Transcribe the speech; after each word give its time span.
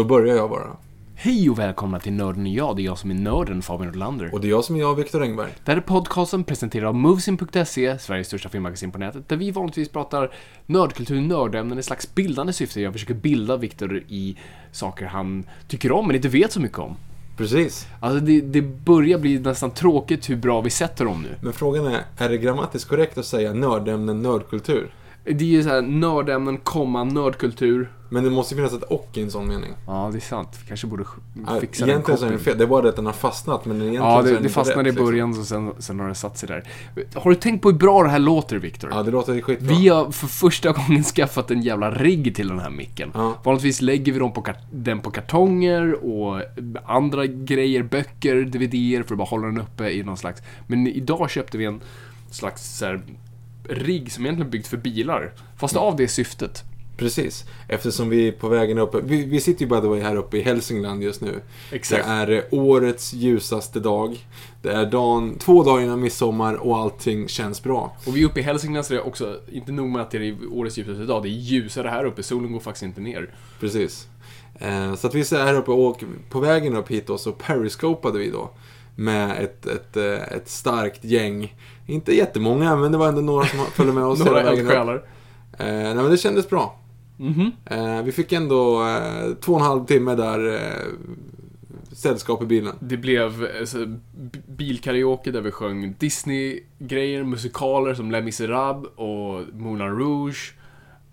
Då 0.00 0.04
börjar 0.04 0.36
jag 0.36 0.50
bara. 0.50 0.76
Hej 1.14 1.50
och 1.50 1.58
välkomna 1.58 2.00
till 2.00 2.12
Nörden 2.12 2.42
och 2.42 2.48
jag. 2.48 2.76
Det 2.76 2.82
är 2.82 2.84
jag 2.84 2.98
som 2.98 3.10
är 3.10 3.14
nörden, 3.14 3.62
Fabian 3.62 3.92
Rolander. 3.92 4.34
Och 4.34 4.40
det 4.40 4.48
är 4.48 4.50
jag 4.50 4.64
som 4.64 4.76
är 4.76 4.80
jag, 4.80 4.94
Viktor 4.94 5.22
Engberg. 5.22 5.50
Det 5.64 5.72
här 5.72 5.78
är 5.78 5.82
podcasten 5.82 6.44
presenterad 6.44 6.88
av 6.88 6.94
Movesin.se, 6.94 7.98
Sveriges 7.98 8.26
största 8.26 8.48
filmmagasin 8.48 8.90
på 8.90 8.98
nätet, 8.98 9.28
där 9.28 9.36
vi 9.36 9.50
vanligtvis 9.50 9.88
pratar 9.88 10.32
nördkultur, 10.66 11.20
nördämnen 11.20 11.78
i 11.78 11.82
slags 11.82 12.14
bildande 12.14 12.52
syfte. 12.52 12.80
Jag 12.80 12.92
försöker 12.92 13.14
bilda 13.14 13.56
Viktor 13.56 13.96
i 14.08 14.36
saker 14.72 15.06
han 15.06 15.44
tycker 15.68 15.92
om, 15.92 16.06
men 16.06 16.16
inte 16.16 16.28
vet 16.28 16.52
så 16.52 16.60
mycket 16.60 16.78
om. 16.78 16.96
Precis. 17.36 17.86
Alltså, 18.00 18.20
det, 18.20 18.40
det 18.40 18.62
börjar 18.62 19.18
bli 19.18 19.38
nästan 19.38 19.70
tråkigt 19.70 20.30
hur 20.30 20.36
bra 20.36 20.60
vi 20.60 20.70
sätter 20.70 21.04
dem 21.04 21.22
nu. 21.22 21.28
Men 21.42 21.52
frågan 21.52 21.86
är, 21.86 22.04
är 22.18 22.28
det 22.28 22.38
grammatiskt 22.38 22.88
korrekt 22.88 23.18
att 23.18 23.26
säga 23.26 23.52
nördämnen, 23.52 24.22
nördkultur? 24.22 24.90
Det 25.24 25.44
är 25.44 25.48
ju 25.48 25.62
såhär 25.62 25.82
nördämnen, 25.82 26.58
komma, 26.58 27.04
nördkultur. 27.04 27.92
Men 28.12 28.24
det 28.24 28.30
måste 28.30 28.54
ju 28.54 28.58
finnas 28.58 28.82
ett 28.82 28.82
och 28.82 29.08
i 29.14 29.22
en 29.22 29.30
sån 29.30 29.48
mening. 29.48 29.70
Ja, 29.86 30.08
det 30.12 30.18
är 30.18 30.20
sant. 30.20 30.48
Vi 30.62 30.68
kanske 30.68 30.86
borde 30.86 31.04
Ja, 31.46 31.60
fixa 31.60 31.84
den 31.84 31.90
egentligen 31.90 32.18
så 32.18 32.26
är 32.26 32.30
det 32.30 32.38
fel. 32.38 32.58
Det 32.58 32.64
är 32.64 32.68
bara 32.68 32.82
det 32.82 32.88
att 32.88 32.96
den 32.96 33.06
har 33.06 33.12
fastnat, 33.12 33.64
men 33.64 33.76
egentligen 33.76 34.04
Ja, 34.04 34.20
så 34.22 34.26
är 34.26 34.30
det, 34.30 34.34
den 34.34 34.42
det 34.42 34.48
fastnade 34.48 34.88
rätt, 34.88 34.96
i 34.96 34.98
början 34.98 35.38
och 35.38 35.46
sen, 35.46 35.72
sen 35.78 36.00
har 36.00 36.08
det 36.08 36.14
satt 36.14 36.38
sig 36.38 36.48
där. 36.48 36.64
Har 37.14 37.30
du 37.30 37.36
tänkt 37.36 37.62
på 37.62 37.70
hur 37.70 37.78
bra 37.78 38.02
det 38.02 38.08
här 38.08 38.18
låter, 38.18 38.56
Viktor? 38.56 38.88
Liksom. 38.88 38.98
Ja, 38.98 39.04
det 39.04 39.10
låter 39.10 39.40
skitbra. 39.40 39.74
Vi 39.76 39.88
har 39.88 40.10
för 40.10 40.26
första 40.26 40.72
gången 40.72 41.04
skaffat 41.16 41.50
en 41.50 41.62
jävla 41.62 41.90
rigg 41.90 42.36
till 42.36 42.48
den 42.48 42.58
här 42.58 42.70
micken. 42.70 43.10
Ja. 43.14 43.34
Vanligtvis 43.44 43.80
lägger 43.80 44.12
vi 44.12 44.18
dem 44.18 44.32
på 44.32 44.44
den 44.72 45.00
på 45.00 45.10
kartonger 45.10 46.04
och 46.04 46.42
andra 46.84 47.26
grejer, 47.26 47.82
böcker, 47.82 48.44
DVDer 48.44 49.02
för 49.02 49.14
att 49.14 49.18
bara 49.18 49.28
hålla 49.28 49.46
den 49.46 49.60
uppe 49.60 49.90
i 49.90 50.02
någon 50.02 50.16
slags... 50.16 50.42
Men 50.66 50.86
idag 50.86 51.30
köpte 51.30 51.58
vi 51.58 51.64
en 51.64 51.80
slags 52.30 52.78
så 52.78 52.84
här, 52.84 53.00
rigg 53.70 54.12
som 54.12 54.24
egentligen 54.24 54.46
är 54.46 54.50
byggd 54.50 54.66
för 54.66 54.76
bilar. 54.76 55.32
Fast 55.58 55.76
av 55.76 55.96
det 55.96 56.08
syftet. 56.08 56.64
Precis. 57.00 57.44
Eftersom 57.68 58.08
vi 58.08 58.28
är 58.28 58.32
på 58.32 58.48
vägen 58.48 58.78
upp. 58.78 58.94
Vi, 59.04 59.24
vi 59.24 59.40
sitter 59.40 59.64
ju 59.64 59.68
by 59.68 59.80
the 59.80 59.86
way 59.86 60.00
här 60.00 60.16
uppe 60.16 60.38
i 60.38 60.42
Hälsingland 60.42 61.02
just 61.02 61.20
nu. 61.20 61.40
Exakt. 61.72 62.06
Det 62.06 62.10
är 62.12 62.30
eh, 62.30 62.42
årets 62.50 63.12
ljusaste 63.12 63.80
dag. 63.80 64.26
Det 64.62 64.72
är 64.72 64.86
dagen, 64.86 65.38
två 65.38 65.62
dagar 65.62 65.82
innan 65.82 66.00
midsommar 66.00 66.54
och 66.54 66.78
allting 66.78 67.28
känns 67.28 67.62
bra. 67.62 67.96
Och 68.06 68.16
vi 68.16 68.22
är 68.22 68.26
uppe 68.26 68.40
i 68.40 68.42
Hälsingland 68.42 68.86
så 68.86 68.92
det 68.92 69.00
är 69.00 69.06
också, 69.06 69.40
inte 69.52 69.72
nog 69.72 69.88
med 69.88 70.02
att 70.02 70.10
det 70.10 70.28
är 70.28 70.36
årets 70.52 70.78
ljusaste 70.78 71.04
dag, 71.04 71.22
det 71.22 71.28
är 71.28 71.30
ljusare 71.30 71.88
här 71.88 72.04
uppe, 72.04 72.22
solen 72.22 72.52
går 72.52 72.60
faktiskt 72.60 72.82
inte 72.82 73.00
ner. 73.00 73.34
Precis. 73.60 74.08
Eh, 74.54 74.94
så 74.94 75.06
att 75.06 75.14
vi 75.14 75.20
är 75.20 75.44
här 75.44 75.54
uppe 75.54 75.70
och 75.70 76.04
på 76.30 76.40
vägen 76.40 76.76
upp 76.76 76.90
hit 76.90 77.06
då 77.06 77.18
så 77.18 77.32
periscopade 77.32 78.18
vi 78.18 78.30
då. 78.30 78.50
Med 79.00 79.44
ett, 79.44 79.66
ett, 79.66 79.96
eh, 79.96 80.22
ett 80.36 80.48
starkt 80.48 81.04
gäng. 81.04 81.54
Inte 81.86 82.14
jättemånga, 82.14 82.76
men 82.76 82.92
det 82.92 82.98
var 82.98 83.08
ändå 83.08 83.20
några 83.20 83.46
som 83.46 83.58
följde 83.58 83.94
med 83.94 84.04
oss 84.04 84.18
Några 84.24 84.40
eldsjälar. 84.42 84.94
Eh, 85.58 85.66
nej 85.66 85.94
men 85.94 86.10
det 86.10 86.16
kändes 86.16 86.50
bra. 86.50 86.80
Mhm. 87.16 87.50
Eh, 87.64 88.02
vi 88.02 88.12
fick 88.12 88.32
ändå 88.32 88.86
eh, 88.86 89.34
två 89.40 89.52
och 89.52 89.60
en 89.60 89.66
halv 89.66 89.84
timme 89.86 90.14
där 90.14 90.54
eh, 90.54 90.86
sällskap 91.92 92.42
i 92.42 92.46
bilen. 92.46 92.74
Det 92.80 92.96
blev 92.96 93.46
så, 93.66 93.86
b- 94.16 94.38
bilkaraoke 94.46 95.30
där 95.30 95.40
vi 95.40 95.50
sjöng 95.50 95.94
Disney-grejer, 95.98 97.24
musikaler 97.24 97.94
som 97.94 98.10
Les 98.10 98.24
Misérables 98.24 98.90
och 98.96 99.40
Moulin 99.60 99.98
Rouge. 99.98 100.54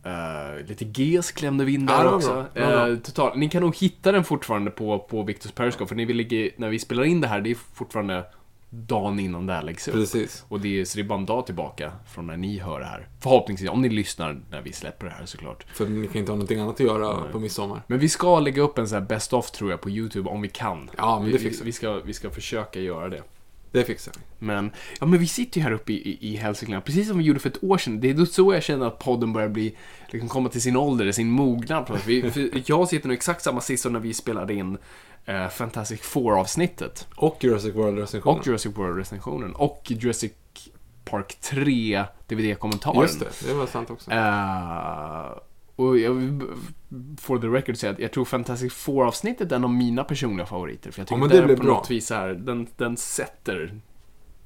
Eh, 0.07 0.65
lite 0.67 0.85
GES 0.85 1.31
klämde 1.31 1.65
vi 1.65 1.73
in 1.73 1.87
Ja, 1.89 1.97
där 1.97 2.05
var 2.05 2.13
också. 2.13 2.33
bra. 2.33 2.45
Det 2.53 2.61
var 2.61 2.71
bra. 2.71 2.89
Eh, 2.89 2.97
total. 2.97 3.37
Ni 3.37 3.49
kan 3.49 3.61
nog 3.61 3.75
hitta 3.75 4.11
den 4.11 4.23
fortfarande 4.23 4.71
på, 4.71 4.99
på 4.99 5.23
Victors 5.23 5.51
Periscope, 5.51 5.87
för 5.89 5.95
ni 5.95 6.05
vill 6.05 6.17
ligga, 6.17 6.51
när 6.57 6.69
vi 6.69 6.79
spelar 6.79 7.03
in 7.03 7.21
det 7.21 7.27
här, 7.27 7.41
det 7.41 7.51
är 7.51 7.57
fortfarande 7.73 8.25
dagen 8.69 9.19
innan 9.19 9.45
det 9.45 9.53
här 9.53 9.61
läggs 9.63 9.87
upp. 9.87 9.93
Precis. 9.93 10.45
Och 10.47 10.59
det 10.59 10.79
är, 10.81 10.85
så 10.85 10.97
det 10.97 11.01
är 11.01 11.03
bara 11.07 11.19
en 11.19 11.25
dag 11.25 11.45
tillbaka 11.45 11.91
från 12.13 12.27
när 12.27 12.37
ni 12.37 12.59
hör 12.59 12.79
det 12.79 12.85
här. 12.85 13.07
Förhoppningsvis, 13.19 13.69
om 13.69 13.81
ni 13.81 13.89
lyssnar 13.89 14.41
när 14.51 14.61
vi 14.61 14.73
släpper 14.73 15.05
det 15.05 15.11
här 15.13 15.25
såklart. 15.25 15.65
För 15.73 15.85
ni 15.85 16.07
kan 16.07 16.17
inte 16.17 16.31
ha 16.31 16.35
någonting 16.35 16.59
annat 16.59 16.73
att 16.73 16.79
göra 16.79 17.31
på 17.31 17.39
midsommar. 17.39 17.81
Men 17.87 17.99
vi 17.99 18.09
ska 18.09 18.39
lägga 18.39 18.61
upp 18.61 18.77
en 18.77 18.87
sån 18.87 18.99
här 18.99 19.05
best 19.07 19.33
of 19.33 19.51
tror 19.51 19.71
jag 19.71 19.81
på 19.81 19.89
YouTube 19.89 20.29
om 20.29 20.41
vi 20.41 20.49
kan. 20.49 20.89
Ja, 20.97 21.19
men 21.19 21.31
det 21.31 21.37
vi, 21.37 21.43
fixar 21.43 21.63
vi. 21.63 21.65
vi, 21.65 21.71
ska, 21.71 21.93
vi 21.93 22.13
ska 22.13 22.29
försöka 22.29 22.79
göra 22.79 23.09
det. 23.09 23.21
Det 23.77 23.85
fixar 23.85 24.13
vi. 24.17 24.45
Men, 24.45 24.71
ja 24.99 25.05
men 25.05 25.19
vi 25.19 25.27
sitter 25.27 25.57
ju 25.57 25.63
här 25.63 25.71
uppe 25.71 25.93
i, 25.93 25.95
i, 25.95 26.33
i 26.33 26.35
Hälsingland, 26.35 26.85
precis 26.85 27.07
som 27.07 27.17
vi 27.17 27.23
gjorde 27.23 27.39
för 27.39 27.49
ett 27.49 27.63
år 27.63 27.77
sedan. 27.77 27.99
Det 27.99 28.09
är 28.09 28.25
så 28.25 28.53
jag 28.53 28.63
känner 28.63 28.87
att 28.87 28.99
podden 28.99 29.33
börjar 29.33 29.49
bli, 29.49 29.75
liksom 30.09 30.29
komma 30.29 30.49
till 30.49 30.61
sin 30.61 30.77
ålder, 30.77 31.11
sin 31.11 31.31
mognad. 31.31 31.99
Vi, 32.05 32.31
för 32.31 32.49
jag 32.65 32.87
sitter 32.87 33.07
nu 33.07 33.13
exakt 33.13 33.43
samma 33.43 33.61
sits 33.61 33.83
som 33.83 33.93
när 33.93 33.99
vi 33.99 34.13
spelade 34.13 34.53
in 34.53 34.77
eh, 35.25 35.49
Fantastic 35.49 36.01
Four-avsnittet. 36.01 37.07
Och 37.15 37.43
Jurassic 37.43 37.75
World-recensionen. 37.75 38.39
Och 38.39 38.47
Jurassic 38.47 38.77
World-recensionen. 38.77 39.53
Och 39.53 39.81
Jurassic 39.87 40.31
Park 41.05 41.37
3 41.41 42.03
DVD-kommentaren. 42.27 43.01
Just 43.01 43.19
det, 43.19 43.47
det 43.47 43.53
var 43.53 43.65
sant 43.65 43.89
också. 43.89 44.11
Eh, 44.11 45.37
och 45.77 45.97
jag 45.99 46.13
vill 46.13 46.41
for 47.17 47.39
the 47.39 47.47
record 47.47 47.77
säga 47.77 47.91
att 47.93 47.99
jag 47.99 48.11
tror 48.11 48.25
Fantastic 48.25 48.73
Four-avsnittet 48.73 49.51
är 49.51 49.55
en 49.55 49.63
av 49.63 49.73
mina 49.73 50.03
personliga 50.03 50.45
favoriter. 50.45 50.91
För 50.91 50.99
jag 51.01 51.07
tycker 51.07 51.21
Ja, 51.21 51.27
det 51.27 51.47
den 51.47 51.57
på 51.57 51.63
bra. 51.63 51.73
något 51.73 51.91
vis 51.91 52.09
här, 52.09 52.29
den, 52.29 52.67
den 52.77 52.97
sätter 52.97 53.81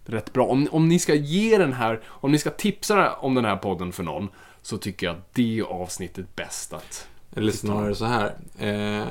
rätt 0.05 0.33
bra. 0.33 0.45
Om, 0.45 0.67
om 0.71 0.87
ni 0.87 0.99
ska 0.99 1.13
ge 1.15 1.57
den 1.57 1.73
här, 1.73 2.01
om 2.05 2.31
ni 2.31 2.37
ska 2.37 2.49
tipsa 2.49 3.13
om 3.13 3.35
den 3.35 3.45
här 3.45 3.55
podden 3.55 3.91
för 3.91 4.03
någon, 4.03 4.29
så 4.61 4.77
tycker 4.77 5.05
jag 5.07 5.15
att 5.15 5.33
det 5.33 5.61
avsnittet 5.61 6.35
bäst 6.35 6.73
att... 6.73 7.07
Eller 7.35 7.51
snarare 7.51 7.95
så 7.95 8.05
här. 8.05 8.35
Eh, 8.59 9.07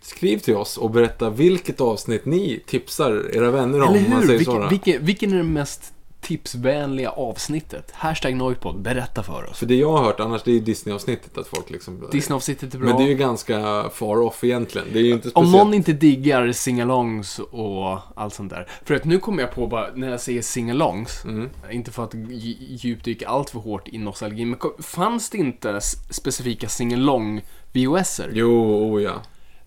skriv 0.00 0.38
till 0.38 0.56
oss 0.56 0.76
och 0.78 0.90
berätta 0.90 1.30
vilket 1.30 1.80
avsnitt 1.80 2.24
ni 2.24 2.62
tipsar 2.66 3.36
era 3.36 3.50
vänner 3.50 3.82
om. 3.82 3.94
Eller 3.94 4.20
hur? 4.20 4.38
Vilken, 4.38 4.68
vilken, 4.68 5.04
vilken 5.04 5.32
är 5.32 5.36
det 5.36 5.42
mest 5.42 5.94
tipsvänliga 6.20 7.10
avsnittet? 7.10 7.90
Hashtag 7.94 8.36
Noipod, 8.36 8.80
berätta 8.82 9.22
för 9.22 9.44
oss. 9.50 9.58
För 9.58 9.66
det 9.66 9.74
jag 9.74 9.92
har 9.92 10.04
hört 10.04 10.20
annars, 10.20 10.42
det 10.42 10.50
är 10.50 10.52
ju 10.54 10.60
Disney-avsnittet. 10.60 11.38
Att 11.38 11.46
folk 11.46 11.70
liksom... 11.70 12.08
Disney-avsnittet 12.12 12.74
är 12.74 12.78
bra. 12.78 12.88
Men 12.88 12.96
det 12.96 13.02
är 13.04 13.08
ju 13.08 13.14
ganska 13.14 13.88
far 13.94 14.20
off 14.20 14.44
egentligen. 14.44 14.86
Det 14.92 14.98
är 14.98 15.02
ju 15.02 15.10
inte 15.12 15.28
Om 15.28 15.30
speciellt... 15.30 15.52
någon 15.64 15.74
inte 15.74 15.92
diggar 15.92 16.52
singalongs 16.52 17.38
och 17.38 17.98
allt 18.14 18.34
sånt 18.34 18.50
där. 18.50 18.68
För 18.84 18.94
att 18.94 19.04
nu 19.04 19.18
kommer 19.18 19.42
jag 19.42 19.52
på 19.54 19.66
bara, 19.66 19.90
när 19.94 20.10
jag 20.10 20.20
säger 20.20 20.42
singalongs, 20.42 21.24
Mm. 21.24 21.48
inte 21.70 21.90
för 21.90 22.04
att 22.04 22.14
dj- 22.14 22.56
djupdyka 22.60 23.28
allt 23.28 23.50
för 23.50 23.58
hårt 23.58 23.88
i 23.88 23.98
nostalgi, 23.98 24.44
men 24.44 24.58
fanns 24.78 25.30
det 25.30 25.38
inte 25.38 25.80
specifika 26.10 26.68
singalong 26.68 27.42
VHSer? 27.72 28.30
Jo, 28.32 28.72
oh 28.94 29.02
ja. 29.02 29.12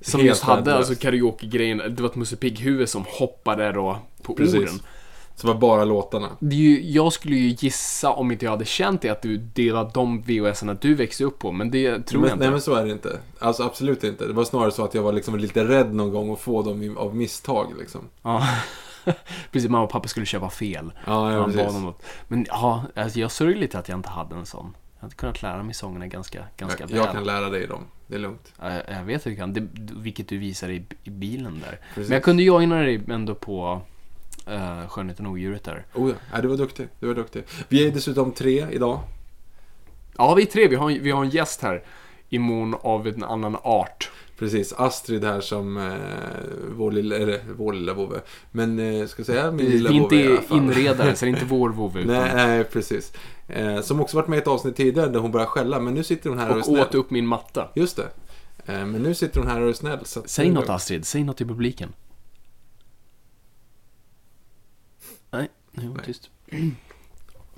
Som 0.01 0.19
helt 0.19 0.27
just 0.29 0.43
hade 0.43 0.61
värdelöst. 0.61 0.89
alltså 0.89 1.01
karaoke-grejen, 1.03 1.77
det 1.77 2.01
var 2.01 2.09
ett 2.09 2.15
Musse 2.15 2.35
Pigg-huvud 2.35 2.89
som 2.89 3.05
hoppade 3.07 3.71
då 3.71 3.97
på 4.23 4.33
Precis. 4.35 4.55
orden. 4.59 4.79
Så 5.35 5.47
det 5.47 5.53
var 5.53 5.59
bara 5.59 5.85
låtarna. 5.85 6.29
Det 6.39 6.55
är 6.55 6.59
ju, 6.59 6.91
jag 6.91 7.13
skulle 7.13 7.35
ju 7.35 7.55
gissa, 7.59 8.11
om 8.11 8.31
inte 8.31 8.45
jag 8.45 8.51
hade 8.51 8.65
känt 8.65 9.01
det, 9.01 9.09
att 9.09 9.21
du, 9.21 9.71
var 9.71 9.91
de 9.93 10.21
VHS-erna 10.21 10.73
du 10.73 10.95
växte 10.95 11.23
upp 11.23 11.39
på, 11.39 11.51
men 11.51 11.71
det 11.71 11.99
tror 12.07 12.21
men, 12.21 12.29
jag 12.29 12.35
inte. 12.35 12.43
Nej 12.45 12.51
men 12.51 12.61
så 12.61 12.75
är 12.75 12.85
det 12.85 12.91
inte. 12.91 13.19
Alltså 13.39 13.63
absolut 13.63 14.03
inte. 14.03 14.27
Det 14.27 14.33
var 14.33 14.43
snarare 14.43 14.71
så 14.71 14.83
att 14.83 14.93
jag 14.93 15.03
var 15.03 15.13
liksom 15.13 15.37
lite 15.37 15.63
rädd 15.63 15.93
någon 15.93 16.11
gång 16.11 16.33
att 16.33 16.39
få 16.39 16.61
dem 16.61 16.97
av 16.97 17.15
misstag 17.15 17.67
liksom. 17.79 18.01
Ja. 18.21 18.47
Precis, 19.51 19.69
mamma 19.69 19.83
och 19.83 19.89
pappa 19.89 20.07
skulle 20.07 20.25
köpa 20.25 20.49
fel. 20.49 20.91
Ja, 21.05 21.33
ja, 21.33 21.45
precis. 21.45 21.73
Men 22.27 22.45
ja, 22.49 22.83
alltså, 22.95 23.19
jag 23.19 23.31
sörjer 23.31 23.57
lite 23.57 23.79
att 23.79 23.89
jag 23.89 23.99
inte 23.99 24.09
hade 24.09 24.35
en 24.35 24.45
sån. 24.45 24.75
Jag 24.95 25.01
hade 25.01 25.15
kunnat 25.15 25.41
lära 25.41 25.63
mig 25.63 25.73
sångerna 25.73 26.07
ganska, 26.07 26.45
ganska 26.57 26.83
Jag, 26.83 26.87
väl. 26.87 26.97
jag 26.97 27.11
kan 27.11 27.23
lära 27.23 27.49
dig 27.49 27.67
dem. 27.67 27.81
Det 28.07 28.15
är 28.15 28.19
lugnt. 28.19 28.53
Ja, 28.59 28.73
Jag, 28.73 28.83
jag 28.97 29.03
vet 29.03 29.17
att 29.17 29.23
du 29.23 29.35
kan, 29.35 29.53
det, 29.53 29.67
vilket 29.95 30.27
du 30.27 30.37
visar 30.37 30.69
i, 30.69 30.85
i 31.03 31.09
bilen 31.09 31.59
där. 31.59 31.79
Precis. 31.93 32.09
Men 32.09 32.15
jag 32.15 32.23
kunde 32.23 32.43
joina 32.43 32.75
dig 32.75 33.01
ändå 33.09 33.35
på 33.35 33.81
uh, 34.47 34.87
Skönheten 34.87 35.25
och 35.25 35.31
odjuret 35.31 35.63
där. 35.63 35.85
Oh 35.93 36.09
ja, 36.09 36.15
ja, 36.33 36.41
du 36.41 36.47
var 36.47 36.57
duktig. 36.57 36.87
Du 36.99 37.07
var 37.07 37.13
duktig. 37.15 37.43
Vi 37.69 37.87
är 37.87 37.91
dessutom 37.91 38.31
tre 38.31 38.67
idag. 38.71 38.99
Ja, 40.17 40.33
vi 40.35 40.41
är 40.41 40.45
tre. 40.45 40.67
Vi 40.67 40.75
har, 40.75 40.89
vi 40.89 41.11
har 41.11 41.23
en 41.23 41.29
gäst 41.29 41.61
här. 41.61 41.83
I 42.29 42.39
mån 42.39 42.75
av 42.81 43.07
en 43.07 43.23
annan 43.23 43.57
art. 43.63 44.09
Precis, 44.39 44.73
Astrid 44.73 45.23
här 45.23 45.41
som 45.41 45.77
eh, 45.77 45.93
vår 46.75 46.91
lilla, 46.91 47.15
eller 47.15 47.39
vår 47.57 47.73
lilla 47.73 47.93
vovve. 47.93 48.19
Men 48.51 48.79
eh, 48.79 49.07
ska 49.07 49.19
jag 49.19 49.25
säga 49.27 49.51
min 49.51 49.65
lilla 49.65 49.89
är 49.89 49.99
vovve 49.99 50.15
i 50.15 50.25
alla 50.27 50.31
inte 50.35 50.47
fall. 50.47 50.57
inredare, 50.57 51.15
så 51.15 51.25
det 51.25 51.29
är 51.31 51.33
inte 51.33 51.45
vår 51.45 51.69
vovve. 51.69 51.99
utan- 52.03 52.13
Nej, 52.15 52.31
nej, 52.35 52.63
precis. 52.63 53.13
Eh, 53.47 53.81
som 53.81 53.99
också 54.01 54.17
varit 54.17 54.27
med 54.27 54.37
i 54.37 54.41
ett 54.41 54.47
avsnitt 54.47 54.75
tidigare 54.75 55.09
där 55.09 55.19
hon 55.19 55.31
började 55.31 55.49
skälla, 55.51 55.79
men 55.79 55.93
nu 55.93 56.03
sitter 56.03 56.29
hon 56.29 56.39
här 56.39 56.49
och, 56.49 56.55
är 56.55 56.59
Och 56.59 56.65
snäll. 56.65 56.79
åt 56.81 56.95
upp 56.95 57.11
min 57.11 57.27
matta. 57.27 57.67
Just 57.75 57.95
det. 57.97 58.07
Eh, 58.65 58.85
men 58.85 59.03
nu 59.03 59.13
sitter 59.15 59.39
hon 59.39 59.49
här 59.49 59.61
och 59.61 59.69
är 59.69 59.73
snäll. 59.73 59.99
Så 60.03 60.19
att 60.19 60.29
Säg 60.29 60.47
är 60.47 60.51
något. 60.51 60.69
Astrid, 60.69 61.05
säg 61.05 61.23
något 61.23 61.37
till 61.37 61.47
publiken. 61.47 61.93
Nej, 65.71 65.85
är 65.99 66.03
tyst. 66.05 66.29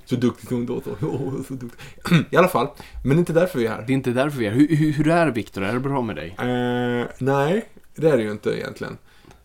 Så 0.04 0.16
duktig 0.16 0.48
som 0.48 0.56
hon 0.56 0.66
då. 0.66 0.82
Åh, 1.02 1.42
så 1.48 1.54
duktig. 1.54 1.80
I 2.30 2.36
alla 2.36 2.48
fall, 2.48 2.68
men 3.04 3.18
inte 3.18 3.32
därför 3.32 3.58
vi 3.58 3.66
är 3.66 3.70
här. 3.70 3.84
Det 3.86 3.92
är 3.92 3.94
inte 3.94 4.10
därför 4.10 4.38
vi 4.38 4.46
är 4.46 4.50
här. 4.50 4.58
Hur, 4.58 4.76
hur, 4.76 4.92
hur 4.92 5.08
är 5.08 5.26
det 5.26 5.32
Viktor? 5.32 5.62
Är 5.64 5.72
det 5.72 5.80
bra 5.80 6.02
med 6.02 6.16
dig? 6.16 6.28
Eh, 6.38 7.06
nej, 7.18 7.68
det 7.94 8.08
är 8.10 8.16
det 8.16 8.22
ju 8.22 8.30
inte 8.30 8.50
egentligen. 8.50 8.98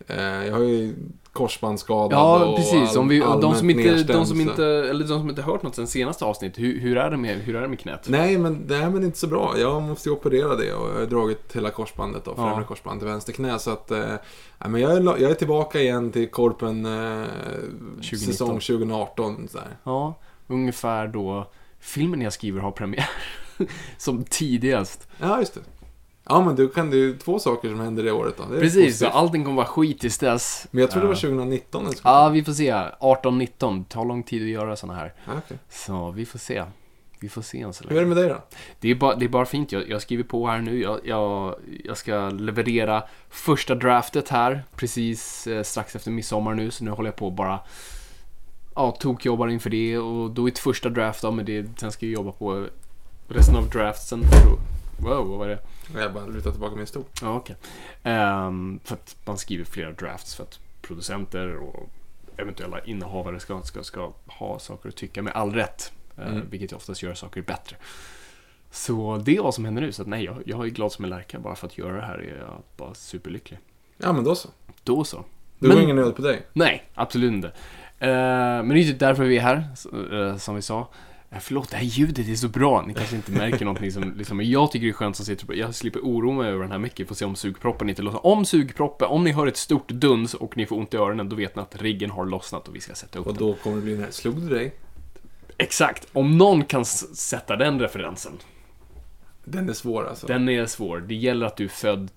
Eh, 0.06 0.20
jag 0.20 0.52
har 0.52 0.62
ju 0.62 0.94
korsbandsskadad 1.32 2.18
Ja, 2.18 2.54
precis. 2.56 2.96
Om 2.96 3.08
vi, 3.08 3.18
de, 3.18 3.54
som 3.54 3.70
inte, 3.70 4.02
de, 4.02 4.26
som 4.26 4.40
inte, 4.40 4.64
eller 4.64 5.04
de 5.04 5.18
som 5.20 5.28
inte 5.28 5.42
hört 5.42 5.62
något 5.62 5.74
sen 5.74 5.86
senaste 5.86 6.24
avsnitt, 6.24 6.58
hur, 6.58 6.80
hur, 6.80 6.96
är 6.96 7.10
det 7.10 7.16
med, 7.16 7.36
hur 7.38 7.56
är 7.56 7.60
det 7.60 7.68
med 7.68 7.80
knät? 7.80 8.08
Nej, 8.08 8.38
men 8.38 8.66
det 8.66 8.76
är 8.76 8.90
men 8.90 9.04
inte 9.04 9.18
så 9.18 9.26
bra. 9.26 9.54
Jag 9.58 9.82
måste 9.82 10.08
ju 10.08 10.14
operera 10.14 10.56
det 10.56 10.74
och 10.74 10.90
jag 10.90 10.98
har 10.98 11.06
dragit 11.06 11.56
hela 11.56 11.70
korsbandet 11.70 12.24
då, 12.24 12.34
främre 12.34 12.54
Ja. 12.56 12.64
korsband 12.64 13.00
till 13.00 13.08
vänster 13.08 13.32
knä. 13.32 13.58
Så 13.58 13.70
att, 13.70 13.90
eh, 13.90 14.14
men 14.58 14.80
jag, 14.80 14.92
är, 14.92 15.00
jag 15.00 15.30
är 15.30 15.34
tillbaka 15.34 15.80
igen 15.80 16.12
till 16.12 16.30
Korpen 16.30 16.86
eh, 16.86 17.24
2019. 17.96 18.18
säsong 18.18 18.60
2018. 18.60 19.48
Så 19.48 19.58
här. 19.58 19.76
Ja, 19.84 20.14
ungefär 20.46 21.08
då 21.08 21.50
filmen 21.80 22.20
jag 22.20 22.32
skriver 22.32 22.60
har 22.60 22.70
premiär. 22.70 23.08
som 23.98 24.24
tidigast. 24.24 25.08
Ja, 25.18 25.38
just 25.38 25.54
det. 25.54 25.60
Ja, 26.30 26.44
men 26.44 26.56
du 26.56 26.68
kan 26.68 26.90
det 26.90 26.96
är 26.96 26.98
ju 26.98 27.16
två 27.18 27.38
saker 27.38 27.68
som 27.68 27.80
händer 27.80 28.02
det 28.02 28.12
året 28.12 28.34
då. 28.36 28.54
Det 28.54 28.60
Precis, 28.60 28.98
så 28.98 29.06
allting 29.06 29.44
kommer 29.44 29.56
vara 29.56 29.66
skit 29.66 30.00
tills 30.00 30.18
dess. 30.18 30.66
Men 30.70 30.80
jag 30.80 30.90
tror 30.90 31.00
det 31.02 31.06
var 31.08 31.14
Ja. 31.14 31.20
2019 31.20 31.84
den 31.84 31.92
skulle 31.92 32.10
Ja, 32.14 32.28
vi 32.28 32.44
får 32.44 32.52
se. 32.52 32.72
18-19. 33.00 33.78
Det 33.78 33.84
tar 33.94 34.04
lång 34.04 34.22
tid 34.22 34.42
att 34.42 34.48
göra 34.48 34.76
såna 34.76 34.94
här. 34.94 35.14
okej. 35.26 35.58
Så 35.70 36.10
vi 36.10 36.26
får 36.26 36.38
se. 36.38 36.64
Vi 37.20 37.28
får 37.28 37.42
se 37.42 37.60
än 37.60 37.72
så 37.72 37.84
Hur 37.84 37.90
är 37.90 37.94
det 37.94 38.00
länge. 38.00 38.14
med 38.14 38.24
dig 38.24 38.28
då? 38.28 38.42
Det 38.80 38.90
är 38.90 38.94
bara, 38.94 39.14
det 39.14 39.24
är 39.24 39.28
bara 39.28 39.46
fint. 39.46 39.72
Jag, 39.72 39.88
jag 39.90 40.02
skriver 40.02 40.24
på 40.24 40.46
här 40.46 40.58
nu. 40.58 40.80
Jag, 40.80 41.00
jag, 41.04 41.54
jag 41.84 41.96
ska 41.96 42.28
leverera 42.30 43.02
första 43.30 43.74
draftet 43.74 44.28
här 44.28 44.62
precis 44.76 45.46
eh, 45.46 45.62
strax 45.62 45.96
efter 45.96 46.10
midsommar 46.10 46.54
nu. 46.54 46.70
Så 46.70 46.84
nu 46.84 46.90
håller 46.90 47.08
jag 47.08 47.16
på 47.16 47.30
bara 47.30 47.60
ja, 48.74 48.90
tokjobbar 48.90 49.48
inför 49.48 49.70
det. 49.70 49.98
Och 49.98 50.30
då 50.30 50.46
är 50.48 50.52
ett 50.52 50.58
första 50.58 50.88
draft 50.88 51.24
av 51.24 51.34
med 51.34 51.46
det. 51.46 51.66
Sen 51.80 51.92
ska 51.92 52.06
jag 52.06 52.12
jobba 52.12 52.32
på 52.32 52.66
resten 53.28 53.56
av 53.56 53.68
draftsen. 53.70 54.22
Wow, 54.98 55.26
vad 55.28 55.38
var 55.38 55.48
det? 55.48 55.58
Jag 55.94 56.12
bara 56.12 56.26
lutar 56.26 56.50
tillbaka 56.50 56.76
min 56.76 56.86
stol. 56.86 57.04
Ja, 57.22 57.36
okej. 57.36 57.56
Ehm, 58.02 58.80
för 58.84 58.94
att 58.94 59.16
man 59.24 59.38
skriver 59.38 59.64
flera 59.64 59.92
drafts 59.92 60.34
för 60.34 60.42
att 60.44 60.58
producenter 60.82 61.56
och 61.56 61.88
eventuella 62.36 62.84
innehavare 62.84 63.40
ska, 63.40 63.62
ska, 63.62 63.82
ska 63.82 64.12
ha 64.26 64.58
saker 64.58 64.88
att 64.88 64.96
tycka 64.96 65.22
med 65.22 65.32
all 65.32 65.54
rätt. 65.54 65.92
eh, 66.16 66.26
Mm. 66.28 66.42
Vilket 66.50 66.72
oftast 66.72 67.02
gör 67.02 67.14
saker 67.14 67.42
bättre. 67.42 67.76
Så 68.70 69.16
det 69.24 69.36
är 69.36 69.42
vad 69.42 69.54
som 69.54 69.64
händer 69.64 69.82
nu. 69.82 69.92
Så 69.92 70.02
att 70.02 70.08
nej, 70.08 70.24
jag, 70.24 70.42
jag 70.46 70.64
är 70.66 70.70
glad 70.70 70.92
som 70.92 71.04
en 71.04 71.10
lärka. 71.10 71.38
Bara 71.38 71.54
för 71.54 71.66
att 71.66 71.78
göra 71.78 71.96
det 71.96 72.02
här 72.02 72.18
är 72.18 72.38
jag 72.38 72.62
bara 72.76 72.94
superlycklig. 72.94 73.58
Ja, 73.98 74.12
men 74.12 74.24
då 74.24 74.34
så. 74.34 74.48
Då 74.84 75.04
så. 75.04 75.24
Det 75.58 75.68
går 75.68 75.80
ingen 75.80 75.96
nöd 75.96 76.16
på 76.16 76.22
dig. 76.22 76.42
Nej, 76.52 76.84
absolut 76.94 77.32
inte. 77.32 77.48
Eh, 77.98 78.08
men 78.62 78.68
det 78.68 78.74
är 78.80 78.82
ju 78.84 78.92
därför 78.92 79.24
vi 79.24 79.36
är 79.38 79.42
här, 79.42 79.68
eh, 80.12 80.36
som 80.36 80.54
vi 80.54 80.62
sa. 80.62 80.88
Förlåt, 81.40 81.70
det 81.70 81.76
här 81.76 81.84
ljudet 81.84 82.28
är 82.28 82.34
så 82.34 82.48
bra. 82.48 82.82
Ni 82.86 82.94
kanske 82.94 83.16
inte 83.16 83.32
märker 83.32 83.64
någonting 83.64 83.92
som, 83.92 84.14
liksom, 84.16 84.36
men 84.36 84.50
jag 84.50 84.72
tycker 84.72 84.86
det 84.86 84.90
är 84.90 84.94
skönt 84.94 85.16
som 85.16 85.26
sitter 85.26 85.46
på. 85.46 85.54
Jag 85.56 85.74
slipper 85.74 86.00
oroa 86.00 86.34
mig 86.34 86.48
över 86.50 86.62
den 86.62 86.70
här 86.72 86.78
micken. 86.78 87.06
Får 87.06 87.14
se 87.14 87.24
om 87.24 87.36
sugproppen 87.36 87.88
inte 87.88 88.02
lossnar. 88.02 88.26
Om 88.26 88.44
sugproppen, 88.44 89.08
om 89.08 89.24
ni 89.24 89.32
hör 89.32 89.46
ett 89.46 89.56
stort 89.56 89.88
duns 89.88 90.34
och 90.34 90.56
ni 90.56 90.66
får 90.66 90.76
ont 90.76 90.94
i 90.94 90.96
öronen, 90.96 91.28
då 91.28 91.36
vet 91.36 91.56
ni 91.56 91.62
att 91.62 91.82
riggen 91.82 92.10
har 92.10 92.26
lossnat 92.26 92.68
och 92.68 92.76
vi 92.76 92.80
ska 92.80 92.94
sätta 92.94 93.18
upp 93.18 93.26
Och 93.26 93.34
den. 93.34 93.46
då 93.46 93.54
kommer 93.54 93.76
det 93.76 93.82
bli 93.82 93.92
den 93.92 94.02
här. 94.04 94.10
Slog 94.10 94.40
du 94.40 94.48
dig? 94.48 94.74
Exakt. 95.58 96.06
Om 96.12 96.38
någon 96.38 96.64
kan 96.64 96.84
sätta 96.84 97.56
den 97.56 97.80
referensen. 97.80 98.32
Den 99.44 99.68
är 99.68 99.72
svår 99.72 100.06
alltså. 100.08 100.26
Den 100.26 100.48
är 100.48 100.66
svår. 100.66 100.98
Det 101.00 101.14
gäller 101.14 101.46
att 101.46 101.56
du 101.56 101.64
är 101.64 101.68
född 101.68 102.10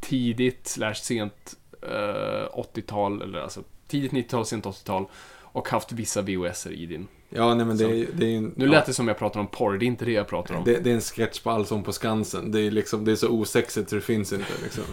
tidigt, 0.00 0.66
slash 0.66 0.94
sent 0.94 1.56
eh, 1.82 2.58
80-tal, 2.58 3.22
eller 3.22 3.38
alltså 3.40 3.62
tidigt 3.88 4.12
90-tal, 4.12 4.46
sent 4.46 4.64
80-tal. 4.64 5.06
Och 5.54 5.68
haft 5.68 5.92
vissa 5.92 6.22
VHS 6.22 6.66
i 6.66 6.86
din. 6.86 7.06
Ja, 7.30 7.54
nej 7.54 7.66
men 7.66 7.76
det 7.76 7.84
är, 7.84 8.06
det 8.14 8.26
är 8.26 8.36
en, 8.36 8.52
Nu 8.56 8.66
lät 8.66 8.86
det 8.86 8.92
som 8.92 9.08
jag 9.08 9.18
pratar 9.18 9.40
om 9.40 9.46
porr, 9.46 9.78
det 9.78 9.84
är 9.84 9.86
inte 9.86 10.04
det 10.04 10.12
jag 10.12 10.28
pratar 10.28 10.54
om. 10.54 10.64
det, 10.64 10.78
det 10.78 10.90
är 10.90 10.94
en 10.94 11.00
sketch 11.00 11.40
på 11.40 11.50
Allsång 11.50 11.82
på 11.82 11.92
Skansen. 11.92 12.52
Det 12.52 12.60
är 12.60 12.70
liksom, 12.70 13.04
det 13.04 13.12
är 13.12 13.16
så 13.16 13.28
osexigt 13.28 13.88
så 13.90 13.94
det 13.96 14.02
finns 14.02 14.32
inte 14.32 14.52
liksom. 14.62 14.84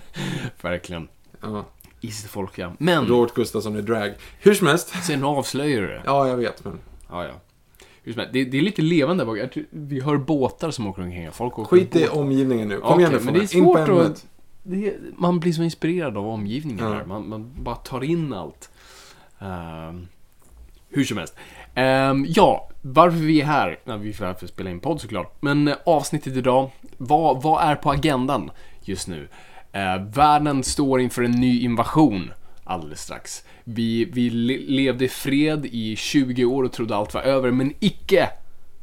Verkligen. 0.62 1.08
Ja. 1.42 1.64
Is 2.00 2.26
folk 2.26 2.58
ja. 2.58 2.72
Men, 2.78 3.06
Robert 3.06 3.34
Gustafsson 3.34 3.76
i 3.76 3.82
drag. 3.82 4.12
Hur 4.40 4.54
som 4.54 4.66
helst. 4.66 5.04
sen 5.06 5.24
avslöjar 5.24 5.80
du 5.80 5.86
det. 5.86 6.02
Ja, 6.06 6.28
jag 6.28 6.36
vet 6.36 6.64
men. 6.64 6.78
Ja, 7.10 7.24
ja. 7.24 7.32
Hur 8.02 8.12
som 8.12 8.18
helst, 8.20 8.32
Det, 8.32 8.44
det 8.44 8.58
är 8.58 8.62
lite 8.62 8.82
levande 8.82 9.24
tror- 9.24 9.64
Vi 9.70 10.00
hör 10.00 10.16
båtar 10.16 10.70
som 10.70 10.86
åker 10.86 11.02
omkring. 11.02 11.32
Folk 11.32 11.58
åker 11.58 11.76
Skit 11.76 11.96
i 11.96 12.08
omgivningen 12.08 12.68
nu. 12.68 12.80
Kom 12.80 12.92
Okej, 12.92 13.00
igen 13.00 13.12
nu 13.12 13.24
men 13.24 13.34
det 13.34 13.40
är 13.40 13.46
Fångar. 13.46 13.58
In 13.58 13.64
på 13.64 13.78
svårt 13.78 13.88
ämnet. 13.88 14.06
att... 14.06 14.26
Är, 14.72 14.94
man 15.16 15.40
blir 15.40 15.52
så 15.52 15.62
inspirerad 15.62 16.16
av 16.16 16.26
omgivningen 16.28 16.84
Ja. 16.84 16.92
här. 16.94 17.04
Man, 17.04 17.28
man 17.28 17.50
bara 17.62 17.74
tar 17.76 18.04
in 18.04 18.32
allt. 18.32 18.70
Ehm, 19.42 20.08
hur 20.88 21.04
som 21.04 21.18
helst. 21.18 21.34
Ehm, 21.74 22.26
ja, 22.28 22.68
varför 22.82 23.18
vi 23.18 23.40
är 23.40 23.44
här? 23.44 23.78
Ja, 23.84 23.96
vi 23.96 24.08
är 24.08 24.14
här 24.14 24.34
för 24.34 24.44
att 24.46 24.52
spela 24.52 24.70
in 24.70 24.80
podd 24.80 25.00
såklart. 25.00 25.36
Men 25.40 25.68
eh, 25.68 25.76
avsnittet 25.86 26.36
idag, 26.36 26.70
vad, 26.96 27.42
vad 27.42 27.62
är 27.64 27.74
på 27.76 27.90
agendan 27.90 28.50
just 28.82 29.08
nu? 29.08 29.28
Eh, 29.72 30.02
världen 30.02 30.64
står 30.64 31.00
inför 31.00 31.22
en 31.22 31.30
ny 31.30 31.60
invasion 31.60 32.32
alldeles 32.64 33.00
strax. 33.02 33.44
Vi, 33.64 34.04
vi 34.04 34.30
le- 34.30 34.58
levde 34.66 35.04
i 35.04 35.08
fred 35.08 35.66
i 35.66 35.96
20 35.96 36.44
år 36.44 36.62
och 36.64 36.72
trodde 36.72 36.96
allt 36.96 37.14
var 37.14 37.22
över, 37.22 37.50
men 37.50 37.74
icke! 37.80 38.30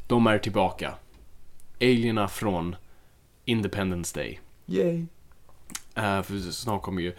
De 0.06 0.26
är 0.26 0.38
tillbaka. 0.38 0.94
Alierna 1.80 2.28
från 2.28 2.76
Independence 3.44 4.20
Day. 4.20 4.40
Yay. 4.66 4.94
Uh, 5.98 6.22
för 6.22 6.52
snart 6.52 6.82
kommer 6.82 7.02
ju 7.02 7.12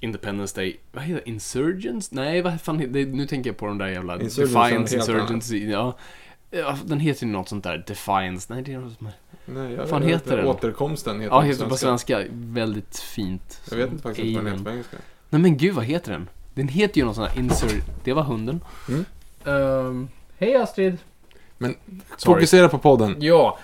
Independence 0.00 0.60
Day, 0.60 0.80
vad 0.92 1.04
heter 1.04 1.22
det? 1.24 1.30
Insurgents? 1.30 2.12
Nej, 2.12 2.42
vad 2.42 2.60
fan 2.60 2.92
det? 2.92 3.04
Nu 3.06 3.26
tänker 3.26 3.50
jag 3.50 3.56
på 3.56 3.66
de 3.66 3.78
där 3.78 3.86
jävla 3.88 4.20
Insurgents 4.20 4.54
Defiance, 4.54 4.96
Insurgents, 4.96 5.50
ja. 5.50 5.96
Den 6.84 7.00
heter 7.00 7.26
ju 7.26 7.32
något 7.32 7.48
sånt 7.48 7.64
där, 7.64 7.84
Defiance, 7.86 8.54
nej 8.54 8.62
det 8.62 8.72
är 8.72 8.78
något 8.78 8.96
som 8.98 9.06
är... 9.06 9.12
Nej, 9.44 9.70
jag, 9.72 9.78
Vad 9.78 9.88
fan 9.88 10.02
jag- 10.02 10.08
heter 10.08 10.36
den? 10.36 10.46
Återkomsten 10.46 11.20
heter 11.20 11.34
Ja, 11.36 11.40
heter 11.40 11.66
på 11.66 11.76
svenska, 11.76 12.24
väldigt 12.30 12.98
fint. 12.98 13.60
Jag 13.70 13.76
vet 13.76 13.90
inte 13.90 14.02
faktiskt 14.02 14.36
vad 14.36 14.44
den 14.44 14.52
heter 14.52 14.64
på 14.64 14.70
engelska. 14.70 14.96
Nej 15.30 15.42
men 15.42 15.56
gud, 15.56 15.74
vad 15.74 15.84
heter 15.84 16.12
den? 16.12 16.28
Den 16.54 16.68
heter 16.68 16.98
ju 17.00 17.04
något 17.06 17.16
sånt 17.16 17.30
här 17.30 17.38
Insur... 17.38 17.82
Det 18.04 18.12
var 18.12 18.22
hunden. 18.22 18.60
Mm. 18.88 19.04
Ehm, 19.44 20.08
Hej 20.38 20.56
Astrid! 20.56 20.96
Men 21.58 21.74
Sorry. 22.16 22.34
fokusera 22.40 22.68
på 22.68 22.78
podden. 22.78 23.16
Ja, 23.18 23.58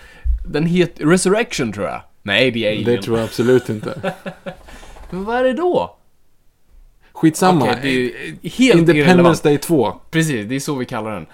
den 0.46 0.66
heter 0.66 1.06
Resurrection 1.06 1.72
tror 1.72 1.86
jag. 1.86 2.00
Nej, 2.22 2.50
det 2.50 2.64
är 2.66 2.70
Alien. 2.72 2.84
Det 2.84 3.02
tror 3.02 3.18
jag 3.18 3.24
absolut 3.24 3.68
inte. 3.68 4.12
Men 5.10 5.24
vad 5.24 5.36
är 5.36 5.44
det 5.44 5.52
då? 5.52 5.96
Skitsamma. 7.14 7.64
Okej, 7.64 7.78
det 7.82 7.88
är 7.88 8.50
helt 8.50 8.62
irrelevant. 8.62 8.88
Independence 8.88 9.48
Day 9.48 9.58
2. 9.58 9.92
Precis, 10.10 10.46
det 10.48 10.54
är 10.54 10.60
så 10.60 10.74
vi 10.74 10.84
kallar 10.84 11.14
den. 11.14 11.26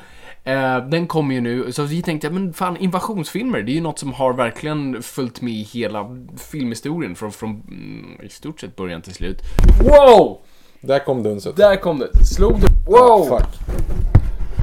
Eh, 0.45 0.89
den 0.89 1.07
kommer 1.07 1.35
ju 1.35 1.41
nu, 1.41 1.73
så 1.73 1.83
vi 1.83 2.03
tänkte, 2.03 2.31
men 2.31 2.53
fan 2.53 2.77
invasionsfilmer, 2.77 3.63
det 3.63 3.73
är 3.73 3.75
ju 3.75 3.81
något 3.81 3.99
som 3.99 4.13
har 4.13 4.33
verkligen 4.33 5.03
följt 5.03 5.41
med 5.41 5.53
i 5.53 5.63
hela 5.63 6.07
filmhistorien 6.51 7.15
från, 7.15 7.33
från 7.33 7.51
mm, 7.51 8.21
i 8.23 8.29
stort 8.29 8.61
sett 8.61 8.77
början 8.77 9.03
till 9.03 9.15
slut. 9.15 9.43
Wow! 9.83 10.39
Där 10.81 10.99
kom 10.99 11.23
dunset. 11.23 11.57
Där 11.57 11.77
kom 11.77 11.99
det. 11.99 12.25
Slog 12.25 12.61
du? 12.61 12.67
Wow! 12.93 13.25
Fuck. 13.29 13.49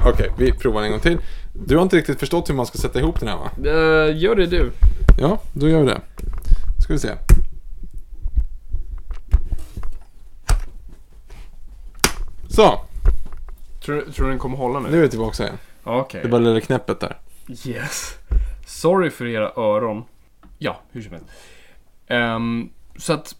Okej, 0.06 0.30
vi 0.38 0.52
provar 0.52 0.82
en 0.82 0.90
gång 0.90 1.00
till. 1.00 1.18
Du 1.66 1.76
har 1.76 1.82
inte 1.82 1.96
riktigt 1.96 2.20
förstått 2.20 2.50
hur 2.50 2.54
man 2.54 2.66
ska 2.66 2.78
sätta 2.78 2.98
ihop 2.98 3.20
den 3.20 3.28
här 3.28 3.36
va? 3.36 3.50
Eh, 3.58 4.18
gör 4.18 4.34
det 4.34 4.46
du. 4.46 4.72
Ja, 5.20 5.40
då 5.52 5.68
gör 5.68 5.80
vi 5.80 5.86
det. 5.86 6.00
Ska 6.82 6.92
vi 6.92 6.98
se. 6.98 7.08
Så, 12.58 12.80
Tror, 13.84 14.00
tror 14.00 14.24
du 14.26 14.30
den 14.30 14.38
kommer 14.38 14.56
hålla 14.56 14.80
nu? 14.80 14.90
nu 14.90 14.98
är 14.98 15.02
vi 15.02 15.08
tillbaka 15.08 15.42
igen. 15.42 15.56
Okej. 15.84 16.22
Det 16.22 16.28
det 16.28 16.38
lilla 16.38 16.60
knäppet 16.60 17.00
där. 17.00 17.16
Yes. 17.66 18.14
Sorry 18.66 19.10
för 19.10 19.26
era 19.26 19.52
öron. 19.56 20.04
Ja, 20.58 20.80
hur 20.92 21.02
som 21.02 21.12
helst. 21.12 21.26
Ehm, 22.06 22.68
så 22.96 23.12
att 23.12 23.36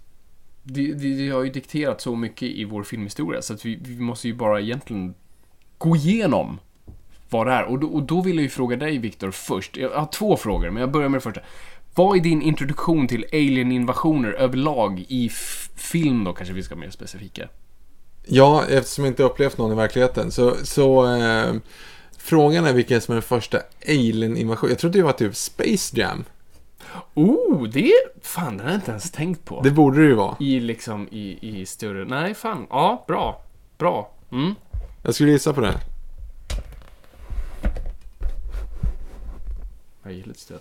det, 0.62 0.92
det, 0.92 1.14
det 1.16 1.28
har 1.30 1.42
ju 1.42 1.50
dikterat 1.50 2.00
så 2.00 2.16
mycket 2.16 2.42
i 2.48 2.64
vår 2.64 2.82
filmhistoria 2.82 3.42
så 3.42 3.54
att 3.54 3.64
vi, 3.64 3.78
vi 3.82 4.00
måste 4.00 4.28
ju 4.28 4.34
bara 4.34 4.60
egentligen 4.60 5.14
gå 5.78 5.96
igenom 5.96 6.58
vad 7.30 7.46
det 7.46 7.52
är. 7.52 7.64
Och 7.64 7.78
då, 7.78 7.86
och 7.86 8.02
då 8.02 8.20
vill 8.20 8.36
jag 8.36 8.42
ju 8.42 8.48
fråga 8.48 8.76
dig 8.76 8.98
Viktor 8.98 9.30
först. 9.30 9.76
Jag 9.76 9.90
har 9.90 10.06
två 10.06 10.36
frågor, 10.36 10.70
men 10.70 10.80
jag 10.80 10.90
börjar 10.90 11.08
med 11.08 11.16
det 11.20 11.22
första. 11.24 11.40
Vad 11.94 12.16
är 12.16 12.20
din 12.20 12.42
introduktion 12.42 13.08
till 13.08 13.24
alien-invasioner 13.32 14.32
överlag 14.32 15.04
i 15.08 15.26
f- 15.26 15.68
film 15.76 16.24
då, 16.24 16.32
kanske 16.32 16.54
vi 16.54 16.62
ska 16.62 16.74
vara 16.74 16.84
mer 16.84 16.90
specifika? 16.90 17.48
Ja, 18.30 18.64
eftersom 18.68 19.04
jag 19.04 19.12
inte 19.12 19.22
upplevt 19.22 19.58
någon 19.58 19.72
i 19.72 19.74
verkligheten. 19.74 20.30
Så, 20.30 20.54
så 20.62 21.16
eh, 21.16 21.54
frågan 22.18 22.66
är 22.66 22.72
vilken 22.72 23.00
som 23.00 23.12
är 23.12 23.16
den 23.16 23.22
första 23.22 23.58
alien-invasionen. 23.88 24.70
Jag 24.70 24.78
trodde 24.78 24.98
det 24.98 25.02
var 25.02 25.12
typ 25.12 25.36
Space 25.36 25.96
Jam. 26.00 26.24
Oh, 27.14 27.68
det... 27.68 27.92
Fan, 28.22 28.56
det 28.56 28.62
har 28.62 28.70
jag 28.70 28.78
inte 28.78 28.90
ens 28.90 29.10
tänkt 29.10 29.44
på. 29.44 29.62
Det 29.62 29.70
borde 29.70 30.00
det 30.00 30.06
ju 30.06 30.14
vara. 30.14 30.36
I 30.40 30.60
liksom, 30.60 31.08
i, 31.10 31.38
i 31.60 31.66
större... 31.66 32.04
Nej, 32.04 32.34
fan. 32.34 32.66
Ja, 32.70 33.04
bra. 33.08 33.42
Bra. 33.78 34.10
Mm. 34.32 34.54
Jag 35.02 35.14
skulle 35.14 35.30
gissa 35.30 35.52
på 35.52 35.60
det. 35.60 35.74
Jag 40.02 40.12
gillar 40.12 40.28
lite 40.28 40.40
stöd. 40.40 40.60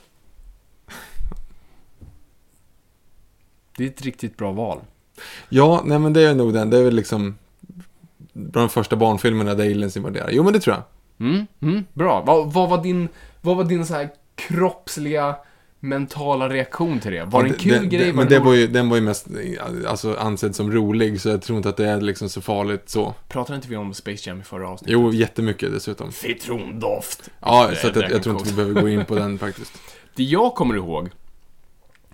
Det 3.78 3.84
är 3.84 3.88
ett 3.88 4.02
riktigt 4.02 4.38
bra 4.38 4.52
val. 4.52 4.80
Ja, 5.50 5.82
nej 5.86 6.00
men 6.00 6.14
det 6.14 6.22
är 6.22 6.36
nog 6.36 6.54
den. 6.54 6.70
Det 6.70 6.78
är 6.78 6.84
väl 6.84 6.96
liksom 6.96 7.38
de 8.38 8.70
första 8.70 8.96
barnfilmerna 8.96 9.54
där 9.56 9.64
aliens 9.66 9.98
invaderar. 9.98 10.30
Jo, 10.32 10.44
men 10.44 10.54
det 10.54 10.60
tror 10.60 10.76
jag. 10.76 10.84
Mm, 11.28 11.48
mm, 11.62 11.84
bra. 11.94 12.24
Vad, 12.28 12.54
vad 12.54 12.70
var 12.70 12.84
din, 12.84 13.08
vad 13.42 13.58
var 13.58 13.64
din 13.64 13.86
så 13.86 13.94
här 13.94 14.10
kroppsliga, 14.36 15.36
mentala 15.80 16.50
reaktion 16.50 17.00
till 17.00 17.12
det? 17.12 17.24
Var 17.26 17.44
det 17.44 17.50
en 17.50 17.56
kul 17.56 17.72
den, 17.72 17.90
grej? 17.90 18.06
Den, 18.06 18.16
Var 18.16 18.24
men 18.24 18.30
det 18.34 18.40
var 18.40 18.54
ju, 18.54 18.68
den 18.68 18.90
var 18.90 18.96
ju 18.98 19.02
mest 19.04 19.28
alltså, 19.88 20.16
ansedd 20.20 20.56
som 20.56 20.72
rolig, 20.72 21.22
så 21.22 21.30
jag 21.30 21.42
tror 21.42 21.58
inte 21.58 21.70
att 21.70 21.78
det 21.78 21.90
är 21.90 22.02
liksom 22.02 22.30
så 22.30 22.42
farligt 22.42 22.90
så. 22.90 23.14
Pratade 23.28 23.56
inte 23.56 23.68
vi 23.70 23.76
om 23.76 23.94
Space 23.94 24.30
Jam 24.30 24.40
i 24.42 24.44
förra 24.44 24.70
avsnittet? 24.70 24.94
Jo, 24.94 25.14
jättemycket 25.14 25.72
dessutom. 25.74 26.12
Citrondoft. 26.12 27.30
Ja, 27.40 27.68
Det- 27.70 27.76
så 27.76 27.88
att 27.88 27.96
jag, 27.96 28.12
jag 28.12 28.24
tror 28.24 28.36
inte 28.38 28.50
vi 28.50 28.56
behöver 28.56 28.82
gå 28.82 28.90
in 28.90 29.06
på 29.06 29.16
den 29.20 29.40
faktiskt. 29.40 29.74
Det 30.16 30.24
jag 30.24 30.56
kommer 30.56 30.76
ihåg, 30.76 31.10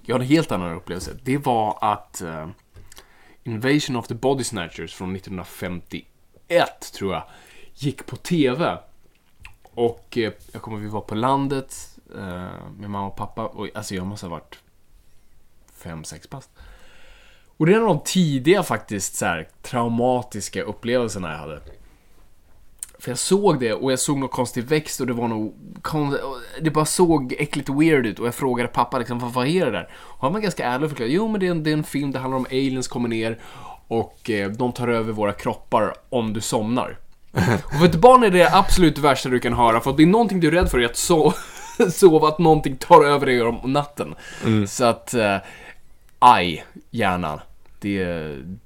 jag 0.05 0.15
hade 0.15 0.25
en 0.25 0.29
helt 0.29 0.51
annan 0.51 0.75
upplevelse, 0.75 1.11
det 1.23 1.37
var 1.37 1.77
att 1.81 2.21
eh, 2.21 2.47
Invasion 3.43 3.95
of 3.95 4.07
the 4.07 4.13
Body 4.13 4.43
Snatchers 4.43 4.93
från 4.93 5.15
1951, 5.15 6.05
tror 6.93 7.13
jag, 7.13 7.23
gick 7.73 8.05
på 8.05 8.15
TV. 8.15 8.77
Och 9.63 10.17
eh, 10.17 10.31
jag 10.51 10.61
kommer 10.61 10.77
att 10.77 10.83
vi 10.83 10.87
var 10.87 11.01
på 11.01 11.15
landet 11.15 11.99
eh, 12.15 12.21
med 12.77 12.89
mamma 12.89 13.07
och 13.07 13.15
pappa, 13.15 13.45
och 13.45 13.67
alltså 13.73 13.95
jag 13.95 14.05
måste 14.05 14.25
ha 14.25 14.31
varit 14.31 14.59
fem 15.75 16.03
sex 16.03 16.29
bast. 16.29 16.49
Och 17.57 17.65
det 17.65 17.71
är 17.71 17.77
en 17.77 17.83
av 17.83 17.87
de 17.87 18.03
tidiga 18.03 18.63
faktiskt 18.63 19.15
så 19.15 19.25
här, 19.25 19.47
traumatiska 19.61 20.63
upplevelserna 20.63 21.31
jag 21.31 21.37
hade. 21.37 21.61
För 22.99 23.11
jag 23.11 23.17
såg 23.17 23.59
det 23.59 23.73
och 23.73 23.91
jag 23.91 23.99
såg 23.99 24.17
någon 24.17 24.29
konstig 24.29 24.63
växt 24.63 25.01
och 25.01 25.07
det 25.07 25.13
var 25.13 25.27
nog 25.27 25.55
Det 26.61 26.71
bara 26.71 26.85
såg 26.85 27.35
äckligt 27.39 27.69
weird 27.69 28.05
ut 28.05 28.19
och 28.19 28.27
jag 28.27 28.35
frågade 28.35 28.69
pappa 28.69 28.99
liksom, 28.99 29.19
vad, 29.19 29.33
vad 29.33 29.47
är 29.47 29.65
det 29.65 29.71
där? 29.71 29.89
Och 29.93 30.21
han 30.21 30.33
var 30.33 30.39
ganska 30.39 30.65
ärlig 30.65 30.83
och 30.83 30.89
förklarade, 30.89 31.13
jo 31.13 31.27
men 31.27 31.39
det 31.39 31.47
är, 31.47 31.51
en, 31.51 31.63
det 31.63 31.69
är 31.69 31.73
en 31.73 31.83
film, 31.83 32.11
det 32.11 32.19
handlar 32.19 32.37
om 32.37 32.45
aliens 32.45 32.87
kommer 32.87 33.09
ner 33.09 33.39
och 33.87 34.29
eh, 34.29 34.51
de 34.51 34.71
tar 34.71 34.87
över 34.87 35.13
våra 35.13 35.33
kroppar 35.33 35.93
om 36.09 36.33
du 36.33 36.41
somnar. 36.41 36.97
Och 37.63 37.73
för 37.79 37.85
ett 37.85 37.95
barn 37.95 38.23
är 38.23 38.29
det 38.29 38.53
absolut 38.53 38.97
värsta 38.97 39.29
du 39.29 39.39
kan 39.39 39.53
höra, 39.53 39.79
för 39.79 39.91
att 39.91 39.97
det 39.97 40.03
är 40.03 40.07
någonting 40.07 40.39
du 40.39 40.47
är 40.47 40.51
rädd 40.51 40.69
för 40.69 40.79
är 40.79 40.85
att 40.85 40.97
so 40.97 41.31
sova, 41.91 42.27
att 42.27 42.39
någonting 42.39 42.75
tar 42.75 43.03
över 43.03 43.25
dig 43.25 43.41
om 43.41 43.73
natten. 43.73 44.15
Så 44.67 44.85
att, 44.85 45.13
eh, 45.13 45.37
aj, 46.19 46.65
hjärnan. 46.91 47.39
Det, 47.79 48.05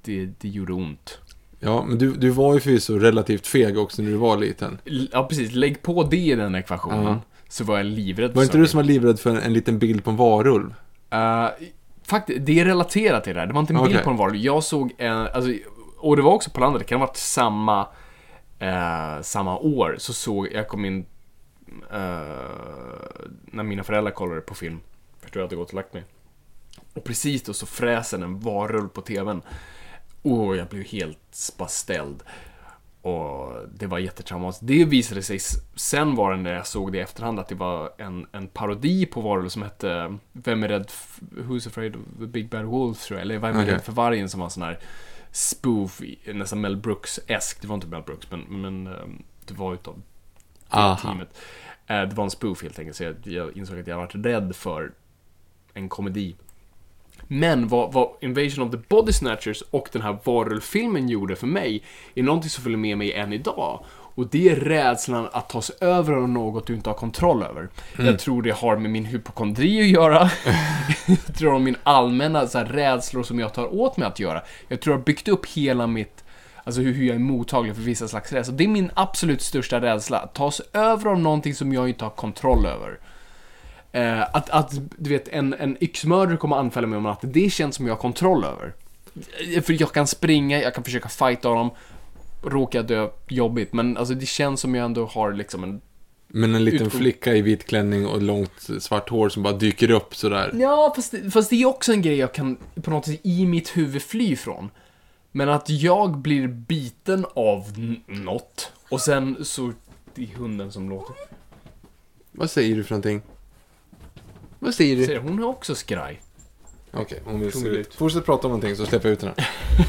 det, 0.02 0.26
det 0.26 0.48
gjorde 0.48 0.74
ont. 0.74 1.20
Ja, 1.60 1.86
men 1.88 1.98
du, 1.98 2.14
du 2.14 2.30
var 2.30 2.54
ju 2.54 2.60
förvisso 2.60 2.94
relativt 2.94 3.48
feg 3.48 3.78
också 3.78 4.02
när 4.02 4.10
du 4.10 4.18
var 4.18 4.38
liten. 4.38 4.78
Ja, 5.12 5.24
precis. 5.24 5.52
Lägg 5.52 5.82
på 5.82 6.04
det 6.04 6.18
i 6.18 6.36
den 6.36 6.56
ekvationen. 6.56 7.06
Ja. 7.06 7.22
Så 7.50 7.64
var 7.64 7.78
jag 7.78 7.86
livrädd 7.86 8.34
Var 8.34 8.44
inte 8.44 8.58
du 8.58 8.68
som 8.68 8.78
var 8.78 8.84
livrädd 8.84 9.20
för 9.20 9.30
en, 9.30 9.38
en 9.38 9.54
liten 9.54 9.80
bild 9.80 10.04
på 10.04 10.10
en 10.10 10.16
varulv? 10.16 10.74
Uh, 11.14 11.50
faktiskt, 12.08 12.46
det 12.46 12.60
är 12.60 12.66
relaterat 12.66 13.24
till 13.24 13.34
det 13.34 13.40
här. 13.40 13.48
Det 13.48 13.54
var 13.54 13.62
inte 13.62 13.74
en 13.74 13.84
bild 13.84 13.96
Okej. 13.96 14.04
på 14.04 14.10
en 14.10 14.18
varulv. 14.18 14.36
Jag 14.36 14.64
såg 14.64 14.94
en, 14.98 15.18
alltså, 15.18 15.52
och 15.98 16.16
det 16.16 16.22
var 16.22 16.34
också 16.34 16.50
på 16.50 16.60
landet, 16.60 16.80
det 16.80 16.86
kan 16.86 17.00
ha 17.00 17.08
varit 17.08 17.18
samma, 17.18 17.88
eh, 18.60 19.22
samma 19.22 19.58
år, 19.58 19.96
så 20.00 20.14
såg, 20.14 20.48
jag 20.52 20.68
kom 20.68 20.86
in, 20.86 21.06
eh, 21.92 21.98
när 23.46 23.64
mina 23.64 23.84
föräldrar 23.84 24.12
kollade 24.12 24.42
på 24.42 24.56
film, 24.56 24.80
efter 25.24 25.40
jag 25.40 25.46
hade 25.46 25.56
gått 25.56 25.70
och 25.70 25.74
lagt 25.74 25.94
mig. 25.94 26.04
Och 26.94 27.04
precis 27.04 27.44
då 27.44 27.54
så 27.54 27.66
fräser 27.66 28.20
en 28.20 28.40
varulv 28.40 28.88
på 28.88 29.02
TVn. 29.02 29.42
Och 30.22 30.56
jag 30.56 30.68
blev 30.68 30.84
helt 30.84 31.20
spaställd. 31.32 32.24
Och 33.08 33.68
det 33.74 33.88
var 33.88 34.00
jättetraumatiskt. 34.00 34.68
Det 34.68 34.86
visade 34.86 35.22
sig 35.22 35.40
sen 35.76 36.16
var 36.16 36.32
det 36.32 36.38
när 36.38 36.54
jag 36.54 36.68
såg 36.68 36.92
det 36.92 36.98
i 36.98 37.02
efterhand 37.02 37.40
att 37.40 37.48
det 37.48 37.56
var 37.56 37.92
en, 37.98 38.28
en 38.32 38.48
parodi 38.48 39.06
på 39.06 39.22
varulv 39.22 39.50
som 39.50 39.62
hette 39.62 40.18
Vem 40.32 40.64
är 40.64 40.68
rädd? 40.68 40.92
Who's 41.32 41.68
afraid 41.68 41.96
of 41.96 42.02
the 42.20 42.26
big 42.26 42.50
bad 42.50 42.66
wolf 42.66 43.06
tror 43.06 43.20
jag. 43.20 43.22
Eller 43.22 43.40
Vem 43.40 43.56
är 43.58 43.62
Okej. 43.64 43.74
rädd 43.74 43.84
för 43.84 43.92
vargen? 43.92 44.30
Som 44.30 44.40
var 44.40 44.48
en 44.48 44.52
sån 44.52 44.64
här 44.64 44.80
spoof, 45.32 46.02
nästan 46.34 46.62
Mel 46.62 46.78
Brooks-esk. 46.78 47.62
Det 47.62 47.68
var 47.68 47.76
inte 47.76 47.88
Mel 47.88 48.04
Brooks 48.04 48.32
men, 48.32 48.40
men 48.42 48.88
ehm, 48.88 49.24
det 49.46 49.54
var 49.54 49.74
utav 49.74 50.02
Aha. 50.70 50.98
teamet. 50.98 51.38
Eh, 51.88 52.02
Det 52.02 52.16
var 52.16 52.24
en 52.24 52.30
spoof 52.32 52.64
helt 52.64 52.80
enkelt, 52.80 52.98
så 52.98 53.04
jag, 53.04 53.16
jag 53.24 53.58
insåg 53.58 53.80
att 53.80 53.88
jag 53.88 53.98
varit 53.98 54.16
rädd 54.16 54.56
för 54.56 54.92
en 55.74 55.90
komedi. 55.90 56.36
Men 57.28 57.68
vad, 57.68 57.94
vad 57.94 58.10
Invasion 58.22 58.66
of 58.66 58.72
the 58.72 58.78
Body 58.90 59.14
Snatchers 59.14 59.64
och 59.72 59.90
den 59.92 60.02
här 60.02 60.18
varulvfilmen 60.24 61.10
gjorde 61.10 61.36
för 61.36 61.48
mig 61.48 61.84
är 62.16 62.24
någonting 62.24 62.50
som 62.50 62.64
följer 62.64 62.78
med 62.78 62.98
mig 62.98 63.14
än 63.14 63.34
idag. 63.34 63.86
Och 63.90 64.28
det 64.28 64.50
är 64.50 64.56
rädslan 64.56 65.28
att 65.32 65.50
tas 65.50 65.70
över 65.70 66.14
av 66.14 66.30
något 66.30 66.68
du 66.68 66.74
inte 66.74 66.90
har 66.90 66.96
kontroll 66.96 67.44
över. 67.44 67.70
Jag 67.98 68.20
tror 68.20 68.42
det 68.42 68.52
har 68.52 68.78
med 68.78 68.92
min 68.92 69.06
hypokondri 69.06 69.82
att 69.82 69.88
göra. 69.88 70.20
jag 71.06 71.36
tror 71.36 71.48
det 71.48 71.52
har 71.52 71.60
med 71.60 71.62
min 71.62 71.78
allmänna 71.84 72.48
så 72.48 72.58
här, 72.58 72.66
rädslor 72.66 73.24
som 73.24 73.40
jag 73.40 73.54
tar 73.54 73.74
åt 73.74 73.98
mig 73.98 74.08
att 74.08 74.20
göra. 74.20 74.42
Jag 74.68 74.82
tror 74.82 74.94
jag 74.94 75.00
har 75.00 75.06
byggt 75.06 75.28
upp 75.28 75.46
hela 75.46 75.88
mitt 75.88 76.24
Alltså 76.64 76.82
hur, 76.82 76.94
hur 76.94 77.06
jag 77.06 77.16
är 77.16 77.20
mottaglig 77.20 77.76
för 77.76 77.82
vissa 77.82 78.08
slags 78.08 78.34
rädsla. 78.34 78.54
Det 78.54 78.64
är 78.64 78.68
min 78.68 78.92
absolut 78.94 79.42
största 79.42 79.82
rädsla. 79.82 80.20
Att 80.20 80.36
tas 80.36 80.62
över 80.74 81.12
av 81.12 81.20
någonting 81.20 81.56
som 81.56 81.74
jag 81.74 81.90
inte 81.90 82.06
har 82.06 82.10
kontroll 82.10 82.66
över. 82.66 83.00
Eh, 83.92 84.22
att, 84.22 84.50
att, 84.50 84.74
du 84.98 85.10
vet, 85.10 85.28
en, 85.28 85.54
en 85.54 85.84
yxmördare 85.84 86.38
kommer 86.38 86.56
anfalla 86.56 86.88
mig 86.88 86.98
om 86.98 87.04
natten, 87.04 87.32
det 87.32 87.50
känns 87.50 87.76
som 87.76 87.88
jag 87.88 87.94
har 87.96 88.02
kontroll 88.02 88.44
över. 88.44 88.74
Eh, 89.56 89.62
För 89.62 89.82
jag 89.82 89.92
kan 89.92 90.08
springa, 90.08 90.62
jag 90.62 90.74
kan 90.76 90.84
försöka 90.84 91.10
fighta 91.10 91.50
honom, 91.50 91.70
råka 92.44 92.82
dö 92.84 93.10
jobbigt, 93.28 93.74
men 93.74 93.98
alltså 93.98 94.14
det 94.14 94.26
känns 94.26 94.62
som 94.62 94.76
jag 94.76 94.86
ändå 94.86 95.06
har 95.06 95.34
liksom 95.34 95.64
en... 95.64 95.82
Men 96.28 96.56
en 96.56 96.64
liten 96.66 96.88
Utgång- 96.88 97.00
flicka 97.00 97.34
i 97.36 97.42
vit 97.42 97.66
klänning 97.68 98.08
och 98.08 98.22
långt 98.22 98.70
svart 98.80 99.10
hår 99.10 99.30
som 99.30 99.44
bara 99.44 99.54
dyker 99.54 99.92
upp 99.92 100.16
sådär. 100.16 100.52
Ja, 100.54 100.94
fast, 100.96 101.12
det- 101.12 101.32
fast 101.32 101.50
det 101.50 101.62
är 101.62 101.66
också 101.66 101.92
en 101.94 102.02
grej 102.02 102.16
jag 102.16 102.34
kan 102.34 102.58
på 102.84 102.90
något 102.92 103.06
sätt 103.06 103.20
i 103.24 103.46
mitt 103.46 103.78
huvud 103.78 104.02
fly 104.02 104.36
från. 104.36 104.70
Men 105.32 105.50
att 105.50 105.70
jag 105.70 106.18
blir 106.18 106.48
biten 106.48 107.26
av 107.36 107.64
något, 108.08 108.72
och 108.90 109.02
sen 109.02 109.38
så... 109.46 109.74
Det 110.16 110.24
är 110.24 110.28
hunden 110.38 110.72
som 110.72 110.90
låter. 110.90 111.16
Vad 112.32 112.52
säger 112.52 112.76
du 112.76 112.84
för 112.84 112.92
någonting? 112.92 113.22
Vad 114.60 114.74
säger 114.74 114.96
du? 114.96 115.06
Ser, 115.06 115.18
hon 115.18 115.40
är 115.40 115.46
också 115.46 115.76
skraj. 115.76 116.22
Okej, 116.94 117.22
hon 117.26 117.40
vill 117.40 117.52
se 117.52 117.68
ut. 117.68 117.96
Fortsätt 117.96 118.26
prata 118.26 118.48
om 118.48 118.52
någonting 118.52 118.76
så 118.76 118.86
släpper 118.86 119.10
jag 119.10 119.14
ut 119.14 119.22
henne. 119.22 119.34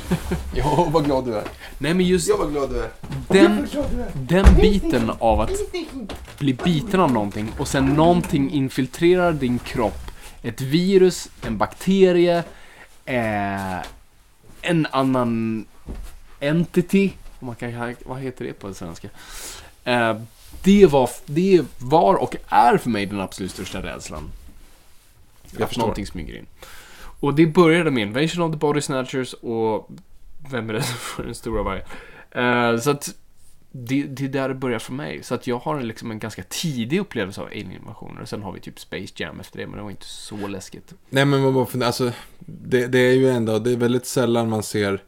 ja, 0.54 0.88
vad 0.92 1.04
glad 1.04 1.24
du 1.24 1.34
är. 1.34 1.44
Nej 1.78 1.94
men 1.94 2.06
just 2.06 2.38
vad 2.38 2.52
glad 2.52 2.70
du 2.70 2.80
är. 2.80 2.90
den, 3.28 3.68
den 4.14 4.56
biten 4.60 5.10
av 5.18 5.40
att 5.40 5.50
bli 6.38 6.54
biten 6.54 7.00
av 7.00 7.12
någonting 7.12 7.52
och 7.58 7.68
sen 7.68 7.86
någonting 7.86 8.50
infiltrerar 8.50 9.32
din 9.32 9.58
kropp. 9.58 10.10
Ett 10.42 10.60
virus, 10.60 11.28
en 11.42 11.58
bakterie, 11.58 12.44
eh, 13.04 13.78
en 14.62 14.86
annan 14.90 15.64
entity. 16.40 17.12
Man 17.38 17.54
kan, 17.54 17.94
vad 18.04 18.20
heter 18.20 18.44
det 18.44 18.52
på 18.52 18.74
svenska? 18.74 19.08
Eh, 19.84 20.20
det, 20.62 20.86
var, 20.86 21.10
det 21.26 21.64
var 21.78 22.14
och 22.14 22.36
är 22.48 22.76
för 22.76 22.90
mig 22.90 23.06
den 23.06 23.20
absolut 23.20 23.50
största 23.50 23.82
rädslan. 23.82 24.30
Jag 25.52 25.62
att 25.62 25.68
förstår. 25.68 25.82
någonting 25.82 26.06
smyger 26.06 26.38
in. 26.38 26.46
Och 27.20 27.34
det 27.34 27.46
började 27.46 27.90
med 27.90 28.02
Invasion 28.02 28.42
of 28.42 28.52
the 28.52 28.58
Body 28.58 28.80
Snatchers 28.80 29.32
och 29.32 29.90
Vem 30.50 30.70
är 30.70 30.74
det 30.74 30.82
för 30.82 31.22
den 31.22 31.34
stora 31.34 31.62
vargen? 31.62 31.84
Eh, 32.30 32.80
så 32.80 32.90
att 32.90 33.14
det, 33.70 34.02
det 34.02 34.24
är 34.24 34.28
där 34.28 34.48
det 34.48 34.54
börjar 34.54 34.78
för 34.78 34.92
mig. 34.92 35.22
Så 35.22 35.34
att 35.34 35.46
jag 35.46 35.58
har 35.58 35.80
liksom 35.80 36.10
en 36.10 36.18
ganska 36.18 36.42
tidig 36.42 37.00
upplevelse 37.00 37.40
av 37.40 37.46
alien-invasioner. 37.46 38.22
Och 38.22 38.28
sen 38.28 38.42
har 38.42 38.52
vi 38.52 38.60
typ 38.60 38.78
Space 38.78 39.12
Jam 39.16 39.40
efter 39.40 39.58
det, 39.58 39.66
men 39.66 39.76
det 39.76 39.82
var 39.82 39.90
inte 39.90 40.06
så 40.06 40.46
läskigt. 40.46 40.94
Nej 41.10 41.24
men 41.24 41.40
man 41.42 41.54
bara 41.54 41.66
funderar, 41.66 41.86
alltså 41.86 42.12
det, 42.38 42.86
det 42.86 42.98
är 42.98 43.14
ju 43.14 43.30
ändå, 43.30 43.58
det 43.58 43.72
är 43.72 43.76
väldigt 43.76 44.06
sällan 44.06 44.48
man 44.48 44.62
ser 44.62 45.02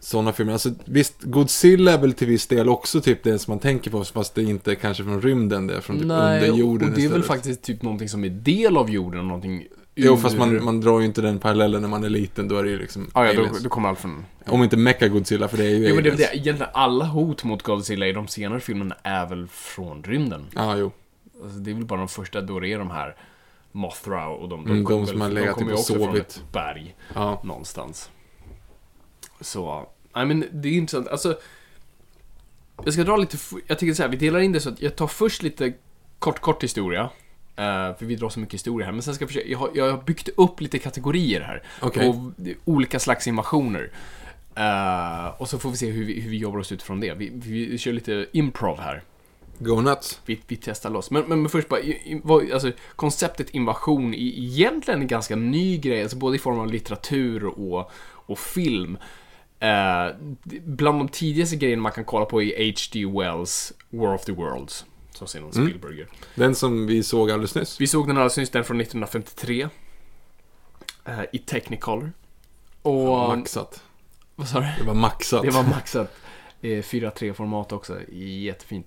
sådana 0.00 0.32
filmer. 0.32 0.52
Alltså 0.52 0.70
visst, 0.84 1.22
Godzilla 1.22 1.92
är 1.92 1.98
väl 1.98 2.12
till 2.12 2.26
viss 2.28 2.46
del 2.46 2.68
också 2.68 3.00
typ 3.00 3.22
det 3.22 3.38
som 3.38 3.52
man 3.52 3.58
tänker 3.58 3.90
på, 3.90 4.04
fast 4.04 4.34
det 4.34 4.40
är 4.42 4.44
inte 4.46 4.74
kanske 4.74 5.04
från 5.04 5.22
rymden, 5.22 5.66
det 5.66 5.74
är 5.76 5.80
från 5.80 5.96
typ 5.96 6.04
under 6.04 6.46
jorden 6.46 6.88
och 6.88 6.94
det 6.94 7.00
är 7.04 7.08
väl 7.08 7.18
istället. 7.20 7.26
faktiskt 7.26 7.62
typ 7.62 7.82
någonting 7.82 8.08
som 8.08 8.24
är 8.24 8.28
del 8.28 8.76
av 8.76 8.90
jorden 8.90 9.20
och 9.20 9.26
någonting 9.26 9.66
Jo, 9.98 10.16
fast 10.16 10.38
man, 10.38 10.64
man 10.64 10.80
drar 10.80 11.00
ju 11.00 11.06
inte 11.06 11.20
den 11.20 11.38
parallellen 11.38 11.82
när 11.82 11.88
man 11.88 12.04
är 12.04 12.08
liten. 12.08 12.48
Då 12.48 12.56
är 12.58 12.64
det 12.64 12.70
ju 12.70 12.78
liksom 12.78 13.10
Ja, 13.14 13.26
ja, 13.26 13.32
då, 13.32 13.40
aliens. 13.40 13.62
då 13.62 13.68
kommer 13.68 13.88
allt 13.88 13.98
från... 13.98 14.24
Om 14.46 14.62
inte 14.62 14.76
Mecha 14.76 15.08
Godzilla, 15.08 15.48
för 15.48 15.56
det 15.56 15.64
är 15.64 15.68
ju 15.70 15.88
Jo, 15.88 15.94
men 15.94 16.04
det 16.04 16.08
är 16.10 16.10
väl 16.10 16.18
det. 16.20 16.36
Egentligen 16.36 16.72
alla 16.74 17.04
hot 17.04 17.44
mot 17.44 17.62
Godzilla 17.62 18.06
i 18.06 18.12
de 18.12 18.28
senare 18.28 18.60
filmerna 18.60 18.96
är 19.02 19.26
väl 19.26 19.46
från 19.48 20.02
rymden. 20.02 20.46
Ja, 20.54 20.76
jo. 20.76 20.92
Alltså, 21.42 21.58
det 21.58 21.70
är 21.70 21.74
väl 21.74 21.84
bara 21.84 21.98
de 21.98 22.08
första, 22.08 22.40
då 22.40 22.60
det 22.60 22.68
är 22.72 22.78
de 22.78 22.90
här 22.90 23.16
Mothra 23.72 24.28
och 24.28 24.48
de, 24.48 24.64
de, 24.64 24.70
Mm, 24.70 24.76
de 24.78 24.84
kommer 24.84 25.06
som 25.06 25.18
väl- 25.18 25.22
har 25.22 25.34
legat 25.34 25.54
kommer 25.54 25.66
typ 25.66 25.70
ju 25.70 25.74
och 25.74 25.80
också 25.80 25.92
från 25.94 26.04
sovit. 26.06 26.22
ett 26.22 26.42
berg 26.52 26.94
Ja. 27.14 27.40
någonstans. 27.44 28.10
Så, 29.40 29.88
nej 30.14 30.26
men 30.26 30.44
det 30.52 30.68
är 30.68 30.72
intressant. 30.72 31.08
Alltså, 31.08 31.38
jag 32.84 32.92
ska 32.92 33.04
dra 33.04 33.16
lite, 33.16 33.36
jag 33.66 33.78
tycker 33.78 33.94
så 33.94 34.02
här, 34.02 34.10
vi 34.10 34.16
delar 34.16 34.40
in 34.40 34.52
det 34.52 34.60
så 34.60 34.68
att 34.68 34.82
jag 34.82 34.96
tar 34.96 35.06
först 35.06 35.42
lite 35.42 35.72
kort, 36.18 36.40
kort 36.40 36.64
historia. 36.64 37.00
eh, 37.56 37.96
för 37.98 38.04
vi 38.04 38.14
drar 38.16 38.28
så 38.28 38.40
mycket 38.40 38.54
historia 38.54 38.86
här. 38.86 38.92
Men 38.92 39.02
sen 39.02 39.14
ska 39.14 39.22
jag 39.22 39.28
försöka, 39.28 39.48
jag 39.48 39.58
har, 39.58 39.70
jag 39.74 39.90
har 39.90 40.02
byggt 40.02 40.28
upp 40.36 40.60
lite 40.60 40.78
kategorier 40.78 41.40
här. 41.40 41.62
Okej. 41.80 42.08
Och 42.08 42.16
olika 42.64 42.98
slags 42.98 43.26
invasioner. 43.26 43.90
Eh, 44.54 45.40
och 45.40 45.48
så 45.48 45.58
får 45.58 45.70
vi 45.70 45.76
se 45.76 45.90
hur 45.90 46.04
vi, 46.04 46.20
hur 46.20 46.30
vi 46.30 46.36
jobbar 46.36 46.58
oss 46.58 46.72
utifrån 46.72 47.00
det. 47.00 47.14
Vi, 47.14 47.30
vi 47.34 47.78
kör 47.78 47.92
lite 47.92 48.26
improv 48.32 48.80
här. 48.80 49.02
Go 49.58 49.80
nuts. 49.80 50.20
Vi, 50.26 50.40
vi 50.46 50.56
testar 50.56 50.90
loss. 50.90 51.10
Men, 51.10 51.24
men, 51.28 51.42
men 51.42 51.50
först 51.50 51.68
bara, 51.68 51.80
i- 51.80 51.90
i- 51.90 52.20
vad- 52.24 52.50
alltså, 52.52 52.72
konceptet 52.96 53.50
invasion 53.50 54.14
är 54.14 54.18
egentligen 54.18 55.00
en 55.00 55.06
ganska 55.06 55.36
ny 55.36 55.78
grej, 55.78 56.02
alltså 56.02 56.16
både 56.16 56.36
i 56.36 56.38
form 56.38 56.58
av 56.58 56.66
litteratur 56.72 57.44
och, 57.44 57.90
och 58.12 58.38
film. 58.38 58.98
Eh, 59.60 60.06
bland 60.64 60.98
de 61.00 61.08
tidigaste 61.08 61.56
grejerna 61.56 61.82
man 61.82 61.92
kan 61.92 62.04
kolla 62.04 62.24
på 62.24 62.42
är 62.42 62.70
H.G. 62.72 63.06
Wells 63.06 63.72
War 63.90 64.14
of 64.14 64.24
the 64.24 64.32
Worlds. 64.32 64.84
Som 65.10 65.40
någon 65.42 65.50
Mm. 65.52 65.66
Spielberger. 65.68 66.08
Den 66.34 66.54
som 66.54 66.86
vi 66.86 67.02
såg 67.02 67.30
alldeles 67.30 67.54
nyss. 67.54 67.80
Vi 67.80 67.86
såg 67.86 68.06
den 68.06 68.16
alldeles 68.16 68.36
nyss, 68.36 68.50
den 68.50 68.64
från 68.64 68.80
1953. 68.80 69.68
eh, 71.04 71.20
I 71.32 71.38
Technicolor. 71.38 72.12
Och... 72.82 73.28
Maxat. 73.38 73.82
Vad 74.36 74.48
sa 74.48 74.60
du? 74.60 74.66
Det 74.78 74.84
var 74.86 74.94
maxat. 74.94 75.42
Det 75.42 75.50
var 75.50 75.62
maxat. 75.62 76.16
Eh, 76.60 76.68
4.3-format 76.68 77.72
också. 77.72 78.00
Jättefint. 78.12 78.86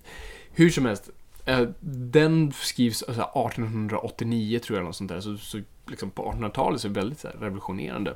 Hur 0.52 0.70
som 0.70 0.86
helst. 0.86 1.10
eh, 1.44 1.68
Den 1.80 2.52
skrivs 2.52 3.02
alltså, 3.02 3.22
1889 3.22 4.58
tror 4.58 4.76
jag, 4.76 4.80
eller 4.80 4.86
något 4.88 4.96
sånt 4.96 5.10
där. 5.10 5.20
Så, 5.20 5.36
så 5.36 5.60
liksom 5.86 6.10
på 6.10 6.32
1800-talet 6.32 6.80
så 6.80 6.86
är 6.88 6.92
det 6.92 7.00
väldigt 7.00 7.20
så 7.20 7.28
här, 7.28 7.36
revolutionerande. 7.36 8.14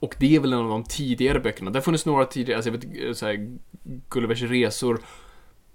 Och 0.00 0.14
det 0.18 0.36
är 0.36 0.40
väl 0.40 0.52
en 0.52 0.58
av 0.58 0.68
de 0.68 0.84
tidigare 0.84 1.40
böckerna. 1.40 1.70
Det 1.70 1.78
har 1.78 1.82
funnits 1.82 2.06
några 2.06 2.24
tidigare, 2.24 2.56
alltså 2.58 2.70
jag 2.70 3.06
vet, 3.06 3.16
så 3.16 3.26
här, 3.26 3.58
Gullivers 4.08 4.42
resor 4.42 5.00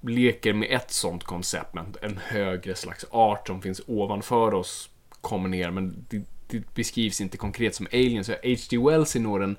leker 0.01 0.53
med 0.53 0.71
ett 0.71 0.91
sånt 0.91 1.23
koncept, 1.23 1.73
med 1.73 1.97
en 2.01 2.17
högre 2.17 2.75
slags 2.75 3.05
art 3.11 3.47
som 3.47 3.61
finns 3.61 3.81
ovanför 3.87 4.53
oss, 4.53 4.89
kommer 5.21 5.49
ner, 5.49 5.71
men 5.71 6.05
det, 6.09 6.23
det 6.47 6.73
beskrivs 6.75 7.21
inte 7.21 7.37
konkret 7.37 7.75
som 7.75 7.87
aliens. 7.91 8.29
H.G. 8.29 8.77
Wells 8.77 9.15
är 9.15 9.19
nog 9.19 9.39
den 9.39 9.57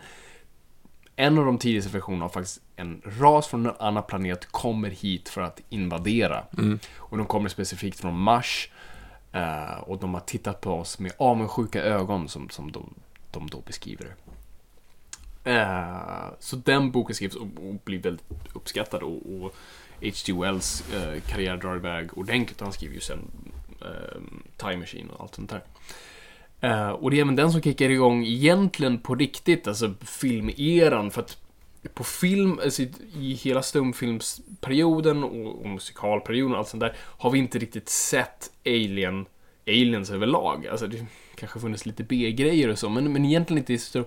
en 1.16 1.38
av 1.38 1.44
de 1.44 1.58
tidigaste 1.58 1.92
versionerna 1.92 2.24
av 2.24 2.28
faktiskt 2.28 2.60
en 2.76 3.02
ras 3.04 3.46
från 3.46 3.66
en 3.66 3.72
annan 3.78 4.02
planet 4.02 4.46
kommer 4.46 4.90
hit 4.90 5.28
för 5.28 5.40
att 5.40 5.60
invadera. 5.68 6.44
Och 6.96 7.16
de 7.16 7.26
kommer 7.26 7.48
specifikt 7.48 8.00
från 8.00 8.18
Mars. 8.18 8.70
eh, 9.32 9.78
och 9.78 9.98
de 9.98 10.14
har 10.14 10.20
tittat 10.20 10.60
på 10.60 10.72
oss 10.72 10.98
med 10.98 11.12
avundsjuka 11.18 11.82
ögon 11.82 12.28
som, 12.28 12.48
som 12.48 12.72
de, 12.72 12.94
de 13.30 13.46
då 13.46 13.60
beskriver 13.60 14.04
det. 14.04 14.25
Eh, 15.46 16.28
så 16.40 16.56
den 16.56 16.90
boken 16.90 17.14
skrivs 17.14 17.34
och, 17.34 17.42
och 17.42 17.74
blir 17.84 17.98
väldigt 17.98 18.24
uppskattad 18.54 19.02
och, 19.02 19.12
och 19.42 19.54
H.G. 20.00 20.32
Wells 20.32 20.84
eh, 20.94 21.20
karriär 21.26 21.56
drar 21.56 21.76
iväg 21.76 22.18
ordentligt. 22.18 22.60
Han 22.60 22.72
skriver 22.72 22.94
ju 22.94 23.00
sen 23.00 23.18
eh, 23.80 24.20
Time 24.56 24.76
Machine 24.76 25.10
och 25.10 25.20
allt 25.20 25.34
sånt 25.34 25.50
där. 25.50 25.62
Eh, 26.60 26.88
och 26.90 27.10
det 27.10 27.16
är 27.16 27.20
även 27.20 27.36
den 27.36 27.52
som 27.52 27.62
kickar 27.62 27.90
igång 27.90 28.24
egentligen 28.24 28.98
på 28.98 29.14
riktigt, 29.14 29.68
alltså 29.68 29.94
filmeran. 30.00 31.10
För 31.10 31.20
att 31.22 31.38
på 31.94 32.04
film, 32.04 32.58
alltså 32.64 32.82
i- 32.82 33.38
hela 33.42 33.62
stumfilmsperioden 33.62 35.24
och, 35.24 35.60
och 35.60 35.68
musikalperioden 35.68 36.52
och 36.52 36.58
allt 36.58 36.68
sånt 36.68 36.80
där, 36.80 36.96
har 36.98 37.30
vi 37.30 37.38
inte 37.38 37.58
riktigt 37.58 37.88
sett 37.88 38.50
Alien, 38.66 39.26
aliens 39.66 40.10
överlag. 40.10 40.66
Alltså 40.66 40.86
det 40.86 41.06
kanske 41.36 41.60
funnits 41.60 41.86
lite 41.86 42.02
B-grejer 42.04 42.68
och 42.68 42.78
så, 42.78 42.88
men, 42.88 43.12
men 43.12 43.24
egentligen 43.24 43.58
inte 43.58 43.72
i 43.72 43.78
så 43.78 43.86
stor... 43.88 44.04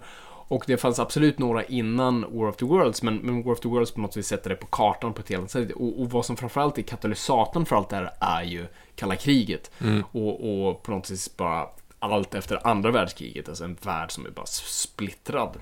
Och 0.50 0.64
det 0.68 0.78
fanns 0.78 1.00
absolut 1.00 1.40
några 1.40 1.64
innan 1.64 2.22
War 2.22 2.48
of 2.48 2.56
the 2.56 2.66
Worlds, 2.66 3.04
men, 3.04 3.16
men 3.16 3.44
War 3.44 3.54
of 3.54 3.60
the 3.60 3.68
Worlds 3.68 3.92
på 3.92 4.02
något 4.02 4.14
sätt 4.14 4.26
sätter 4.26 4.50
det 4.50 4.56
på 4.56 4.68
kartan 4.68 5.14
på 5.14 5.22
ett 5.22 5.30
helt 5.30 5.40
annat 5.40 5.52
sätt. 5.52 5.72
Och, 5.72 6.02
och 6.02 6.10
vad 6.10 6.26
som 6.26 6.38
framförallt 6.38 6.78
är 6.78 6.82
katalysatorn 6.82 7.66
för 7.66 7.76
allt 7.76 7.90
det 7.90 7.96
här 7.96 8.12
är 8.20 8.44
ju 8.44 8.68
kalla 8.96 9.16
kriget. 9.16 9.72
Och, 10.12 10.68
och 10.68 10.84
på 10.84 10.92
något 10.92 11.06
sätt 11.06 11.38
bara 11.38 11.68
allt 12.00 12.36
efter 12.36 12.68
andra 12.68 12.92
världskriget, 12.92 13.50
alltså 13.50 13.64
en 13.64 13.78
värld 13.82 14.12
som 14.12 14.26
är 14.26 14.30
bara 14.30 14.46
splittrad. 14.46 15.58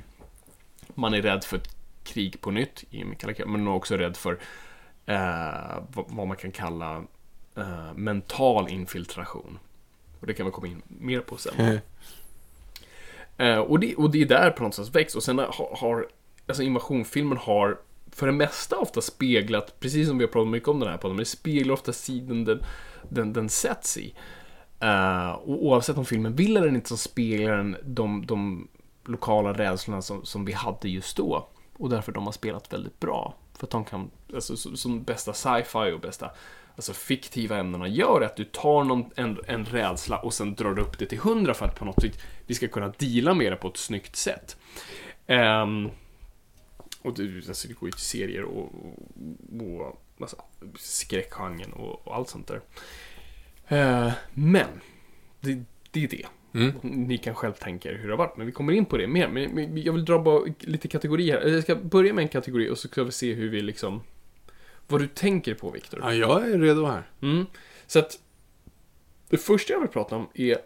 Man 0.87 1.13
är 1.13 1.21
rädd 1.21 1.43
för 1.43 1.57
ett 1.57 1.75
krig 2.03 2.41
på 2.41 2.51
nytt 2.51 2.83
i 2.89 2.99
kalla 2.99 3.33
kriget, 3.33 3.49
men 3.49 3.63
man 3.63 3.73
är 3.73 3.77
också 3.77 3.97
rädd 3.97 4.17
för 4.17 4.39
eh, 5.05 5.83
vad, 5.93 6.27
man 6.27 6.37
kan 6.37 6.51
kalla 6.51 7.03
eh, 7.55 7.93
mental 7.95 8.69
infiltration. 8.69 9.59
Och 10.19 10.27
det 10.27 10.33
kan 10.33 10.45
vi 10.45 10.51
komma 10.51 10.67
in 10.67 10.81
mer 10.87 11.19
på 11.19 11.37
sen. 11.37 11.53
Eh, 13.37 13.57
och, 13.57 13.79
det, 13.79 13.95
och 13.95 14.11
det 14.11 14.21
är 14.21 14.25
där 14.25 14.51
på 14.51 14.63
något 14.63 14.75
sätt 14.75 14.95
växt. 14.95 15.15
Och 15.15 15.23
sen 15.23 15.39
har, 15.39 15.77
har 15.77 16.07
alltså 16.47 16.63
invasionfilmen 16.63 17.37
har 17.37 17.79
för 18.11 18.27
det 18.27 18.33
mesta 18.33 18.77
ofta 18.77 19.01
speglat, 19.01 19.79
precis 19.79 20.07
som 20.07 20.17
vi 20.17 20.23
har 20.23 20.31
pratat 20.31 20.51
mycket 20.51 20.69
om 20.69 20.79
den 20.79 20.89
här 20.89 20.97
podden, 20.97 21.15
men 21.15 21.23
det 21.23 21.29
speglar 21.29 21.73
ofta 21.73 21.93
sidan 21.93 22.45
den, 22.45 22.63
den, 23.09 23.33
den 23.33 23.49
sätts 23.49 23.97
i. 23.97 24.13
Eh, 24.79 25.29
och 25.29 25.65
oavsett 25.65 25.97
om 25.97 26.05
filmen 26.05 26.35
vill 26.35 26.57
eller 26.57 26.67
inte 26.67 26.89
så 26.89 26.97
speglar 26.97 27.57
den 27.57 27.77
de, 27.83 28.25
de 28.25 28.67
lokala 29.05 29.53
rädslorna 29.53 30.01
som, 30.01 30.25
som 30.25 30.45
vi 30.45 30.53
hade 30.53 30.89
just 30.89 31.17
då. 31.17 31.47
Och 31.77 31.89
därför 31.89 32.11
de 32.11 32.25
har 32.25 32.31
spelat 32.31 32.73
väldigt 32.73 32.99
bra. 32.99 33.35
För 33.57 33.65
att 33.65 33.71
de 33.71 33.85
kan, 33.85 34.11
alltså 34.33 34.57
som, 34.57 34.77
som 34.77 35.03
bästa 35.03 35.33
sci-fi 35.33 35.91
och 35.95 35.99
bästa 35.99 36.31
alltså 36.77 36.93
fiktiva 36.93 37.57
ämnena 37.57 37.87
gör, 37.87 38.21
är 38.21 38.25
att 38.25 38.35
du 38.35 38.43
tar 38.43 38.83
någon, 38.83 39.11
en, 39.15 39.39
en 39.47 39.65
rädsla 39.65 40.19
och 40.19 40.33
sen 40.33 40.55
drar 40.55 40.79
upp 40.79 40.99
det 40.99 41.05
till 41.05 41.19
hundra 41.19 41.53
för 41.53 41.65
att 41.65 41.79
på 41.79 41.85
något 41.85 42.01
sätt 42.01 42.19
vi 42.45 42.55
ska 42.55 42.67
kunna 42.67 42.93
deala 42.97 43.33
med 43.33 43.51
det 43.51 43.55
på 43.55 43.67
ett 43.67 43.77
snyggt 43.77 44.15
sätt. 44.15 44.57
Ehm, 45.27 45.89
och 47.01 47.13
det, 47.13 47.47
alltså 47.47 47.67
det 47.67 47.73
går 47.73 47.87
ju 47.87 47.91
till 47.91 48.01
serier 48.01 48.43
och, 48.43 48.71
och, 49.59 49.81
och 49.81 50.01
alltså, 50.19 50.41
skräckgenren 50.79 51.73
och, 51.73 52.07
och 52.07 52.15
allt 52.15 52.29
sånt 52.29 52.47
där. 52.47 52.61
Eh, 53.67 54.11
men, 54.33 54.81
det, 55.39 55.63
det 55.91 56.03
är 56.03 56.07
det. 56.07 56.25
Mm. 56.53 56.73
Ni 56.81 57.17
kan 57.17 57.35
själv 57.35 57.53
tänka 57.53 57.91
er 57.91 57.95
hur 57.95 58.07
det 58.07 58.13
har 58.13 58.17
varit, 58.17 58.37
men 58.37 58.45
vi 58.45 58.51
kommer 58.51 58.73
in 58.73 58.85
på 58.85 58.97
det 58.97 59.07
mer. 59.07 59.27
Men, 59.27 59.51
men 59.51 59.81
jag 59.81 59.93
vill 59.93 60.05
dra 60.05 60.19
bara 60.19 60.53
lite 60.59 60.87
kategorier. 60.87 61.47
Jag 61.47 61.63
ska 61.63 61.75
börja 61.75 62.13
med 62.13 62.21
en 62.21 62.27
kategori 62.27 62.69
och 62.69 62.77
så 62.77 62.87
ska 62.87 63.03
vi 63.03 63.11
se 63.11 63.33
hur 63.33 63.49
vi 63.49 63.61
liksom... 63.61 64.01
Vad 64.87 65.01
du 65.01 65.07
tänker 65.07 65.53
på, 65.53 65.71
Viktor. 65.71 65.99
Ja, 66.03 66.13
jag 66.13 66.49
är 66.49 66.59
redo 66.59 66.85
här. 66.85 67.09
Mm. 67.21 67.45
Så 67.87 67.99
att 67.99 68.19
det 69.29 69.37
första 69.37 69.73
jag 69.73 69.79
vill 69.79 69.89
prata 69.89 70.15
om 70.15 70.29
är 70.33 70.57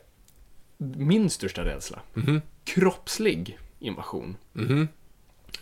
min 0.98 1.30
största 1.30 1.66
rädsla. 1.66 2.00
Mhm. 2.14 2.42
Kroppslig 2.64 3.60
invasion. 3.80 4.38
Mhm. 4.54 4.88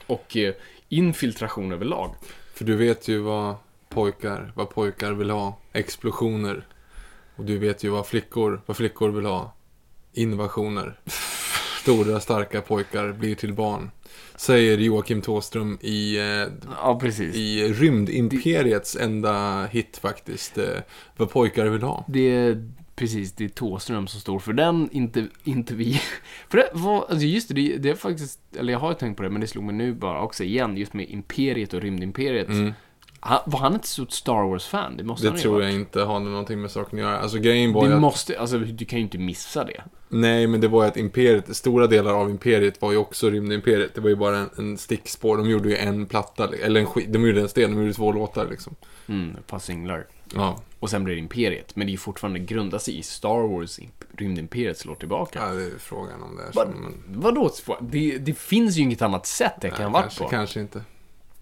Och 0.08 0.38
eh, 0.38 0.54
infiltration 0.90 1.72
överlag. 1.72 2.16
För 2.54 2.66
du 2.66 2.76
vet 2.76 3.08
ju 3.08 3.20
vad 3.20 3.56
pojkar, 3.90 4.52
vad 4.56 4.70
pojkar 4.70 5.12
vill 5.12 5.30
ha. 5.30 5.58
Explosioner. 5.74 6.68
Och 7.36 7.46
du 7.46 7.58
vet 7.58 7.84
ju 7.84 7.90
vad 7.90 8.08
flickor, 8.08 8.62
vad 8.66 8.78
flickor 8.78 9.10
vill 9.10 9.26
ha. 9.26 9.54
Invasioner. 10.14 11.00
Stora 11.82 12.20
starka 12.20 12.62
pojkar 12.62 13.12
blir 13.12 13.36
till 13.36 13.54
barn. 13.54 13.92
Säger 14.36 14.78
Joakim 14.78 15.22
Tåström 15.22 15.78
i, 15.82 16.18
eh, 16.18 16.24
Ja, 16.82 17.02
i 17.34 17.74
Rymdimperiets 17.74 18.96
enda 18.96 19.66
hit 19.66 20.00
faktiskt. 20.02 20.58
Eh, 20.58 20.66
vad 21.18 21.30
pojkar 21.30 21.66
vill 21.66 21.84
ha. 21.84 22.06
Det 22.08 22.20
är 22.20 22.70
precis, 23.00 23.34
det 23.34 23.46
är 23.46 23.50
Thåström 23.50 24.08
som 24.08 24.22
står 24.22 24.40
för 24.40 24.54
den, 24.54 24.90
inte, 24.92 25.28
inte 25.44 25.76
vi. 25.76 26.02
För 26.50 26.58
det 26.58 26.70
var, 26.74 27.06
alltså 27.10 27.26
just 27.26 27.48
det, 27.48 27.54
det, 27.54 27.78
det 27.78 27.90
är 27.90 27.96
faktiskt, 27.96 28.40
eller 28.58 28.74
jag 28.74 28.80
har 28.80 28.90
ju 28.90 28.96
tänkt 28.96 29.18
på 29.18 29.24
det, 29.24 29.30
men 29.30 29.42
det 29.42 29.48
slog 29.48 29.64
mig 29.64 29.76
nu 29.76 29.94
bara 29.94 30.22
också 30.22 30.44
igen, 30.44 30.78
just 30.78 30.94
med 30.94 31.10
Imperiet 31.10 31.74
och 31.74 31.82
Rymdimperiet. 31.82 32.48
Mm. 32.48 32.74
Han, 33.20 33.40
var 33.46 33.60
han 33.60 33.76
ett 33.76 33.86
stort 33.86 34.12
Star 34.12 34.50
Wars-fan? 34.50 34.98
Det 34.98 35.04
måste 35.04 35.26
Det 35.26 35.30
han 35.30 35.38
ju 35.38 35.42
tror 35.44 35.64
jag 35.64 35.72
inte 35.74 36.02
har 36.02 36.20
någonting 36.20 36.62
med 36.62 36.72
saken 36.72 37.00
att 37.00 37.06
göra. 37.06 37.20
Alltså 37.20 37.38
grejen 37.38 37.74
var 37.74 37.88
Det 37.88 37.96
att, 37.96 38.02
måste, 38.02 38.40
alltså 38.40 38.58
du 38.58 38.86
kan 38.86 39.00
ju 39.00 39.04
inte 39.04 39.18
missa 39.18 39.64
det. 39.64 39.82
Nej, 40.10 40.48
men 40.48 40.62
det 40.62 40.68
var 40.68 40.84
ju 40.84 40.88
att 40.90 40.98
Imperiet, 40.98 41.56
stora 41.56 41.88
delar 41.88 42.14
av 42.14 42.30
Imperiet 42.30 42.82
var 42.82 42.92
ju 42.92 42.98
också 42.98 43.30
Rymdimperiet. 43.30 43.96
Det 43.96 44.02
var 44.02 44.10
ju 44.10 44.16
bara 44.16 44.38
en, 44.38 44.50
en 44.58 44.78
stickspår. 44.78 45.38
De 45.38 45.50
gjorde 45.50 45.70
ju 45.70 45.76
en 45.78 46.06
platta, 46.06 46.50
eller 46.64 46.80
en 46.80 46.86
skit, 46.86 47.14
de 47.14 47.28
gjorde 47.28 47.42
en 47.42 47.50
sten, 47.50 47.72
de 47.76 47.82
gjorde 47.82 47.94
två 47.94 48.12
låtar 48.12 48.48
liksom. 48.50 48.76
Mm, 49.08 49.36
ett 49.40 49.48
par 49.48 49.60
singlar. 49.60 50.08
Ja, 50.36 50.62
Och 50.80 50.90
sen 50.90 51.04
blir 51.04 51.16
det 51.16 51.20
Imperiet. 51.22 51.76
Men 51.76 51.88
det 51.88 51.90
är 51.90 51.92
ju 51.92 51.98
fortfarande 51.98 52.40
grundat 52.40 52.88
i 52.88 53.04
Star 53.04 53.48
Wars, 53.48 53.80
Imp- 53.80 54.06
Rymdimperiet 54.18 54.78
slår 54.78 54.96
tillbaka. 54.96 55.40
ja 55.48 55.54
det 55.54 55.64
är 55.64 55.72
frågan 55.80 56.24
om 56.24 56.36
det 56.38 56.44
är 56.44 56.52
så. 56.52 56.66
Men, 56.66 57.04
vadå? 57.22 57.52
Det, 57.82 58.18
det 58.18 58.34
finns 58.34 58.76
ju 58.78 58.82
inget 58.82 59.02
annat 59.02 59.26
sätt 59.26 59.54
det 59.62 59.70
kan 59.70 59.92
ha 59.94 60.02
varit 60.02 60.18
på. 60.20 60.28
kanske 60.28 60.60
inte. 60.60 60.82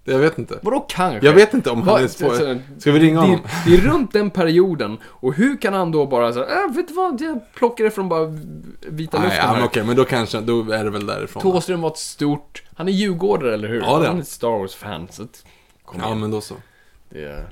Jag 0.10 0.20
vet 0.20 0.38
inte. 0.38 0.60
Vadå 0.62 0.80
kanske? 0.90 1.26
Jag 1.28 1.34
vet 1.34 1.54
inte 1.54 1.70
om 1.70 1.82
han 1.82 2.04
är 2.04 2.08
så- 2.08 2.60
Ska 2.80 2.92
vi 2.92 3.00
ringa 3.00 3.22
det, 3.22 3.28
honom? 3.28 3.40
det 3.66 3.74
är 3.74 3.78
runt 3.78 4.14
den 4.14 4.30
perioden. 4.30 4.98
Och 5.06 5.34
hur 5.34 5.62
kan 5.62 5.74
han 5.74 5.92
då 5.92 6.06
bara 6.06 6.34
säga, 6.34 6.46
äh, 6.46 6.76
vet 6.76 6.88
du 6.88 6.94
vad, 6.94 7.22
jag 7.22 7.54
plockar 7.54 7.84
det 7.84 7.92
från 7.92 8.10
bara 8.10 8.26
vita 8.26 9.20
Nej, 9.20 9.28
luften 9.28 9.46
ja, 9.48 9.54
här. 9.54 9.66
okej, 9.66 9.84
men 9.84 9.96
då 9.96 10.06
kanske, 10.06 10.42
då 10.42 10.72
är 10.72 10.84
det 10.84 10.90
väl 10.90 11.06
därifrån. 11.06 11.42
Thåström 11.44 11.82
var 11.82 11.90
ett 11.90 11.98
stort, 11.98 12.64
han 12.76 12.88
är 12.88 12.92
djurgårdare 12.92 13.54
eller 13.54 13.68
hur? 13.68 13.82
Ja, 13.82 14.00
det 14.00 14.08
Han 14.08 14.18
är 14.18 14.22
ett 14.22 14.28
Star 14.28 14.48
Wars-fan, 14.60 15.08
så 15.12 15.28
kom 15.86 16.00
Ja, 16.02 16.06
igen. 16.08 16.20
men 16.20 16.32
då 16.32 16.42
så. 16.42 16.56
Det 17.10 17.24
är... 17.26 17.50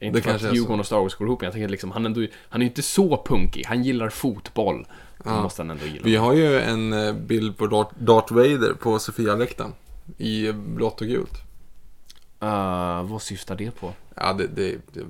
Inte 0.00 0.18
Det 0.18 0.22
för 0.22 0.30
kanske 0.30 0.48
att 0.48 0.54
Djurgården 0.54 0.80
och 0.80 0.86
Star 0.86 1.00
Wars 1.00 1.14
går 1.14 1.26
ihop, 1.28 1.40
men 1.40 1.46
jag 1.46 1.52
tänker 1.52 1.68
liksom, 1.68 1.90
han 1.90 2.04
är, 2.04 2.08
ändå, 2.08 2.26
han 2.48 2.60
är 2.60 2.64
ju 2.64 2.70
inte 2.70 2.82
så 2.82 3.22
punkig. 3.26 3.64
Han 3.66 3.82
gillar 3.82 4.08
fotboll. 4.08 4.86
Ja. 5.24 5.42
måste 5.42 5.62
han 5.62 5.70
ändå 5.70 5.84
gilla. 5.86 6.00
Vi 6.04 6.16
har 6.16 6.32
ju 6.32 6.60
en 6.60 6.92
eh, 6.92 7.12
bild 7.14 7.56
på 7.58 7.66
Darth 7.98 8.32
Vader 8.34 8.72
på 8.80 8.98
Sofia-läktaren. 8.98 9.72
I 10.18 10.52
blått 10.52 11.00
och 11.00 11.06
gult. 11.06 11.42
Uh, 12.42 13.02
vad 13.02 13.22
syftar 13.22 13.56
det 13.56 13.70
på? 13.70 13.92
Ja, 14.14 14.32
det, 14.32 14.46
det, 14.46 14.76
det, 14.92 15.00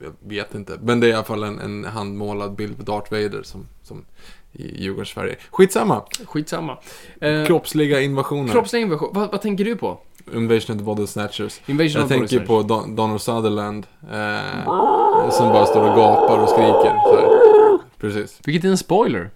jag 0.00 0.12
vet 0.20 0.54
inte. 0.54 0.78
Men 0.82 1.00
det 1.00 1.06
är 1.06 1.10
i 1.10 1.12
alla 1.12 1.24
fall 1.24 1.42
en, 1.42 1.58
en 1.58 1.84
handmålad 1.84 2.54
bild 2.54 2.76
på 2.76 2.82
Darth 2.82 3.12
Vader 3.12 3.42
som, 3.42 3.66
som 3.82 4.04
i 4.52 4.82
Djurgårdssverige. 4.82 5.36
Skitsamma. 5.50 6.02
Skitsamma. 6.24 6.78
Uh, 7.24 7.46
Kroppsliga 7.46 8.00
invasioner. 8.00 8.52
Kroppslig 8.52 8.82
invasion. 8.82 9.10
Vad, 9.12 9.30
vad 9.30 9.42
tänker 9.42 9.64
du 9.64 9.76
på? 9.76 10.00
Invasion 10.34 10.76
of 10.76 10.78
the 10.78 10.84
Body 10.84 11.06
Snatchers. 11.06 11.60
Invasion 11.66 12.00
Jag 12.00 12.08
tänker 12.08 12.40
på 12.40 12.62
Don, 12.62 12.96
Donald 12.96 13.20
Sutherland. 13.20 13.86
Eh, 14.02 15.30
som 15.30 15.48
bara 15.48 15.66
står 15.66 15.90
och 15.90 15.96
gapar 15.96 16.38
och 16.38 16.48
skriker. 16.48 16.94
Precis. 17.98 18.40
Vilket 18.44 18.64
är 18.64 18.68
en 18.68 18.78
spoiler. 18.78 19.30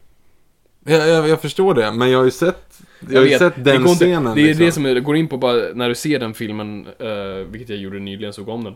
Jag, 0.85 1.09
jag, 1.09 1.29
jag 1.29 1.41
förstår 1.41 1.75
det, 1.75 1.93
men 1.93 2.11
jag 2.11 2.19
har 2.19 2.25
ju 2.25 2.31
sett, 2.31 2.81
jag 3.11 3.21
har 3.21 3.27
ju 3.27 3.39
sett 3.39 3.55
det 3.57 3.63
den 3.63 3.83
går 3.83 3.93
inte- 3.93 4.05
scenen. 4.05 4.35
Det 4.35 4.41
är 4.41 4.47
liksom. 4.47 4.67
det 4.67 4.73
som 4.73 4.83
det 4.83 5.01
går 5.01 5.17
in 5.17 5.29
på 5.29 5.37
bara 5.39 5.55
när 5.75 5.89
du 5.89 5.95
ser 5.95 6.19
den 6.19 6.35
filmen, 6.35 6.87
uh, 6.87 7.47
vilket 7.51 7.69
jag 7.69 7.79
gjorde 7.79 7.99
nyligen, 7.99 8.33
såg 8.33 8.49
om 8.49 8.65
den. 8.65 8.75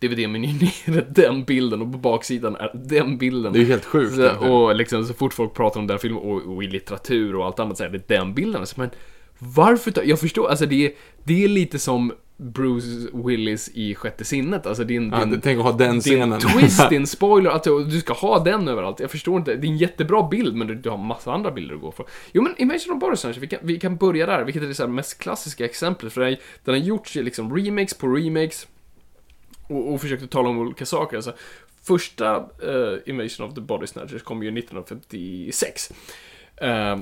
DVD-menyn 0.00 0.62
är 0.84 1.06
den 1.08 1.44
bilden 1.44 1.82
och 1.82 1.92
på 1.92 1.98
baksidan 1.98 2.56
är 2.56 2.70
den 2.74 3.18
bilden. 3.18 3.52
Det 3.52 3.58
är 3.58 3.60
ju 3.60 3.66
helt 3.66 3.84
sjukt. 3.84 4.14
Så, 4.14 4.30
och 4.30 4.74
liksom 4.76 5.04
så 5.04 5.14
fort 5.14 5.34
folk 5.34 5.54
pratar 5.54 5.80
om 5.80 5.86
den 5.86 5.98
filmen 5.98 6.22
och, 6.22 6.54
och 6.54 6.64
i 6.64 6.66
litteratur 6.66 7.36
och 7.36 7.46
allt 7.46 7.58
annat 7.58 7.78
så 7.78 7.84
är 7.84 7.88
det 7.88 8.08
den 8.08 8.34
bilden. 8.34 8.66
Så, 8.66 8.80
men 8.80 8.90
varför 9.38 9.92
Jag 10.04 10.20
förstår, 10.20 10.48
alltså 10.48 10.66
det 10.66 10.94
det 11.24 11.44
är 11.44 11.48
lite 11.48 11.78
som 11.78 12.12
Bruce 12.40 13.08
Willis 13.12 13.70
i 13.74 13.94
Sjätte 13.94 14.24
sinnet. 14.24 14.66
Alltså 14.66 14.82
är 14.82 14.90
Ja, 14.90 15.22
en, 15.22 15.40
tänk 15.40 15.58
att 15.58 15.64
ha 15.64 15.72
den 15.72 16.00
scenen. 16.00 16.32
en 16.32 16.40
twist, 16.40 16.80
en 16.92 17.06
spoiler, 17.06 17.50
att 17.50 17.64
du 17.64 18.00
ska 18.00 18.12
ha 18.12 18.38
den 18.38 18.68
överallt. 18.68 19.00
Jag 19.00 19.10
förstår 19.10 19.38
inte, 19.38 19.54
det 19.56 19.66
är 19.66 19.70
en 19.70 19.76
jättebra 19.76 20.28
bild 20.28 20.56
men 20.56 20.66
du, 20.66 20.74
du 20.74 20.90
har 20.90 20.96
massa 20.96 21.32
andra 21.32 21.50
bilder 21.50 21.74
att 21.74 21.80
gå 21.80 21.92
för. 21.92 22.06
Jo 22.32 22.42
men 22.42 22.54
Invasion 22.58 22.94
of 22.96 23.00
Body 23.00 23.16
Snatchers, 23.16 23.42
vi 23.42 23.46
kan, 23.46 23.58
vi 23.62 23.78
kan 23.78 23.96
börja 23.96 24.26
där, 24.26 24.44
vilket 24.44 24.62
är 24.62 24.66
det 24.66 24.74
så 24.74 24.88
mest 24.88 25.18
klassiska 25.18 25.64
exemplet. 25.64 26.12
För 26.12 26.20
den, 26.20 26.36
den 26.64 26.74
har 26.74 26.80
gjorts 26.80 27.16
i 27.16 27.22
liksom 27.22 27.56
remakes 27.56 27.94
på 27.94 28.06
remakes 28.06 28.66
och, 29.66 29.92
och 29.94 30.00
försökt 30.00 30.22
att 30.22 30.30
tala 30.30 30.48
om 30.48 30.58
olika 30.58 30.86
saker. 30.86 31.16
Alltså, 31.16 31.34
första 31.82 32.36
eh, 32.36 32.98
Invasion 33.06 33.48
of 33.48 33.54
the 33.54 33.60
Body 33.60 33.86
Snatchers 33.86 34.22
kom 34.22 34.42
ju 34.42 34.58
1956. 34.58 35.92
Eh, 36.56 36.98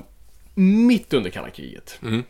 mitt 0.55 1.13
under 1.13 1.29
kalla 1.29 1.49
kriget. 1.49 1.99
Mm. 2.03 2.23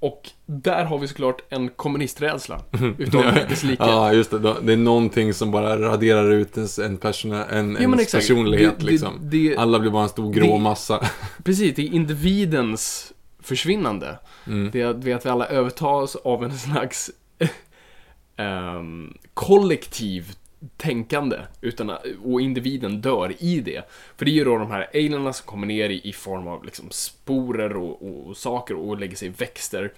Och 0.00 0.30
där 0.46 0.84
har 0.84 0.98
vi 0.98 1.08
såklart 1.08 1.42
en 1.48 1.68
kommunisträdsla. 1.68 2.60
Utav 2.98 3.22
dess 3.48 3.62
like. 3.64 3.82
Ja, 3.84 4.12
just 4.12 4.30
det. 4.30 4.38
Det 4.62 4.72
är 4.72 4.76
någonting 4.76 5.34
som 5.34 5.50
bara 5.50 5.80
raderar 5.80 6.30
ut 6.30 6.56
ens, 6.56 6.78
en, 6.78 6.96
persona, 6.96 7.44
en, 7.46 7.72
Ja, 7.72 7.80
ens 7.80 8.12
personlighet 8.12 8.74
Det- 8.78 8.84
det- 8.86 8.90
liksom. 8.92 9.14
det- 9.22 9.56
Alla 9.56 9.78
blir 9.78 9.90
bara 9.90 10.02
en 10.02 10.08
stor 10.08 10.32
grå 10.32 10.46
det- 10.56 10.58
massa. 10.62 11.06
Precis, 11.44 11.74
det 11.76 11.82
är 11.82 11.86
individens 11.94 13.12
försvinnande. 13.42 14.18
Mm. 14.46 14.70
Det 14.72 14.80
är 14.80 14.86
att 14.86 15.04
vi 15.24 15.30
alla 15.30 15.46
övertas 15.46 16.16
av 16.16 16.44
en 16.44 16.58
slags 16.58 17.10
ehm, 18.36 19.14
kollektiv 19.34 20.32
tänkande. 20.76 21.38
Utan, 21.60 21.90
att- 21.90 22.04
och 22.24 22.40
individen 22.40 23.00
dör 23.00 23.34
i 23.38 23.60
det. 23.60 23.88
För 24.16 24.24
det 24.24 24.30
är 24.30 24.34
ju 24.34 24.44
då 24.44 24.58
de 24.58 24.70
här 24.70 24.88
alienerna 24.94 25.32
som 25.32 25.46
kommer 25.46 25.66
ner 25.66 25.90
i, 25.90 26.08
i 26.08 26.12
form 26.12 26.48
av 26.48 26.64
liksom 26.64 26.90
sporer 26.90 27.76
och, 27.76 28.02
och, 28.02 28.26
och 28.26 28.36
saker 28.36 28.74
och 28.74 28.98
lägger 28.98 29.16
sig 29.16 29.28
i 29.28 29.30
växter. 29.30 29.92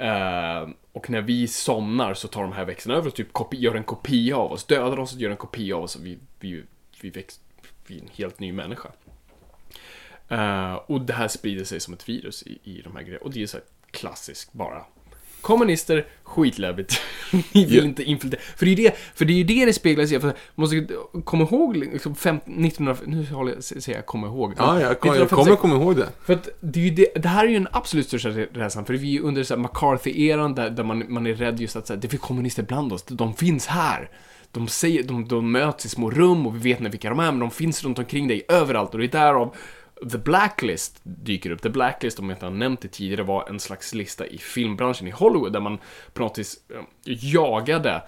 Uh, 0.00 0.70
och 0.92 1.10
när 1.10 1.20
vi 1.20 1.48
somnar 1.48 2.14
så 2.14 2.28
tar 2.28 2.42
de 2.42 2.52
här 2.52 2.64
växterna 2.64 2.94
över 2.94 3.08
och 3.08 3.14
typ 3.14 3.32
kopi, 3.32 3.56
gör 3.56 3.74
en 3.74 3.84
kopia 3.84 4.36
av 4.36 4.52
oss. 4.52 4.64
Dödar 4.64 4.98
oss 4.98 5.14
och 5.14 5.20
gör 5.20 5.30
en 5.30 5.36
kopia 5.36 5.76
av 5.76 5.82
oss 5.82 5.96
och 5.96 6.06
vi, 6.06 6.18
vi, 6.40 6.62
vi, 7.00 7.10
växt, 7.10 7.40
vi 7.86 7.98
är 7.98 8.02
en 8.02 8.08
helt 8.12 8.40
ny 8.40 8.52
människa. 8.52 8.88
Uh, 10.32 10.74
och 10.74 11.00
det 11.00 11.12
här 11.12 11.28
sprider 11.28 11.64
sig 11.64 11.80
som 11.80 11.94
ett 11.94 12.08
virus 12.08 12.42
i, 12.42 12.58
i 12.64 12.82
de 12.82 12.96
här 12.96 13.02
grejerna. 13.02 13.24
Och 13.24 13.32
det 13.32 13.42
är 13.42 13.46
så 13.46 13.56
här 13.56 13.66
klassiskt 13.90 14.52
bara. 14.52 14.84
Kommunister, 15.42 16.06
skitläbbigt. 16.24 17.00
Ni 17.52 17.64
vill 17.64 17.76
Ja. 17.76 17.84
inte 17.84 18.02
infiltrera. 18.04 18.42
För 18.56 18.66
det 18.66 18.72
är 18.72 18.76
det, 18.76 18.96
för 19.14 19.24
det 19.24 19.32
är 19.32 19.36
ju 19.36 19.44
det 19.44 19.64
det 19.64 19.72
speglas 19.72 20.12
i. 20.12 20.20
För 20.20 20.34
måste 20.54 20.86
komma 21.24 21.44
ihåg, 21.44 21.76
liksom, 21.76 22.14
fem, 22.14 22.36
1900, 22.36 22.96
nu 23.06 23.26
håller 23.26 23.52
jag, 23.52 23.64
säger 23.64 23.98
jag 23.98 24.06
komma 24.06 24.26
ihåg. 24.26 24.54
Ja, 24.58 24.80
jag, 24.80 25.00
kom, 25.00 25.08
jag 25.14 25.22
1956 25.22 25.30
kommer 25.30 25.56
komma 25.56 25.74
ihåg 25.84 25.96
det. 25.96 26.08
för 26.26 26.32
att 26.32 26.48
det, 26.60 26.80
är 26.80 26.84
ju 26.84 26.90
det, 26.90 27.22
det 27.22 27.28
här 27.28 27.44
är 27.44 27.48
ju 27.48 27.56
en 27.56 27.68
absolut 27.72 28.06
största 28.06 28.28
rädslan, 28.28 28.84
för 28.84 28.94
vi 28.94 29.08
är 29.08 29.12
ju 29.12 29.20
under 29.20 29.56
McCarthy-eran 29.56 30.54
där, 30.54 30.70
där 30.70 30.84
man, 30.84 31.04
man 31.08 31.26
är 31.26 31.34
rädd 31.34 31.60
just 31.60 31.76
att 31.76 31.86
så 31.86 31.92
här, 31.94 32.00
det 32.00 32.08
finns 32.08 32.22
kommunister 32.22 32.62
bland 32.62 32.92
oss, 32.92 33.02
de 33.02 33.34
finns 33.34 33.66
här. 33.66 34.10
De, 34.52 34.68
säger, 34.68 35.02
de, 35.02 35.28
de 35.28 35.52
möts 35.52 35.86
i 35.86 35.88
små 35.88 36.10
rum 36.10 36.46
och 36.46 36.54
vi 36.56 36.58
vet 36.70 36.78
inte 36.78 36.90
vilka 36.90 37.08
de 37.10 37.18
är, 37.18 37.30
men 37.30 37.38
de 37.38 37.50
finns 37.50 37.84
runt 37.84 37.98
omkring 37.98 38.28
dig 38.28 38.42
överallt 38.48 38.92
och 38.92 38.98
det 38.98 39.06
är 39.06 39.08
därav 39.08 39.54
The 40.10 40.18
Blacklist 40.18 41.00
dyker 41.02 41.50
upp. 41.50 41.62
The 41.62 41.70
Blacklist, 41.70 42.18
om 42.18 42.28
jag 42.28 42.36
inte 42.36 42.46
har 42.46 42.50
nämnt 42.50 42.80
det 42.80 42.88
tidigare, 42.88 43.22
var 43.22 43.48
en 43.48 43.60
slags 43.60 43.94
lista 43.94 44.26
i 44.26 44.38
filmbranschen 44.38 45.08
i 45.08 45.10
Hollywood 45.10 45.52
där 45.52 45.60
man 45.60 45.78
på 46.12 46.22
något 46.22 46.38
vis 46.38 46.56
eh, 46.70 46.82
jagade 47.04 48.02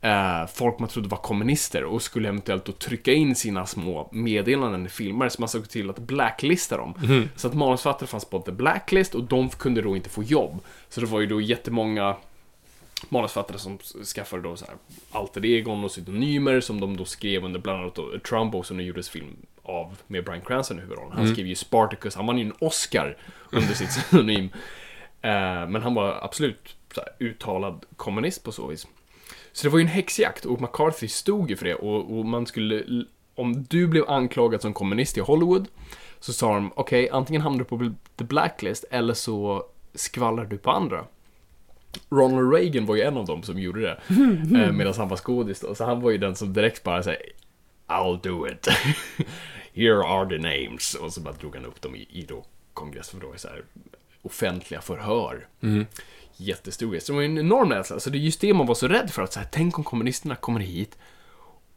eh, 0.00 0.46
folk 0.46 0.78
man 0.78 0.88
trodde 0.88 1.08
var 1.08 1.18
kommunister 1.18 1.84
och 1.84 2.02
skulle 2.02 2.28
eventuellt 2.28 2.64
då 2.64 2.72
trycka 2.72 3.12
in 3.12 3.34
sina 3.34 3.66
små 3.66 4.08
meddelanden 4.12 4.86
i 4.86 4.88
filmer 4.88 5.28
så 5.28 5.42
man 5.42 5.48
såg 5.48 5.68
till 5.68 5.90
att 5.90 5.98
blacklista 5.98 6.76
dem. 6.76 6.94
Så 7.36 7.48
att 7.48 7.54
manusförfattare 7.54 8.06
fanns 8.06 8.24
på 8.24 8.40
The 8.40 8.52
Blacklist 8.52 9.14
och 9.14 9.24
de 9.24 9.48
kunde 9.48 9.82
då 9.82 9.96
inte 9.96 10.08
få 10.08 10.22
jobb. 10.22 10.60
Så 10.88 11.00
det 11.00 11.06
var 11.06 11.20
ju 11.20 11.26
då 11.26 11.40
jättemånga 11.40 12.16
manusförfattare 13.08 13.58
som 13.58 13.78
skaffade 14.14 14.42
då 14.42 14.56
så 14.56 14.64
här 14.64 14.74
alter 15.10 15.44
egon 15.44 15.84
och 15.84 15.90
pseudonymer 15.90 16.60
som 16.60 16.80
de 16.80 16.96
då 16.96 17.04
skrev 17.04 17.44
under 17.44 17.60
bland 17.60 17.82
annat 17.82 17.94
då 17.94 18.18
Trumbo 18.18 18.62
som 18.62 18.76
nu 18.76 18.82
gjordes 18.82 19.08
film 19.08 19.36
av 19.68 19.98
med 20.06 20.24
Bryan 20.24 20.40
Cranston 20.40 20.78
i 20.78 20.80
huvudrollen. 20.80 21.12
Han 21.12 21.28
skrev 21.28 21.46
ju 21.46 21.54
Spartacus, 21.54 22.14
han 22.14 22.26
vann 22.26 22.38
ju 22.38 22.44
en 22.44 22.54
Oscar 22.58 23.16
under 23.52 23.74
sitt 23.74 23.88
pseudonym. 23.96 24.44
Eh, 25.22 25.68
men 25.68 25.82
han 25.82 25.94
var 25.94 26.18
absolut 26.22 26.76
här, 26.96 27.08
uttalad 27.18 27.84
kommunist 27.96 28.44
på 28.44 28.52
så 28.52 28.66
vis. 28.66 28.86
Så 29.52 29.66
det 29.66 29.70
var 29.70 29.78
ju 29.78 29.82
en 29.82 29.88
häxjakt 29.88 30.44
och 30.44 30.60
McCarthy 30.60 31.08
stod 31.08 31.50
ju 31.50 31.56
för 31.56 31.64
det 31.64 31.74
och, 31.74 32.18
och 32.18 32.24
man 32.24 32.46
skulle, 32.46 33.04
om 33.34 33.64
du 33.68 33.86
blev 33.86 34.10
anklagad 34.10 34.62
som 34.62 34.74
kommunist 34.74 35.16
i 35.16 35.20
Hollywood 35.20 35.68
så 36.20 36.32
sa 36.32 36.54
de, 36.54 36.72
okej, 36.76 37.10
antingen 37.10 37.42
hamnar 37.42 37.58
du 37.58 37.64
på 37.64 37.92
the 38.16 38.24
blacklist 38.24 38.84
eller 38.90 39.14
så 39.14 39.64
skvallrar 39.94 40.44
du 40.44 40.58
på 40.58 40.70
andra. 40.70 41.04
Ronald 42.10 42.52
Reagan 42.52 42.86
var 42.86 42.96
ju 42.96 43.02
en 43.02 43.16
av 43.16 43.26
dem 43.26 43.42
som 43.42 43.58
gjorde 43.58 43.80
det. 43.80 44.00
eh, 44.58 44.72
Medan 44.72 44.94
han 44.96 45.08
var 45.08 45.16
skådis 45.16 45.60
då. 45.60 45.74
Så 45.74 45.84
han 45.84 46.00
var 46.00 46.10
ju 46.10 46.18
den 46.18 46.34
som 46.34 46.52
direkt 46.52 46.82
bara 46.82 47.02
säger 47.02 47.22
I'll 47.86 48.22
do 48.22 48.48
it. 48.48 48.68
Here 49.76 50.04
are 50.04 50.28
the 50.28 50.38
names. 50.38 50.94
Och 50.94 51.12
så 51.12 51.20
bara 51.20 51.34
drog 51.34 51.54
han 51.54 51.64
upp 51.64 51.82
dem 51.82 51.96
i, 51.96 52.08
i 52.10 52.22
då 52.22 52.44
kongress 52.74 53.08
för 53.08 53.20
då 53.20 53.32
är 53.32 53.36
så 53.36 53.48
här 53.48 53.64
offentliga 54.22 54.80
förhör. 54.80 55.48
Jättestor 56.36 56.90
grej. 56.90 57.00
Så 57.00 57.12
det 57.12 57.16
var 57.16 57.22
en 57.22 57.38
enorm 57.38 57.72
rädsla. 57.72 58.00
Så 58.00 58.10
det 58.10 58.18
är 58.18 58.20
just 58.20 58.40
det 58.40 58.54
man 58.54 58.66
var 58.66 58.74
så 58.74 58.88
rädd 58.88 59.10
för. 59.10 59.22
Att 59.22 59.32
så 59.32 59.40
här, 59.40 59.48
tänk 59.52 59.78
om 59.78 59.84
kommunisterna 59.84 60.36
kommer 60.36 60.60
hit 60.60 60.98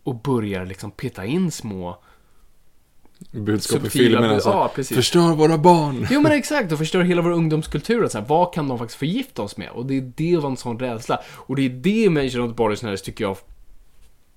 och 0.03 0.15
börjar 0.15 0.65
liksom 0.65 0.91
peta 0.91 1.25
in 1.25 1.51
små 1.51 2.03
Budskap 3.31 3.85
i 3.85 3.89
filmen 3.89 4.29
alltså. 4.29 4.49
ja, 4.49 4.71
precis. 4.75 4.97
Förstör 4.97 5.35
våra 5.35 5.57
barn. 5.57 6.07
Jo 6.12 6.21
men 6.21 6.31
exakt, 6.31 6.71
och 6.71 6.77
förstör 6.77 7.01
hela 7.01 7.21
vår 7.21 7.31
ungdomskultur. 7.31 8.07
Så 8.07 8.17
här, 8.17 8.25
vad 8.25 8.53
kan 8.53 8.67
de 8.67 8.77
faktiskt 8.77 8.99
förgifta 8.99 9.41
oss 9.41 9.57
med? 9.57 9.69
Och 9.69 9.85
det 9.85 9.97
är 9.97 10.12
det 10.15 10.38
var 10.38 10.49
en 10.49 10.57
sån 10.57 10.79
rädsla. 10.79 11.19
Och 11.27 11.55
det 11.55 11.65
är 11.65 11.69
det 11.69 12.09
Mansion 12.09 12.59
of 12.59 12.79
Snatchers 12.79 13.01
tycker 13.01 13.23
jag 13.23 13.38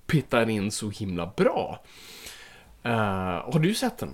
pittar 0.06 0.50
in 0.50 0.70
så 0.70 0.90
himla 0.90 1.32
bra. 1.36 1.84
Uh, 2.86 2.92
har 3.52 3.58
du 3.58 3.74
sett 3.74 3.98
den? 3.98 4.08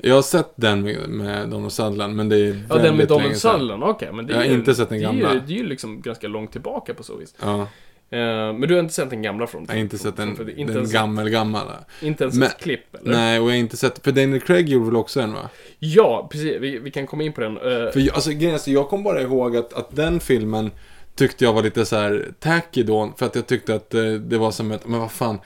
Jag 0.00 0.14
har 0.14 0.22
sett 0.22 0.52
den 0.56 0.82
med, 0.82 1.08
med 1.08 1.48
Donald 1.48 1.72
Sutherland, 1.72 2.16
men 2.16 2.28
det 2.28 2.36
är 2.36 2.40
väldigt 2.42 2.64
Ja, 2.68 2.76
den 2.78 2.96
med 2.96 3.08
Donald. 3.08 3.36
Sutherland, 3.36 3.84
okej. 3.84 4.08
men 4.12 4.26
det 4.26 4.32
är 4.32 4.36
Jag 4.36 4.42
har 4.44 4.48
ju- 4.50 4.54
inte 4.58 4.74
sett 4.74 4.88
den 4.88 4.98
det 4.98 5.04
är 5.04 5.12
ju- 5.12 5.20
gamla. 5.22 5.40
Det 5.46 5.52
är 5.54 5.56
ju 5.58 5.66
liksom 5.66 6.00
ganska 6.00 6.28
långt 6.28 6.52
tillbaka 6.52 6.94
på 6.94 7.02
så 7.02 7.16
vis. 7.16 7.34
Ja, 7.42 7.66
Eh, 8.10 8.18
men 8.18 8.60
du 8.60 8.74
har 8.74 8.80
inte 8.80 8.94
sett 8.94 9.10
den 9.10 9.22
gamla 9.22 9.46
från? 9.46 9.64
jag 9.68 9.74
har 9.74 9.80
inte 9.80 9.98
sett 9.98 10.16
den, 10.16 10.36
för 10.36 10.44
det- 10.44 10.52
den 10.52 10.70
ens, 10.70 10.92
gammel, 10.92 11.28
gammal. 11.30 11.66
Inte 12.02 12.24
ens 12.24 12.36
Men- 12.36 12.48
ett 12.48 12.58
klipp, 12.60 12.94
eller? 12.94 13.12
Nej, 13.12 13.38
och 13.40 13.44
jag 13.46 13.50
har 13.50 13.56
inte 13.58 13.76
sett, 13.76 14.04
för 14.04 14.12
Daniel 14.12 14.40
Craig 14.40 14.68
gjorde 14.68 14.84
väl 14.86 14.96
också 14.96 15.20
en 15.20 15.32
va? 15.32 15.48
Ja, 15.78 16.28
precis. 16.32 16.56
Vi, 16.60 16.78
vi 16.78 16.90
kan 16.90 17.06
komma 17.06 17.22
in 17.22 17.32
på 17.32 17.40
den. 17.40 17.56
Eh, 17.56 17.62
För 17.92 18.00
jag, 18.00 18.14
alltså, 18.14 18.30
grejen 18.30 18.54
är 18.54 18.58
så 18.58 18.70
jag 18.70 18.88
kom 18.88 19.02
bara 19.02 19.22
ihåg 19.22 19.56
att, 19.56 19.72
att 19.72 19.96
den 19.96 20.20
filmen 20.20 20.70
tyckte 21.14 21.44
jag 21.44 21.52
var 21.52 21.62
lite 21.62 21.84
så 21.86 21.96
här 21.96 22.26
tacky 22.40 22.82
då, 22.82 23.12
för 23.16 23.26
att 23.26 23.34
jag 23.34 23.46
tyckte 23.46 23.74
att 23.74 23.90
det 24.20 24.38
var 24.38 24.50
som 24.50 24.72
ett, 24.72 24.86
men 24.86 25.00
vad 25.00 25.10
fan, 25.10 25.38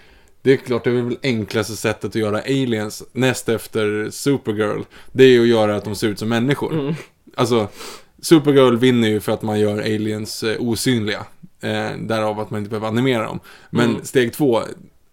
det 0.43 0.53
är 0.53 0.57
klart 0.57 0.85
det 0.85 0.91
är 0.91 0.95
väl 0.95 1.19
enklaste 1.23 1.77
sättet 1.77 2.05
att 2.05 2.15
göra 2.15 2.39
aliens 2.41 3.03
näst 3.13 3.49
efter 3.49 4.11
Supergirl, 4.11 4.83
det 5.13 5.25
är 5.25 5.29
ju 5.29 5.43
att 5.43 5.49
göra 5.49 5.77
att 5.77 5.85
de 5.85 5.97
ser 5.97 6.09
ut 6.09 6.19
som 6.19 6.29
människor. 6.29 6.73
Mm. 6.73 6.95
Alltså, 7.35 7.69
Supergirl 8.23 8.77
vinner 8.77 9.09
ju 9.09 9.21
för 9.21 9.33
att 9.33 9.43
man 9.43 9.61
gör 9.61 9.79
aliens 9.79 10.43
eh, 10.43 10.57
osynliga. 10.61 11.27
Eh, 11.61 11.91
därav 11.99 12.41
att 12.41 12.51
man 12.51 12.59
inte 12.59 12.71
behöver 12.71 12.89
animera 12.89 13.25
dem. 13.25 13.41
Men 13.71 13.91
Mm. 13.91 14.05
steg 14.05 14.33
två 14.33 14.61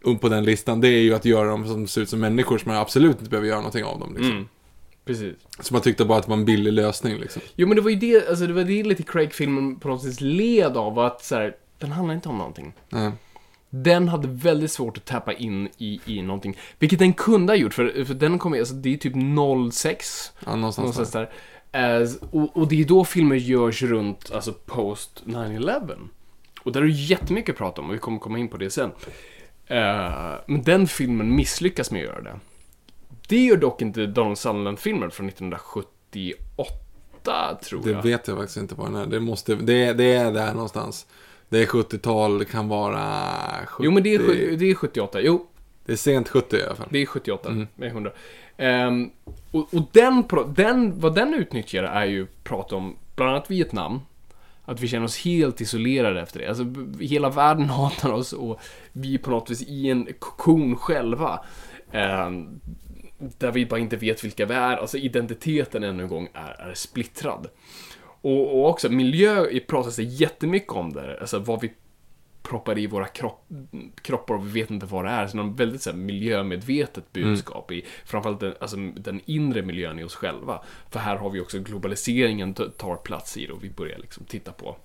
upp 0.02 0.22
på 0.22 0.30
den 0.30 0.46
listan, 0.46 0.82
det 0.82 0.88
är 0.88 1.02
ju 1.02 1.13
att 1.13 1.26
göra 1.26 1.50
dem 1.50 1.68
som 1.68 1.88
ser 1.88 2.02
ut 2.02 2.10
som 2.10 2.20
människor 2.20 2.58
som 2.58 2.72
man 2.72 2.82
absolut 2.82 3.18
inte 3.20 3.30
behöver 3.30 3.48
göra 3.48 3.58
någonting 3.58 3.84
av 3.84 4.00
dem. 4.00 4.13
Liksom. 4.15 4.32
Mm. 4.32 4.48
Precis. 5.06 5.36
Så 5.60 5.74
man 5.74 5.82
tyckte 5.82 6.06
bara 6.06 6.18
att 6.18 6.24
det 6.24 6.30
var 6.30 6.38
en 6.38 6.46
billig 6.46 6.74
lösning 6.74 7.18
liksom. 7.18 7.42
Jo 7.56 7.68
men 7.68 7.76
det 7.76 7.82
var 7.82 7.89
ju 7.89 7.96
det, 7.96 8.30
alltså 8.30 8.48
det 8.48 8.54
var 8.54 8.63
det 8.63 8.84
lite 8.84 9.04
Craig-filmen 9.04 9.76
på 9.76 9.88
något 9.88 10.04
sätt 10.04 10.22
led 10.22 10.78
av 10.78 11.00
att 11.00 11.24
så 11.24 11.36
här, 11.36 11.56
den 11.78 11.92
handlar 11.92 12.15
inte 12.15 12.30
om 12.30 12.38
någonting. 12.38 12.74
Nej. 12.89 13.12
Den 13.70 14.08
hade 14.08 14.28
väldigt 14.28 14.72
svårt 14.72 14.98
att 14.98 15.06
tappa 15.06 15.34
in 15.34 15.70
i, 15.78 16.00
i 16.06 16.22
någonting. 16.22 16.58
Vilket 16.80 17.00
den 17.00 17.14
kunde 17.14 17.54
ha 17.54 17.58
gjort, 17.58 17.74
för, 17.74 18.06
för 18.06 18.14
den 18.14 18.40
kom 18.40 18.54
alltså 18.54 18.74
det 18.74 18.94
är 18.94 18.98
typ 18.98 19.14
06. 19.74 20.32
Ja, 20.46 20.56
någonstans 20.56 20.78
Någonstans 20.98 21.12
där. 21.12 21.30
där. 21.72 22.02
Eh, 22.02 22.08
och, 22.32 22.58
och 22.58 22.68
det 22.68 22.82
är 22.82 22.86
då 22.86 23.06
filmer 23.06 23.36
görs 23.36 23.82
runt, 23.84 24.32
alltså 24.34 24.54
post 24.66 25.24
9-11. 25.26 26.08
Och 26.64 26.72
där 26.72 26.82
är 26.82 26.86
det 26.86 26.92
jättemycket 26.92 27.54
att 27.54 27.58
prata 27.58 27.82
om, 27.82 27.88
och 27.90 27.94
vi 27.96 28.00
kommer 28.00 28.20
komma 28.20 28.40
in 28.40 28.48
på 28.48 28.58
det 28.58 28.70
sen. 28.70 28.92
Eh, 29.68 30.12
men 30.48 30.62
den 30.64 30.88
filmen 30.88 31.36
misslyckas 31.36 31.92
med 31.92 32.02
att 32.02 32.08
göra 32.08 32.22
det. 32.22 32.40
Det 33.28 33.46
gör 33.46 33.58
dock 33.58 33.82
inte 33.82 34.06
Donald 34.06 34.38
Sutherland-filmen 34.38 35.12
från 35.12 35.30
1978, 35.30 37.58
tror 37.64 37.84
Det 37.84 37.92
jag. 37.92 38.04
vet 38.04 38.28
jag 38.28 38.38
faktiskt 38.38 38.58
inte 38.58 38.76
vad 38.76 38.88
den 38.88 38.96
är. 38.96 39.06
Det, 39.06 39.20
måste, 39.20 39.56
det, 39.56 39.94
det 39.94 40.14
är 40.14 40.32
där 40.32 40.54
någonstans. 40.54 41.08
Det 41.50 41.62
är 41.62 41.66
70-tal, 41.66 42.40
det 42.40 42.46
kan 42.46 42.68
vara 42.68 43.06
70. 43.68 43.84
Jo, 43.86 43.92
men 43.92 44.04
det 44.04 44.16
är, 44.16 44.58
det 44.58 44.66
är 44.72 44.76
78. 44.76 45.22
Jo, 45.22 45.46
Det 45.86 45.92
är 45.92 45.96
sent 45.96 46.30
70 46.30 46.58
i 46.58 46.64
alla 46.64 46.76
fall. 46.76 46.88
Det 46.92 47.00
är 47.02 47.06
78 47.06 47.50
Mm. 47.50 47.68
med 47.76 47.90
100. 47.92 48.12
Ehm, 48.58 49.10
och 49.52 49.74
och 49.74 49.84
den, 49.92 50.24
den, 50.56 51.00
vad 51.00 51.16
den 51.16 51.34
utnyttjar 51.34 51.84
är 51.84 52.06
ju 52.06 52.28
prata 52.44 52.76
om 52.76 52.96
bland 53.16 53.32
annat 53.32 53.52
Vietnam. 53.52 54.02
Att 54.66 54.80
vi 54.82 54.88
känner 54.88 55.06
oss 55.06 55.18
helt 55.26 55.62
isolerade 55.62 56.22
efter 56.22 56.40
det. 56.40 56.48
Alltså, 56.48 56.66
hela 57.00 57.30
världen 57.30 57.66
hatar 57.70 58.12
oss 58.14 58.34
och 58.34 58.60
vi 58.92 59.14
är 59.14 59.18
på 59.18 59.30
något 59.32 59.50
vis 59.50 59.62
i 59.62 59.90
en 59.90 60.08
kokon 60.20 60.76
själva. 60.76 61.40
Ehm, 61.92 62.60
där 63.38 63.52
vi 63.52 63.66
bara 63.66 63.80
inte 63.80 63.96
vet 63.98 64.24
vilka 64.24 64.46
vi 64.46 64.54
är. 64.54 64.78
Alltså 64.78 64.98
identiteten 64.98 65.84
ännu 65.84 66.04
en 66.04 66.10
gång 66.10 66.28
är, 66.34 66.70
är 66.70 66.74
splittrad. 66.74 67.48
Och, 68.22 68.60
och 68.60 68.70
också 68.70 68.90
miljö 68.90 69.60
pratas 69.68 69.96
det 69.96 70.04
jättemycket 70.04 70.74
om 70.74 70.94
där. 70.94 71.18
Alltså 71.22 71.40
vad 71.40 71.62
vi 71.62 71.74
proppar 72.42 72.78
i 72.78 72.88
våra 72.88 73.06
kropp, 73.06 73.48
kroppar 74.02 74.36
och 74.36 74.48
vi 74.48 74.62
vet 74.62 74.70
inte 74.70 74.86
vad 74.86 75.06
det 75.06 75.12
är. 75.12 75.28
Så 75.28 75.38
någon 75.38 75.56
väldigt 75.56 75.82
så 75.82 75.90
här, 75.90 75.98
miljömedvetet 75.98 77.14
budskap 77.14 77.72
i 77.72 77.86
framförallt 78.06 78.40
den, 78.40 78.54
alltså, 78.60 78.78
den 78.78 79.22
inre 79.26 79.62
miljön 79.62 80.00
i 80.00 80.04
oss 80.04 80.16
själva. 80.16 80.62
För 80.90 81.00
här 81.00 81.16
har 81.16 81.30
vi 81.30 81.42
också 81.42 81.60
globaliseringen 81.60 82.54
tar 82.54 82.96
plats 82.96 83.38
i 83.38 83.46
det 83.46 83.54
och 83.54 83.64
vi 83.64 83.70
börjar 83.70 83.98
liksom 83.98 84.26
titta 84.26 84.52
på 84.52 84.76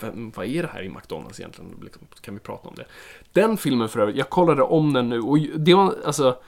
vad, 0.00 0.32
vad 0.36 0.46
är 0.46 0.62
det 0.62 0.68
här 0.68 0.82
i 0.82 0.88
McDonalds 0.88 1.40
egentligen? 1.40 1.70
Liksom, 1.82 2.02
kan 2.20 2.34
vi 2.34 2.40
prata 2.40 2.68
om 2.68 2.74
det? 2.74 2.84
Den 3.32 3.56
filmen 3.56 3.88
för 3.88 4.00
övrigt, 4.00 4.16
jag 4.16 4.30
kollade 4.30 4.62
om 4.62 4.92
den 4.92 5.08
nu 5.08 5.20
och 5.20 5.38
det 5.38 5.74
var 5.74 5.94
alltså 6.04 6.38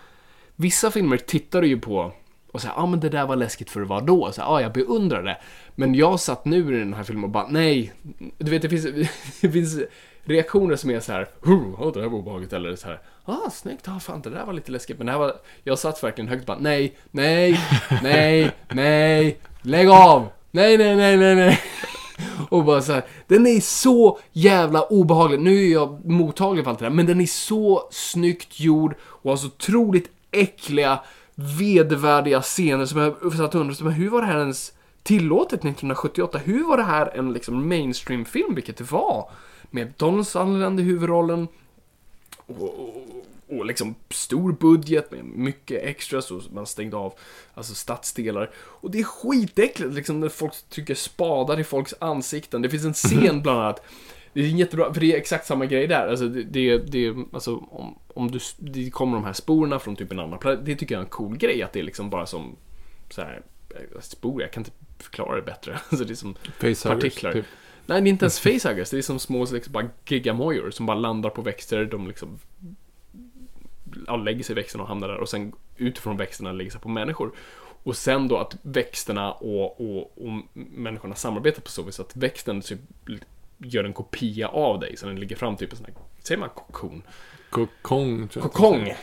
Vissa 0.56 0.90
filmer 0.90 1.16
tittar 1.16 1.60
du 1.60 1.68
ju 1.68 1.80
på 1.80 2.12
och 2.52 2.60
säger, 2.60 2.74
ja 2.74 2.82
ah, 2.82 2.86
men 2.86 3.00
det 3.00 3.08
där 3.08 3.26
var 3.26 3.36
läskigt 3.36 3.70
för 3.70 3.80
vad 3.80 4.06
då? 4.06 4.32
Så, 4.32 4.42
ah, 4.42 4.60
jag 4.60 4.72
beundrar 4.72 5.22
det. 5.22 5.38
Men 5.78 5.94
jag 5.94 6.20
satt 6.20 6.44
nu 6.44 6.76
i 6.76 6.78
den 6.78 6.94
här 6.94 7.02
filmen 7.02 7.24
och 7.24 7.30
bara, 7.30 7.46
nej. 7.48 7.92
Du 8.38 8.50
vet, 8.50 8.62
det 8.62 8.68
finns, 8.68 8.84
det 9.40 9.50
finns 9.50 9.78
reaktioner 10.24 10.76
som 10.76 10.90
är 10.90 11.00
så 11.00 11.12
här, 11.12 11.28
oh, 11.42 11.92
det 11.92 12.00
här 12.00 12.08
var 12.08 12.18
obehagligt. 12.18 12.52
Eller 12.52 12.76
så 12.76 12.86
här, 12.86 13.00
ah, 13.24 13.50
snyggt, 13.50 13.88
ah, 13.88 14.00
fan, 14.00 14.20
det 14.20 14.30
där 14.30 14.46
var 14.46 14.52
lite 14.52 14.72
läskigt. 14.72 14.98
Men 14.98 15.06
det 15.06 15.12
här 15.12 15.18
var, 15.18 15.36
jag 15.64 15.78
satt 15.78 16.02
verkligen 16.02 16.28
högt 16.28 16.40
och 16.40 16.46
bara, 16.46 16.58
nej, 16.58 16.96
nej, 17.10 17.60
nej, 18.02 18.50
nej, 18.68 19.38
lägg 19.62 19.88
av! 19.88 20.28
Nej, 20.50 20.78
nej, 20.78 20.96
nej, 20.96 21.16
nej, 21.16 21.34
nej. 21.34 21.60
Och 22.48 22.64
bara 22.64 22.82
så 22.82 22.92
här, 22.92 23.04
den 23.26 23.46
är 23.46 23.60
så 23.60 24.18
jävla 24.32 24.82
obehaglig. 24.82 25.40
Nu 25.40 25.64
är 25.66 25.72
jag 25.72 26.04
mottaglig 26.04 26.64
för 26.64 26.70
allt 26.70 26.78
det 26.78 26.84
där, 26.84 26.90
men 26.90 27.06
den 27.06 27.20
är 27.20 27.26
så 27.26 27.88
snyggt 27.90 28.60
gjord 28.60 28.94
och 29.02 29.30
har 29.30 29.36
så 29.36 29.46
otroligt 29.46 30.10
äckliga, 30.30 31.00
vedervärdiga 31.34 32.42
scener 32.42 32.86
som 32.86 33.00
jag 33.00 33.32
satt 33.32 33.54
och 33.54 33.60
undrade, 33.60 33.84
men 33.84 33.92
hur 33.92 34.10
var 34.10 34.20
det 34.20 34.26
här 34.26 34.38
ens 34.38 34.72
tillåtet 35.06 35.60
1978? 35.60 36.38
Hur 36.38 36.64
var 36.64 36.76
det 36.76 36.82
här 36.82 37.10
en 37.14 37.32
liksom 37.32 37.68
mainstream-film, 37.68 38.54
vilket 38.54 38.76
det 38.76 38.92
var? 38.92 39.30
Med 39.70 39.92
Donald 39.96 40.26
Sutherland 40.26 40.80
i 40.80 40.82
huvudrollen, 40.82 41.48
och, 42.46 42.62
och, 42.62 43.56
och 43.58 43.66
liksom 43.66 43.94
stor 44.10 44.52
budget 44.52 45.10
med 45.10 45.24
mycket 45.24 45.82
extras 45.82 46.30
och 46.30 46.42
man 46.52 46.66
stängde 46.66 46.96
av 46.96 47.14
alltså 47.54 47.74
stadsdelar. 47.74 48.50
Och 48.56 48.90
det 48.90 48.98
är 48.98 49.04
skitäckligt 49.04 49.94
liksom 49.94 50.20
när 50.20 50.28
folk 50.28 50.52
trycker 50.68 50.94
spadar 50.94 51.60
i 51.60 51.64
folks 51.64 51.94
ansikten. 51.98 52.62
Det 52.62 52.70
finns 52.70 52.84
en 52.84 52.94
scen 52.94 53.42
bland 53.42 53.60
annat. 53.60 53.82
Det 54.32 54.40
är 54.40 54.44
jättebra, 54.44 54.94
för 54.94 55.00
det 55.00 55.12
är 55.12 55.16
exakt 55.16 55.46
samma 55.46 55.66
grej 55.66 55.86
där. 55.86 56.08
Alltså 56.08 56.28
det, 56.28 56.42
det, 56.42 56.78
det 56.78 57.14
alltså 57.32 57.56
om, 57.56 57.98
om 58.14 58.30
du, 58.30 58.38
det 58.58 58.90
kommer 58.90 59.16
de 59.16 59.24
här 59.24 59.32
sporerna 59.32 59.78
från 59.78 59.96
typ 59.96 60.12
en 60.12 60.18
annan 60.18 60.38
planet. 60.38 60.60
Det 60.64 60.76
tycker 60.76 60.94
jag 60.94 61.00
är 61.00 61.04
en 61.04 61.10
cool 61.10 61.36
grej 61.36 61.62
att 61.62 61.72
det 61.72 61.78
är 61.78 61.84
liksom 61.84 62.10
bara 62.10 62.26
som 62.26 62.56
så 63.10 63.22
här 63.22 63.42
eh, 63.70 64.00
spor, 64.00 64.42
jag 64.42 64.52
kan 64.52 64.60
inte 64.60 64.70
förklara 64.98 65.36
det 65.36 65.42
bättre. 65.42 65.72
Alltså 65.90 66.04
det 66.04 66.12
är 66.12 66.14
som 66.14 66.34
Facehuggers, 66.34 66.82
partiklar. 66.82 67.32
typ. 67.32 67.46
Nej, 67.86 68.00
det 68.00 68.08
är 68.08 68.10
inte 68.10 68.24
ens 68.24 68.40
facehuggers. 68.40 68.90
Det 68.90 68.98
är 68.98 69.02
som 69.02 69.18
små 69.18 69.46
liksom, 69.52 69.72
bara 69.72 69.88
gigamojor 70.06 70.70
som 70.70 70.86
bara 70.86 70.98
landar 70.98 71.30
på 71.30 71.42
växter. 71.42 71.84
De 71.84 72.06
liksom 72.08 72.38
ja, 74.06 74.16
lägger 74.16 74.44
sig 74.44 74.52
i 74.52 74.56
växterna 74.56 74.82
och 74.82 74.88
hamnar 74.88 75.08
där 75.08 75.16
och 75.16 75.28
sen 75.28 75.52
utifrån 75.76 76.16
växterna 76.16 76.52
lägger 76.52 76.70
sig 76.70 76.80
på 76.80 76.88
människor. 76.88 77.32
Och 77.82 77.96
sen 77.96 78.28
då 78.28 78.36
att 78.36 78.56
växterna 78.62 79.32
och, 79.32 79.80
och, 79.80 80.26
och 80.26 80.42
människorna 80.54 81.14
samarbetar 81.14 81.62
på 81.62 81.70
så 81.70 81.82
vis 81.82 82.00
att 82.00 82.16
växten 82.16 82.60
typ 82.60 82.80
gör 83.58 83.84
en 83.84 83.92
kopia 83.92 84.48
av 84.48 84.80
dig. 84.80 84.96
Så 84.96 85.06
den 85.06 85.20
ligger 85.20 85.36
fram 85.36 85.56
typ 85.56 85.70
en 85.70 85.76
sån 85.76 85.86
här, 85.86 85.94
säger 86.22 86.38
man 86.40 86.48
kokon? 86.48 87.02
Kokong. 87.50 88.28
Kokong! 88.28 88.94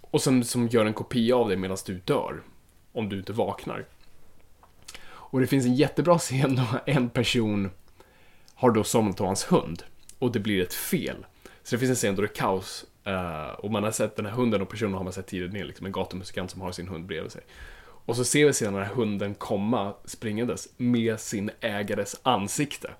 Och 0.00 0.22
sen 0.22 0.44
som 0.44 0.68
gör 0.68 0.86
en 0.86 0.94
kopia 0.94 1.36
av 1.36 1.48
dig 1.48 1.56
medan 1.56 1.76
du 1.86 1.94
dör. 2.04 2.42
Om 2.92 3.08
du 3.08 3.18
inte 3.18 3.32
vaknar. 3.32 3.86
Och 5.30 5.40
det 5.40 5.46
finns 5.46 5.66
en 5.66 5.74
jättebra 5.74 6.18
scen 6.18 6.56
då 6.56 6.64
en 6.86 7.10
person 7.10 7.70
har 8.54 8.70
då 8.70 8.84
somnat 8.84 9.20
av 9.20 9.26
hans 9.26 9.52
hund. 9.52 9.82
Och 10.18 10.32
det 10.32 10.40
blir 10.40 10.62
ett 10.62 10.74
fel. 10.74 11.26
Så 11.62 11.74
det 11.74 11.78
finns 11.78 11.90
en 11.90 11.96
scen 11.96 12.16
då 12.16 12.22
det 12.22 12.28
är 12.28 12.34
kaos. 12.34 12.84
Eh, 13.04 13.48
och 13.48 13.70
man 13.70 13.84
har 13.84 13.90
sett 13.90 14.16
den 14.16 14.26
här 14.26 14.32
hunden 14.32 14.62
och 14.62 14.68
personen 14.68 14.94
har 14.94 15.04
man 15.04 15.12
sett 15.12 15.26
tidigare 15.26 15.52
ner, 15.52 15.64
liksom 15.64 15.86
en 15.86 15.92
gatumusikant 15.92 16.50
som 16.50 16.60
har 16.60 16.72
sin 16.72 16.88
hund 16.88 17.06
bredvid 17.06 17.32
sig. 17.32 17.42
Och 17.82 18.16
så 18.16 18.24
ser 18.24 18.46
vi 18.46 18.52
sedan 18.52 18.74
den 18.74 18.82
här 18.82 18.94
hunden 18.94 19.34
komma 19.34 19.94
springandes 20.04 20.68
med 20.76 21.20
sin 21.20 21.50
ägares 21.60 22.20
ansikte. 22.22 22.90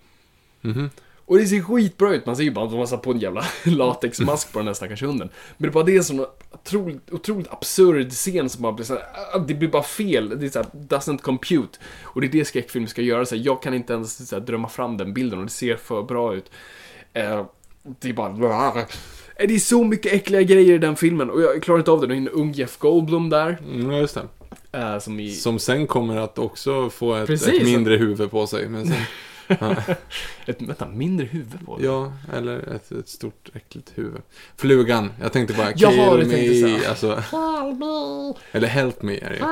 Mhm. 0.61 0.91
Och 1.31 1.39
det 1.39 1.47
ser 1.47 1.61
skitbra 1.61 2.15
ut, 2.15 2.27
man 2.27 2.37
ser 2.37 2.43
ju 2.45 2.51
bara 2.51 2.65
att 2.65 2.71
de 2.71 2.79
har 2.79 2.87
satt 2.87 3.03
på 3.03 3.11
en 3.11 3.19
jävla 3.19 3.45
latexmask 3.65 4.53
på 4.53 4.59
den 4.59 4.67
här 4.67 4.75
stackars 4.75 5.03
hunden. 5.03 5.29
Men 5.57 5.63
det 5.63 5.69
är 5.71 5.73
bara 5.73 5.85
det 5.85 6.03
som 6.03 6.19
en 6.21 6.27
otroligt, 6.51 7.13
otroligt 7.13 7.49
absurd 7.53 8.11
scen 8.11 8.49
som 8.49 8.63
bara 8.63 8.73
blir 8.73 8.85
så 8.87 8.95
här, 8.95 9.03
ah, 9.35 9.39
det 9.39 9.55
blir 9.55 9.69
bara 9.69 9.83
fel, 9.83 10.41
det 10.41 10.47
är 10.47 10.51
såhär, 10.51 10.67
doesn't 10.73 11.19
compute. 11.19 11.79
Och 12.03 12.21
det 12.21 12.27
är 12.27 12.31
det 12.31 12.45
skräckfilm 12.45 12.87
ska 12.87 13.03
göra, 13.03 13.27
så 13.27 13.35
här, 13.37 13.43
jag 13.43 13.63
kan 13.63 13.75
inte 13.75 13.93
ens 13.93 14.29
så 14.29 14.37
här, 14.37 14.43
drömma 14.43 14.69
fram 14.69 14.97
den 14.97 15.15
bilden 15.15 15.39
och 15.39 15.45
det 15.45 15.51
ser 15.51 15.77
för 15.77 16.03
bra 16.03 16.35
ut. 16.35 16.51
Eh, 17.13 17.47
det 18.01 18.09
är 18.09 18.13
bara... 18.13 18.79
Eh, 18.81 18.85
Det 19.49 19.55
är 19.55 19.59
så 19.59 19.85
mycket 19.85 20.13
äckliga 20.13 20.43
grejer 20.43 20.75
i 20.75 20.79
den 20.79 20.97
filmen 20.97 21.31
och 21.31 21.43
jag 21.43 21.63
klarar 21.63 21.79
inte 21.79 21.91
av 21.91 22.01
det. 22.01 22.07
Det 22.07 22.15
är 22.15 22.17
en 22.17 22.29
ung 22.29 22.53
Jeff 22.53 22.79
Goldblum 22.79 23.31
där. 23.31 23.59
Mm, 23.75 23.93
just 23.93 24.15
det. 24.73 24.79
eh, 24.79 24.99
som 24.99 25.21
i... 25.21 25.31
Som 25.31 25.59
sen 25.59 25.87
kommer 25.87 26.17
att 26.17 26.39
också 26.39 26.91
få 26.91 27.15
ett, 27.15 27.31
ett 27.31 27.63
mindre 27.65 27.97
huvud 27.97 28.31
på 28.31 28.47
sig. 28.47 28.69
Men 28.69 28.87
sen, 28.87 28.97
Ett 30.47 30.63
vänta, 30.63 30.87
mindre 30.87 31.27
huvud 31.27 31.67
på 31.67 31.77
det. 31.79 31.85
ja, 31.85 32.13
eller 32.33 32.75
ett, 32.75 32.93
ett 32.93 33.09
stort 33.09 33.51
äckligt 33.55 33.93
huvud. 33.95 34.23
Flugan, 34.57 35.13
jag 35.21 35.33
tänkte 35.33 35.55
bara 35.55 35.73
Jaha, 35.77 36.17
kill 36.19 36.31
tänkte 36.31 36.67
me, 36.67 36.81
så. 36.81 36.89
alltså, 36.89 37.23
eller 38.53 38.69
help 38.69 39.03
me 39.03 39.19
är 39.19 39.31
det 39.31 39.37
ju. 39.37 39.43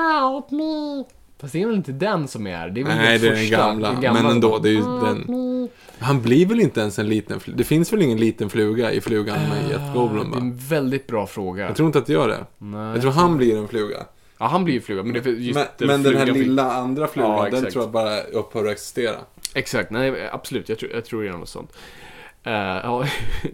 Fast 1.41 1.53
det 1.53 1.61
är 1.61 1.67
väl 1.67 1.75
inte 1.75 1.91
den 1.91 2.27
som 2.27 2.47
är, 2.47 2.69
det 2.69 2.81
är 2.81 2.85
väl 2.85 2.97
Nej, 2.97 3.19
det 3.19 3.27
är 3.27 3.35
den 3.35 3.49
gamla. 3.49 3.91
den 3.91 4.01
gamla 4.01 4.21
Men 4.21 4.31
ändå, 4.31 4.59
det 4.59 4.69
är 4.69 4.73
ju 4.73 4.81
den. 4.81 5.69
Han 5.99 6.21
blir 6.21 6.45
väl 6.45 6.59
inte 6.59 6.81
ens 6.81 6.99
en 6.99 7.09
liten 7.09 7.39
fluga? 7.39 7.57
Det 7.57 7.63
finns 7.63 7.93
väl 7.93 8.01
ingen 8.01 8.17
liten 8.17 8.49
fluga 8.49 8.91
i 8.91 9.01
flugan 9.01 9.39
med 9.49 9.69
Jeff 9.69 9.93
Goldblum 9.93 10.31
Det 10.31 10.37
är 10.37 10.41
en 10.41 10.57
väldigt 10.57 11.07
bra 11.07 11.27
fråga. 11.27 11.65
Jag 11.65 11.75
tror 11.75 11.85
inte 11.85 11.99
att 11.99 12.05
det 12.05 12.13
gör 12.13 12.27
det. 12.27 12.45
Nej. 12.57 12.91
Jag 12.91 13.01
tror 13.01 13.11
han 13.11 13.37
blir 13.37 13.57
en 13.57 13.67
fluga. 13.67 14.05
Ja, 14.37 14.45
han 14.45 14.63
blir 14.63 14.73
ju 14.73 14.81
fluga, 14.81 15.03
men 15.03 15.13
det 15.13 15.25
är 15.25 15.33
just 15.33 15.59
Men, 15.77 15.87
men 15.87 16.03
den 16.03 16.17
här 16.17 16.25
lilla 16.25 16.71
andra 16.71 17.07
flugan, 17.07 17.31
Ja, 17.31 17.49
den 17.49 17.71
tror 17.71 17.83
jag 17.83 17.91
bara 17.91 18.21
upphör 18.21 18.65
att 18.65 18.71
existera. 18.71 19.15
Exakt, 19.59 19.91
nej 19.91 20.29
absolut, 20.31 20.69
jag 20.69 20.79
tror, 20.79 20.91
jag 20.91 21.05
tror 21.05 21.23
det 21.23 21.29
är 21.29 21.33
något 21.33 21.49
sånt. 21.49 21.73
Eh, 22.43 22.53
ja, 22.53 23.05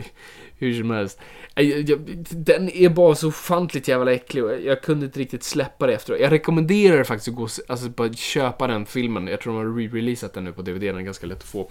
hur 0.57 0.73
som 0.79 0.91
helst. 0.91 1.19
Eh, 1.55 1.85
Den 2.29 2.69
är 2.69 2.89
bara 2.89 3.15
så 3.15 3.27
ofantligt 3.27 3.87
jävla 3.87 4.13
äcklig 4.13 4.43
och 4.43 4.61
jag, 4.61 4.81
kunde 4.81 5.05
inte 5.05 5.19
riktigt 5.19 5.43
släppa 5.43 5.87
det 5.87 5.93
efteråt. 5.93 6.19
Jag 6.19 6.31
rekommenderar 6.31 7.03
faktiskt 7.03 7.27
att 7.27 7.35
gå 7.35 7.47
alltså 7.67 7.89
bara 7.89 8.13
köpa 8.13 8.67
den 8.67 8.85
filmen. 8.85 9.27
Jag 9.27 9.41
tror 9.41 9.53
de 9.53 9.59
har 9.59 9.79
re-releasat 9.79 10.33
den 10.33 10.43
nu 10.43 10.51
på 10.51 10.61
DVD, 10.61 10.81
den 10.81 10.97
är 10.97 11.01
ganska 11.01 11.27
lätt 11.27 11.37
att 11.37 11.43
få. 11.43 11.69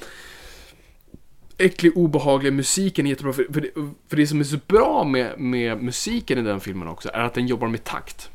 Äcklig, 1.58 1.96
obehaglig, 1.96 2.52
musiken 2.52 3.06
är 3.06 3.10
jättebra. 3.10 3.32
För, 3.32 3.46
för, 3.52 3.60
det, 3.60 3.70
för 4.08 4.16
det 4.16 4.26
som 4.26 4.40
är 4.40 4.44
så 4.44 4.58
bra 4.66 5.04
med, 5.04 5.40
med 5.40 5.82
musiken 5.82 6.38
i 6.38 6.42
den 6.42 6.60
filmen 6.60 6.88
också 6.88 7.10
är 7.12 7.20
att 7.20 7.34
den 7.34 7.46
jobbar 7.46 7.68
med 7.68 7.84
takt. 7.84 8.30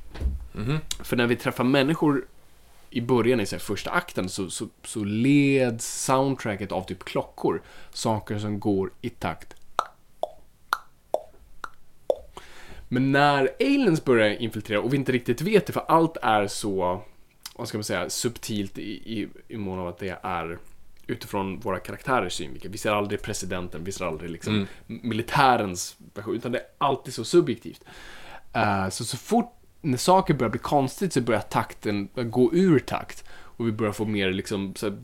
Mhm. 0.53 0.77
För 1.03 1.15
när 1.15 1.27
vi 1.27 1.35
träffar 1.35 1.63
människor 1.63 2.25
i 2.89 3.01
början 3.01 3.39
i 3.39 3.45
så 3.45 3.59
första 3.59 3.91
akten 3.91 4.29
så, 4.29 4.49
så, 4.49 4.67
så 4.83 5.03
leds 5.03 6.03
soundtracket 6.05 6.71
av 6.71 6.83
typ 6.83 7.03
klockor. 7.03 7.61
Saker 7.93 8.39
som 8.39 8.59
går 8.59 8.91
i 9.01 9.09
takt. 9.09 9.55
Men 12.87 13.11
när 13.11 13.49
aliens 13.59 14.05
börjar 14.05 14.29
infiltrera 14.29 14.81
och 14.81 14.93
vi 14.93 14.97
inte 14.97 15.11
riktigt 15.11 15.41
vet 15.41 15.65
det 15.65 15.73
för 15.73 15.85
allt 15.87 16.17
är 16.21 16.47
så, 16.47 17.01
vad 17.55 17.67
ska 17.67 17.77
man 17.77 17.83
säga, 17.83 18.09
subtilt 18.09 18.77
i, 18.77 18.91
i, 18.91 19.27
i 19.47 19.57
mån 19.57 19.79
av 19.79 19.87
att 19.87 19.97
det 19.97 20.19
är 20.23 20.57
utifrån 21.07 21.59
våra 21.59 21.79
karaktärers 21.79 22.33
synvinkel. 22.33 22.71
Vi 22.71 22.77
ser 22.77 22.91
aldrig 22.91 23.21
presidenten, 23.21 23.83
vi 23.83 23.91
ser 23.91 24.05
aldrig 24.05 24.31
liksom 24.31 24.67
militärens 24.87 25.97
version, 26.13 26.35
utan 26.35 26.51
det 26.51 26.57
är 26.57 26.65
alltid 26.77 27.13
så 27.13 27.23
subjektivt. 27.23 27.83
Eh, 28.53 28.89
så 28.89 29.05
så 29.05 29.17
fort 29.17 29.58
när 29.81 29.97
saker 29.97 30.33
börjar 30.33 30.51
bli 30.51 30.59
konstigt 30.59 31.13
så 31.13 31.21
börjar 31.21 31.41
takten 31.41 32.09
gå 32.15 32.53
ur 32.53 32.79
takt. 32.79 33.23
Och 33.31 33.67
vi 33.67 33.71
börjar 33.71 33.93
få 33.93 34.05
mer 34.05 34.31
liksom, 34.31 34.73
här, 34.81 34.97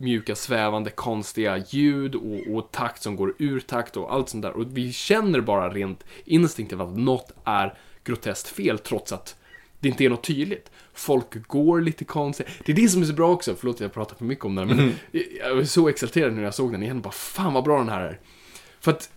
mjuka, 0.00 0.34
svävande, 0.34 0.90
konstiga 0.90 1.56
ljud 1.68 2.14
och, 2.14 2.56
och 2.56 2.72
takt 2.72 3.02
som 3.02 3.16
går 3.16 3.34
ur 3.38 3.60
takt 3.60 3.96
och 3.96 4.14
allt 4.14 4.28
sånt 4.28 4.42
där. 4.42 4.52
Och 4.52 4.76
vi 4.76 4.92
känner 4.92 5.40
bara 5.40 5.70
rent 5.70 6.04
instinktivt 6.24 6.80
att 6.80 6.96
något 6.96 7.30
är 7.44 7.74
groteskt 8.04 8.48
fel 8.48 8.78
trots 8.78 9.12
att 9.12 9.36
det 9.80 9.88
inte 9.88 10.04
är 10.04 10.10
något 10.10 10.24
tydligt. 10.24 10.70
Folk 10.94 11.46
går 11.46 11.80
lite 11.80 12.04
konstigt. 12.04 12.46
Det 12.64 12.72
är 12.72 12.76
det 12.76 12.88
som 12.88 13.02
är 13.02 13.06
så 13.06 13.12
bra 13.12 13.30
också, 13.30 13.54
förlåt 13.54 13.80
jag 13.80 13.92
pratar 13.92 14.16
för 14.16 14.24
mycket 14.24 14.44
om 14.44 14.54
den, 14.54 14.68
men 14.68 14.94
jag 15.40 15.54
var 15.54 15.64
så 15.64 15.88
exalterad 15.88 16.32
när 16.32 16.42
jag 16.42 16.54
såg 16.54 16.72
den 16.72 16.82
igen. 16.82 17.00
Bara, 17.00 17.12
fan 17.12 17.52
vad 17.52 17.64
bra 17.64 17.78
den 17.78 17.88
här 17.88 18.00
är. 18.00 18.20
För 18.80 18.90
att 18.90 19.10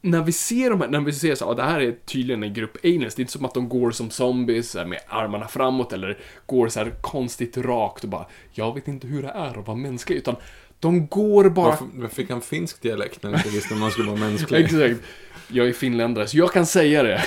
när 0.00 0.22
vi 0.22 0.32
ser 0.32 0.70
de 0.70 0.80
här, 0.80 0.88
när 0.88 1.00
vi 1.00 1.12
ser 1.12 1.34
så, 1.34 1.54
det 1.54 1.62
här 1.62 1.80
är 1.80 1.96
tydligen 2.06 2.42
en 2.42 2.54
grupp 2.54 2.76
aliens, 2.84 3.14
det 3.14 3.20
är 3.20 3.22
inte 3.22 3.32
som 3.32 3.44
att 3.44 3.54
de 3.54 3.68
går 3.68 3.90
som 3.90 4.10
zombies 4.10 4.70
så 4.70 4.78
här, 4.78 4.86
med 4.86 5.00
armarna 5.08 5.48
framåt 5.48 5.92
eller 5.92 6.18
går 6.46 6.68
så 6.68 6.78
här 6.78 6.94
konstigt 7.00 7.56
rakt 7.56 8.04
och 8.04 8.10
bara, 8.10 8.26
jag 8.52 8.74
vet 8.74 8.88
inte 8.88 9.06
hur 9.06 9.22
det 9.22 9.28
är 9.28 9.58
att 9.58 9.66
vara 9.66 9.76
mänsklig, 9.76 10.16
utan 10.16 10.36
de 10.80 11.06
går 11.06 11.48
bara... 11.50 11.70
Varför, 11.70 11.86
varför 11.92 12.14
fick 12.14 12.30
han 12.30 12.40
finsk 12.40 12.82
dialekt 12.82 13.22
när 13.22 13.30
han 13.30 13.38
inte 13.38 13.50
visste 13.50 13.74
om 13.74 13.80
man 13.80 13.90
skulle 13.90 14.10
vara 14.10 14.20
mänsklig? 14.20 14.64
Exakt. 14.64 15.00
Jag 15.48 15.68
är 15.68 15.72
finländare, 15.72 16.26
så 16.26 16.38
jag 16.38 16.52
kan 16.52 16.66
säga 16.66 17.02
det. 17.02 17.18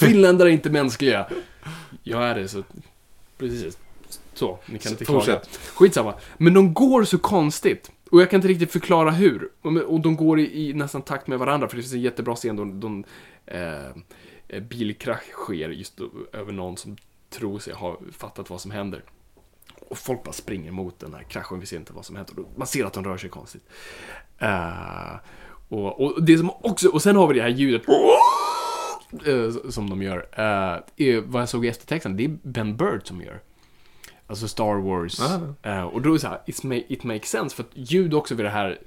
Finländare 0.00 0.48
är 0.48 0.52
inte 0.52 0.70
mänskliga. 0.70 1.26
Jag 2.02 2.24
är 2.24 2.34
det, 2.34 2.48
så... 2.48 2.62
Precis. 3.38 3.78
Så, 4.34 4.58
ni 4.66 4.78
kan 4.78 4.92
inte 4.92 5.04
klaga. 5.04 5.20
Fortsätt. 5.20 5.60
Skitsamma. 5.74 6.14
Men 6.36 6.54
de 6.54 6.74
går 6.74 7.04
så 7.04 7.18
konstigt. 7.18 7.90
Och 8.10 8.20
jag 8.20 8.30
kan 8.30 8.38
inte 8.38 8.48
riktigt 8.48 8.72
förklara 8.72 9.10
hur. 9.10 9.50
Och 9.86 10.00
de 10.00 10.16
går 10.16 10.40
i, 10.40 10.68
i 10.68 10.74
nästan 10.74 11.02
takt 11.02 11.26
med 11.26 11.38
varandra, 11.38 11.68
för 11.68 11.76
det 11.76 11.82
finns 11.82 11.94
en 11.94 12.00
jättebra 12.00 12.34
scen 12.34 12.56
då 12.56 12.64
de, 12.64 13.04
eh, 13.46 13.86
eh, 14.48 14.62
bilkrasch 14.62 15.32
sker 15.32 15.68
just 15.68 15.96
då, 15.96 16.10
över 16.32 16.52
någon 16.52 16.76
som 16.76 16.96
tror 17.30 17.58
sig 17.58 17.74
ha 17.74 17.98
fattat 18.12 18.50
vad 18.50 18.60
som 18.60 18.70
händer. 18.70 19.02
Och 19.88 19.98
folk 19.98 20.22
bara 20.22 20.32
springer 20.32 20.72
mot 20.72 20.98
den 20.98 21.14
här 21.14 21.22
kraschen, 21.22 21.60
vi 21.60 21.66
ser 21.66 21.76
inte 21.76 21.92
vad 21.92 22.04
som 22.04 22.16
händer. 22.16 22.34
Man 22.56 22.66
ser 22.66 22.84
att 22.84 22.92
de 22.92 23.04
rör 23.04 23.16
sig 23.16 23.30
konstigt. 23.30 23.62
Eh, 24.38 25.16
och, 25.68 26.00
och 26.00 26.22
det 26.22 26.38
som 26.38 26.50
också, 26.50 26.88
och 26.88 27.02
sen 27.02 27.16
har 27.16 27.26
vi 27.26 27.34
det 27.34 27.42
här 27.42 27.48
ljudet 27.48 27.82
eh, 29.26 29.70
som 29.70 29.90
de 29.90 30.02
gör. 30.02 30.26
Eh, 30.32 31.06
är, 31.06 31.20
vad 31.20 31.42
jag 31.42 31.48
såg 31.48 31.64
i 31.64 31.68
eftertexten, 31.68 32.16
det 32.16 32.24
är 32.24 32.38
Ben 32.42 32.76
Bird 32.76 33.06
som 33.06 33.20
gör. 33.20 33.40
Alltså 34.30 34.48
Star 34.48 34.74
Wars. 34.74 35.20
Ah. 35.20 35.68
Eh, 35.70 35.82
och 35.82 36.02
då 36.02 36.08
är 36.08 36.12
det 36.12 36.20
så 36.20 36.28
här, 36.28 36.40
it, 36.46 36.62
ma- 36.62 36.84
it 36.88 37.04
makes 37.04 37.30
sense. 37.30 37.56
För 37.56 37.62
att 37.62 37.70
ljud 37.74 38.14
också 38.14 38.34
vid 38.34 38.46
det 38.46 38.50
här, 38.50 38.78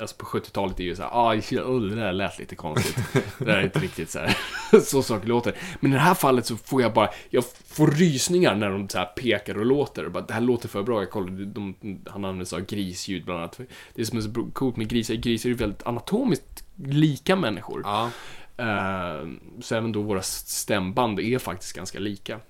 alltså 0.00 0.16
på 0.16 0.26
70-talet 0.26 0.80
är 0.80 0.84
ju 0.84 0.96
så 0.96 1.02
här, 1.02 1.10
ah, 1.12 1.34
oh, 1.34 1.80
det 1.80 1.94
där 1.94 2.12
lät 2.12 2.38
lite 2.38 2.54
konstigt. 2.54 2.96
det 3.38 3.44
där 3.44 3.56
är 3.56 3.62
inte 3.62 3.78
riktigt 3.78 4.10
så 4.10 4.18
här, 4.18 4.36
så 4.80 5.02
saker 5.02 5.28
låter. 5.28 5.54
Men 5.80 5.90
i 5.92 5.94
det 5.94 6.00
här 6.00 6.14
fallet 6.14 6.46
så 6.46 6.56
får 6.56 6.82
jag 6.82 6.94
bara, 6.94 7.10
jag 7.30 7.44
får 7.66 7.86
rysningar 7.86 8.54
när 8.54 8.70
de 8.70 8.88
så 8.88 8.98
här 8.98 9.06
pekar 9.06 9.58
och 9.58 9.66
låter. 9.66 10.04
Och 10.04 10.12
bara, 10.12 10.24
det 10.24 10.34
här 10.34 10.40
låter 10.40 10.68
för 10.68 10.82
bra. 10.82 11.00
Jag 11.00 11.10
kollade, 11.10 11.44
de, 11.44 11.74
han 12.06 12.24
använder 12.24 12.44
sig 12.44 12.58
av 12.58 12.66
grisljud 12.66 13.24
bland 13.24 13.40
annat. 13.40 13.60
Det 13.94 14.06
som 14.06 14.18
är 14.18 14.22
så 14.22 14.46
coolt 14.52 14.76
med 14.76 14.88
grisar, 14.88 15.14
grisar 15.14 15.48
är 15.48 15.50
ju 15.50 15.56
väldigt 15.56 15.86
anatomiskt 15.86 16.64
lika 16.84 17.36
människor. 17.36 17.82
Ja. 17.84 18.10
Eh, 18.56 19.28
så 19.60 19.74
även 19.74 19.92
då 19.92 20.02
våra 20.02 20.22
stämband 20.22 21.20
är 21.20 21.38
faktiskt 21.38 21.72
ganska 21.72 21.98
lika. 21.98 22.40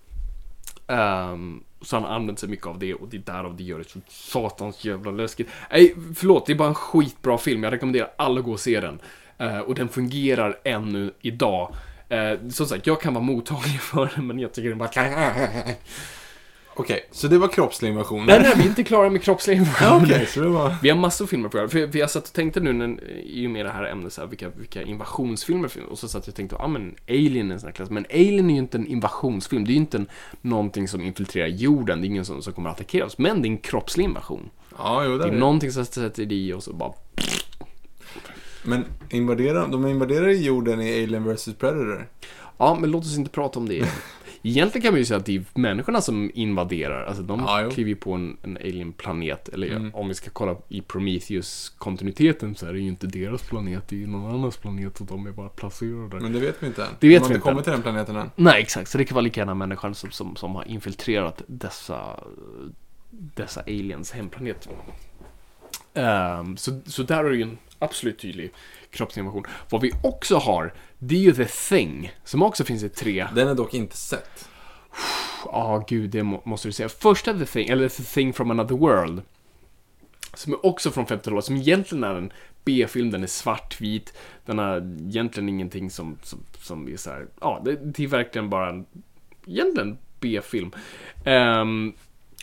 Um, 0.87 1.65
så 1.83 1.97
han 1.97 2.05
använder 2.05 2.41
sig 2.41 2.49
mycket 2.49 2.67
av 2.67 2.79
det 2.79 2.95
och 2.95 3.09
det 3.09 3.17
är 3.17 3.21
därav 3.21 3.57
det 3.57 3.63
gör 3.63 3.79
det 3.79 3.89
så 3.89 4.01
satans 4.09 4.85
jävla 4.85 5.11
läskigt. 5.11 5.49
Nej, 5.71 5.95
förlåt, 6.15 6.47
det 6.47 6.53
är 6.53 6.57
bara 6.57 6.69
en 6.69 6.75
skitbra 6.75 7.39
film. 7.39 7.65
Jag 7.65 7.73
rekommenderar 7.73 8.11
alla 8.17 8.41
att 8.41 8.47
gå 8.47 8.53
och 8.53 8.61
se 8.61 8.81
den. 8.81 9.01
Eh, 9.39 9.59
och 9.59 9.75
den 9.75 9.89
fungerar 9.89 10.59
ännu 10.65 11.13
idag. 11.21 11.75
Uh, 12.13 12.49
som 12.49 12.67
sagt, 12.67 12.87
jag 12.87 13.01
kan 13.01 13.15
vara 13.15 13.25
mottaglig 13.25 13.81
för 13.81 14.13
den, 14.15 14.27
men 14.27 14.39
jag 14.39 14.53
tycker 14.53 14.69
den 14.69 14.79
bara... 14.79 14.89
Okej, 16.81 17.09
så 17.11 17.29
det 17.29 17.39
var 17.39 17.49
kroppslig 17.49 17.89
invasion. 17.89 18.27
nej, 18.27 18.41
nej, 18.43 18.53
vi 18.57 18.63
är 18.63 18.67
inte 18.67 18.85
klara 18.85 19.11
med 19.11 19.23
kroppslig 19.23 19.57
invasion. 19.57 19.89
Ja, 19.89 20.01
Okej, 20.05 20.27
så 20.27 20.41
det 20.41 20.49
var... 20.49 20.75
Vi 20.83 20.91
har 20.91 20.97
massor 20.97 21.25
av 21.25 21.27
filmer 21.29 21.49
på 21.49 21.57
det 21.57 21.63
här. 21.63 21.69
För, 21.69 21.89
för 21.89 21.99
jag 21.99 22.11
satt 22.11 22.27
och 22.27 22.33
tänkte 22.33 22.61
nu 22.61 22.73
när, 22.73 23.11
i 23.25 23.47
och 23.47 23.51
med 23.51 23.67
det 23.67 23.71
här 23.73 23.85
ämnet, 23.85 24.13
så 24.13 24.21
här, 24.21 24.29
vilka, 24.29 24.49
vilka 24.49 24.83
invasionsfilmer 24.83 25.69
finns 25.69 25.87
Och 25.91 25.99
så 25.99 26.09
satt 26.09 26.27
jag 26.27 26.33
och 26.33 26.37
tänkte, 26.37 26.57
ja 26.59 26.65
ah, 26.65 26.69
men 26.69 26.95
Alien 27.09 27.51
är 27.51 27.55
en 27.55 27.61
sån 27.61 27.67
här 27.67 27.75
klass. 27.75 27.91
Men 27.91 28.07
Alien 28.11 28.51
är 28.51 28.55
ju 28.55 28.61
inte 28.61 28.79
en 28.79 28.87
invasionsfilm. 28.87 29.65
Det 29.65 29.71
är 29.71 29.75
ju 29.75 29.79
inte 29.81 29.97
en, 29.97 30.07
någonting 30.41 30.89
som 30.89 31.01
infiltrerar 31.01 31.47
jorden. 31.47 32.01
Det 32.01 32.05
är 32.07 32.09
ingen 32.09 32.25
som, 32.25 32.43
som 32.43 32.53
kommer 32.53 32.71
att 32.71 32.77
attackera 32.77 33.07
oss. 33.07 33.19
Men 33.19 33.43
det 33.43 33.49
är 33.49 33.51
en 33.51 33.59
kroppslig 33.59 34.05
invasion. 34.05 34.51
Ja, 34.79 35.05
jo, 35.05 35.11
Det 35.11 35.19
där 35.19 35.25
är 35.25 35.29
är 35.29 35.33
det. 35.33 35.39
någonting 35.39 35.73
som 35.73 35.85
sätter 35.85 36.33
i 36.33 36.53
och 36.53 36.63
så 36.63 36.73
bara... 36.73 36.93
Men 38.65 38.85
invaderar, 39.11 39.69
de 39.69 39.87
invaderar 39.87 40.29
jorden 40.29 40.81
i 40.81 41.03
Alien 41.05 41.35
vs 41.35 41.45
Predator. 41.59 42.09
Ja, 42.59 42.77
men 42.81 42.91
låt 42.91 43.05
oss 43.05 43.17
inte 43.17 43.31
prata 43.31 43.59
om 43.59 43.69
det. 43.69 43.85
Egentligen 44.43 44.83
kan 44.83 44.93
man 44.93 44.99
ju 44.99 45.05
säga 45.05 45.19
att 45.19 45.27
det 45.27 45.37
är 45.37 45.45
människorna 45.55 46.01
som 46.01 46.31
invaderar. 46.35 47.05
Alltså 47.05 47.23
de 47.23 47.41
Ja, 47.41 47.71
kliver 47.73 47.89
ju 47.89 47.97
på 47.97 48.13
en, 48.13 48.37
en 48.43 48.57
alien-planet. 48.57 49.49
Eller 49.49 49.97
om 49.97 50.09
vi 50.09 50.15
ska 50.15 50.31
kolla 50.31 50.57
i 50.69 50.81
Prometheus-kontinuiteten 50.81 52.55
så 52.55 52.67
är 52.67 52.73
det 52.73 52.79
ju 52.79 52.89
inte 52.89 53.07
deras 53.07 53.43
planet. 53.43 53.89
Det 53.89 53.97
är 53.97 54.01
ju 54.01 54.07
någon 54.07 54.35
annans 54.35 54.57
planet 54.57 55.01
och 55.01 55.07
de 55.07 55.27
är 55.27 55.33
bara 55.33 55.49
placerade 55.49 56.09
där. 56.09 56.21
Men 56.21 56.33
det 56.33 56.41
vet 56.41 56.63
vi 56.63 56.67
inte 56.67 56.85
än. 56.85 56.89
Det 57.01 57.09
vet 57.09 57.23
de 57.23 57.29
har 57.29 57.35
inte 57.35 57.41
kommit 57.41 57.65
till 57.65 57.73
den 57.73 57.83
planeten 57.83 58.17
än. 58.17 58.31
Nej, 58.37 58.63
exakt. 58.63 58.91
Så 58.91 58.99
det 58.99 59.05
kan 59.05 59.15
vara 59.15 59.25
lika 59.25 59.41
gärna 59.41 59.55
människan 59.55 59.95
som, 59.95 60.11
som, 60.11 60.37
som 60.37 60.55
har 60.55 60.69
infiltrerat 60.69 61.43
dessa, 61.47 62.25
dessa 63.11 63.61
aliens 63.61 64.13
hemplanet. 64.13 64.69
Ehm, 65.95 66.57
så, 66.57 66.81
så 66.87 67.03
där 67.03 67.25
är 67.25 67.31
det 67.31 67.37
ju 67.37 67.43
en 67.43 67.59
absolut 67.79 68.19
tydlig 68.19 68.53
kroppsinvasion. 68.91 69.45
Vad 69.71 69.81
vi 69.81 69.93
också 70.03 70.37
har, 70.37 70.75
det 70.99 71.15
är 71.15 71.21
ju 71.21 71.33
The 71.33 71.45
Thing, 71.45 72.13
som 72.25 72.43
också 72.43 72.65
finns 72.65 72.83
i 72.83 72.89
tre. 72.89 73.27
Den 73.35 73.49
är 73.49 73.55
dock 73.55 73.75
inte 73.75 73.97
sett. 73.97 74.49
Ja, 75.45 75.85
gud, 75.89 76.11
det 76.11 76.23
må, 76.23 76.43
måste 76.45 76.69
du 76.69 76.73
säga. 76.73 76.89
Första 76.89 77.39
The 77.39 77.47
Thing, 77.47 77.69
eller 77.69 77.89
The 77.89 78.03
Thing 78.03 78.33
from 78.33 78.51
Another 78.51 78.77
World, 78.77 79.23
som 80.35 80.53
är 80.53 80.67
också 80.67 80.91
från 80.91 81.07
50-talet, 81.07 81.45
som 81.45 81.57
egentligen 81.57 82.05
är 82.05 82.15
en 82.15 82.33
B-film, 82.65 83.11
den 83.11 83.23
är 83.23 83.27
svartvit, 83.27 84.15
den 84.47 84.59
har 84.59 84.77
egentligen 85.09 85.49
ingenting 85.49 85.91
som, 85.91 86.19
som, 86.23 86.39
som 86.59 86.89
är 86.89 86.97
så 86.97 87.11
här, 87.11 87.27
ja, 87.41 87.63
det, 87.65 87.77
det 87.83 88.05
är 88.05 88.09
verkligen 88.09 88.51
bara 88.51 88.71
en, 88.71 88.87
egentligen 89.47 89.99
B-film. 90.21 90.73
Ehm, 91.25 91.93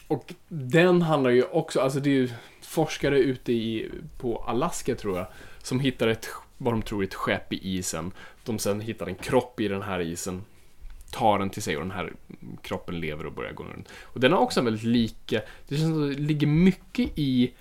och 0.08 0.34
den 0.48 1.02
handlar 1.02 1.30
ju 1.30 1.44
också, 1.44 1.80
alltså 1.80 2.00
det 2.00 2.10
är 2.10 2.14
ju 2.14 2.30
forskare 2.62 3.20
ute 3.20 3.54
i, 3.54 3.92
på 4.18 4.44
Alaska 4.48 4.96
tror 4.96 5.18
jag, 5.18 5.28
som 5.68 5.80
hittar 5.80 6.08
ett, 6.08 6.30
vad 6.58 6.74
de 6.74 6.82
tror 6.82 7.04
är 7.04 7.08
ett 7.08 7.14
skepp 7.14 7.54
i 7.54 7.78
isen. 7.78 8.12
De 8.44 8.60
sen 8.60 8.82
hittar 8.82 9.08
en 9.08 9.16
kropp 9.16 9.60
i 9.60 9.68
den 9.68 9.82
här 9.82 10.00
isen, 10.00 10.44
tar 11.12 11.40
den 11.40 11.50
till 11.50 11.64
sig 11.64 11.78
och 11.78 11.84
den 11.84 11.92
här 11.92 12.14
kroppen 12.62 13.00
lever 13.00 13.26
och 13.26 13.34
börjar 13.34 13.54
gå 13.54 13.64
runt. 13.64 13.90
Och 14.02 14.20
den 14.20 14.32
har 14.32 14.40
också 14.40 14.60
en 14.60 14.66
väldigt 14.66 14.84
lika, 14.84 15.42
det 15.68 15.78
känns 15.78 15.90
som 15.90 16.04
att 16.04 16.16
det 16.16 16.22
ligger 16.22 16.48
mycket 16.48 17.10
i, 17.16 17.54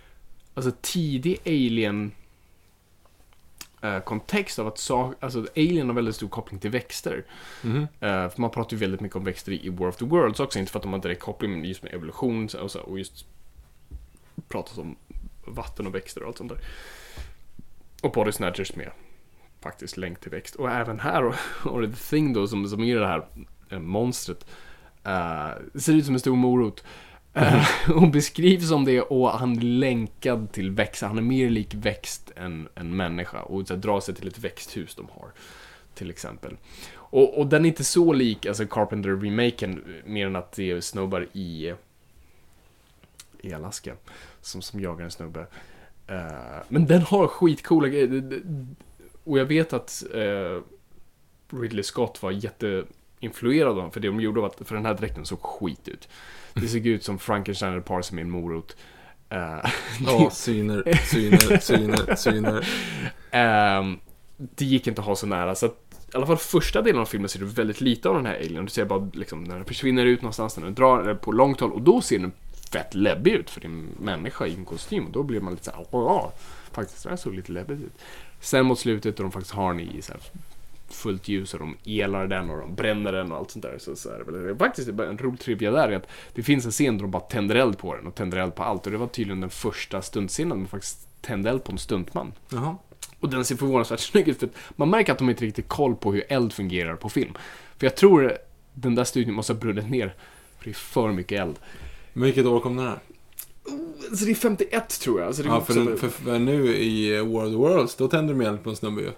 alltså 0.54 0.72
tidig 0.80 1.38
alien 1.46 2.12
eh, 3.82 4.00
kontext 4.00 4.58
av 4.58 4.66
att 4.66 4.78
sa, 4.78 5.14
alltså, 5.20 5.46
alien 5.56 5.88
har 5.88 5.94
väldigt 5.94 6.16
stor 6.16 6.28
koppling 6.28 6.60
till 6.60 6.70
växter. 6.70 7.24
Mhm. 7.62 7.82
Eh, 8.00 8.28
för 8.28 8.40
man 8.40 8.50
pratar 8.50 8.72
ju 8.72 8.80
väldigt 8.80 9.00
mycket 9.00 9.16
om 9.16 9.24
växter 9.24 9.52
i 9.52 9.68
War 9.68 9.88
of 9.88 9.96
the 9.96 10.04
Worlds 10.04 10.40
också, 10.40 10.58
inte 10.58 10.72
för 10.72 10.78
att 10.78 10.82
de 10.82 10.92
har 10.92 11.00
direkt 11.00 11.22
koppling, 11.22 11.50
men 11.50 11.64
just 11.64 11.82
med 11.82 11.94
evolution 11.94 12.48
och, 12.60 12.70
så, 12.70 12.80
och 12.80 12.98
just 12.98 13.26
pratas 14.48 14.78
om 14.78 14.96
vatten 15.44 15.86
och 15.86 15.94
växter 15.94 16.22
och 16.22 16.28
allt 16.28 16.38
sånt 16.38 16.52
där. 16.52 16.60
Och 18.06 18.12
Body 18.12 18.32
Snatchers 18.32 18.76
med 18.76 18.90
faktiskt 19.60 19.96
länk 19.96 20.20
till 20.20 20.30
växt. 20.30 20.54
Och 20.54 20.70
även 20.70 21.00
här 21.00 21.34
har 21.60 21.80
det 21.82 21.88
The 21.88 21.96
Thing 21.96 22.32
då, 22.32 22.46
som, 22.46 22.68
som 22.68 22.84
är 22.84 22.96
det 22.96 23.06
här 23.06 23.26
eh, 23.70 23.78
monstret. 23.78 24.46
eh, 25.04 25.50
ser 25.74 25.92
ut 25.92 26.04
som 26.04 26.14
en 26.14 26.20
stor 26.20 26.36
morot. 26.36 26.84
Eh, 27.34 27.66
och 27.90 28.10
beskrivs 28.10 28.68
som 28.68 28.84
det 28.84 29.00
och 29.00 29.30
han 29.30 29.56
är 29.58 29.62
länkad 29.62 30.52
till 30.52 30.70
växter. 30.70 31.06
Han 31.06 31.18
är 31.18 31.22
mer 31.22 31.50
lik 31.50 31.74
växt 31.74 32.32
än, 32.36 32.68
än 32.74 32.96
människa. 32.96 33.42
Och 33.42 33.66
så 33.68 33.74
här, 33.74 33.80
drar 33.80 34.00
sig 34.00 34.14
till 34.14 34.28
ett 34.28 34.38
växthus 34.38 34.94
de 34.94 35.08
har. 35.12 35.30
Till 35.94 36.10
exempel. 36.10 36.56
Och, 36.94 37.38
och 37.38 37.46
den 37.46 37.64
är 37.64 37.68
inte 37.68 37.84
så 37.84 38.12
lik 38.12 38.46
alltså 38.46 38.64
Carpenter-remaken, 38.64 40.02
mer 40.04 40.26
än 40.26 40.36
att 40.36 40.52
det 40.52 40.70
är 40.70 40.80
snubbar 40.80 41.26
i, 41.32 41.74
i 43.40 43.52
Alaska 43.52 43.94
som, 44.40 44.62
som 44.62 44.80
jagar 44.80 45.04
en 45.04 45.10
snubbe. 45.10 45.46
Eh, 46.06 46.62
men 46.68 46.86
den 46.86 47.02
har 47.02 47.28
skitcoola 47.28 47.88
grejer. 47.88 48.40
Och 49.24 49.38
jag 49.38 49.44
vet 49.44 49.72
att 49.72 50.04
eh, 50.14 50.62
Ridley 51.60 51.82
Scott 51.82 52.22
var 52.22 52.30
jätte 52.30 52.84
influerad 53.20 53.68
av 53.68 53.76
dem. 53.76 53.90
För 53.90 54.00
det 54.00 54.08
de 54.08 54.20
gjorde 54.20 54.40
var 54.40 54.48
att, 54.48 54.68
för 54.68 54.74
den 54.74 54.86
här 54.86 54.94
dräkten 54.94 55.26
såg 55.26 55.40
skit 55.40 55.88
ut. 55.88 56.08
Det 56.54 56.68
såg 56.68 56.86
ut 56.86 57.04
som 57.04 57.18
Frankenstein 57.18 57.82
sig 58.02 58.14
med 58.14 58.22
en 58.22 58.30
morot. 58.30 58.76
Eh, 59.28 59.70
Ja, 60.06 60.30
syner, 60.30 60.82
syner, 61.10 61.58
syner, 61.58 62.14
syner. 62.14 62.68
Ehm, 63.30 63.98
det 64.36 64.64
gick 64.64 64.86
inte 64.86 65.00
att 65.00 65.06
ha 65.06 65.16
så 65.16 65.26
nära. 65.26 65.54
Så 65.54 65.66
att, 65.66 66.08
i 66.12 66.16
alla 66.16 66.26
fall 66.26 66.36
första 66.36 66.82
delen 66.82 67.00
av 67.00 67.06
filmen 67.06 67.28
ser 67.28 67.40
du 67.40 67.46
väldigt 67.46 67.80
lite 67.80 68.08
av 68.08 68.14
den 68.14 68.26
här 68.26 68.34
alien. 68.34 68.64
Du 68.64 68.70
ser 68.70 68.84
bara 68.84 69.10
liksom, 69.12 69.44
när 69.44 69.54
den 69.56 69.64
försvinner 69.64 70.06
ut 70.06 70.22
någonstans, 70.22 70.56
när 70.56 70.64
den 70.64 70.74
drar 70.74 71.00
eller 71.00 71.14
på 71.14 71.32
långt 71.32 71.60
håll. 71.60 71.72
Och 71.72 71.82
då 71.82 72.00
ser 72.00 72.18
den 72.18 72.32
fett 72.72 72.94
läbbig 72.94 73.32
ut 73.32 73.50
för 73.50 73.60
är 73.60 73.64
en 73.64 73.88
människa 74.00 74.46
i 74.46 74.54
en 74.54 74.64
kostym. 74.64 75.06
Och 75.06 75.12
då 75.12 75.22
blir 75.22 75.40
man 75.40 75.52
lite 75.52 75.64
såhär, 75.64 75.86
åh, 75.90 76.04
ja, 76.04 76.32
faktiskt 76.72 77.02
det 77.02 77.10
här 77.10 77.16
såg 77.16 77.34
lite 77.34 77.52
läbbigt 77.52 77.80
ut. 77.80 77.92
Sen 78.40 78.66
mot 78.66 78.78
slutet 78.78 79.16
då 79.16 79.22
de 79.22 79.32
faktiskt 79.32 79.54
har 79.54 79.72
den 79.72 79.80
i 79.80 80.02
så 80.02 80.12
här 80.12 80.20
fullt 80.88 81.28
ljus 81.28 81.54
och 81.54 81.60
de 81.60 81.76
elar 81.84 82.26
den 82.26 82.50
och 82.50 82.60
de 82.60 82.74
bränner 82.74 83.12
den 83.12 83.32
och 83.32 83.38
allt 83.38 83.50
sånt 83.50 83.62
där. 83.62 83.78
Så, 83.78 83.96
så 83.96 84.08
är 84.08 84.18
det 84.18 84.38
väl. 84.38 84.56
Faktiskt 84.56 84.88
en 84.88 85.18
rolig 85.18 85.40
trivia 85.40 85.70
där 85.70 85.88
är 85.88 85.96
att 85.96 86.08
det 86.34 86.42
finns 86.42 86.64
en 86.64 86.70
scen 86.70 86.96
där 86.96 87.02
de 87.02 87.10
bara 87.10 87.22
tänder 87.22 87.54
eld 87.54 87.78
på 87.78 87.94
den 87.96 88.06
och 88.06 88.14
tänder 88.14 88.38
eld 88.38 88.54
på 88.54 88.62
allt. 88.62 88.86
Och 88.86 88.92
det 88.92 88.98
var 88.98 89.06
tydligen 89.06 89.40
den 89.40 89.50
första 89.50 90.02
stuntscenen 90.02 90.58
man 90.58 90.68
faktiskt 90.68 91.08
tände 91.20 91.50
eld 91.50 91.64
på 91.64 91.72
en 91.72 91.78
stuntman. 91.78 92.32
Jaha. 92.48 92.76
Och 93.20 93.30
den 93.30 93.44
ser 93.44 93.56
förvånansvärt 93.56 94.00
snygg 94.10 94.28
ut 94.28 94.40
för 94.40 94.48
man 94.76 94.90
märker 94.90 95.12
att 95.12 95.18
de 95.18 95.30
inte 95.30 95.44
riktigt 95.44 95.68
koll 95.68 95.96
på 95.96 96.12
hur 96.12 96.24
eld 96.28 96.52
fungerar 96.52 96.96
på 96.96 97.08
film. 97.08 97.32
För 97.78 97.86
jag 97.86 97.96
tror 97.96 98.38
den 98.74 98.94
där 98.94 99.04
studion 99.04 99.34
måste 99.34 99.52
ha 99.52 99.60
brunnit 99.60 99.90
ner. 99.90 100.14
För 100.58 100.64
det 100.64 100.70
är 100.70 100.74
för 100.74 101.12
mycket 101.12 101.40
eld. 101.40 101.56
Men 102.16 102.24
vilket 102.24 102.46
år 102.46 102.60
kom 102.60 102.76
den 102.76 102.86
här? 102.86 102.98
Så 104.16 104.24
det 104.24 104.30
är 104.30 104.34
51 104.34 104.88
tror 105.00 105.20
jag. 105.20 105.34
Så 105.34 105.42
det 105.42 105.48
är 105.48 105.52
Ja, 105.52 105.60
för, 105.60 105.74
den, 105.74 105.96
för, 105.96 106.08
för 106.08 106.38
nu 106.38 106.76
i 106.76 107.20
World 107.20 107.54
of 107.54 107.60
Worlds, 107.60 107.94
då 107.96 108.08
tände 108.08 108.32
de 108.32 108.40
eld 108.40 108.62
på 108.64 108.70
en 108.70 108.76
snubbe 108.76 109.00
ju. 109.02 109.10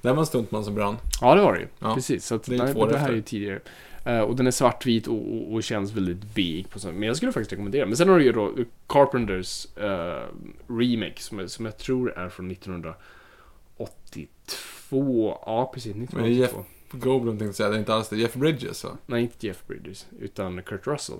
Det 0.00 0.12
var 0.12 0.20
en 0.20 0.26
stuntman 0.26 0.64
som 0.64 0.74
brann. 0.74 0.96
Ja, 1.20 1.34
det 1.34 1.42
var 1.42 1.52
det 1.54 1.60
ju. 1.60 1.66
Ja. 1.78 1.94
Precis. 1.94 2.26
Så 2.26 2.34
att, 2.34 2.42
Det 2.44 2.54
är 2.54 2.58
nej, 2.58 2.74
det 2.74 2.80
här 2.80 2.88
efter. 2.96 3.08
är 3.10 3.14
ju 3.16 3.22
tidigare. 3.22 3.60
Eh, 4.04 4.20
och 4.20 4.36
den 4.36 4.46
är 4.46 4.50
svartvit 4.50 5.06
och, 5.06 5.34
och, 5.34 5.54
och 5.54 5.62
känns 5.62 5.92
väldigt 5.92 6.34
big. 6.34 6.66
Men 6.84 7.02
jag 7.02 7.16
skulle 7.16 7.32
faktiskt 7.32 7.52
rekommendera. 7.52 7.86
Men 7.86 7.96
sen 7.96 8.08
har 8.08 8.18
du 8.18 8.24
ju 8.24 8.32
då 8.32 8.52
Carpenters 8.86 9.66
eh, 9.76 10.22
remake 10.68 11.20
som, 11.22 11.38
jag- 11.38 11.50
som 11.50 11.64
jag 11.64 11.76
tror 11.78 12.18
är 12.18 12.28
från 12.28 12.50
1982. 12.50 15.38
Ja, 15.46 15.70
precis. 15.74 15.94
Men 15.94 16.04
1982. 16.04 16.64
Goldblum 16.92 17.38
tänkte 17.38 17.44
jag 17.44 17.54
säga, 17.54 17.68
det 17.68 17.76
är 17.76 17.78
inte 17.78 17.94
alls 17.94 18.08
det. 18.08 18.16
Jeff 18.16 18.34
Bridges 18.34 18.84
va? 18.84 18.90
Nej, 19.06 19.22
inte 19.22 19.46
Jeff 19.46 19.66
Bridges. 19.66 20.06
Utan 20.20 20.62
Kurt 20.62 20.86
Russell. 20.86 21.16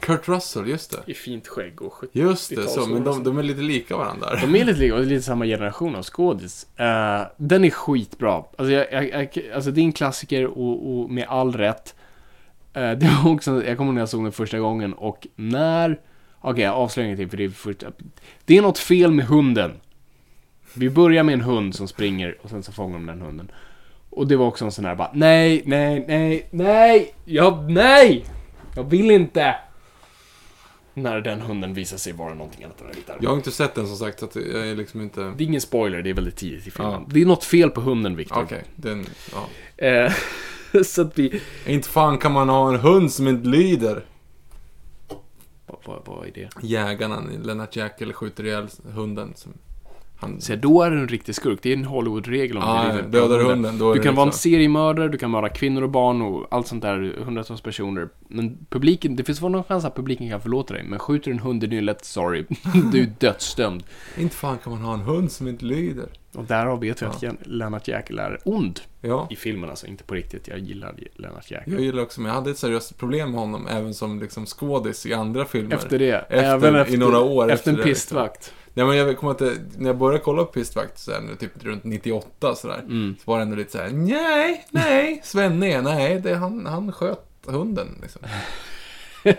Kurt 0.00 0.28
Russell, 0.28 0.68
just 0.68 0.90
det. 0.90 1.10
I 1.12 1.14
fint 1.14 1.48
skägg 1.48 1.82
och 1.82 1.92
70 1.92 2.10
Just 2.18 2.50
det, 2.50 2.56
så. 2.56 2.80
80-talsår 2.80 2.92
Men 2.92 3.04
de, 3.04 3.24
de 3.24 3.38
är 3.38 3.42
lite 3.42 3.60
lika 3.60 3.96
varandra. 3.96 4.30
där. 4.30 4.40
De 4.40 4.56
är 4.56 4.64
lite 4.64 4.80
lika, 4.80 4.94
och 4.94 5.00
det 5.00 5.06
är 5.06 5.10
lite 5.10 5.22
samma 5.22 5.44
generation 5.44 5.96
av 5.96 6.02
skådis. 6.02 6.66
Eh, 6.76 7.22
den 7.36 7.64
är 7.64 7.70
skitbra. 7.70 8.32
Alltså, 8.34 8.70
jag, 8.72 8.92
jag, 8.92 9.08
jag, 9.10 9.28
alltså 9.54 9.70
det 9.70 9.80
är 9.80 9.82
en 9.84 9.92
klassiker 9.92 10.46
och, 10.46 10.90
och 11.00 11.10
med 11.10 11.26
all 11.28 11.52
rätt. 11.52 11.94
Eh, 12.74 12.90
det 12.92 13.20
var 13.24 13.32
också, 13.32 13.64
jag 13.64 13.76
kommer 13.76 13.88
ihåg 13.88 13.94
när 13.94 14.02
jag 14.02 14.08
såg 14.08 14.22
den 14.24 14.32
första 14.32 14.58
gången 14.58 14.92
och 14.92 15.26
när... 15.36 16.00
Okej, 16.40 16.64
jag 16.64 16.74
avslöjar 16.74 17.06
ingenting 17.06 17.28
för 17.28 17.36
det 17.36 17.44
är 17.44 17.48
första... 17.48 17.86
Det 18.44 18.58
är 18.58 18.62
något 18.62 18.78
fel 18.78 19.12
med 19.12 19.26
hunden. 19.26 19.72
Vi 20.74 20.90
börjar 20.90 21.22
med 21.22 21.32
en 21.32 21.40
hund 21.40 21.74
som 21.74 21.88
springer 21.88 22.36
och 22.42 22.50
sen 22.50 22.62
så 22.62 22.72
fångar 22.72 22.94
de 22.98 23.06
den 23.06 23.20
hunden. 23.20 23.50
Och 24.10 24.26
det 24.26 24.36
var 24.36 24.46
också 24.46 24.64
en 24.64 24.72
sån 24.72 24.84
här 24.84 24.94
bara, 24.94 25.10
nej, 25.14 25.62
nej, 25.66 26.04
nej, 26.08 26.48
nej, 26.50 27.14
jag, 27.24 27.70
nej! 27.70 28.24
Jag 28.76 28.84
vill 28.84 29.10
inte! 29.10 29.54
När 30.96 31.20
den 31.20 31.40
hunden 31.40 31.74
visar 31.74 31.96
sig 31.96 32.12
vara 32.12 32.34
någonting 32.34 32.64
annat 32.64 32.80
än 32.80 32.86
en 32.86 32.96
gitarr. 32.96 33.18
Jag 33.20 33.30
har 33.30 33.36
inte 33.36 33.50
sett 33.50 33.74
den 33.74 33.86
som 33.86 33.96
sagt, 33.96 34.18
så 34.18 34.40
jag 34.40 34.68
är 34.68 34.74
liksom 34.74 35.00
inte... 35.00 35.20
Det 35.20 35.44
är 35.44 35.46
ingen 35.46 35.60
spoiler, 35.60 36.02
det 36.02 36.10
är 36.10 36.14
väldigt 36.14 36.36
tidigt 36.36 36.66
i 36.66 36.70
filmen. 36.70 36.92
Ja. 36.92 37.06
Det 37.08 37.22
är 37.22 37.26
något 37.26 37.44
fel 37.44 37.70
på 37.70 37.80
hunden, 37.80 38.16
Viktor. 38.16 38.42
Okej, 38.42 38.64
den... 38.76 39.06
Ja. 39.32 39.48
Eh, 39.86 40.12
så 40.84 41.02
att 41.02 41.18
vi... 41.18 41.40
Inte 41.66 41.88
fan 41.88 42.18
kan 42.18 42.32
man 42.32 42.48
ha 42.48 42.68
en 42.68 42.80
hund 42.80 43.12
som 43.12 43.28
inte 43.28 43.48
lyder. 43.48 44.04
Vad, 45.66 45.78
vad, 45.84 46.02
vad 46.04 46.26
är 46.26 46.32
det? 46.32 46.48
Jägarna, 46.62 47.22
Lennart 47.42 47.76
Jäkel 47.76 48.12
skjuter 48.12 48.44
ihjäl 48.46 48.68
hunden. 48.94 49.32
Som, 49.36 49.52
han, 50.20 50.40
Så 50.40 50.56
då 50.56 50.82
är 50.82 50.90
du 50.90 50.98
en 50.98 51.08
riktig 51.08 51.34
skurk. 51.34 51.58
Det 51.62 51.72
är 51.72 51.76
en 51.76 51.84
Hollywood-regel 51.84 52.56
om 52.56 52.62
Ja, 52.62 52.82
det. 52.82 52.88
ja, 52.88 52.94
lite- 52.96 53.08
dödar 53.08 53.38
du 53.38 53.44
hunden, 53.44 53.78
då 53.78 53.90
är 53.90 53.94
Du 53.94 54.00
kan 54.02 54.14
vara 54.14 54.22
en 54.22 54.28
liksom- 54.28 54.50
seriemördare, 54.50 55.08
du 55.08 55.18
kan 55.18 55.32
vara 55.32 55.48
kvinnor 55.48 55.82
och 55.82 55.90
barn 55.90 56.22
och 56.22 56.46
allt 56.50 56.66
sånt 56.66 56.82
där. 56.82 57.14
Hundratals 57.24 57.60
personer. 57.60 58.08
Men 58.28 58.66
publiken, 58.70 59.16
det 59.16 59.24
finns 59.24 59.42
väl 59.42 59.50
någon 59.50 59.64
chans 59.64 59.84
att 59.84 59.96
publiken 59.96 60.30
kan 60.30 60.40
förlåta 60.40 60.74
dig. 60.74 60.82
Men 60.84 60.98
skjuter 60.98 61.30
en 61.30 61.38
hund 61.38 61.64
i 61.64 61.66
nyllet, 61.66 62.04
sorry. 62.04 62.44
du 62.92 63.00
är 63.02 63.12
dödsdömd. 63.18 63.82
inte 64.18 64.36
fan 64.36 64.58
kan 64.58 64.72
man 64.72 64.82
ha 64.82 64.94
en 64.94 65.00
hund 65.00 65.32
som 65.32 65.48
inte 65.48 65.64
lyder. 65.64 66.06
Och 66.34 66.44
därav 66.44 66.80
vet 66.80 67.02
vi 67.02 67.06
att 67.06 67.22
Jan- 67.22 67.36
Lennart 67.42 67.88
Jäkel 67.88 68.18
är 68.18 68.38
ond. 68.44 68.80
Ja, 69.00 69.26
I 69.30 69.36
filmen 69.36 69.70
alltså, 69.70 69.86
inte 69.86 70.04
på 70.04 70.14
riktigt. 70.14 70.48
Jag 70.48 70.58
gillar 70.58 70.94
Lennart 71.16 71.50
Jäkel. 71.50 71.72
jag 71.72 71.82
gillar 71.82 72.02
också, 72.02 72.20
men 72.20 72.28
jag 72.28 72.34
hade 72.34 72.50
ett 72.50 72.58
seriöst 72.58 72.98
problem 72.98 73.30
med 73.30 73.40
honom 73.40 73.66
även 73.66 73.94
som 73.94 74.20
liksom 74.20 74.46
skådis 74.46 75.06
i 75.06 75.14
andra 75.14 75.44
filmer. 75.44 75.74
Efter 75.76 75.98
det. 75.98 76.12
Efter- 76.12 76.36
även 76.36 76.74
efter, 76.76 76.94
i 76.94 76.96
några 76.96 77.20
år 77.20 77.42
efter 77.44 77.54
efter 77.54 77.70
en 77.70 77.76
det, 77.76 77.82
pistvakt. 77.82 78.52
Nej 78.76 78.86
men 78.86 78.96
jag 78.96 79.18
kommer 79.18 79.32
inte, 79.32 79.58
när 79.78 79.86
jag 79.86 79.98
började 79.98 80.24
kolla 80.24 80.44
på 80.44 80.52
Pistvakt 80.52 81.08
nu, 81.22 81.36
typ 81.36 81.64
runt 81.64 81.84
98 81.84 82.54
sådär. 82.54 82.78
Mm. 82.78 83.16
Så 83.24 83.30
var 83.30 83.38
det 83.38 83.42
ändå 83.42 83.56
lite 83.56 83.72
såhär, 83.72 83.90
nej, 83.90 84.66
nej, 84.70 85.20
Svenne, 85.24 85.80
nej, 85.80 86.20
det, 86.20 86.34
han, 86.34 86.66
han 86.66 86.92
sköt 86.92 87.28
hunden 87.46 87.98
liksom. 88.02 88.22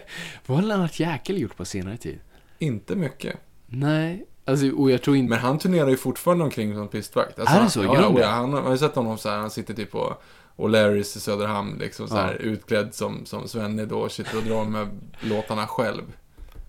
Vad 0.45 0.57
har 0.57 0.65
Lennart 0.65 0.99
Jäkel 0.99 1.41
gjort 1.41 1.57
på 1.57 1.65
senare 1.65 1.97
tid? 1.97 2.19
Inte 2.59 2.95
mycket. 2.95 3.35
Nej, 3.65 4.25
alltså, 4.45 4.71
och 4.71 4.91
jag 4.91 5.01
tror 5.01 5.15
inte... 5.15 5.29
Men 5.29 5.39
han 5.39 5.59
turnerar 5.59 5.89
ju 5.89 5.97
fortfarande 5.97 6.43
omkring 6.43 6.75
som 6.75 6.87
pistvakt. 6.87 7.39
Är 7.39 7.63
det 7.63 7.69
så? 7.69 7.83
Ja, 7.83 7.85
ja, 7.85 8.01
han 8.01 8.13
ja, 8.13 8.19
det? 8.19 8.25
han, 8.25 8.51
man 8.51 8.63
har 8.63 8.71
ju 8.71 8.77
sett 8.77 8.95
honom 8.95 9.17
så 9.17 9.29
här, 9.29 9.37
han 9.37 9.49
sitter 9.49 9.73
typ 9.73 9.91
på 9.91 10.17
O'Larrys 10.55 11.17
i 11.17 11.19
Söderhamn 11.19 11.77
liksom 11.79 12.07
så 12.07 12.15
här, 12.15 12.33
utklädd 12.33 12.95
som, 12.95 13.25
som 13.25 13.47
Svenne 13.47 13.85
då 13.85 13.99
och 13.99 14.11
sitter 14.11 14.37
och 14.37 14.43
drar 14.43 14.65
med 14.65 14.87
låtarna 15.19 15.67
själv. 15.67 16.03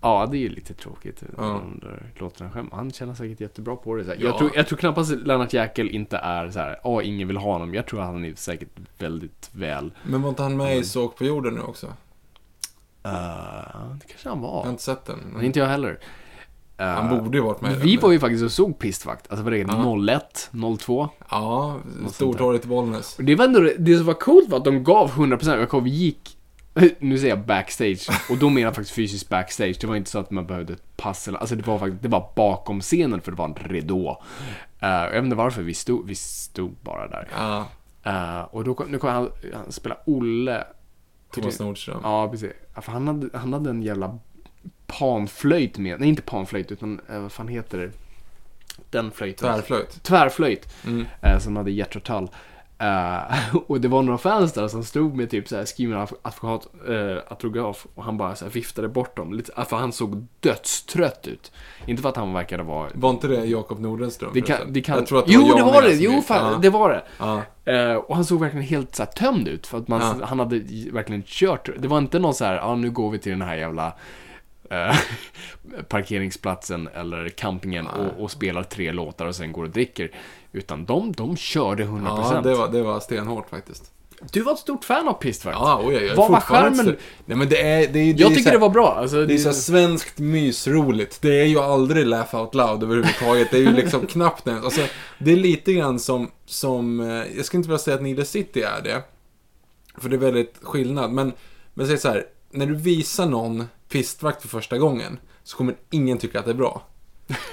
Ja, 0.01 0.27
det 0.31 0.37
är 0.37 0.39
ju 0.39 0.49
lite 0.49 0.73
tråkigt. 0.73 1.23
Ja. 1.37 1.61
Låtarna 2.15 2.51
själv. 2.51 2.67
Han 2.71 2.91
känner 2.91 3.13
säkert 3.13 3.41
jättebra 3.41 3.75
på 3.75 3.95
det. 3.95 4.03
Ja. 4.07 4.13
Jag, 4.19 4.37
tror, 4.37 4.51
jag 4.55 4.67
tror 4.67 4.77
knappast 4.77 5.11
Lennart 5.11 5.53
Jäkel 5.53 5.89
inte 5.89 6.17
är 6.17 6.49
så 6.49 6.59
här, 6.59 6.79
åh, 6.83 7.07
ingen 7.07 7.27
vill 7.27 7.37
ha 7.37 7.51
honom. 7.51 7.73
Jag 7.73 7.85
tror 7.87 7.99
att 8.01 8.05
han 8.05 8.25
är 8.25 8.33
säkert 8.35 8.69
väldigt 8.97 9.49
väl... 9.53 9.91
Men 10.03 10.21
var 10.21 10.29
inte 10.29 10.43
han 10.43 10.57
med 10.57 10.67
Mm. 10.67 10.79
i 10.79 10.83
Såg 10.83 11.15
på 11.15 11.23
jorden 11.25 11.53
nu 11.53 11.61
också? 11.61 11.85
Uh, 11.87 11.93
det 13.99 14.05
kanske 14.07 14.29
han 14.29 14.41
Jag 14.41 14.47
har 14.49 14.63
var. 14.63 14.69
inte 14.69 14.83
sett 14.83 15.05
den. 15.05 15.19
Men 15.19 15.45
inte 15.45 15.59
jag 15.59 15.67
heller. 15.67 15.91
Uh, 16.81 16.85
Han 16.85 17.23
borde 17.23 17.37
ju 17.37 17.43
varit 17.43 17.61
med 17.61 17.75
Vi 17.75 17.97
var 17.97 18.11
ju 18.11 18.19
faktiskt 18.19 18.43
och 18.43 18.51
såg 18.51 18.79
Pistvakt. 18.79 19.31
Alltså 19.31 19.43
vad 19.43 19.53
det 19.53 19.61
är, 19.61 19.65
Ja. 19.67 20.15
01, 20.15 20.49
02. 20.79 21.09
Ja, 21.29 21.77
Stortorget 22.11 22.65
i 22.65 22.67
Bollnäs. 22.67 23.17
Och 23.17 23.23
det 23.23 23.35
var 23.35 23.45
ändå, 23.45 23.69
det 23.79 23.97
som 23.97 24.05
var 24.05 24.13
coolt 24.13 24.49
var 24.49 24.57
att 24.57 24.65
de 24.65 24.83
gav 24.83 25.09
100%. 25.11 25.59
Jag 25.59 25.69
kommer, 25.69 25.89
gick, 25.89 26.37
nu 26.99 27.17
säger 27.17 27.35
jag 27.35 27.45
backstage, 27.45 28.09
och 28.29 28.37
då 28.37 28.49
menar 28.49 28.67
jag 28.67 28.75
faktiskt 28.75 28.95
fysiskt 28.95 29.29
backstage. 29.29 29.77
Det 29.81 29.87
var 29.87 29.95
inte 29.95 30.09
så 30.09 30.19
att 30.19 30.31
man 30.31 30.47
behövde 30.47 30.73
ett 30.73 30.97
pass 30.97 31.27
eller, 31.27 31.39
alltså 31.39 31.55
det 31.55 31.67
var 31.67 31.79
faktiskt, 31.79 32.03
det 32.03 32.09
var 32.09 32.31
bakom 32.35 32.81
scenen 32.81 33.21
för 33.21 33.31
det 33.31 33.37
var 33.37 33.45
en 33.45 33.55
ridå. 33.55 34.23
Uh, 34.83 34.89
jag 34.89 35.11
vet 35.11 35.23
inte 35.23 35.35
varför, 35.35 35.61
vi 35.61 35.73
stod, 35.73 36.07
vi 36.07 36.15
stod 36.15 36.75
bara 36.81 37.07
där. 37.07 37.27
Ja, 37.37 37.67
Uh, 38.05 38.41
och 38.41 38.63
då 38.63 38.73
kom, 38.73 38.91
nu 38.91 38.97
kom 38.97 39.09
han, 39.09 39.31
han 39.53 39.71
spela 39.71 39.97
Olle. 40.05 40.63
Thomas 41.31 41.59
Nordström. 41.59 41.99
Ja, 42.03 42.29
precis. 42.29 42.51
För 42.75 42.91
han 42.91 43.07
hade, 43.07 43.37
han 43.37 43.53
hade 43.53 43.69
en 43.69 43.83
jävla 43.83 44.19
panflöjt 44.87 45.77
med, 45.77 45.99
nej 45.99 46.09
inte 46.09 46.21
panflöjt 46.21 46.71
utan, 46.71 47.01
uh, 47.11 47.19
vad 47.19 47.31
fan 47.31 47.47
heter 47.47 47.77
det? 47.77 47.91
Den 48.89 49.11
flöjten. 49.11 49.53
Tvärflöjt. 49.53 50.03
Tvärflöjt. 50.03 50.85
Mm. 50.85 51.05
eh, 51.21 51.39
som 51.39 51.55
hade 51.55 51.71
Jethro 51.71 51.99
Tull. 51.99 52.27
Eh, 52.79 53.55
och 53.67 53.81
det 53.81 53.87
var 53.87 54.03
några 54.03 54.17
fans 54.17 54.53
där 54.53 54.67
som 54.67 54.83
stod 54.83 55.15
med 55.15 55.29
typ 55.29 55.47
såhär 55.47 55.67
advokat, 56.21 56.67
uh, 56.89 57.17
autograf 57.27 57.87
och 57.95 58.03
han 58.03 58.17
bara 58.17 58.35
såhär 58.35 58.51
viftade 58.51 58.87
bort 58.87 59.17
dem. 59.17 59.33
Lite, 59.33 59.65
för 59.69 59.77
han 59.77 59.91
såg 59.91 60.27
dödstrött 60.39 61.27
ut. 61.27 61.51
Inte 61.85 62.01
för 62.01 62.09
att 62.09 62.15
han 62.15 62.33
verkade 62.33 62.63
vara... 62.63 62.89
Var 62.93 63.09
inte 63.09 63.27
det 63.27 63.45
Jakob 63.45 63.79
Nordenström? 63.79 64.31
Det 64.33 64.41
kan, 64.41 64.73
det 64.73 64.81
kan... 64.81 64.95
Jag 64.95 65.07
tror 65.07 65.19
att 65.19 65.25
det 65.25 65.33
jo, 65.33 65.47
var 65.47 65.55
det 65.55 65.63
var 65.63 65.81
det! 65.81 65.93
Jo, 65.93 66.21
fan, 66.21 66.53
Ja. 66.53 66.59
det 66.61 66.69
var 66.69 66.89
det. 66.89 67.03
Eh, 67.71 67.95
och 67.95 68.15
han 68.15 68.25
såg 68.25 68.39
verkligen 68.39 68.65
helt 68.65 68.95
så 68.95 69.03
här, 69.03 69.11
tömd 69.11 69.47
ut 69.47 69.67
för 69.67 69.77
att 69.77 69.87
man, 69.87 70.21
han 70.23 70.39
hade 70.39 70.59
verkligen 70.91 71.23
kört. 71.25 71.69
Det 71.77 71.87
var 71.87 71.97
inte 71.97 72.19
någon 72.19 72.33
så 72.33 72.45
här, 72.45 72.55
ja 72.55 72.75
nu 72.75 72.91
går 72.91 73.11
vi 73.11 73.19
till 73.19 73.31
den 73.31 73.41
här 73.41 73.55
jävla 73.55 73.93
eh, 74.69 74.95
parkeringsplatsen 75.87 76.87
eller 76.87 77.29
campingen 77.29 77.87
och, 77.87 78.23
och 78.23 78.31
spelar 78.31 78.63
tre 78.63 78.91
låtar 78.91 79.25
och 79.25 79.35
sen 79.35 79.51
går 79.51 79.63
och 79.63 79.69
dricker. 79.69 80.11
Utan 80.51 80.85
de, 80.85 81.11
de 81.11 81.37
körde 81.37 81.83
100%. 81.83 82.33
Ja, 82.35 82.41
det 82.43 82.55
var, 82.55 82.67
det 82.67 82.83
var 82.83 82.99
stenhårt 82.99 83.49
faktiskt. 83.49 83.91
Du 84.31 84.41
var 84.41 84.53
ett 84.53 84.59
stort 84.59 84.83
fan 84.85 85.07
av 85.07 85.13
Pistvakt. 85.13 85.57
Ja, 85.61 85.81
oj, 85.85 85.93
jag 85.93 86.03
är 86.03 86.15
Vad 86.15 86.29
var 86.31 86.37
ett- 86.89 86.99
Nej 87.25 87.37
men 87.37 87.49
det 87.49 87.61
är... 87.61 87.79
Det 87.79 87.99
är 87.99 88.13
det 88.13 88.21
Jag 88.21 88.31
är 88.31 88.35
tycker 88.35 88.49
här- 88.49 88.51
det 88.57 88.61
var 88.61 88.69
bra. 88.69 88.95
Alltså, 88.97 89.25
Det 89.25 89.33
är 89.33 89.37
så 89.37 89.53
svenskt 89.53 90.19
mysroligt. 90.19 91.21
Det 91.21 91.41
är 91.41 91.45
ju 91.45 91.59
aldrig 91.59 92.05
laugh 92.07 92.35
out 92.35 92.55
loud 92.55 92.83
överhuvudtaget. 92.83 93.51
Det 93.51 93.57
är 93.57 93.61
ju 93.61 93.71
liksom 93.73 94.07
knappt 94.07 94.47
ens. 94.47 94.65
Alltså, 94.65 94.81
det 95.19 95.31
är 95.31 95.35
lite 95.35 95.73
grann 95.73 95.99
som, 95.99 96.31
som, 96.45 96.99
eh, 96.99 97.23
jag 97.37 97.45
ska 97.45 97.57
inte 97.57 97.69
vilja 97.69 97.79
säga 97.79 97.95
att 97.95 98.01
Nile 98.03 98.25
City 98.25 98.61
är 98.61 98.81
det. 98.83 99.03
För 99.97 100.09
det 100.09 100.15
är 100.15 100.19
väldigt 100.19 100.55
skillnad. 100.61 101.11
Men, 101.11 101.33
men 101.73 101.87
säg 101.87 101.97
så 101.97 102.07
här, 102.09 102.25
när 102.51 102.65
du 102.65 102.75
visar 102.75 103.25
någon 103.25 103.63
pistvakt 103.89 104.41
för 104.41 104.47
första 104.47 104.77
gången 104.77 105.19
så 105.43 105.57
kommer 105.57 105.75
ingen 105.89 106.17
tycka 106.17 106.39
att 106.39 106.45
det 106.45 106.51
är 106.51 106.55
bra. 106.55 106.81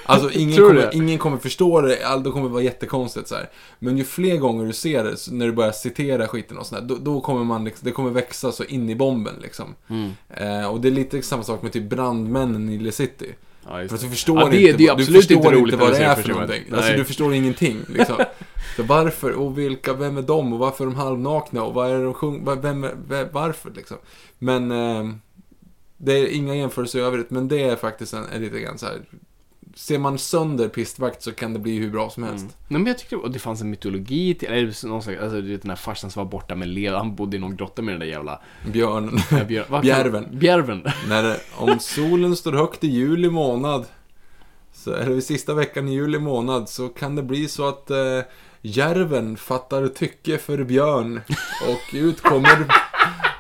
Alltså 0.05 0.31
ingen 0.31 0.57
kommer, 0.57 0.95
ingen 0.95 1.19
kommer 1.19 1.37
förstå 1.39 1.81
det, 1.81 1.99
det 2.25 2.31
kommer 2.31 2.49
vara 2.49 2.63
jättekonstigt 2.63 3.29
så 3.29 3.35
här. 3.35 3.51
Men 3.79 3.99
ju 3.99 4.05
fler 4.05 4.37
gånger 4.37 4.67
du 4.67 4.73
ser 4.73 5.05
det, 5.05 5.17
när 5.31 5.47
du 5.47 5.53
börjar 5.53 5.73
citera 5.73 6.29
skiten 6.29 6.59
och 6.59 6.67
sådär, 6.67 6.83
då, 6.83 6.95
då 6.95 7.21
kommer 7.21 7.45
man 7.45 7.65
liksom, 7.65 7.85
det 7.87 7.93
kommer 7.93 8.11
växa 8.11 8.53
så 8.53 8.65
in 8.65 8.91
i 8.91 8.95
bomben 8.95 9.35
liksom. 9.43 9.75
Mm. 9.89 10.11
Eh, 10.31 10.67
och 10.71 10.81
det 10.81 10.89
är 10.89 10.93
lite 10.93 11.23
samma 11.23 11.43
sak 11.43 11.63
med 11.63 11.73
typ 11.73 11.91
brandmännen 11.91 12.69
i 12.69 12.79
Le 12.79 12.93
City. 12.93 13.35
Ja, 13.69 13.89
För 13.89 13.95
att 13.95 14.01
du 14.01 14.09
förstår 14.11 14.41
Ja, 14.41 14.49
det- 14.49 14.61
inte, 14.61 14.73
det 14.73 14.85
du 14.85 14.91
absolut 14.91 15.27
förstår 15.27 15.37
inte 15.55 15.59
inte 15.59 15.77
vad 15.77 15.93
det 15.93 15.99
är 15.99 16.15
för 16.15 16.29
någonting. 16.29 16.63
Alltså 16.73 16.93
du 16.93 17.05
förstår 17.05 17.35
ingenting 17.35 17.81
liksom. 17.89 18.17
Så 18.77 18.83
varför, 18.83 19.33
och 19.33 19.59
vilka, 19.59 19.93
vem 19.93 20.17
är 20.17 20.23
de, 20.23 20.53
och 20.53 20.59
varför 20.59 20.85
är 20.85 20.89
de 20.89 20.97
halvnakna, 20.97 21.63
och 21.63 21.75
vad 21.75 21.91
är 21.91 22.05
de 22.05 22.15
sjunger, 22.15 22.57
vem, 22.57 22.87
vem, 23.09 23.29
varför 23.33 23.71
liksom. 23.77 23.97
Men, 24.39 24.71
eh, 24.71 25.05
det 25.97 26.13
är 26.13 26.27
inga 26.27 26.55
jämförelser 26.55 26.99
i 26.99 27.03
övrigt, 27.03 27.31
men 27.31 27.49
det 27.49 27.63
är 27.63 27.77
faktiskt 27.77 28.15
en, 28.15 28.25
en 28.35 28.43
lite 28.43 28.61
grann 28.61 28.79
så 28.79 28.87
här. 28.87 29.01
Ser 29.79 29.99
man 29.99 30.19
sönder 30.19 30.69
pistvakt 30.69 31.23
så 31.23 31.33
kan 31.33 31.53
det 31.53 31.59
bli 31.59 31.79
hur 31.79 31.91
bra 31.91 32.11
som 32.11 32.23
helst. 32.23 32.45
Mm. 32.45 32.55
Nej, 32.69 32.81
men 32.81 32.87
jag 32.87 32.99
tyckte 32.99 33.17
och 33.17 33.31
det 33.31 33.39
fanns 33.39 33.61
en 33.61 33.71
mytologi 33.71 34.35
till, 34.35 34.49
eller 34.49 34.87
någon 34.87 35.03
slags, 35.03 35.21
alltså 35.21 35.41
du 35.41 35.49
vet 35.51 35.63
den 35.63 35.71
här 35.71 35.77
farsan 35.77 36.11
som 36.11 36.25
var 36.25 36.31
borta 36.31 36.55
med 36.55 36.69
lev, 36.69 36.95
han 36.95 37.15
bodde 37.17 37.37
i 37.37 37.41
någon 37.41 37.57
grotta 37.57 37.83
med 37.83 37.95
den 37.95 38.01
där 38.01 38.07
jävla 38.07 38.41
Björnen. 38.73 39.19
björ, 39.49 39.65
vad 39.69 39.81
kan- 39.81 39.83
Bjärven. 39.83 40.27
Bjärven. 40.39 40.83
När 41.09 41.23
det, 41.23 41.41
om 41.57 41.79
solen 41.81 42.37
står 42.37 42.53
högt 42.53 42.85
i 42.85 42.89
juli 42.89 43.31
månad, 43.31 43.87
så, 44.73 44.95
eller 44.95 45.21
sista 45.21 45.55
veckan 45.55 45.89
i 45.89 45.93
juli 45.93 46.19
månad, 46.19 46.69
så 46.69 46.89
kan 46.89 47.17
det 47.17 47.23
bli 47.23 47.49
så 47.49 47.69
att 47.69 47.91
eh, 47.91 48.21
järven 48.63 49.37
fattar 49.37 49.89
tycke 49.89 50.39
för 50.39 50.65
björn. 50.65 51.21
Och 51.69 51.95
ut 51.95 52.21
kommer, 52.23 52.67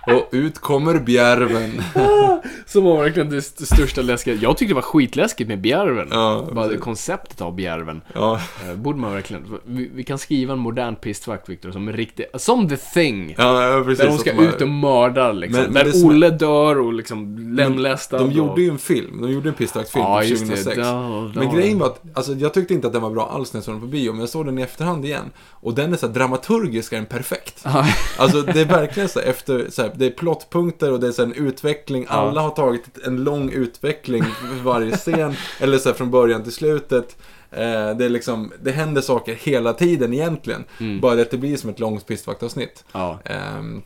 och 0.06 0.28
ut 0.32 0.58
kommer 0.58 0.98
bjärven. 0.98 1.82
Som 2.66 2.84
var 2.84 3.02
verkligen 3.02 3.30
det 3.30 3.36
st- 3.38 3.66
största 3.66 4.02
läskiga. 4.02 4.34
Jag 4.34 4.56
tyckte 4.56 4.70
det 4.70 4.74
var 4.74 4.82
skitläskigt 4.82 5.48
med 5.48 5.60
bjärven. 5.60 6.08
Ja, 6.10 6.48
Bara 6.52 6.66
precis. 6.66 6.82
konceptet 6.82 7.40
av 7.40 7.54
bjärven. 7.54 8.00
Ja, 8.14 8.40
Eh, 8.68 8.74
borde 8.74 8.98
man 8.98 9.12
verkligen... 9.12 9.58
Vi, 9.64 9.90
vi 9.94 10.04
kan 10.04 10.18
skriva 10.18 10.52
en 10.52 10.58
modern 10.58 10.96
pistvakt, 10.96 11.48
Victor, 11.48 11.70
som 11.70 11.92
riktig... 11.92 12.26
Som 12.34 12.68
The 12.68 12.76
Thing! 12.76 13.34
ja, 13.38 13.82
precis. 13.84 13.98
Där 13.98 14.06
de 14.08 14.18
ska 14.18 14.32
ut 14.32 14.60
och 14.62 14.68
mörda 14.68 15.32
liksom. 15.32 15.62
Men- 15.62 15.72
men 15.72 15.84
det 15.84 15.90
där 15.90 15.98
som 15.98 16.10
är- 16.10 16.14
Olle 16.14 16.30
dör 16.30 16.78
och 16.78 16.92
liksom 16.92 17.38
lemlästad. 17.56 18.18
De 18.18 18.30
gjorde 18.32 18.50
och... 18.52 18.58
ju 18.58 18.68
en 18.70 18.78
film, 18.78 19.20
de 19.22 19.30
gjorde 19.32 19.48
en 19.48 19.54
pistvaktfilm 19.54 20.04
Ja, 20.04 20.22
just 20.22 20.42
det. 20.42 20.46
2006. 20.56 20.78
Ja, 20.78 21.30
ja. 21.34 21.40
Men 21.40 21.54
grejen 21.54 21.78
var 21.78 21.86
att, 21.86 22.02
alltså 22.14 22.32
jag 22.34 22.54
tyckte 22.54 22.74
inte 22.74 22.86
att 22.86 22.92
den 22.92 23.02
var 23.02 23.10
bra 23.10 23.30
alls 23.34 23.52
när 23.52 23.58
jag 23.58 23.64
såg 23.64 23.74
den 23.74 23.80
på 23.80 23.86
bio, 23.86 24.10
men 24.12 24.20
jag 24.20 24.28
såg 24.28 24.46
den 24.46 24.58
i 24.58 24.62
efterhand 24.62 25.04
igen. 25.04 25.30
Och 25.50 25.74
den 25.74 25.92
är 25.92 25.96
så 25.96 26.06
här, 26.06 26.14
dramaturgisk 26.14 26.92
är 26.92 26.96
den 26.96 27.06
perfekt. 27.06 27.60
Ja. 27.64 27.86
Alltså 28.18 28.42
det 28.42 28.60
är 28.60 28.64
verkligen 28.64 29.08
så 29.08 29.20
här, 29.20 29.26
efter, 29.26 29.66
så 29.70 29.82
här, 29.82 29.90
det 29.98 30.06
är 30.06 30.10
plottpunkter 30.10 30.92
och 30.92 31.00
det 31.00 31.06
är 31.06 31.12
så 31.12 31.22
en 31.22 31.34
utveckling. 31.34 32.06
Alla 32.08 32.40
har 32.40 32.50
tagit 32.50 32.98
en 33.06 33.24
lång 33.24 33.50
utveckling 33.50 34.22
för 34.24 34.62
varje 34.62 34.96
scen. 34.96 35.34
eller 35.60 35.78
så 35.78 35.88
här, 35.88 35.96
från 35.96 36.10
början 36.10 36.42
till 36.42 36.52
slutet. 36.52 37.16
Eh, 37.50 37.96
det 37.96 38.04
är 38.04 38.08
liksom, 38.08 38.52
det 38.62 38.72
händer 38.72 39.00
saker 39.02 39.34
hela 39.34 39.72
tiden 39.72 40.12
egentligen. 40.14 40.64
Bara 41.02 41.14
det 41.14 41.22
att 41.22 41.30
det 41.30 41.38
blir 41.38 41.56
som 41.56 41.70
ett 41.70 41.80
långt 41.80 42.06
pistvaktavsnitt. 42.06 42.84
ja. 42.92 43.18
Ehm, 43.24 43.82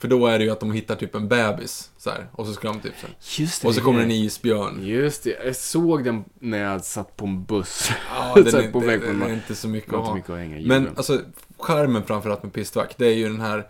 för 0.00 0.08
då 0.08 0.26
är 0.26 0.38
det 0.38 0.44
ju 0.44 0.50
att 0.50 0.60
de 0.60 0.72
hittar 0.72 0.96
typ 0.96 1.14
en 1.14 1.28
bebis, 1.28 1.90
så 1.98 2.10
här, 2.10 2.26
och 2.32 2.46
så 2.46 2.52
ska 2.52 2.68
de 2.68 2.80
typ 2.80 2.92
så 3.00 3.06
här. 3.06 3.16
Just 3.42 3.62
det. 3.62 3.68
Och 3.68 3.74
så 3.74 3.80
det 3.80 3.84
kommer 3.84 4.00
är- 4.00 4.04
en 4.04 4.10
isbjörn. 4.10 4.78
Just 4.82 5.22
det, 5.24 5.36
jag 5.44 5.56
såg 5.56 6.04
den 6.04 6.24
när 6.40 6.58
jag 6.58 6.84
satt 6.84 7.16
på 7.16 7.26
en 7.26 7.44
buss. 7.44 7.90
Ja, 8.14 8.34
den 8.42 8.54
är, 8.54 8.72
på 8.72 8.80
det, 8.80 8.86
väg 8.86 9.00
på 9.00 9.06
det 9.06 9.12
en- 9.12 9.22
är 9.22 9.32
inte 9.34 9.54
så 9.54 9.68
mycket 9.68 9.90
Det 9.90 9.96
att 9.98 10.06
ha. 10.06 10.14
mycket 10.14 10.30
att 10.30 10.38
hänga 10.38 10.60
Men 10.66 10.88
alltså, 10.96 11.20
skärmen 11.58 12.02
framförallt 12.04 12.42
med 12.42 12.52
pistvakt, 12.52 12.98
det 12.98 13.06
är 13.06 13.14
ju 13.14 13.28
den 13.28 13.40
här 13.40 13.66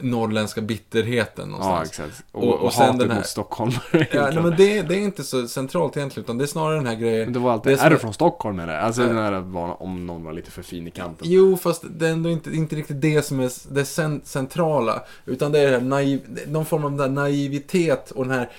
norrländska 0.00 0.60
bitterheten 0.60 1.44
Ja, 1.50 1.56
någonstans. 1.58 1.88
exakt. 1.88 2.24
Och, 2.32 2.42
Och- 2.42 2.54
och, 2.54 2.60
och 2.66 2.72
sen 2.72 2.82
hatet 2.86 3.00
den 3.00 3.10
här- 3.10 3.16
mot 3.16 3.26
Stockholm. 3.26 3.72
Ja, 3.92 4.00
nej, 4.12 4.42
men 4.42 4.50
det, 4.56 4.82
det 4.82 4.94
är 4.94 4.98
inte 5.00 5.24
så 5.24 5.48
centralt 5.48 5.96
egentligen, 5.96 6.24
utan 6.24 6.38
det 6.38 6.44
är 6.44 6.46
snarare 6.46 6.76
den 6.76 6.86
här 6.86 6.94
grejen. 6.94 7.24
Men 7.24 7.32
det 7.32 7.38
var 7.38 7.52
alltid, 7.52 7.72
det 7.72 7.76
som 7.76 7.86
är 7.86 7.90
du 7.90 7.96
är- 7.96 8.00
från 8.00 8.14
Stockholm 8.14 8.58
eller? 8.60 8.74
Alltså 8.78 9.02
Ja. 9.02 9.08
den 9.08 9.16
här 9.16 9.32
var, 9.40 9.82
om 9.82 10.06
någon 10.06 10.24
var 10.24 10.32
lite 10.32 10.50
för 10.50 10.62
fin 10.62 10.86
i 10.86 10.90
kanten. 10.90 11.26
Jo, 11.30 11.56
fast 11.56 11.84
det 11.90 12.06
är 12.08 12.12
ändå 12.12 12.30
inte, 12.30 12.50
inte 12.56 12.76
riktigt 12.76 13.00
det 13.00 13.22
som 13.22 13.40
är 13.40 13.50
det 13.74 13.82
cen- 13.84 14.20
centrala. 14.24 15.02
Utan 15.26 15.52
det 15.52 15.58
är 15.58 15.70
här 15.72 15.80
naiv, 15.80 16.20
någon 16.46 16.64
form 16.66 16.84
av 16.84 16.96
den 16.96 17.14
naivitet 17.14 18.10
och 18.10 18.24
den 18.26 18.38
här 18.38 18.50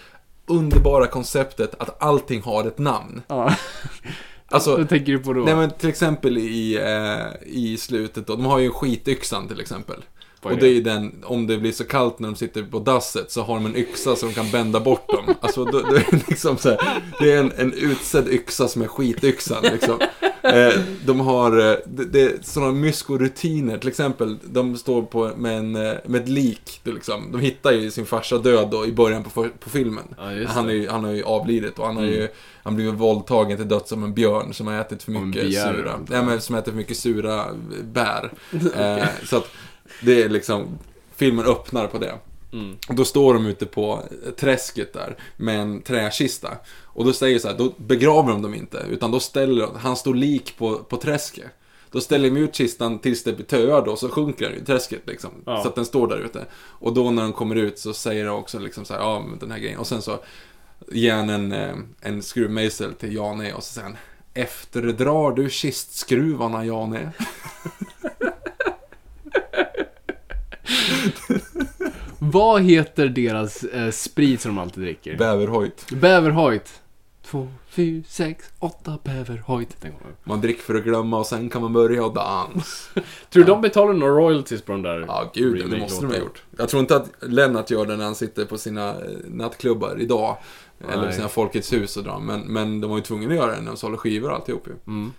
underbara 0.46 1.08
konceptet 1.08 1.76
att 1.80 2.04
allting 2.04 2.42
har 2.42 2.68
ett 2.68 2.78
namn. 2.78 3.22
Ja. 3.28 3.56
Alltså, 4.54 4.78
Vad 4.78 4.90
tänker 4.90 5.12
du 5.12 5.20
på 5.20 5.34
då? 5.34 5.42
Nej 5.42 5.56
men 5.56 5.72
till 5.72 5.90
exempel 5.90 6.38
i, 6.38 6.76
eh, 6.78 7.48
i 7.48 7.78
slutet 7.78 8.28
då, 8.28 8.36
de 8.36 8.46
har 8.46 8.60
ju 8.60 8.70
skityxan 8.70 9.48
till 9.48 9.60
exempel. 9.60 10.04
Och 10.42 10.58
det 10.58 10.68
är 10.68 10.74
det? 10.74 10.82
den, 10.82 11.24
om 11.24 11.48
det 11.48 11.58
blir 11.58 11.72
så 11.72 11.84
kallt 11.84 12.20
när 12.20 12.28
de 12.28 12.36
sitter 12.36 12.64
på 12.64 12.80
dasset 12.80 13.32
så 13.32 13.42
har 13.42 13.56
de 13.56 13.66
en 13.66 13.76
yxa 13.76 14.16
så 14.16 14.26
de 14.26 14.34
kan 14.34 14.52
bända 14.52 14.80
bort 14.80 15.08
dem. 15.10 15.36
Alltså 15.42 15.66
då, 15.66 15.72
då 15.72 15.96
är 15.96 16.12
det 16.12 16.30
liksom 16.30 16.58
så 16.58 16.70
här, 16.70 17.02
det 17.20 17.32
är 17.32 17.40
en, 17.40 17.52
en 17.58 17.74
utsedd 17.74 18.28
yxa 18.28 18.68
som 18.68 18.82
är 18.82 18.88
skityxan 18.88 19.64
liksom. 19.64 20.00
Eh, 20.44 20.74
de 21.06 21.20
har, 21.20 21.72
eh, 21.72 21.76
det, 21.86 22.06
det 22.06 22.22
är 22.22 22.34
sådana 22.42 22.72
myskorutiner, 22.72 23.78
till 23.78 23.90
exempel, 23.90 24.38
de 24.44 24.78
står 24.78 25.02
på, 25.02 25.32
med, 25.38 25.58
en, 25.58 25.76
eh, 25.76 25.94
med 26.06 26.22
ett 26.22 26.30
lik, 26.30 26.80
det 26.84 26.92
liksom. 26.92 27.32
De 27.32 27.42
hittar 27.42 27.72
ju 27.72 27.92
sin 27.92 28.06
farsa 28.06 28.38
död 28.38 28.70
då 28.72 28.86
i 28.86 28.92
början 28.92 29.24
på, 29.24 29.48
på 29.60 29.70
filmen. 29.70 30.04
Ja, 30.18 30.24
han, 30.48 30.70
är 30.70 30.74
det. 30.74 30.80
Mm. 30.80 30.92
han 30.92 31.04
har 31.04 31.12
ju 31.12 31.24
avlidit 31.24 31.80
och 31.80 31.86
han 31.86 31.98
har 31.98 32.04
ju, 32.04 32.28
han 32.64 32.76
blivit 32.76 32.94
våldtagen 32.94 33.58
till 33.58 33.68
döds 33.68 33.90
som 33.90 34.04
en 34.04 34.14
björn 34.14 34.54
som 34.54 34.68
har 34.68 34.74
ätit 34.82 35.04
för 35.04 35.12
mycket 35.12 35.54
sura, 35.54 36.00
jag. 36.10 36.26
men 36.26 36.42
som 36.42 36.56
äter 36.56 36.72
för 36.72 36.78
mycket 36.78 36.98
sura 36.98 37.46
bär. 37.84 38.32
eh, 38.76 39.08
så 39.26 39.38
att 39.38 39.48
det 40.02 40.24
är 40.24 40.30
liksom, 40.30 40.80
filmen 41.16 41.46
öppnar 41.46 41.88
på 41.88 41.98
det. 41.98 42.14
Mm. 42.54 42.78
Och 42.90 42.96
då 42.96 43.06
står 43.06 43.34
de 43.34 43.46
ute 43.46 43.66
på 43.66 44.04
träsket 44.38 44.94
där 44.94 45.18
med 45.38 45.60
en 45.60 45.82
träkista. 45.82 46.50
Och 46.84 47.06
då 47.06 47.14
säger 47.14 47.40
så 47.40 47.48
här, 47.48 47.58
då 47.58 47.74
begraver 47.78 48.32
de 48.32 48.42
dem 48.42 48.54
inte, 48.54 48.86
utan 48.90 49.12
då 49.12 49.20
ställer 49.20 49.62
de, 49.62 49.76
han 49.76 49.96
står 49.96 50.16
lik 50.16 50.58
på, 50.58 50.78
på 50.78 50.98
träsket. 50.98 51.52
Då 51.92 52.02
ställer 52.02 52.30
de 52.30 52.38
ut 52.38 52.56
kistan 52.56 53.00
tills 53.00 53.24
det 53.24 53.34
blir 53.34 53.46
töar 53.46 53.86
då, 53.86 53.96
så 53.96 54.10
sjunker 54.10 54.50
den 54.50 54.62
i 54.62 54.66
träsket 54.66 55.02
liksom. 55.08 55.32
Ja. 55.46 55.62
Så 55.62 55.68
att 55.68 55.76
den 55.76 55.86
står 55.86 56.08
där 56.08 56.18
ute. 56.18 56.46
Och 56.54 56.94
då 56.94 57.12
när 57.12 57.22
de 57.22 57.34
kommer 57.34 57.56
ut 57.56 57.80
så 57.80 57.94
säger 57.94 58.26
de 58.26 58.36
också 58.36 58.60
liksom 58.60 58.86
så 58.86 58.94
här, 58.94 59.02
ja 59.02 59.24
men 59.30 59.40
den 59.40 59.52
här 59.52 59.60
grejen. 59.60 59.80
Och 59.80 59.88
sen 59.88 60.02
så 60.02 60.20
ger 60.92 61.16
han 61.16 61.30
en, 61.30 61.52
eh, 61.52 61.76
en 62.02 62.24
skruvmejsel 62.24 62.94
till 62.94 63.16
Jane 63.16 63.54
och 63.54 63.64
så 63.64 63.74
säger 63.74 63.88
han 63.88 63.98
Efterdrar 64.34 65.32
du 65.36 65.50
kistskruvarna 65.50 66.66
Jane? 66.66 67.12
Vad 72.20 72.62
heter 72.62 73.08
deras 73.08 73.64
eh, 73.64 73.92
sprit 73.92 74.42
som 74.42 74.56
de 74.56 74.62
alltid 74.62 74.84
dricker? 74.84 75.18
Bäverhojt. 75.18 75.86
Bäverhojt. 75.92 76.82
Två, 77.26 77.48
fyra, 77.70 78.04
sex, 78.08 78.46
åtta 78.60 79.00
Bäverhojt. 79.04 79.82
Den. 79.82 79.92
Man 80.24 80.42
dricker 80.42 80.62
för 80.62 80.76
att 80.76 80.84
glömma 80.84 81.20
och 81.20 81.28
sen 81.28 81.50
kan 81.50 81.62
man 81.62 81.74
börja 81.74 82.06
och 82.06 82.14
dans. 82.14 82.90
Tror 83.30 83.44
du 83.44 83.44
de 83.44 83.62
betalar 83.62 83.94
några 83.94 84.14
royalties 84.14 84.62
på 84.62 84.72
den 84.72 84.82
där? 84.82 85.06
Ja, 85.08 85.32
gud, 85.34 85.70
det 85.70 85.78
måste 85.78 86.06
de 86.06 86.12
ha 86.12 86.20
gjort. 86.20 86.44
Jag 86.58 86.70
tror 86.70 86.80
inte 86.80 86.96
att 86.96 87.10
Lennart 87.20 87.72
gör 87.72 87.86
det 87.86 87.98
när 87.98 88.06
han 88.06 88.16
sitter 88.16 88.46
på 88.46 88.58
sina 88.58 88.90
eh, 88.90 88.96
nattklubbar 89.28 89.98
idag. 90.00 90.38
Eller 90.84 90.94
på 90.94 91.06
Nej. 91.06 91.14
sina 91.14 91.28
Folkets 91.28 91.74
hus 91.74 91.98
och 91.98 92.04
drar. 92.04 92.20
Men, 92.20 92.42
men 92.42 92.82
de 92.82 92.90
var 92.90 92.98
ju 92.98 93.04
tvungna 93.04 93.28
att 93.28 93.36
göra 93.36 93.52
det 93.56 93.62
när 93.62 93.72
de 93.72 93.78
sålde 93.78 93.98
skivor 93.98 94.30
och 94.30 94.36
alltihop 94.36 94.68
ju. 94.68 94.74
Mm. 94.88 95.14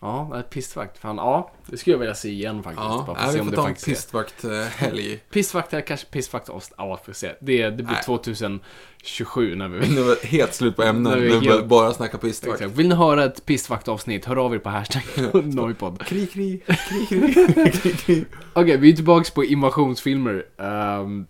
Ja, 0.00 0.28
nej, 0.32 0.42
pistvakt. 0.42 0.98
Fan, 0.98 1.16
ja. 1.16 1.50
Det 1.66 1.76
skulle 1.76 1.94
jag 1.94 1.98
vilja 1.98 2.14
se 2.14 2.28
igen 2.28 2.62
faktiskt. 2.62 2.84
Ja, 2.84 3.04
bara 3.06 3.16
för 3.16 3.22
nej, 3.22 3.32
se 3.32 3.34
vi 3.36 3.40
om 3.40 3.46
får 3.46 3.50
det 3.50 3.56
ta 3.56 3.62
en 3.62 3.68
faktiskt 3.68 3.88
är. 3.88 3.92
pistvakt-helg. 3.92 5.16
Pistvakt 5.30 5.72
eller 5.72 5.82
kanske 5.86 6.06
pistvakt 6.06 6.48
ost. 6.48 6.72
Ja, 6.78 7.00
får 7.06 7.12
se. 7.12 7.32
Det, 7.40 7.62
det 7.70 7.82
blir 7.82 7.86
Nej. 7.86 8.02
2027 8.02 9.54
när 9.56 9.68
vi... 9.68 9.88
Nu 9.94 10.02
var 10.02 10.16
det 10.22 10.26
helt 10.28 10.54
slut 10.54 10.76
på 10.76 10.82
ämnen. 10.82 11.12
Nu 11.12 11.18
är 11.18 11.22
vi 11.22 11.34
Nu 11.34 11.40
börjar 11.40 11.52
helt- 11.52 11.66
bara 11.66 11.92
snacka 11.94 12.18
pistvakt. 12.18 12.60
Exakt. 12.60 12.78
Vill 12.78 12.88
ni 12.88 12.94
höra 12.94 13.24
ett 13.24 13.46
pistvakt-avsnitt, 13.46 14.24
hör 14.24 14.36
av 14.36 14.54
er 14.54 14.58
på 14.58 14.68
hashtag 14.68 15.02
Noipod. 15.44 16.06
Kri, 16.06 16.26
kri, 16.26 16.60
kri, 16.88 17.06
kri, 17.06 17.72
kri, 17.72 17.92
kri. 17.92 18.24
Okej, 18.52 18.76
vi 18.76 18.92
är 18.92 18.96
tillbaka 18.96 19.30
på 19.34 19.44
invasionsfilmer. 19.44 20.44
ehm, 20.58 21.26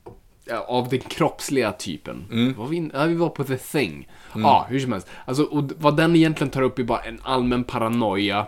ja, 0.49 0.65
av 0.69 0.89
den 0.89 1.01
kroppsliga 1.01 1.73
typen. 1.73 2.25
Mm. 2.33 2.55
Var 2.59 2.67
vi, 2.67 2.77
in, 2.77 2.91
ja, 2.95 3.05
vi 3.05 3.15
var 3.15 3.29
på 3.29 3.45
The 3.45 3.57
Thing. 3.57 4.09
Ja, 4.35 4.67
hur 4.69 4.81
som 4.81 4.93
helst. 4.93 5.09
Alltså, 5.25 5.43
och 5.45 5.71
vad 5.79 5.97
den 5.97 6.17
egentligen 6.17 6.51
tar 6.51 6.63
upp 6.63 6.79
är 6.79 6.83
bara 6.85 7.01
en 7.01 7.21
allmän 7.23 7.65
paranoia. 7.65 8.47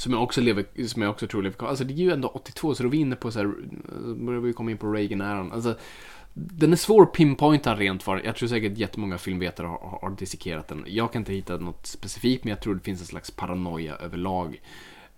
Som 0.00 0.12
jag 0.12 0.22
också 0.22 0.40
lever, 0.40 0.86
som 0.86 1.02
jag 1.02 1.10
också 1.10 1.26
tror 1.26 1.42
lever 1.42 1.56
kvar. 1.56 1.68
Alltså 1.68 1.84
det 1.84 1.92
är 1.92 1.96
ju 1.96 2.12
ändå 2.12 2.28
82, 2.28 2.74
så 2.74 2.82
då 2.82 2.88
är 2.88 2.90
vi 2.90 2.98
inne 2.98 3.16
på 3.16 3.30
så 3.30 3.38
här, 3.38 3.54
börjar 4.14 4.40
vi 4.40 4.52
komma 4.52 4.70
in 4.70 4.78
på 4.78 4.92
Reagan-äran. 4.92 5.52
Alltså, 5.52 5.74
den 6.34 6.72
är 6.72 6.76
svår 6.76 7.02
att 7.02 7.12
pinpointa 7.12 7.74
rent 7.74 8.02
för. 8.02 8.22
Jag 8.24 8.36
tror 8.36 8.48
säkert 8.48 8.78
jättemånga 8.78 9.18
filmvetare 9.18 9.66
har, 9.66 9.98
har, 10.02 10.10
dissekerat 10.10 10.68
den. 10.68 10.84
Jag 10.86 11.12
kan 11.12 11.20
inte 11.20 11.32
hitta 11.32 11.56
något 11.56 11.86
specifikt, 11.86 12.44
men 12.44 12.50
jag 12.50 12.60
tror 12.60 12.74
det 12.74 12.80
finns 12.80 13.00
en 13.00 13.06
slags 13.06 13.30
paranoia 13.30 13.96
överlag 13.96 14.60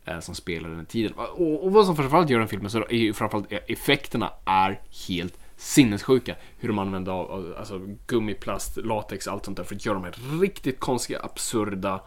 eh, 0.05 0.20
som 0.20 0.35
spelar 0.35 0.68
den 0.68 0.87
tiden. 0.87 1.12
Och, 1.12 1.64
och 1.64 1.72
vad 1.72 1.87
som 1.87 1.97
framförallt 1.97 2.30
gör 2.30 2.39
den 2.39 2.49
filmen 2.49 2.70
så 2.70 2.78
är 2.78 2.93
ju 2.93 3.12
framförallt 3.12 3.53
e-, 3.53 3.61
effekterna 3.66 4.30
är 4.45 4.80
helt 5.09 5.39
sinnessjuka. 5.57 6.37
Hur 6.59 6.68
de 6.68 6.78
använder 6.78 7.12
av, 7.12 7.30
av 7.30 7.55
alltså, 7.59 7.80
gummiplast, 8.07 8.76
latex, 8.76 9.28
allt 9.28 9.45
sånt 9.45 9.57
där 9.57 9.64
för 9.64 9.74
att 9.74 9.87
göra 9.87 9.95
de 9.95 10.05
här 10.05 10.41
riktigt 10.41 10.80
konstiga, 10.80 11.20
absurda 11.22 12.01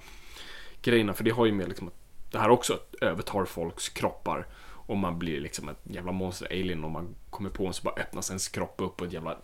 grejerna. 0.82 1.14
För 1.14 1.24
det 1.24 1.32
har 1.32 1.46
ju 1.46 1.52
med 1.52 1.68
liksom 1.68 1.88
att 1.88 2.05
det 2.36 2.42
här 2.42 2.50
också 2.50 2.80
övertar 3.02 3.46
folks 3.46 3.90
kroppar. 3.90 4.48
Och 4.88 4.98
man 4.98 5.20
blir 5.20 5.40
liksom 5.42 5.70
ett 5.70 5.80
jävla 5.84 6.12
monster 6.12 6.46
alien 6.52 6.84
om 6.84 6.92
man 6.92 7.16
kommer 7.30 7.50
på 7.50 7.68
en 7.68 7.74
så 7.74 7.84
bara 7.84 7.96
öppnas 7.96 8.30
ens 8.30 8.48
kropp 8.48 8.76
upp 8.78 9.02
och 9.02 9.08
ett 9.08 9.14
jävla... 9.14 9.38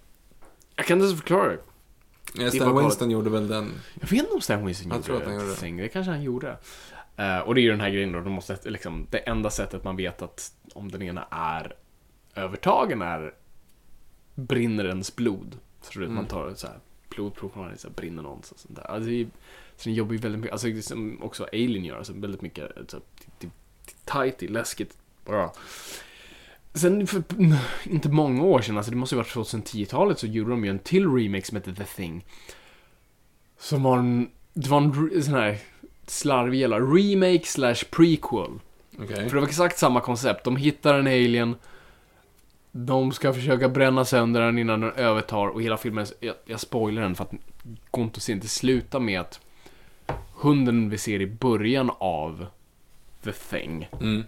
Jag 0.75 0.85
kan 0.85 0.97
inte 0.97 1.05
ens 1.07 1.19
förklara 1.21 1.47
det. 1.49 1.59
Ja, 2.33 2.51
Stan. 2.51 2.77
Winston 2.77 3.11
gjorde 3.11 3.29
väl 3.29 3.47
den. 3.47 3.71
Jag 4.01 4.07
vet 4.07 4.19
inte 4.19 4.33
om 4.33 4.41
Stan 4.41 4.65
Winston 4.65 4.87
Jag 4.89 4.95
gjorde 4.97 5.05
tror 5.05 5.15
att 5.17 5.23
han 5.23 5.37
det. 5.37 5.67
gjorde 5.69 5.81
det. 5.83 5.89
Kanske 5.89 6.11
han 6.11 6.23
gjorde. 6.23 6.57
Eh, 7.15 7.39
och 7.39 7.55
det 7.55 7.61
är 7.61 7.63
ju 7.63 7.71
den 7.71 7.81
här 7.81 7.89
grejen 7.89 8.11
då, 8.11 8.19
de 8.19 8.33
måste, 8.33 8.57
liksom, 8.69 9.07
det 9.09 9.17
enda 9.17 9.49
sättet 9.49 9.83
man 9.83 9.95
vet 9.95 10.21
att 10.21 10.53
om 10.73 10.91
den 10.91 11.01
ena 11.01 11.27
är 11.31 11.75
övertagen 12.35 13.01
är 13.01 13.33
brinner 14.35 14.85
ens 14.85 15.15
blod. 15.15 15.57
Så 15.81 15.99
Mm. 15.99 16.15
man 16.15 16.25
tar 16.25 16.53
så 16.55 16.67
här 16.67 16.79
blodprov 17.09 17.49
från 17.49 17.77
så 17.77 17.87
här, 17.87 17.95
brinner 17.95 18.23
någons 18.23 18.51
och 18.51 18.59
sånt 18.59 18.75
där. 18.75 18.83
Alltså, 18.91 19.09
det 19.09 19.21
är, 19.21 19.27
så 19.82 19.89
den 19.89 19.93
jobbar 19.93 20.13
ju 20.13 20.19
väldigt 20.19 20.41
mycket, 20.41 20.53
alltså 20.53 20.82
som 20.82 21.23
också 21.23 21.47
Alien 21.53 21.86
gör, 21.86 21.97
alltså 21.97 22.13
väldigt 22.13 22.41
mycket 22.41 22.71
så 22.88 22.97
är 22.97 23.49
tight, 24.05 24.49
läskigt. 24.49 24.97
Bara. 25.25 25.51
Sen 26.73 27.07
för 27.07 27.23
inte 27.84 28.09
många 28.09 28.43
år 28.43 28.61
sedan, 28.61 28.77
alltså 28.77 28.91
det 28.91 28.97
måste 28.97 29.15
ju 29.15 29.17
varit 29.17 29.36
2010-talet, 29.36 30.19
så 30.19 30.27
gjorde 30.27 30.49
de 30.49 30.65
ju 30.65 30.69
en 30.69 30.79
till 30.79 31.11
remake 31.11 31.45
som 31.45 31.55
hette 31.55 31.73
The 31.73 31.84
Thing. 31.84 32.25
Som 33.59 33.84
var 33.84 33.97
en, 33.97 34.29
det 34.53 34.69
var 34.69 34.82
en 34.82 35.23
sån 35.23 35.34
här 35.34 35.57
slarvig 36.07 36.59
jävla 36.59 36.79
remake 36.79 37.45
slash 37.45 37.86
prequel. 37.91 38.59
Okej. 38.99 39.15
För 39.15 39.36
det 39.36 39.41
var 39.41 39.47
exakt 39.47 39.77
samma 39.77 40.01
koncept. 40.01 40.43
De 40.43 40.55
hittar 40.55 40.93
en 40.93 41.07
alien. 41.07 41.55
De 42.71 43.11
ska 43.11 43.34
försöka 43.34 43.69
bränna 43.69 44.05
sönder 44.05 44.41
den 44.41 44.57
innan 44.57 44.82
den 44.82 44.91
övertar 44.91 45.47
och 45.47 45.61
hela 45.61 45.77
filmen, 45.77 46.05
jag, 46.19 46.36
jag 46.45 46.59
spoilar 46.59 47.01
den 47.01 47.15
för 47.15 47.23
att 47.23 47.34
gå 47.91 48.01
inte 48.01 48.19
se, 48.19 48.36
det 48.36 48.47
slutar 48.47 48.99
med 48.99 49.19
att 49.19 49.39
hunden 50.41 50.89
vi 50.89 50.97
ser 50.97 51.21
i 51.21 51.27
början 51.27 51.91
av 51.99 52.45
The 53.23 53.31
Thing 53.31 53.89
Mm. 53.99 54.23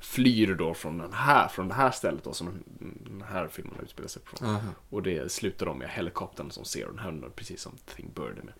flyr 0.00 0.54
då 0.54 0.74
från, 0.74 0.98
den 0.98 1.12
här, 1.12 1.48
från 1.48 1.68
det 1.68 1.74
här 1.74 1.90
stället 1.90 2.24
då 2.24 2.32
som 2.32 2.48
den 2.78 3.24
här 3.28 3.48
filmen 3.48 3.74
utspelar 3.82 4.08
sig 4.08 4.22
på. 4.22 4.44
Aha. 4.46 4.60
Och 4.90 5.02
det 5.02 5.32
slutar 5.32 5.66
då 5.66 5.74
med 5.74 5.88
helikoptern 5.88 6.50
som 6.50 6.64
ser 6.64 6.86
den 6.86 6.98
hunden, 6.98 7.30
precis 7.36 7.60
som 7.60 7.72
Thing 7.96 8.10
började 8.14 8.42
med. 8.42 8.54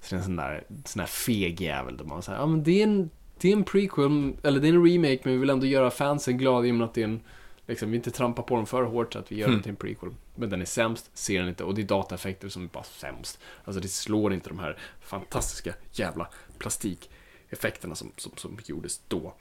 Så 0.00 0.14
det 0.14 0.16
är 0.16 0.18
en 0.18 0.24
sån 0.24 0.36
där, 0.36 0.64
sån 0.84 1.00
där 1.00 1.06
feg 1.06 1.60
jävel 1.60 1.96
där 1.96 2.04
man 2.04 2.22
säger, 2.22 2.38
ja 2.38 2.46
men 2.46 2.62
det 2.62 2.80
är 2.80 2.84
en, 2.84 3.10
det 3.40 3.48
är 3.48 3.52
en 3.52 3.64
prequel, 3.64 4.32
eller 4.42 4.60
det 4.60 4.68
är 4.68 4.72
en 4.72 4.86
remake, 4.86 5.20
men 5.24 5.32
vi 5.32 5.38
vill 5.38 5.50
ändå 5.50 5.66
göra 5.66 5.90
fansen 5.90 6.38
glada 6.38 6.66
i 6.66 6.70
och 6.70 6.74
med 6.74 6.84
att 6.84 6.94
det 6.94 7.00
är 7.00 7.04
en, 7.04 7.20
liksom, 7.66 7.90
vi 7.90 7.96
inte 7.96 8.10
trampar 8.10 8.42
på 8.42 8.56
dem 8.56 8.66
för 8.66 8.82
hårt 8.82 9.12
så 9.12 9.18
att 9.18 9.32
vi 9.32 9.36
gör 9.36 9.46
Mm. 9.46 9.54
den 9.56 9.62
till 9.62 9.70
en 9.70 9.76
prequel. 9.76 10.14
Men 10.34 10.50
den 10.50 10.60
är 10.60 10.64
sämst, 10.64 11.10
ser 11.18 11.38
den 11.40 11.48
inte, 11.48 11.64
och 11.64 11.74
det 11.74 11.82
är 11.82 11.86
dataeffekter 11.86 12.48
som 12.48 12.64
är 12.64 12.68
bara 12.68 12.84
sämst. 12.84 13.38
Alltså 13.64 13.80
det 13.80 13.88
slår 13.88 14.32
inte 14.32 14.48
de 14.48 14.58
här 14.58 14.78
fantastiska 15.00 15.74
jävla 15.92 16.28
plastikeffekterna 16.58 17.94
som, 17.94 18.12
som, 18.16 18.32
som 18.36 18.58
gjordes 18.66 19.00
då. 19.08 19.34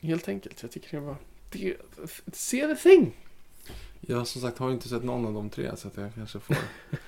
Helt 0.00 0.28
enkelt, 0.28 0.62
jag 0.62 0.70
tycker 0.70 0.96
det 1.00 1.06
var, 1.06 1.16
det, 1.50 1.76
se 2.32 2.66
the 2.66 2.74
thing! 2.76 3.16
Jag 4.00 4.26
som 4.26 4.42
sagt 4.42 4.58
har 4.58 4.70
inte 4.70 4.88
sett 4.88 5.04
någon 5.04 5.26
av 5.26 5.32
de 5.34 5.50
tre 5.50 5.76
så 5.76 5.88
att 5.88 5.96
jag 5.96 6.14
kanske 6.14 6.40
får 6.40 6.56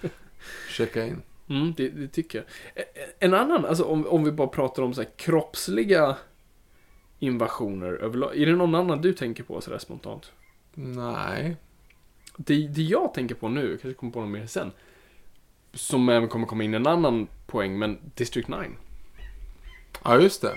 checka 0.71 1.07
in. 1.07 1.23
Mm, 1.49 1.75
det, 1.77 1.89
det 1.89 2.09
tycker 2.09 2.39
jag. 2.39 2.47
E- 2.85 3.13
En 3.19 3.35
annan, 3.35 3.65
alltså 3.65 3.85
om, 3.85 4.07
om 4.07 4.25
vi 4.25 4.31
bara 4.33 4.49
pratar 4.49 4.83
om 4.83 4.95
så 4.95 5.03
här 5.03 5.11
kroppsliga 5.17 6.17
invasioner 7.23 7.93
överlag. 7.93 8.37
Är 8.37 8.47
det 8.47 8.57
någon 8.57 8.75
annan 8.75 9.03
du 9.03 9.13
tänker 9.13 9.43
på 9.43 9.61
sådär 9.61 9.79
spontant? 9.79 10.33
Nej. 10.75 11.57
Det, 12.37 12.69
det 12.69 12.83
jag 12.83 13.15
tänker 13.15 13.35
på 13.35 13.49
nu, 13.49 13.79
kanske 13.83 13.95
kommer 13.95 14.13
på 14.13 14.21
något 14.21 14.31
mer 14.31 14.47
sen. 14.47 14.71
Som 15.75 16.09
även 16.09 16.29
kommer 16.29 16.47
komma 16.47 16.65
in 16.65 16.75
en 16.75 16.87
annan 16.87 17.27
poäng, 17.47 17.79
men 17.79 17.99
District 18.15 18.49
9. 18.49 18.59
Ja, 20.05 20.21
just 20.21 20.43
det. 20.43 20.53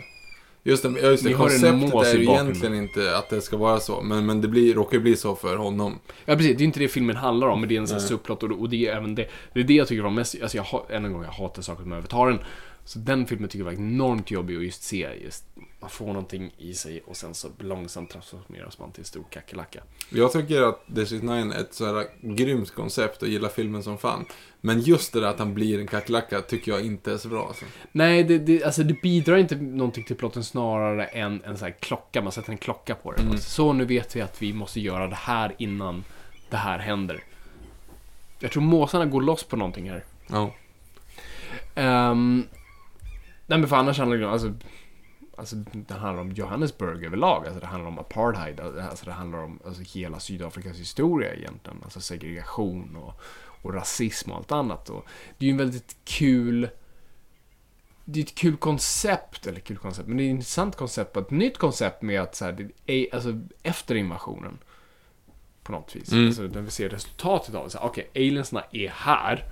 Just 0.64 0.84
det, 0.84 0.90
just 1.02 1.24
det. 1.24 1.34
Konceptet 1.34 1.94
är 1.94 2.18
ju 2.18 2.24
egentligen 2.24 2.76
inte 2.76 3.18
att 3.18 3.30
det 3.30 3.42
ska 3.42 3.58
vara 3.58 3.80
så. 3.80 4.02
Men, 4.02 4.26
men 4.26 4.42
det 4.42 4.48
blir, 4.48 4.74
råkar 4.74 4.98
ju 4.98 5.04
bli 5.04 5.16
så 5.16 5.36
för 5.36 5.58
honom. 5.58 6.00
Ja 6.26 6.36
precis, 6.36 6.58
det 6.58 6.64
är 6.64 6.66
inte 6.66 6.80
det 6.80 6.88
filmen 6.88 7.16
handlar 7.16 7.48
om, 7.48 7.60
men 7.60 7.70
det 7.70 7.76
är 7.76 7.80
en 7.80 7.88
sån 7.88 8.00
här 8.00 8.06
subplot 8.06 8.44
och, 8.44 8.52
och 8.52 8.70
det 8.70 8.88
är 8.88 8.96
även 8.96 9.16
det. 9.16 9.30
Det 9.54 9.60
är 9.60 9.64
det 9.64 9.74
jag 9.74 9.88
tycker 9.88 10.04
var 10.04 10.10
mest, 10.10 10.36
alltså 10.42 10.58
jag, 10.58 10.66
än 10.90 11.06
en 11.06 11.14
gång, 11.14 11.24
jag 11.24 11.32
hatar 11.32 11.62
saker 11.62 11.84
som 11.84 11.92
övertar 11.92 12.28
den. 12.28 12.40
Så 12.86 13.00
den 13.00 13.26
filmen 13.26 13.50
tycker 13.50 13.66
jag 13.66 13.72
var 13.72 13.82
enormt 13.82 14.32
jobbig 14.32 14.58
att 14.58 14.64
just 14.64 14.84
se, 14.84 15.10
just 15.24 15.46
man 15.80 15.90
får 15.90 16.06
någonting 16.06 16.52
i 16.58 16.74
sig 16.74 17.02
och 17.06 17.18
sen 17.18 17.34
så 17.34 17.48
långsamt 17.60 18.10
transformeras 18.10 18.80
man 18.80 18.92
till 18.92 19.02
en 19.02 19.06
stor 19.06 19.24
kackerlacka. 19.30 19.84
Jag 20.10 20.32
tycker 20.32 20.62
att 20.62 20.84
District 20.88 21.24
9 21.24 21.34
är 21.34 21.60
ett 21.60 21.74
så 21.74 21.86
här 21.86 22.08
grymt 22.22 22.72
koncept 22.72 23.22
och 23.22 23.28
gillar 23.28 23.50
filmen 23.50 23.84
som 23.84 23.98
fan. 23.98 24.26
Men 24.62 24.82
just 24.82 25.14
det 25.14 25.20
där 25.20 25.28
att 25.28 25.40
han 25.40 25.54
blir 25.54 25.80
en 25.80 25.88
kackerlacka 25.88 26.42
tycker 26.42 26.72
jag 26.72 26.86
inte 26.86 27.14
är 27.14 27.18
så 27.18 27.28
bra. 27.28 27.48
Alltså. 27.48 27.66
Nej, 27.92 28.24
det, 28.24 28.38
det, 28.38 28.64
alltså 28.64 28.84
det 28.84 29.02
bidrar 29.02 29.38
inte 29.38 29.56
någonting 29.56 30.04
till 30.04 30.16
plotten 30.16 30.44
snarare 30.44 31.06
än 31.06 31.44
en 31.44 31.58
sån 31.58 31.66
här 31.66 31.76
klocka, 31.80 32.22
man 32.22 32.32
sätter 32.32 32.52
en 32.52 32.58
klocka 32.58 32.96
på 32.96 33.12
det. 33.12 33.22
Mm. 33.22 33.38
Så 33.38 33.74
nu 33.74 33.86
vet 33.86 34.16
vi 34.16 34.22
att 34.22 34.42
vi 34.42 34.54
måste 34.54 34.80
göra 34.80 35.08
det 35.08 35.16
här 35.16 35.56
innan 35.58 36.04
det 36.50 36.58
här 36.58 36.80
händer. 36.80 37.24
Jag 38.40 38.52
tror 38.52 38.64
måsarna 38.64 39.06
går 39.06 39.22
loss 39.22 39.44
på 39.44 39.56
någonting 39.56 39.90
här. 39.90 40.04
Ja. 40.28 40.52
Um, 42.12 42.48
nej 43.46 43.60
men 43.60 43.68
för 43.70 43.76
annars 43.76 43.98
handlar 43.98 44.18
det 44.18 44.30
alltså, 44.30 44.54
alltså 45.38 45.56
det 45.56 45.94
handlar 45.94 46.22
om 46.22 46.32
Johannesburg 46.32 47.04
överlag. 47.04 47.46
Alltså 47.46 47.60
det 47.60 47.66
handlar 47.66 47.88
om 47.88 48.00
apartheid. 48.00 48.60
Alltså 48.60 49.06
det 49.06 49.12
handlar 49.12 49.40
om 49.40 49.60
alltså, 49.66 50.00
hela 50.00 50.20
Sydafrikas 50.20 50.78
historia 50.78 51.34
egentligen. 51.34 51.80
Alltså 51.84 52.00
segregation 52.00 52.96
och, 52.96 53.22
och 53.62 53.74
rasism 53.74 54.32
och 54.32 54.38
allt 54.38 54.52
annat. 54.52 54.90
Och 54.90 55.06
det 55.38 55.46
är 55.46 55.48
ju 55.48 55.52
en 55.52 55.58
väldigt 55.58 55.96
kul 56.06 56.70
det 58.06 58.20
är 58.20 58.24
ett 58.24 58.36
kul 58.36 58.58
koncept, 58.58 59.48
eller 59.48 59.60
kul 59.60 59.78
koncept, 59.78 60.08
men 60.08 60.18
det 60.18 60.24
är 60.24 60.26
ett 60.26 60.30
intressant 60.30 60.76
koncept, 60.76 61.18
ett 61.18 61.32
nytt 61.32 61.58
koncept 61.58 62.02
med 62.02 62.22
att 62.22 62.36
så 62.36 62.46
här, 62.46 62.52
det 62.86 62.94
är, 62.94 63.16
alltså 63.16 63.42
efter 63.64 63.96
invasionen 63.96 64.58
på 65.64 65.72
något 65.72 65.96
vis. 65.96 66.12
Mm. 66.12 66.28
Alltså 66.28 66.42
när 66.42 66.62
vi 66.62 66.72
ser 66.72 66.90
resultatet 66.90 67.56
av 67.56 67.70
det, 67.70 67.80
okej, 67.82 68.10
aliensna 68.16 68.64
är 68.72 68.90
här, 68.90 69.46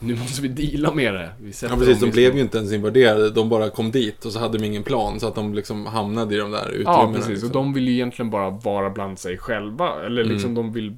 nu 0.00 0.16
måste 0.16 0.42
vi 0.42 0.48
deala 0.48 0.94
med 0.94 1.14
det. 1.14 1.32
Vi 1.40 1.52
ja, 1.62 1.68
precis. 1.76 2.00
De 2.00 2.10
blev 2.10 2.34
ju 2.34 2.40
inte 2.40 2.58
ens 2.58 2.72
invaderade. 2.72 3.30
De 3.30 3.48
bara 3.48 3.70
kom 3.70 3.90
dit 3.90 4.24
och 4.24 4.32
så 4.32 4.38
hade 4.38 4.58
de 4.58 4.64
ingen 4.64 4.82
plan. 4.82 5.20
Så 5.20 5.26
att 5.28 5.34
de 5.34 5.54
liksom 5.54 5.86
hamnade 5.86 6.34
i 6.34 6.38
de 6.38 6.50
där 6.50 6.68
utrymmena. 6.68 6.92
Ja, 6.98 7.12
precis. 7.14 7.28
liksom. 7.28 7.48
Och 7.48 7.52
de 7.54 7.72
vill 7.72 7.88
ju 7.88 7.94
egentligen 7.94 8.30
bara 8.30 8.50
vara 8.50 8.90
bland 8.90 9.18
sig 9.18 9.38
själva. 9.38 10.06
Eller 10.06 10.24
liksom 10.24 10.50
Mm. 10.50 10.54
de 10.62 10.72
vill 10.72 10.96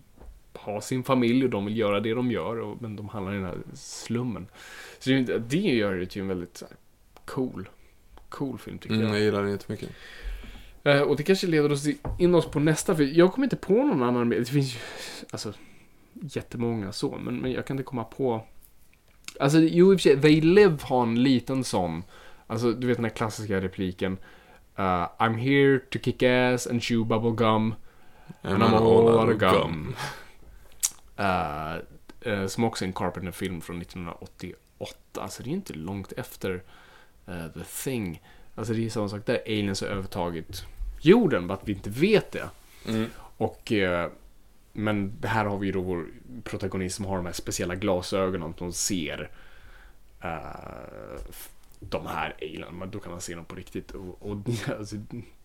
ha 0.55 0.81
sin 0.81 1.03
familj 1.05 1.45
och 1.45 1.51
de 1.51 1.65
vill 1.65 1.77
göra 1.79 2.01
det 2.01 2.15
de 2.15 2.31
gör. 2.31 2.61
Och, 2.61 2.83
men 2.83 2.97
de 2.97 3.09
hamnar 3.09 3.33
i 3.33 3.35
den 3.35 3.45
här 3.45 3.59
slummen. 3.75 4.47
Så 4.99 5.11
det, 5.11 5.17
ju 5.17 5.39
det 5.49 5.57
gör 5.57 5.95
det 5.95 6.07
till 6.07 6.23
en 6.23 6.29
väldigt 6.29 6.63
här, 6.69 6.77
cool, 7.25 7.69
cool 8.29 8.59
film 8.59 8.79
tycker 8.79 8.95
Mm, 8.95 9.07
jag. 9.07 9.17
jag 9.17 9.23
gillar 9.25 9.43
den 9.43 9.51
jättemycket. 9.51 9.89
Eh, 10.85 11.01
och 11.01 11.17
det 11.17 11.23
kanske 11.23 11.47
leder 11.47 11.73
oss 11.73 11.87
in 12.19 12.35
oss 12.35 12.47
på 12.47 12.61
nästa, 12.61 12.95
för 12.97 13.03
jag 13.19 13.33
kommer 13.33 13.47
inte 13.47 13.57
på 13.57 13.73
någon 13.73 14.03
annan. 14.03 14.29
Det 14.29 14.45
finns 14.45 14.75
ju, 14.75 14.79
alltså, 15.31 15.53
jättemånga 16.21 16.93
så, 16.93 17.19
men, 17.25 17.37
men 17.37 17.53
jag 17.53 17.67
kan 17.67 17.75
inte 17.75 17.85
komma 17.85 18.05
på. 18.05 18.47
Alltså, 19.41 19.59
jo 19.59 19.93
i 19.93 19.97
och 19.97 20.01
för 20.01 20.03
sig, 20.03 20.21
They 20.21 20.41
Live 20.41 20.79
har 20.81 21.03
en 21.03 21.23
liten 21.23 21.65
sån. 21.65 22.05
Alltså, 22.47 22.73
du 22.73 22.87
vet 22.87 22.97
den 22.97 23.05
här 23.05 23.13
klassiska 23.13 23.61
repliken. 23.61 24.13
Uh, 24.79 25.07
I'm 25.19 25.37
here 25.37 25.79
to 25.79 25.99
kick 25.99 26.23
ass 26.23 26.67
and 26.67 26.83
chew 26.83 27.05
bubble 27.05 27.47
gum. 27.47 27.75
And 28.43 28.63
I'm 28.63 28.75
all 28.75 29.29
out 29.29 29.35
of 29.35 29.39
gum. 29.39 29.95
Eh, 31.17 31.75
eh, 32.33 32.47
som 32.47 32.65
också 32.65 32.85
är 32.85 32.87
en 32.87 32.93
Carpenter-film 32.93 33.61
från 33.61 33.83
1988. 33.83 34.99
Alltså 35.15 35.43
det 35.43 35.51
är 35.51 35.53
inte 35.53 35.75
långt 35.75 36.13
efter 36.13 36.63
eh, 37.27 37.47
The 37.55 37.65
Thing. 37.85 38.23
Alltså 38.55 38.73
det 38.73 38.87
är 38.87 38.91
samma 38.91 39.09
sak 39.09 39.27
där. 39.27 39.43
Aliens 39.47 39.81
har 39.81 39.89
övertagit 39.89 40.65
jorden, 41.01 41.47
bara 41.47 41.55
att 41.55 41.69
vi 41.69 41.73
inte 41.73 41.91
vet 41.91 42.33
det. 42.33 42.51
Mm. 42.89 43.11
Och, 43.17 43.73
eh, 43.73 44.11
men 44.73 45.21
det 45.21 45.29
här 45.29 45.45
har 45.45 45.59
vi 45.59 45.67
ju 45.67 45.73
då 45.73 45.81
vår 45.81 46.07
protagonist 46.45 46.97
som 46.97 47.05
har 47.05 47.17
de 47.17 47.27
här 47.27 47.33
speciella 47.33 47.75
glasögonen 47.75 48.55
som 48.59 48.73
ser 48.73 49.31
f- 51.31 51.49
de 51.81 52.07
här 52.07 52.35
alien, 52.43 52.75
men 52.79 52.91
då 52.91 52.99
kan 53.01 53.13
man 53.13 53.21
se 53.21 53.35
dem 53.35 53.45
på 53.45 53.55
riktigt. 53.55 53.91
Och, 53.91 54.31
och 54.31 54.37
alltså, 54.79 54.97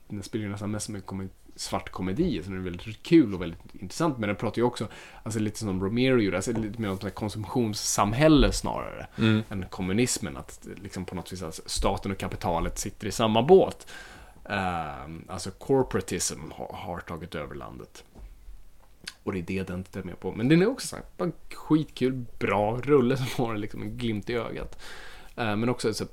den 0.07 0.23
spelar 0.23 0.43
ju 0.45 0.51
nästan 0.51 0.71
mest 0.71 0.85
som 0.85 0.95
en 0.95 1.01
kom- 1.01 1.29
svart 1.55 1.89
komedi, 1.89 2.41
så 2.43 2.49
den 2.49 2.59
är 2.59 2.63
väldigt 2.63 3.03
kul 3.03 3.33
och 3.33 3.41
väldigt 3.41 3.59
intressant. 3.75 4.17
Men 4.17 4.27
den 4.27 4.35
pratar 4.35 4.57
ju 4.57 4.63
också, 4.63 4.87
alltså 5.23 5.39
lite 5.39 5.59
som 5.59 5.83
Romero 5.83 6.19
gjorde, 6.19 6.37
alltså 6.37 6.51
lite 6.51 6.81
mer 6.81 6.89
om 6.89 6.97
ett 7.07 7.15
konsumtionssamhälle 7.15 8.51
snarare 8.51 9.07
Mm. 9.17 9.43
än 9.49 9.65
kommunismen. 9.69 10.37
Att 10.37 10.67
liksom 10.75 11.05
på 11.05 11.15
något 11.15 11.33
vis 11.33 11.43
alltså, 11.43 11.61
staten 11.65 12.11
och 12.11 12.17
kapitalet 12.17 12.77
sitter 12.79 13.07
i 13.07 13.11
samma 13.11 13.41
båt. 13.43 13.87
Ehm, 14.49 15.23
alltså 15.27 15.51
corporatism 15.51 16.39
har, 16.51 16.67
har 16.73 16.99
tagit 16.99 17.35
över 17.35 17.55
landet. 17.55 18.03
Och 19.23 19.33
det 19.33 19.39
är 19.39 19.43
det 19.43 19.63
den 19.67 19.83
tittar 19.83 20.03
med 20.03 20.19
på. 20.19 20.31
Men 20.31 20.47
den 20.49 20.61
är 20.61 20.67
också 20.69 20.87
så 20.87 20.95
här, 20.95 21.31
skitkul, 21.55 22.25
bra 22.39 22.79
rulle 22.83 23.17
som 23.17 23.45
har 23.45 23.55
liksom 23.57 23.81
en 23.81 23.97
glimt 23.97 24.29
i 24.29 24.33
ögat. 24.33 24.79
Ehm, 25.35 25.59
men 25.59 25.69
också 25.69 25.93
så, 25.93 26.05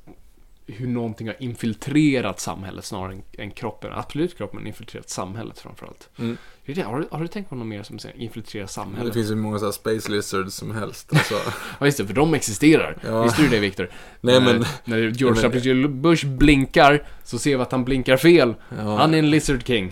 hur 0.66 0.86
någonting 0.86 1.26
har 1.26 1.36
infiltrerat 1.42 2.40
samhället 2.40 2.84
snarare 2.84 3.12
än, 3.12 3.22
än 3.38 3.50
kroppen. 3.50 3.92
Absolut 3.92 4.36
kroppen, 4.36 4.56
men 4.58 4.66
infiltrerat 4.66 5.10
samhället 5.10 5.58
framförallt. 5.58 6.08
Mm. 6.18 6.36
Det 6.66 6.72
det. 6.72 6.82
Har, 6.82 7.00
du, 7.00 7.08
har 7.10 7.20
du 7.20 7.28
tänkt 7.28 7.48
på 7.48 7.54
något 7.54 7.66
mer 7.66 7.82
som 7.82 7.98
säger 7.98 8.16
infiltrera 8.20 8.62
Det 8.64 8.68
samhället? 8.68 9.14
finns 9.14 9.30
ju 9.30 9.34
många 9.34 9.58
så 9.58 9.72
space 9.72 10.12
lizards 10.12 10.54
som 10.54 10.70
helst. 10.70 11.12
Alltså. 11.12 11.34
Ja 11.80 11.86
just 11.86 11.98
det, 11.98 12.06
för 12.06 12.14
de 12.14 12.34
existerar. 12.34 12.98
Ja. 13.04 13.22
Visste 13.22 13.42
du 13.42 13.48
det 13.48 13.58
Viktor? 13.60 13.90
Nej, 14.20 14.40
när, 14.40 14.52
men- 14.52 14.64
När 14.84 14.98
George 15.16 15.42
Ja, 15.42 15.48
men- 15.48 15.58
W. 15.62 15.88
Bush 15.88 16.26
blinkar 16.26 17.06
så 17.24 17.38
ser 17.38 17.56
vi 17.56 17.62
att 17.62 17.72
han 17.72 17.84
blinkar 17.84 18.16
fel. 18.16 18.54
Ja, 18.78 18.96
Han 18.96 19.14
är 19.14 19.18
en 19.18 19.30
Lizard 19.30 19.66
King. 19.66 19.86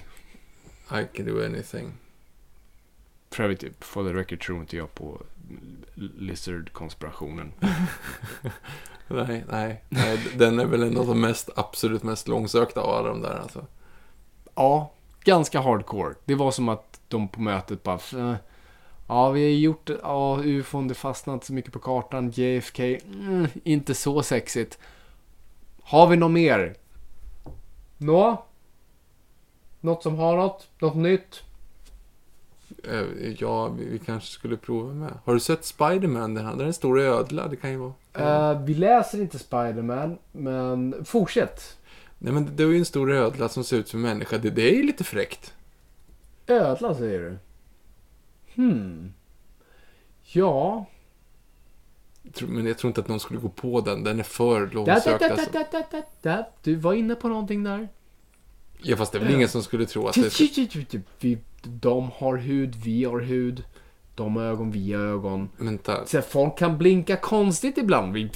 I 0.91 1.17
can 1.17 1.27
do 1.27 1.45
anything. 1.45 1.93
För 3.33 3.43
övrigt, 3.45 3.85
for 3.85 4.05
the 4.05 4.13
record 4.19 4.41
tror 4.41 4.61
inte 4.61 4.77
jag 4.77 4.95
på 4.95 5.23
Lizard-konspirationen. 6.19 7.53
Nej, 9.09 9.45
nej, 9.51 9.83
nej. 9.89 10.19
Den 10.37 10.59
är 10.61 10.65
väl 10.67 10.83
en 10.83 10.99
av 10.99 11.07
de 11.07 11.21
mest, 11.21 11.51
absolut 11.57 12.03
mest 12.03 12.29
långsökta 12.29 12.81
av 12.81 12.91
alla 12.91 13.09
de 13.09 13.21
där 13.23 13.39
alltså. 13.43 13.67
Ja, 14.55 14.93
ganska 15.25 15.61
hardcore. 15.61 16.15
Det 16.25 16.35
var 16.35 16.51
som 16.51 16.69
att 16.69 17.01
de 17.09 17.29
på 17.29 17.41
mötet 17.41 17.83
bara... 17.83 17.99
"Eh, 18.17 18.35
Ja, 19.07 19.31
vi 19.31 19.43
har 19.45 19.51
gjort. 19.51 19.91
Ja, 20.03 20.41
ufon, 20.45 20.89
det 20.89 20.95
fastnade 20.95 21.35
inte 21.35 21.47
så 21.47 21.53
mycket 21.53 21.73
på 21.73 21.79
kartan. 21.79 22.31
JFK, 22.31 22.81
mm, 23.05 23.47
inte 23.65 23.95
så 23.95 24.23
sexigt. 24.23 24.79
Har 25.83 26.07
vi 26.07 26.17
något 26.17 26.31
mer? 26.31 26.75
Nå? 27.99 28.45
Något 29.81 30.03
som 30.03 30.19
har 30.19 30.37
något? 30.37 30.69
Något 30.79 30.97
nytt? 30.97 31.43
Eh, 32.85 33.33
Ja, 33.39 33.69
vi, 33.69 33.99
kanske 33.99 34.29
skulle 34.31 34.57
prova 34.57 34.95
med. 34.95 35.13
Har 35.25 35.35
du 35.35 35.41
sett 35.41 35.65
Spiderman? 35.65 36.35
Den 36.35 36.61
är 36.61 36.65
en 36.65 36.73
stor 36.73 37.01
ödla. 37.01 37.49
Det 37.49 37.57
kan 37.57 37.71
ju 37.71 37.77
vara. 37.77 37.93
Eh, 38.53 38.63
vi 38.63 38.75
läser 38.75 39.21
inte 39.21 39.39
Spiderman, 39.39 40.19
men 40.33 41.05
fortsätt. 41.05 41.79
Nej, 42.19 42.33
men 42.33 42.57
det 42.57 42.63
är 42.63 42.67
ju 42.67 42.79
en 42.79 42.85
stor 42.85 43.13
ödla 43.13 43.49
som 43.49 43.65
ser 43.65 43.77
ut 43.77 43.89
som 43.89 44.05
en 44.05 44.11
människa. 44.11 44.39
Det, 44.39 44.51
det 44.51 44.71
är 44.71 44.75
ju 44.77 44.83
lite 44.83 45.05
fräckt. 45.05 45.55
Ödla 46.47 46.95
säger 46.95 47.21
du? 47.21 47.39
Hmm. 48.55 49.13
Ja. 50.23 50.87
Men 52.41 52.67
jag 52.67 52.79
tror 52.79 52.89
inte 52.89 53.01
att 53.01 53.09
någon 53.09 53.21
skulle 53.21 53.41
gå 53.41 53.49
på 53.49 53.81
den. 53.81 54.05
Den 54.05 54.19
är 54.19 54.23
för 54.23 54.67
långsökt 54.67 55.23
alltså. 55.23 55.51
Du 56.63 56.75
var 56.75 56.95
inne 56.95 57.15
på 57.15 57.29
någonting 57.29 57.63
där. 57.63 57.89
Ja, 58.85 58.97
fast 58.97 59.13
det 59.13 59.19
är 59.19 59.21
väl 59.21 59.35
ingen 59.35 59.49
som 59.49 59.63
skulle 59.63 59.87
tro 59.87 60.09
att 60.09 60.15
det... 60.15 61.03
Vi, 61.21 61.39
de 61.63 62.11
har 62.15 62.37
hud, 62.37 62.75
vi 62.85 63.05
har 63.05 63.21
hud. 63.21 63.65
De 64.15 64.37
har 64.37 64.43
ögon, 64.43 64.71
vi 64.71 64.93
har 64.93 65.03
ögon. 65.03 65.49
Vänta. 65.57 66.07
Så 66.07 66.23
folk 66.23 66.59
kan 66.59 66.79
blinka 66.79 67.17
konstigt 67.17 67.79
ibland. 67.79 68.13
Vi, 68.15 68.31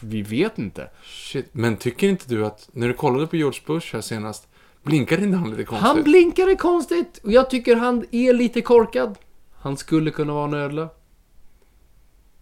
vi 0.00 0.22
vet 0.22 0.58
inte. 0.58 0.90
Shit. 1.04 1.48
Men 1.52 1.76
tycker 1.76 2.08
inte 2.08 2.24
du 2.28 2.46
att, 2.46 2.68
när 2.72 2.88
du 2.88 2.94
kollade 2.94 3.26
på 3.26 3.36
George 3.36 3.60
Bush 3.66 3.94
här 3.94 4.00
senast, 4.00 4.48
blinkade 4.82 5.22
inte 5.22 5.36
han 5.36 5.50
lite 5.50 5.64
konstigt? 5.64 5.86
Han 5.86 6.02
blinkade 6.02 6.56
konstigt 6.56 7.20
och 7.22 7.32
jag 7.32 7.50
tycker 7.50 7.76
han 7.76 8.04
är 8.10 8.32
lite 8.32 8.60
korkad. 8.62 9.18
Han 9.58 9.76
skulle 9.76 10.10
kunna 10.10 10.32
vara 10.32 10.44
en 10.44 10.54
ödla. 10.54 10.88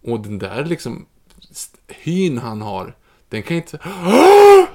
Och 0.01 0.19
den 0.19 0.39
där 0.39 0.65
liksom, 0.65 1.05
hyn 1.87 2.37
han 2.37 2.61
har, 2.61 2.95
den 3.29 3.43
kan 3.43 3.57
inte... 3.57 3.79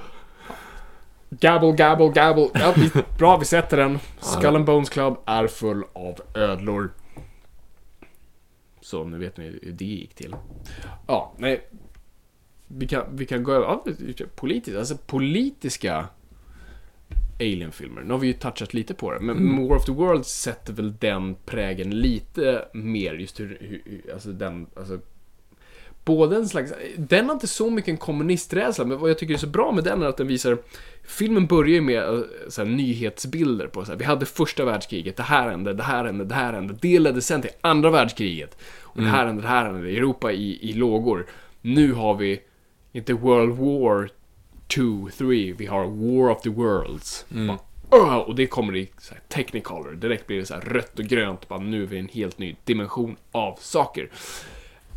Gabble, 1.39 1.71
gabble, 1.71 2.09
gabble. 2.09 2.49
Ja, 2.53 2.73
vi, 2.77 2.91
bra, 3.17 3.37
vi 3.37 3.45
sätter 3.45 3.77
den. 3.77 3.99
Skull 4.19 4.55
and 4.55 4.65
Bones 4.65 4.89
Club 4.89 5.17
är 5.25 5.47
full 5.47 5.83
av 5.93 6.19
ödlor. 6.35 6.93
Så 8.81 9.03
nu 9.03 9.17
vet 9.17 9.37
ni 9.37 9.43
hur 9.43 9.71
det 9.71 9.85
gick 9.85 10.13
till. 10.13 10.35
Ja, 11.07 11.33
nej. 11.37 11.67
Vi 12.67 12.87
kan, 12.87 13.05
vi 13.15 13.25
kan 13.25 13.43
gå 13.43 13.51
över. 13.53 13.65
Ja, 13.65 13.85
politiskt. 14.35 14.77
Alltså 14.77 14.97
politiska 14.97 16.05
Alien-filmer. 17.39 18.01
Nu 18.01 18.11
har 18.11 18.19
vi 18.19 18.27
ju 18.27 18.33
touchat 18.33 18.73
lite 18.73 18.93
på 18.93 19.11
det. 19.11 19.19
Men 19.19 19.67
War 19.67 19.75
of 19.77 19.85
the 19.85 19.91
Worlds 19.91 20.27
sätter 20.41 20.73
väl 20.73 20.95
den 20.97 21.35
prägen 21.45 21.89
lite 21.89 22.65
mer. 22.73 23.13
Just 23.13 23.39
hur 23.39 23.57
hur- 23.61 24.13
alltså 24.13 24.31
den, 24.31 24.67
alltså 24.75 24.99
både 26.05 26.35
en 26.35 26.49
slags, 26.49 26.73
den 26.97 27.25
har 27.25 27.33
inte 27.33 27.47
så 27.47 27.69
mycket 27.69 27.89
en 27.89 27.97
kommunisträdsla, 27.97 28.85
men 28.85 28.99
vad 28.99 29.09
jag 29.09 29.17
tycker 29.17 29.33
är 29.33 29.37
så 29.37 29.47
bra 29.47 29.71
med 29.71 29.83
den 29.83 30.01
är 30.01 30.05
att 30.07 30.17
den 30.17 30.27
visar, 30.27 30.57
filmen 31.03 31.47
börjar 31.47 31.73
ju 31.73 31.81
med 31.81 32.03
eh, 32.03 32.19
så 32.49 32.63
här, 32.63 32.69
nyhetsbilder 32.69 33.67
på 33.67 33.85
så 33.85 33.91
här, 33.91 33.99
vi 33.99 34.05
hade 34.05 34.25
första 34.25 34.65
världskriget, 34.65 35.17
det 35.17 35.23
här 35.23 35.49
hände, 35.49 35.73
det 35.73 35.83
här 35.83 36.05
hände, 36.05 36.25
det 36.25 36.35
här 36.35 36.53
hände, 36.53 36.75
det 36.81 36.99
ledde 36.99 37.21
sen 37.21 37.41
till 37.41 37.51
andra 37.61 37.89
världskriget, 37.89 38.57
och 38.81 39.01
det 39.01 39.07
här 39.07 39.25
hände, 39.25 39.41
det 39.41 39.47
här 39.47 39.65
hände, 39.65 39.89
Europa 39.89 40.31
i, 40.31 40.69
i 40.69 40.73
lågor. 40.73 41.25
Nu 41.61 41.93
har 41.93 42.15
vi 42.15 42.41
inte 42.91 43.13
World 43.13 43.57
War 43.57 44.09
2, 44.67 45.09
3, 45.17 45.53
vi 45.57 45.65
har 45.65 45.85
War 45.85 46.31
of 46.31 46.41
the 46.41 46.49
Worlds. 46.49 47.25
Bara, 47.47 47.59
"Åh!" 47.89 48.15
och 48.17 48.35
det 48.35 48.47
kommer 48.47 48.75
i 48.75 48.89
så 48.97 49.13
här, 49.13 49.21
technicolor, 49.27 49.91
direkt 49.91 50.27
blir 50.27 50.37
det 50.37 50.45
så 50.45 50.53
här 50.53 50.61
rött 50.61 50.99
och 50.99 51.05
grönt, 51.05 51.47
bara 51.47 51.59
nu 51.59 51.83
är 51.83 51.87
vi 51.87 51.95
i 51.95 51.99
en 51.99 52.07
helt 52.07 52.37
ny 52.37 52.55
dimension 52.65 53.15
av 53.31 53.57
saker. 53.61 54.09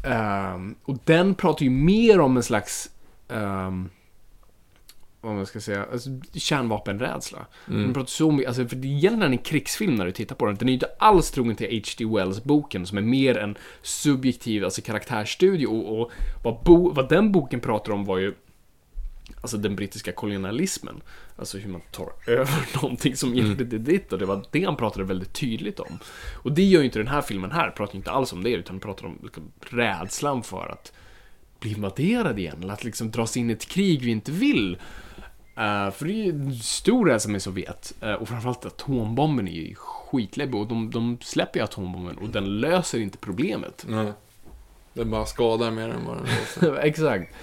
Ehm, 0.05 0.75
och 0.85 0.99
den 1.05 1.35
pratar 1.35 1.65
ju 1.65 1.71
mer 1.71 2.21
om 2.21 2.37
en 2.37 2.43
slags, 2.43 2.91
um, 3.29 3.91
vad 5.21 5.35
man 5.35 5.47
ska 5.47 5.61
säga, 5.61 5.87
alltså, 5.93 6.11
kärnvapenrädsla. 6.33 7.47
Den 7.67 7.95
pratar 7.95 8.09
så 8.09 8.31
mycket, 8.31 8.49
alltså, 8.49 8.69
för 8.69 8.77
det 8.77 8.89
gäller 8.89 9.27
en 9.27 9.39
krigsfilm 9.39 9.95
när 9.95 10.07
du 10.07 10.13
tittar 10.13 10.37
på 10.37 10.47
den. 10.47 10.55
Den 10.55 10.69
är 10.69 10.73
ju 10.73 10.77
inte 10.77 10.91
alls 10.99 11.31
trogen 11.31 11.57
till 11.57 11.67
H.D. 11.67 12.05
Wells-boken 12.05 12.87
som 12.87 12.99
är 12.99 13.03
mer 13.03 13.39
en 13.39 13.57
subjektiv, 13.83 14.65
alltså 14.65 14.83
karaktärsstudie. 14.83 15.67
Och, 15.67 16.01
och 16.01 16.11
vad, 16.43 16.57
bo, 16.65 16.93
vad 16.93 17.09
den 17.09 17.33
boken 17.33 17.61
pratar 17.61 17.93
om 17.93 18.05
var 18.05 18.19
ju 18.19 18.35
Alltså 19.45 19.57
den 19.57 19.77
brittiska 19.77 20.13
kolonialismen. 20.13 21.03
Alltså 21.37 21.59
hur 21.59 21.71
man 21.71 21.81
tar 21.91 22.13
över 22.27 22.69
någonting 22.83 23.17
som 23.17 23.35
egentligen 23.35 23.75
är 23.75 23.79
ditt 23.79 24.13
och 24.13 24.19
det 24.19 24.27
var 24.27 24.45
det 24.51 24.65
han 24.65 24.77
pratade 24.77 25.05
väldigt 25.05 25.33
tydligt 25.33 25.81
om. 25.81 25.99
Och 26.35 26.53
det 26.53 26.63
gör 26.63 26.81
ju 26.81 26.87
inte 26.87 26.99
den 26.99 27.09
här 27.09 27.23
filmen 27.23 27.53
här, 27.53 27.71
pratar 27.71 27.97
inte 27.97 28.11
alls 28.11 28.33
om 28.33 28.43
det 28.43 28.51
utan 28.51 28.81
pratar 28.81 29.07
om 29.07 29.19
liksom, 29.23 29.53
rädslan 29.61 30.43
för 30.43 30.73
att 30.73 30.93
bli 31.61 31.73
invaderad 31.73 32.39
igen, 32.39 32.57
eller 32.63 32.73
att 32.73 32.85
liksom 32.85 33.11
dras 33.11 33.37
in 33.37 33.51
i 33.51 33.53
ett 33.53 33.69
krig 33.69 34.03
vi 34.03 34.11
inte 34.11 34.33
vill. 34.33 34.79
Eh, 35.57 35.91
för 35.91 36.05
det 36.05 36.13
är 36.13 36.25
ju 36.25 36.31
en 36.31 36.55
stor 36.55 37.07
rädsla 37.07 37.33
med 37.33 37.43
Sovjet. 37.43 37.95
Uh, 38.03 38.13
och 38.13 38.29
framförallt 38.29 38.67
atombomben 38.67 39.49
är 39.49 39.53
ju 39.53 39.75
skitläbbig 39.75 40.61
och 40.61 40.67
de, 40.67 40.91
de 40.91 41.19
släpper 41.21 41.61
ju 41.61 41.65
atombomben 41.65 42.19
och 42.19 42.29
den 42.29 42.61
löser 42.61 42.99
inte 42.99 43.19
problemet. 43.19 43.85
Nej. 43.89 44.13
Den 44.93 45.11
bara 45.11 45.27
skadar 45.27 45.71
mer 45.71 45.89
än 45.89 46.05
vad 46.07 46.17
den 46.17 46.27
löser. 46.27 46.75
Exakt. 46.83 47.35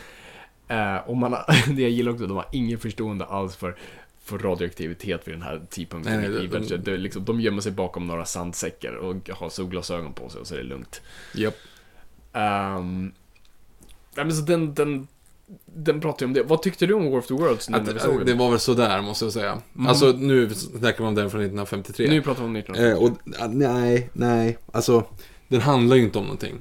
Eh, 0.71 0.95
och 1.09 1.17
man 1.17 1.33
har, 1.33 1.73
det 1.75 1.81
jag 1.81 1.91
gillar 1.91 2.11
också, 2.11 2.27
de 2.27 2.37
har 2.37 2.45
ingen 2.51 2.79
förstående 2.79 3.25
alls 3.25 3.55
för, 3.55 3.75
för 4.23 4.37
radioaktivitet 4.39 5.27
vid 5.27 5.33
den 5.33 5.41
här 5.41 5.61
tidpunkten 5.69 6.17
Nej, 6.17 6.25
i 6.25 6.31
det- 6.33 6.39
livet. 6.39 6.69
de- 6.69 6.77
Det, 6.77 6.97
liksom, 6.97 7.25
de 7.25 7.41
gömmer 7.41 7.61
sig 7.61 7.71
bakom 7.71 8.07
några 8.07 8.25
sandsäckar 8.25 8.93
och 8.93 9.29
har 9.29 9.49
solglasögon 9.49 10.13
på 10.13 10.29
sig 10.29 10.41
och 10.41 10.47
så 10.47 10.53
är 10.53 10.57
det 10.57 10.63
lugnt. 10.63 11.01
Japp. 11.35 11.55
Um, 12.33 13.11
nej, 14.15 14.25
men 14.25 14.33
så 14.33 14.41
den, 14.41 14.73
den, 14.73 15.07
den 15.65 16.01
pratar 16.01 16.25
ju 16.25 16.27
om 16.27 16.33
det. 16.33 16.43
Vad 16.43 16.61
tyckte 16.61 16.85
du 16.85 16.93
om 16.93 17.11
War 17.11 17.19
of 17.19 17.27
the 17.27 17.33
Worlds 17.33 17.69
nu 17.69 17.77
när 17.77 17.93
vi 17.93 17.99
såg 17.99 18.13
Att, 18.13 18.19
det 18.19 18.25
den? 18.31 18.37
var 18.37 18.49
väl 18.49 18.59
sådär, 18.59 19.01
måste 19.01 19.25
jag 19.25 19.33
säga. 19.33 19.61
Alltså, 19.79 20.05
nu 20.11 20.49
snackar 20.49 20.97
vi 21.03 21.07
om 21.07 21.15
den 21.15 21.29
från 21.29 21.41
1953. 21.41 22.07
Nu 22.09 22.21
pratar 22.21 22.41
vi 22.41 22.47
om 22.47 22.53
19. 22.53 22.75
Eh, 22.75 22.93
och, 22.97 23.11
nej, 23.49 24.09
nej. 24.13 24.57
Alltså, 24.71 25.03
den 25.47 25.61
handlar 25.61 25.95
ju 25.95 26.01
inte 26.03 26.17
om 26.19 26.23
någonting. 26.25 26.55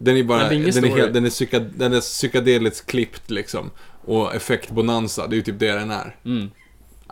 Den 0.00 0.16
är 0.16 0.24
bara, 0.24 0.42
är 0.42 0.50
den, 0.50 0.84
är 0.84 0.96
helt, 0.96 1.14
den, 1.14 1.24
är 1.24 1.30
psyka, 1.30 1.60
den 1.60 1.92
är 1.92 2.00
psykedeliskt 2.00 2.86
klippt 2.86 3.30
liksom. 3.30 3.70
Och 4.04 4.34
effektbonanza, 4.34 5.26
det 5.26 5.34
är 5.34 5.36
ju 5.36 5.42
typ 5.42 5.58
det 5.58 5.72
den 5.72 5.90
är. 5.90 6.16
Mm. 6.24 6.50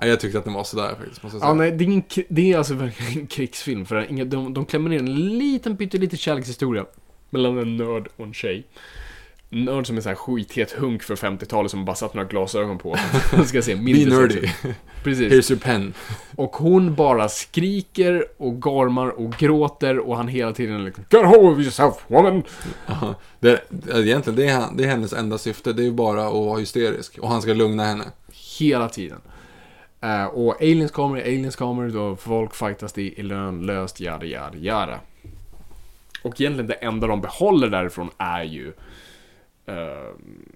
Ja, 0.01 0.07
jag 0.07 0.20
tyckte 0.20 0.39
att 0.39 0.45
den 0.45 0.53
var 0.53 0.64
sådär 0.64 0.95
faktiskt, 0.99 1.22
måste 1.22 1.37
jag 1.37 1.43
säga. 1.43 1.51
Ja, 1.51 1.55
nej, 1.55 1.72
det 1.72 1.84
är, 1.84 1.87
ingen, 1.87 2.03
det 2.28 2.53
är 2.53 2.59
alltså 2.59 2.74
verkligen 2.74 3.20
en 3.20 3.26
krigsfilm. 3.26 3.87
För 3.87 4.24
de, 4.24 4.55
de 4.55 4.66
klämmer 4.66 4.91
ner 4.91 4.99
en 4.99 5.39
liten 5.39 5.76
pytteliten 5.76 6.18
kärlekshistoria 6.18 6.87
mellan 7.30 7.59
en 7.59 7.76
nörd 7.76 8.09
och 8.16 8.24
en 8.24 8.34
tjej. 8.34 8.66
Nörd 9.49 9.86
som 9.86 9.97
är 9.97 10.01
så 10.01 10.09
här 10.09 10.16
skithet 10.16 10.72
hunk 10.72 11.03
för 11.03 11.16
50-talet 11.16 11.70
som 11.70 11.84
bara 11.84 11.97
satt 11.97 12.14
några 12.14 12.28
glasögon 12.28 12.78
på. 12.78 12.97
ska 13.47 13.62
se 13.62 13.74
Be 13.74 13.82
nerdy. 13.82 14.49
Precis. 15.03 15.32
Here's 15.32 15.53
your 15.53 15.61
pen. 15.61 15.94
Och 16.36 16.57
hon 16.57 16.94
bara 16.94 17.28
skriker 17.28 18.24
och 18.36 18.61
gormar 18.61 19.09
och 19.09 19.32
gråter 19.32 19.99
och 19.99 20.16
han 20.16 20.28
hela 20.28 20.53
tiden 20.53 20.84
liksom 20.84 21.05
Get 21.11 21.26
hold 21.26 21.53
of 21.53 21.59
yourself 21.59 21.94
woman! 22.07 22.42
Aha. 22.86 23.14
Det, 23.40 23.62
egentligen, 23.94 24.36
det 24.36 24.49
är, 24.49 24.64
det 24.74 24.84
är 24.84 24.88
hennes 24.88 25.12
enda 25.12 25.38
syfte. 25.38 25.72
Det 25.72 25.82
är 25.82 25.84
ju 25.84 25.92
bara 25.92 26.26
att 26.26 26.32
vara 26.32 26.59
hysterisk. 26.59 27.18
Och 27.18 27.28
han 27.28 27.42
ska 27.42 27.53
lugna 27.53 27.84
henne. 27.84 28.05
Hela 28.59 28.88
tiden. 28.88 29.20
Eh, 30.01 30.24
och 30.24 30.62
aliens 30.62 30.90
kommer, 30.90 31.20
aliens 31.20 31.57
kommer, 31.57 31.88
då 31.88 32.16
folk 32.16 32.55
fightas 32.55 32.99
är 32.99 33.22
lönlöst, 33.22 34.01
jada 34.01 34.26
jada 34.26 34.57
jada. 34.59 35.01
Och 36.22 36.40
egentligen 36.40 36.66
det 36.66 36.74
enda 36.74 37.07
de 37.07 37.20
behåller 37.20 37.68
därifrån 37.68 38.11
är 38.18 38.42
ju 38.42 38.72
ehm, 39.66 40.48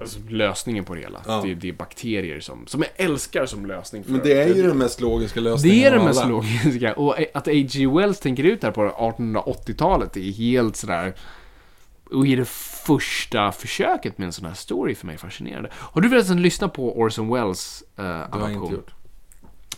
alltså 0.00 0.18
lösningen 0.28 0.84
på 0.84 0.94
det 0.94 1.00
hela. 1.00 1.22
Ja. 1.26 1.42
Det, 1.44 1.54
det 1.54 1.68
är 1.68 1.72
bakterier 1.72 2.40
som, 2.40 2.66
som 2.66 2.82
jag 2.82 3.06
älskar 3.06 3.46
som 3.46 3.66
lösning. 3.66 4.04
För, 4.04 4.12
Men 4.12 4.20
det 4.20 4.32
är 4.32 4.54
ju 4.54 4.62
den 4.62 4.78
mest 4.78 5.00
logiska 5.00 5.40
lösningen 5.40 5.78
Det 5.78 5.84
är 5.84 5.98
det 5.98 6.04
mest 6.04 6.20
alla. 6.20 6.30
logiska. 6.30 6.94
Och 6.94 7.16
att 7.34 7.48
A.G. 7.48 7.86
Wells 7.86 8.20
tänker 8.20 8.44
ut 8.44 8.60
det 8.60 8.66
här 8.66 8.72
på 8.72 9.14
1880-talet 9.16 10.16
är 10.16 10.32
helt 10.32 10.76
sådär... 10.76 11.14
Och 12.10 12.26
är 12.26 12.36
det 12.36 12.48
första 12.86 13.52
försöket 13.52 14.18
med 14.18 14.26
en 14.26 14.32
sån 14.32 14.44
här 14.46 14.54
story 14.54 14.94
för 14.94 15.06
mig 15.06 15.18
fascinerande. 15.18 15.70
Har 15.72 16.00
du 16.00 16.08
förresten 16.08 16.42
lyssnat 16.42 16.72
på 16.72 16.98
Orson 16.98 17.32
Welles 17.34 17.82
uh, 17.98 18.04
Det 18.04 18.10
har 18.30 18.40
jag 18.40 18.52
inte 18.52 18.74
gjort. 18.74 18.94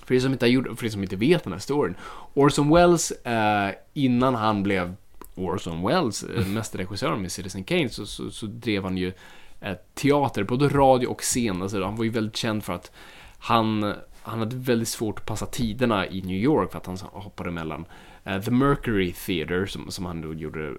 För 0.04 0.14
er 0.14 0.20
som 0.20 0.32
inte, 0.32 0.44
har 0.44 0.50
gjort, 0.50 0.78
för 0.78 0.86
er 0.86 0.90
som 0.90 1.02
inte 1.02 1.16
vet 1.16 1.44
den 1.44 1.52
här 1.52 1.60
storyn. 1.60 1.94
Orson 2.34 2.74
Welles, 2.74 3.10
eh, 3.10 3.70
innan 3.94 4.34
han 4.34 4.62
blev 4.62 4.94
Orson 5.36 5.86
Welles, 5.86 6.22
eh, 6.22 6.46
mästerregissören 6.46 7.22
med 7.22 7.32
Citizen 7.32 7.64
Kane, 7.64 7.88
så, 7.88 8.06
så, 8.06 8.30
så 8.30 8.46
drev 8.46 8.82
han 8.82 8.96
ju 8.96 9.12
eh, 9.60 9.76
teater, 9.94 10.44
både 10.44 10.68
radio 10.68 11.06
och 11.06 11.20
scen. 11.20 11.62
Alltså, 11.62 11.82
han 11.84 11.96
var 11.96 12.04
ju 12.04 12.10
väldigt 12.10 12.36
känd 12.36 12.64
för 12.64 12.72
att 12.72 12.92
han, 13.38 13.94
han 14.22 14.38
hade 14.38 14.56
väldigt 14.56 14.88
svårt 14.88 15.18
att 15.18 15.26
passa 15.26 15.46
tiderna 15.46 16.06
i 16.06 16.22
New 16.22 16.36
York 16.36 16.70
för 16.70 16.78
att 16.78 16.86
han 16.86 16.96
hoppade 16.96 17.50
mellan 17.50 17.84
eh, 18.24 18.40
The 18.40 18.50
Mercury 18.50 19.12
Theater 19.12 19.66
som, 19.66 19.90
som 19.90 20.04
han 20.04 20.20
då 20.20 20.34
gjorde 20.34 20.74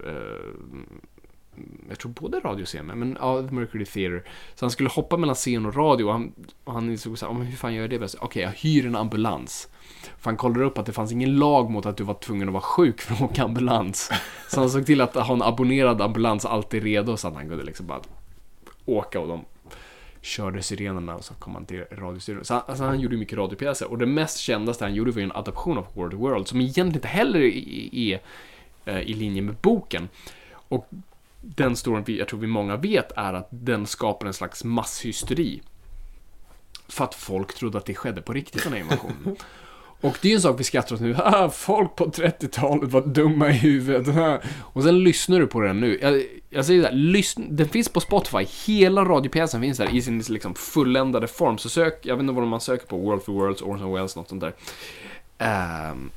jag 1.89 1.99
tror 1.99 2.11
både 2.11 2.39
radio 2.39 2.61
och 2.61 2.67
scen, 2.67 2.85
men 2.85 3.17
ja, 3.21 3.41
Mercury 3.41 3.85
Theater. 3.85 4.23
Så 4.55 4.65
han 4.65 4.71
skulle 4.71 4.89
hoppa 4.89 5.17
mellan 5.17 5.35
scen 5.35 5.65
och 5.65 5.75
radio 5.75 6.05
och 6.05 6.11
han, 6.11 6.33
och 6.63 6.73
han 6.73 6.89
insåg 6.89 7.17
såhär, 7.17 7.43
hur 7.43 7.55
fan 7.55 7.73
gör 7.73 7.81
jag 7.81 7.89
det 7.89 7.99
bäst? 7.99 8.15
Okej, 8.19 8.43
jag 8.43 8.51
hyr 8.51 8.85
en 8.85 8.95
ambulans. 8.95 9.69
För 10.17 10.29
han 10.29 10.37
kollade 10.37 10.65
upp 10.65 10.77
att 10.77 10.85
det 10.85 10.93
fanns 10.93 11.11
ingen 11.11 11.39
lag 11.39 11.69
mot 11.69 11.85
att 11.85 11.97
du 11.97 12.03
var 12.03 12.13
tvungen 12.13 12.49
att 12.49 12.53
vara 12.53 12.63
sjuk 12.63 13.01
för 13.01 13.13
att 13.13 13.21
åka 13.21 13.43
ambulans. 13.43 14.11
Så 14.49 14.59
han 14.59 14.69
såg 14.69 14.85
till 14.85 15.01
att 15.01 15.15
ha 15.15 15.33
en 15.33 15.41
abonnerad 15.41 16.01
ambulans 16.01 16.45
alltid 16.45 16.83
redo 16.83 17.17
så 17.17 17.27
att 17.27 17.33
han 17.33 17.49
kunde 17.49 17.63
liksom 17.63 17.87
bara 17.87 18.01
åka 18.85 19.19
och 19.19 19.27
de 19.27 19.45
körde 20.21 20.61
sirenerna 20.61 21.15
och 21.15 21.23
så 21.23 21.33
kom 21.33 21.53
han 21.53 21.65
till 21.65 21.83
radiostudion. 21.91 22.45
Så 22.45 22.53
han, 22.53 22.63
alltså 22.67 22.83
han 22.83 22.99
gjorde 22.99 23.17
mycket 23.17 23.37
radiopjäser 23.37 23.91
och 23.91 23.97
det 23.97 24.05
mest 24.05 24.37
kändaste 24.37 24.85
han 24.85 24.95
gjorde 24.95 25.11
var 25.11 25.19
ju 25.19 25.23
en 25.23 25.31
adaption 25.31 25.77
av 25.77 25.87
World 25.93 26.13
World 26.13 26.47
som 26.47 26.61
egentligen 26.61 26.95
inte 26.95 27.07
heller 27.07 27.39
är, 27.39 27.43
i, 27.43 27.89
i, 27.91 28.19
eh, 28.85 28.99
i 28.99 29.13
linje 29.13 29.41
med 29.41 29.55
boken. 29.55 30.09
Och 30.51 30.89
den 31.41 31.75
storyn 31.75 32.03
vi, 32.03 32.19
jag 32.19 32.27
tror 32.27 32.39
vi 32.39 32.47
många 32.47 32.77
vet 32.77 33.11
är 33.15 33.33
att 33.33 33.47
den 33.49 33.87
skapar 33.87 34.27
en 34.27 34.33
slags 34.33 34.63
masshysteri. 34.63 35.61
För 36.87 37.03
att 37.03 37.15
folk 37.15 37.53
trodde 37.53 37.77
att 37.77 37.85
det 37.85 37.95
skedde 37.95 38.21
på 38.21 38.33
riktigt, 38.33 38.63
den 38.63 38.73
här 38.73 38.79
invasionen. 38.79 39.35
Och 40.01 40.17
det 40.21 40.27
är 40.27 40.29
ju 40.29 40.35
en 40.35 40.41
sak 40.41 40.59
vi 40.59 40.63
skrattar 40.63 40.95
åt 40.95 41.01
nu. 41.01 41.15
Ah, 41.23 41.49
folk 41.49 41.95
på 41.95 42.05
30-talet 42.05 42.91
var 42.91 43.01
dumma 43.01 43.49
i 43.49 43.53
huvudet. 43.53 44.15
Och 44.61 44.83
sen 44.83 45.03
lyssnar 45.03 45.39
du 45.39 45.47
på 45.47 45.61
den 45.61 45.79
nu. 45.79 45.99
Jag, 46.01 46.23
jag 46.49 46.65
säger 46.65 46.91
lyssna, 46.91 47.45
den 47.49 47.69
finns 47.69 47.89
på 47.89 47.99
Spotify. 47.99 48.45
Hela 48.65 49.05
radiopjäsen 49.05 49.61
finns 49.61 49.77
där 49.77 49.95
i 49.95 50.01
sin 50.01 50.19
liksom 50.19 50.55
fulländade 50.55 51.27
form. 51.27 51.57
Så 51.57 51.69
sök, 51.69 52.05
jag 52.05 52.15
vet 52.15 52.21
inte 52.21 52.33
vad 52.33 52.47
man 52.47 52.61
söker 52.61 52.87
på, 52.87 52.97
World 52.97 53.23
for 53.23 53.33
Worlds, 53.33 53.61
Orson 53.61 53.93
Welles, 53.93 54.15
något 54.15 54.29
sånt 54.29 54.41
där. 54.41 54.53
Um, 55.91 56.11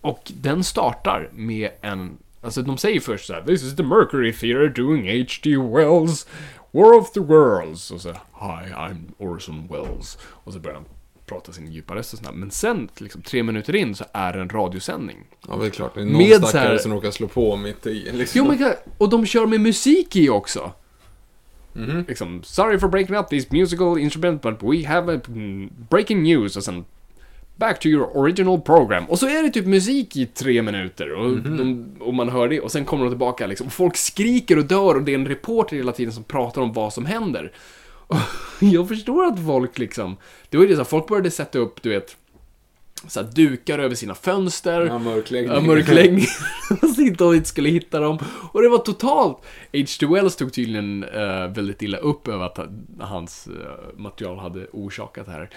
och 0.00 0.32
den 0.34 0.64
startar 0.64 1.30
med 1.32 1.70
en 1.80 2.18
Alltså 2.42 2.62
de 2.62 2.78
säger 2.78 3.00
först 3.00 3.26
såhär 3.26 3.42
This 3.42 3.62
is 3.62 3.76
the 3.76 3.82
Mercury 3.82 4.32
Theatre 4.32 4.68
doing 4.68 5.20
H.G. 5.20 5.56
Wells 5.56 6.26
War 6.70 6.98
of 6.98 7.12
the 7.12 7.20
Worlds 7.20 7.90
och 7.90 8.00
så 8.00 8.08
Hi, 8.10 8.72
I'm 8.74 8.96
Orson 9.18 9.68
Welles 9.70 10.18
Och 10.24 10.52
så 10.52 10.58
börjar 10.58 10.74
han 10.76 10.84
prata 11.26 11.52
sin 11.52 11.72
djupa 11.72 11.94
röst 11.94 12.12
och 12.12 12.18
sådär. 12.18 12.32
Men 12.32 12.50
sen, 12.50 12.88
liksom 12.98 13.22
tre 13.22 13.42
minuter 13.42 13.74
in, 13.76 13.94
så 13.94 14.04
är 14.12 14.32
det 14.32 14.40
en 14.40 14.48
radiosändning. 14.48 15.16
Ja, 15.48 15.56
det 15.56 15.66
är 15.66 15.70
klart. 15.70 15.94
Det 15.94 16.00
är 16.00 16.04
någon 16.04 16.18
Med 16.18 16.36
stackare 16.36 16.68
här- 16.68 16.78
som 16.78 16.92
råkar 16.92 17.10
slå 17.10 17.28
på 17.28 17.56
mitt 17.56 17.86
i. 17.86 18.10
Liksom. 18.12 18.38
Jo 18.38 18.44
men 18.58 18.72
och 18.98 19.08
de 19.08 19.26
kör 19.26 19.46
med 19.46 19.60
musik 19.60 20.16
i 20.16 20.28
också. 20.28 20.72
Mhm. 21.72 22.04
Liksom, 22.08 22.42
sorry 22.42 22.78
for 22.78 22.88
breaking 22.88 23.16
up 23.16 23.28
this 23.28 23.50
musical 23.50 23.98
instrument 23.98 24.42
but 24.42 24.62
we 24.62 24.86
have 24.86 25.14
a 25.16 25.20
mm, 25.28 25.70
breaking 25.90 26.22
news 26.22 26.56
och 26.56 26.64
sen 26.64 26.84
Back 27.56 27.80
to 27.80 27.88
your 27.88 28.16
original 28.16 28.60
program. 28.60 29.04
Och 29.04 29.18
så 29.18 29.26
är 29.26 29.42
det 29.42 29.50
typ 29.50 29.66
musik 29.66 30.16
i 30.16 30.26
tre 30.26 30.62
minuter 30.62 31.12
och, 31.12 31.36
de, 31.38 31.86
och 32.00 32.14
man 32.14 32.28
hör 32.28 32.48
det 32.48 32.60
och 32.60 32.72
sen 32.72 32.84
kommer 32.84 33.04
de 33.04 33.10
tillbaka 33.10 33.46
liksom. 33.46 33.66
Och 33.66 33.72
folk 33.72 33.96
skriker 33.96 34.58
och 34.58 34.64
dör 34.64 34.94
och 34.94 35.02
det 35.02 35.12
är 35.12 35.14
en 35.14 35.26
reporter 35.28 35.76
hela 35.76 35.92
tiden 35.92 36.12
som 36.12 36.24
pratar 36.24 36.62
om 36.62 36.72
vad 36.72 36.92
som 36.92 37.06
händer. 37.06 37.52
Och 38.06 38.16
jag 38.60 38.88
förstår 38.88 39.24
att 39.24 39.46
folk 39.46 39.78
liksom, 39.78 40.16
det 40.50 40.56
var 40.56 40.64
ju 40.64 40.70
det 40.70 40.76
så 40.76 40.84
folk 40.84 41.06
började 41.08 41.30
sätta 41.30 41.58
upp, 41.58 41.82
du 41.82 41.88
vet, 41.90 42.16
så 43.08 43.22
dukar 43.22 43.78
över 43.78 43.94
sina 43.94 44.14
fönster. 44.14 44.80
Ja, 44.86 44.98
mörkläggning. 44.98 45.54
Ja, 45.54 45.60
mörkläggning. 45.60 46.24
så 46.80 47.02
de 47.18 47.34
inte 47.34 47.48
skulle 47.48 47.68
hitta 47.68 48.00
dem. 48.00 48.18
Och 48.52 48.62
det 48.62 48.68
var 48.68 48.78
totalt... 48.78 49.36
H.G. 49.72 50.06
Wells 50.06 50.36
tog 50.36 50.52
tydligen 50.52 51.04
eh, 51.04 51.46
väldigt 51.48 51.82
illa 51.82 51.98
upp 51.98 52.28
över 52.28 52.44
att 52.44 52.56
han- 52.58 52.86
hans 53.00 53.46
eh, 53.46 53.98
material 54.00 54.38
hade 54.38 54.66
orsakat 54.72 55.26
det 55.26 55.32
här. 55.32 55.50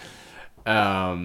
Eh, 0.66 1.16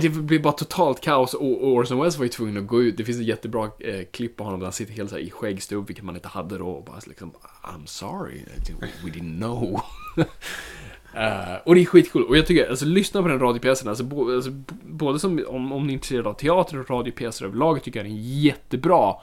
det 0.00 0.08
blev 0.08 0.42
bara 0.42 0.52
totalt 0.52 1.00
kaos 1.00 1.34
och 1.34 1.66
Orson 1.68 1.98
Welles 1.98 2.16
var 2.16 2.24
ju 2.24 2.28
tvungen 2.28 2.56
att 2.56 2.66
gå 2.66 2.82
ut. 2.82 2.96
Det 2.96 3.04
finns 3.04 3.18
ett 3.18 3.26
jättebra 3.26 3.70
eh, 3.78 4.04
klipp 4.10 4.36
på 4.36 4.44
honom 4.44 4.60
där 4.60 4.66
han 4.66 4.72
sitter 4.72 4.92
helt 4.92 5.10
så 5.10 5.18
i 5.18 5.30
skäggstubb, 5.30 5.86
vilket 5.86 6.04
man 6.04 6.14
inte 6.14 6.28
hade 6.28 6.58
då. 6.58 6.68
Och 6.68 6.84
bara 6.84 7.00
liksom, 7.06 7.32
I'm 7.62 7.86
sorry, 7.86 8.40
we 9.04 9.10
didn't 9.10 9.38
know. 9.38 9.80
Eh, 11.14 11.54
och 11.64 11.74
det 11.74 11.80
är 11.80 11.84
skitkul. 11.84 12.24
Och 12.24 12.36
jag 12.36 12.46
tycker, 12.46 12.70
alltså 12.70 12.84
lyssna 12.84 13.22
på 13.22 13.28
den 13.28 13.38
radiopjäsen. 13.38 13.88
Alltså, 13.88 14.04
bo, 14.04 14.34
alltså, 14.34 14.50
både 14.82 15.18
som, 15.18 15.44
om, 15.48 15.72
om 15.72 15.86
ni 15.86 15.92
är 15.92 15.94
intresserade 15.94 16.28
av 16.28 16.34
teater 16.34 16.80
och 16.80 16.90
radiopjäser 16.90 17.44
överlag, 17.44 17.82
tycker 17.82 18.00
jag 18.00 18.06
det 18.06 18.10
är 18.10 18.12
en 18.12 18.40
jättebra 18.40 19.14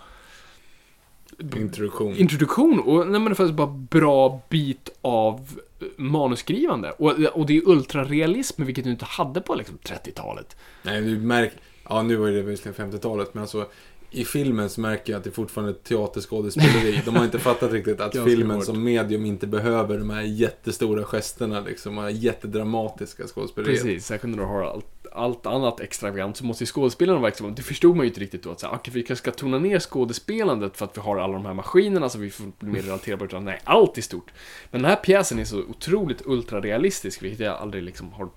Introduktion. 1.40 2.16
introduktion. 2.16 2.80
Och 2.80 3.08
nej, 3.08 3.20
men 3.20 3.30
det 3.30 3.36
faktiskt 3.36 3.58
bara 3.58 3.68
bra 3.68 4.42
bit 4.50 4.90
av 5.02 5.36
eh, 5.36 5.64
manusskrivande. 5.97 6.91
Och, 6.91 7.11
och 7.11 7.45
det 7.45 7.57
är 7.57 7.67
ultrarealism, 7.67 8.63
vilket 8.63 8.84
du 8.84 8.91
inte 8.91 9.05
hade 9.05 9.41
på 9.41 9.55
liksom, 9.55 9.77
30-talet. 9.84 10.55
Nej, 10.84 11.01
du 11.01 11.17
märker... 11.17 11.59
Ja, 11.89 12.01
nu 12.01 12.15
var 12.15 12.30
det 12.30 12.41
visserligen 12.41 12.91
50-talet, 12.91 13.34
men 13.34 13.41
alltså... 13.41 13.67
I 14.11 14.25
filmen 14.25 14.69
så 14.69 14.82
märker 14.82 15.13
jag 15.13 15.17
att 15.17 15.23
det 15.23 15.30
är 15.30 15.32
fortfarande 15.32 15.71
ett 15.71 15.84
teaterskådespeleri. 15.84 17.01
De 17.05 17.15
har 17.15 17.25
inte 17.25 17.39
fattat 17.39 17.71
riktigt 17.71 18.01
att 18.01 18.13
filmen 18.23 18.61
som 18.61 18.84
medium 18.84 19.25
inte 19.25 19.47
behöver 19.47 19.97
de 19.97 20.09
här 20.09 20.21
jättestora 20.21 21.03
gesterna, 21.03 21.59
liksom. 21.59 21.97
Här 21.97 22.09
jättedramatiska 22.09 23.27
skådespeleriet. 23.27 23.84
Precis, 23.84 24.05
särskilt 24.05 24.36
när 24.36 24.43
du 24.43 24.49
har 24.49 24.63
allt, 24.63 24.99
allt 25.12 25.45
annat 25.45 25.80
extravagant 25.80 26.38
så 26.38 26.45
måste 26.45 26.64
ju 26.64 26.66
skådespelarna 26.66 27.20
vara 27.20 27.30
extravaganta. 27.30 27.62
Det 27.62 27.68
förstod 27.68 27.95
man 27.95 28.05
ju 28.05 28.07
inte 28.07 28.20
riktigt 28.20 28.43
då. 28.43 28.51
Att 28.51 28.60
säga, 28.60 28.72
ah, 28.72 28.76
okay, 28.76 28.93
vi 28.93 29.03
kanske 29.03 29.24
ska 29.24 29.32
tona 29.32 29.60
ner 29.60 29.80
skådespelandet 29.80 30.78
för 30.78 30.86
att 30.86 30.97
vi 30.97 31.01
har 31.01 31.18
alla 31.18 31.34
de 31.34 31.45
här 31.45 31.53
maskinerna 31.53 32.10
så 32.10 32.18
vi 32.18 32.30
får 32.30 32.51
mer 32.60 32.82
relaterbara. 32.82 33.28
Utan 33.28 33.45
nej, 33.45 33.62
allt 33.64 33.97
är 33.97 34.01
stort. 34.01 34.32
Men 34.72 34.82
den 34.82 34.89
här 34.89 34.97
pjäsen 34.97 35.39
är 35.39 35.45
så 35.45 35.60
otroligt 35.60 36.22
ultrarealistisk, 36.26 37.24
vilket 37.24 37.39
jag 37.39 37.57
aldrig 37.57 37.84
liksom 37.84 38.14
har 38.14 38.30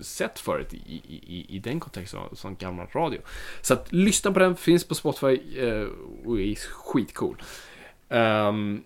sett 0.00 0.38
förut 0.38 0.74
i, 0.74 0.76
i, 0.76 1.20
i, 1.26 1.56
i 1.56 1.58
den 1.58 1.80
kontexten 1.80 2.20
av 2.20 2.34
sån 2.34 2.56
gammal 2.56 2.86
radio. 2.92 3.20
Så 3.60 3.74
att 3.74 3.92
lyssna 3.92 4.32
på 4.32 4.38
den, 4.38 4.56
finns 4.56 4.84
på 4.84 4.94
Spotify 4.94 5.58
eh, 5.58 5.86
och 6.24 6.40
är 6.40 6.54
skitcool. 6.54 7.42
Um, 8.08 8.84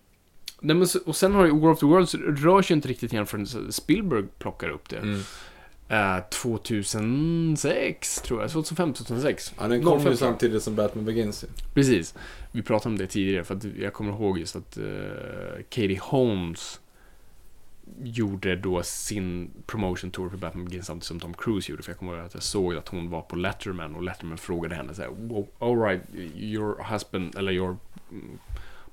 nej, 0.61 0.76
men, 0.76 0.86
och 1.07 1.16
sen 1.16 1.34
har 1.34 1.47
ju 1.47 1.61
War 1.61 1.70
of 1.70 1.80
the 1.80 1.86
Worlds 1.86 2.14
rör 2.14 2.62
sig 2.62 2.74
inte 2.74 2.88
riktigt 2.88 3.12
igen 3.12 3.26
förrän 3.26 3.72
Spielberg 3.72 4.24
plockar 4.38 4.68
upp 4.68 4.88
det. 4.88 4.99
Mm. 4.99 5.20
Eh, 5.89 6.18
2006, 6.30 8.22
tror 8.22 8.41
jag. 8.41 8.51
2005, 8.51 8.93
2006. 8.93 9.55
Ja, 9.59 9.68
den 9.68 9.84
kom 9.84 10.01
05, 10.01 10.12
ju 10.12 10.16
samtidigt 10.16 10.62
som 10.62 10.74
Batman 10.74 11.05
Begins. 11.05 11.45
Precis. 11.74 12.14
Vi 12.53 12.62
pratade 12.62 12.89
om 12.89 12.99
det 12.99 13.07
tidigare, 13.07 13.45
för 13.45 13.55
att 13.55 13.64
jag 13.64 13.93
kommer 13.93 14.12
ihåg 14.12 14.39
just 14.39 14.57
att 14.57 14.78
uh, 14.78 14.84
Katie 15.68 16.01
Holmes 16.03 16.80
gjorde 18.03 18.57
då 18.57 18.82
sin 18.82 19.51
promotion 19.66 20.11
tour 20.11 20.28
för 20.28 20.37
Batman 20.37 20.64
Begins 20.64 20.87
samtidigt 20.87 21.07
som 21.07 21.20
Tom 21.20 21.34
Cruise 21.34 21.70
gjorde. 21.72 21.82
För 21.82 21.91
jag 21.91 21.99
kommer 21.99 22.16
ihåg 22.16 22.26
att 22.26 22.34
jag 22.34 22.43
såg 22.43 22.76
att 22.76 22.89
hon 22.89 23.11
var 23.11 23.22
på 23.22 23.37
Letterman 23.37 23.95
och 23.95 24.03
Letterman 24.03 24.39
frågade 24.39 24.74
henne 24.74 24.95
så 24.95 25.03
här, 25.03 25.11
"Well, 25.11 25.47
all 25.59 25.80
right, 25.80 26.03
your 26.37 26.82
husband, 26.93 27.34
eller 27.39 27.53
your 27.53 27.76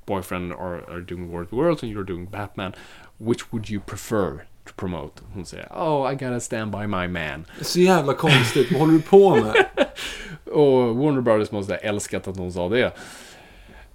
boyfriend 0.05 0.53
are, 0.53 0.81
are 0.87 1.01
doing 1.01 1.31
World 1.31 1.47
of 1.47 1.53
Worlds 1.53 1.83
and 1.83 1.91
you're 1.91 2.05
doing 2.05 2.25
Batman. 2.25 2.73
Which 3.17 3.51
would 3.51 3.69
you 3.69 3.79
prefer 3.79 4.45
to 4.65 4.73
promote? 4.75 5.21
Hon 5.33 5.45
säger, 5.45 5.67
oh 5.71 6.11
I 6.11 6.15
gotta 6.15 6.39
stand 6.39 6.71
by 6.71 6.87
my 6.87 7.07
man. 7.07 7.45
Så 7.61 7.79
jävla 7.79 8.13
konstigt. 8.13 8.71
Vad 8.71 8.79
håller 8.79 8.93
du 8.93 9.01
på 9.01 9.35
med? 9.35 9.65
Och 10.53 10.95
Warner 10.95 11.21
Brothers 11.21 11.51
måste 11.51 11.73
ha 11.73 11.77
älskat 11.77 12.27
att 12.27 12.37
hon 12.37 12.53
sa 12.53 12.69
det. 12.69 12.85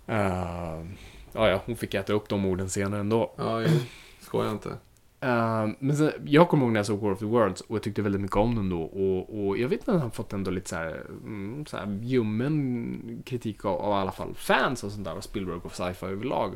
Uh, 0.08 0.86
ja, 1.32 1.48
ja, 1.48 1.62
hon 1.66 1.76
fick 1.76 1.94
äta 1.94 2.12
upp 2.12 2.28
de 2.28 2.46
orden 2.46 2.68
senare 2.68 3.00
ändå. 3.00 3.34
Ja, 3.36 3.60
jo. 3.60 3.68
Skojar 4.20 4.50
inte. 4.50 4.68
Uh, 5.24 5.74
men 5.78 5.96
sen, 5.96 6.12
jag 6.24 6.48
kommer 6.48 6.64
ihåg 6.64 6.72
när 6.72 6.78
jag 6.78 6.86
såg 6.86 7.00
War 7.00 7.12
of 7.12 7.18
the 7.18 7.24
Worlds 7.24 7.60
och 7.60 7.76
jag 7.76 7.82
tyckte 7.82 8.02
väldigt 8.02 8.20
mycket 8.20 8.36
om 8.36 8.54
den 8.54 8.68
då. 8.70 8.82
Och, 8.82 9.46
och 9.46 9.58
jag 9.58 9.68
vet 9.68 9.88
att 9.88 10.00
han 10.00 10.10
fått 10.10 10.32
ändå 10.32 10.50
lite 10.50 10.68
så 10.68 10.76
här, 10.76 11.02
mm, 11.24 11.66
så 11.66 11.76
här 11.76 11.98
ljummen 12.02 13.22
kritik 13.24 13.64
av, 13.64 13.80
av 13.80 13.98
i 13.98 14.00
alla 14.02 14.12
fall 14.12 14.34
fans 14.34 14.84
och 14.84 14.92
sånt 14.92 15.04
där. 15.04 15.16
Och 15.16 15.24
Spielberg 15.24 15.56
och 15.62 15.74
sci-fi 15.74 16.06
överlag. 16.06 16.54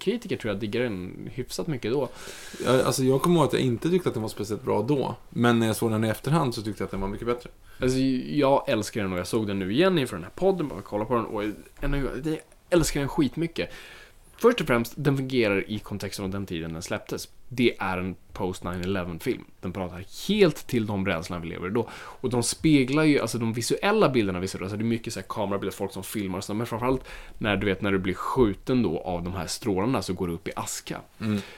Kritiker 0.00 0.36
tror 0.36 0.52
jag 0.52 0.60
diggar 0.60 0.82
den 0.82 1.28
hyfsat 1.32 1.66
mycket 1.66 1.92
då. 1.92 2.08
Jag, 2.64 2.80
alltså, 2.80 3.02
jag 3.04 3.22
kommer 3.22 3.36
ihåg 3.36 3.46
att 3.46 3.52
jag 3.52 3.62
inte 3.62 3.90
tyckte 3.90 4.08
att 4.08 4.14
den 4.14 4.22
var 4.22 4.28
speciellt 4.28 4.64
bra 4.64 4.82
då. 4.82 5.16
Men 5.30 5.58
när 5.58 5.66
jag 5.66 5.76
såg 5.76 5.90
den 5.90 6.04
i 6.04 6.08
efterhand 6.08 6.54
så 6.54 6.62
tyckte 6.62 6.82
jag 6.82 6.86
att 6.86 6.90
den 6.90 7.00
var 7.00 7.08
mycket 7.08 7.26
bättre. 7.26 7.50
Alltså, 7.80 7.98
jag 7.98 8.68
älskar 8.68 9.02
den 9.02 9.12
och 9.12 9.18
jag 9.18 9.26
såg 9.26 9.46
den 9.46 9.58
nu 9.58 9.72
igen 9.72 9.98
inför 9.98 10.16
den 10.16 10.24
här 10.24 10.32
podden, 10.34 10.68
bara 10.68 10.82
kolla 10.82 11.04
på 11.04 11.14
den 11.14 11.24
och 11.24 11.42
ännu, 11.80 12.08
jag 12.24 12.38
älskar 12.70 13.00
den 13.00 13.08
skitmycket. 13.08 13.70
Först 14.36 14.60
och 14.60 14.66
främst, 14.66 14.92
den 14.96 15.16
fungerar 15.16 15.70
i 15.70 15.78
kontexten 15.78 16.24
av 16.24 16.30
den 16.30 16.46
tiden 16.46 16.72
den 16.72 16.82
släpptes. 16.82 17.28
Det 17.48 17.76
är 17.78 17.98
en 17.98 18.16
post 18.32 18.62
9-11 18.62 19.18
film. 19.18 19.44
Den 19.60 19.72
pratar 19.72 20.28
helt 20.28 20.66
till 20.66 20.86
de 20.86 21.06
rädslorna 21.06 21.42
vi 21.42 21.48
lever 21.48 21.68
i 21.68 21.70
då. 21.70 21.88
Och 21.94 22.30
de 22.30 22.42
speglar 22.42 23.02
ju, 23.04 23.20
alltså 23.20 23.38
de 23.38 23.52
visuella 23.52 24.08
bilderna 24.08 24.40
vi 24.40 24.48
ser 24.48 24.58
då, 24.58 24.64
alltså 24.64 24.76
det 24.76 24.82
är 24.82 24.86
mycket 24.86 25.12
så 25.12 25.20
här 25.20 25.26
kamerabilder, 25.28 25.76
folk 25.76 25.92
som 25.92 26.02
filmar 26.02 26.38
och 26.38 26.44
sådär, 26.44 26.56
men 26.56 26.66
framförallt 26.66 27.04
när 27.38 27.56
du 27.56 27.66
vet 27.66 27.82
när 27.82 27.92
du 27.92 27.98
blir 27.98 28.14
skjuten 28.14 28.82
då 28.82 28.98
av 28.98 29.22
de 29.22 29.32
här 29.32 29.46
strålarna 29.46 30.02
så 30.02 30.12
går 30.12 30.26
du 30.26 30.32
upp 30.32 30.48
i 30.48 30.52
aska. 30.56 31.00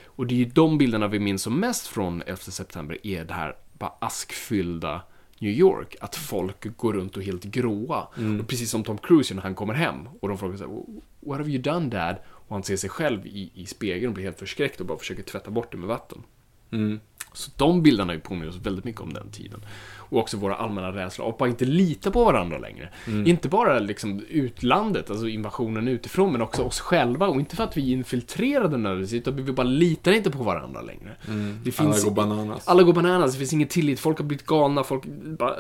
Och 0.07 0.27
det 0.27 0.35
är 0.35 0.39
ju 0.39 0.45
de 0.45 0.79
bilderna 0.79 1.09
vi 1.09 1.19
minns 1.19 1.43
som 1.43 1.61
mest 1.61 1.87
från 1.87 2.23
11 2.27 2.37
september, 2.37 2.99
är 3.03 3.25
det 3.25 3.35
här 3.35 3.57
bara 3.73 3.93
askfyllda 3.99 5.03
New 5.39 5.51
York, 5.51 5.97
att 6.01 6.17
folk 6.17 6.77
går 6.77 6.93
runt 6.93 7.17
och 7.17 7.23
är 7.23 7.27
helt 7.27 7.45
gråa. 7.45 8.07
Och 8.41 8.49
precis 8.49 8.71
som 8.71 8.83
Tom 8.85 8.99
Cruise 8.99 9.35
när 9.35 9.43
han 9.43 9.55
kommer 9.55 9.75
hem 9.75 10.09
och 10.21 10.29
de 10.29 10.39
frågar 10.39 10.57
så 10.57 10.65
här, 10.65 10.83
What 11.21 11.39
have 11.39 11.51
you 11.51 11.63
done 11.63 11.89
dad? 11.89 12.17
Och 12.49 12.57
han 12.57 12.63
ser 12.63 12.77
sig 12.77 12.91
själv 12.91 13.27
i, 13.27 13.51
i 13.55 13.67
spegeln 13.67 14.09
och 14.09 14.15
blir 14.15 14.25
helt 14.25 14.39
förskräckt 14.39 14.81
och 14.81 14.87
bara 14.87 14.99
försöker 14.99 15.23
tvätta 15.23 15.51
bort 15.51 15.73
det 15.73 15.79
med 15.79 15.89
vatten. 15.89 16.23
Mm. 16.71 17.01
Så 17.33 17.51
de 17.57 17.83
bilderna 17.83 18.15
ju 18.15 18.21
påminner 18.21 18.49
oss 18.49 18.57
väldigt 18.57 18.85
mycket 18.85 19.01
om 19.01 19.13
den 19.13 19.31
tiden. 19.31 19.61
Och 19.97 20.19
också 20.19 20.37
våra 20.37 20.57
allmänna 20.57 20.93
rädslor 20.93 21.27
och 21.27 21.37
bara 21.37 21.49
inte 21.49 21.65
lita 21.65 22.11
på 22.11 22.25
varandra 22.25 22.59
längre. 22.59 22.89
Inte 23.27 23.49
bara 23.49 23.79
liksom 23.79 24.25
utlandet, 24.29 25.11
alltså 25.11 25.29
invasionen 25.29 25.89
utifrån, 25.89 26.33
men 26.33 26.43
också 26.43 26.63
oss 26.63 26.81
själva. 26.81 27.29
Och 27.29 27.41
inte 27.41 27.57
för 27.57 27.65
att 27.65 27.77
vi 27.77 27.93
är 27.93 27.97
infiltrerade 27.97 28.77
nödvändigtvis, 28.77 29.21
utan 29.21 29.45
vi 29.45 29.53
bara 29.53 29.67
litar 29.67 30.13
inte 30.13 30.31
på 30.31 30.43
varandra 30.43 30.83
längre. 30.83 31.17
Det 31.65 31.81
Alla 31.81 32.01
går 32.01 32.11
bananas. 32.11 32.69
alla 32.69 32.83
går 32.83 32.93
bananas, 32.93 33.33
det 33.33 33.39
finns 33.39 33.53
ingen 33.53 33.69
tillit, 33.69 34.01
folk 34.01 34.19
har 34.19 34.25
blivit 34.25 34.47
galna, 34.47 34.85
folk 34.85 35.05
bara, 35.39 35.57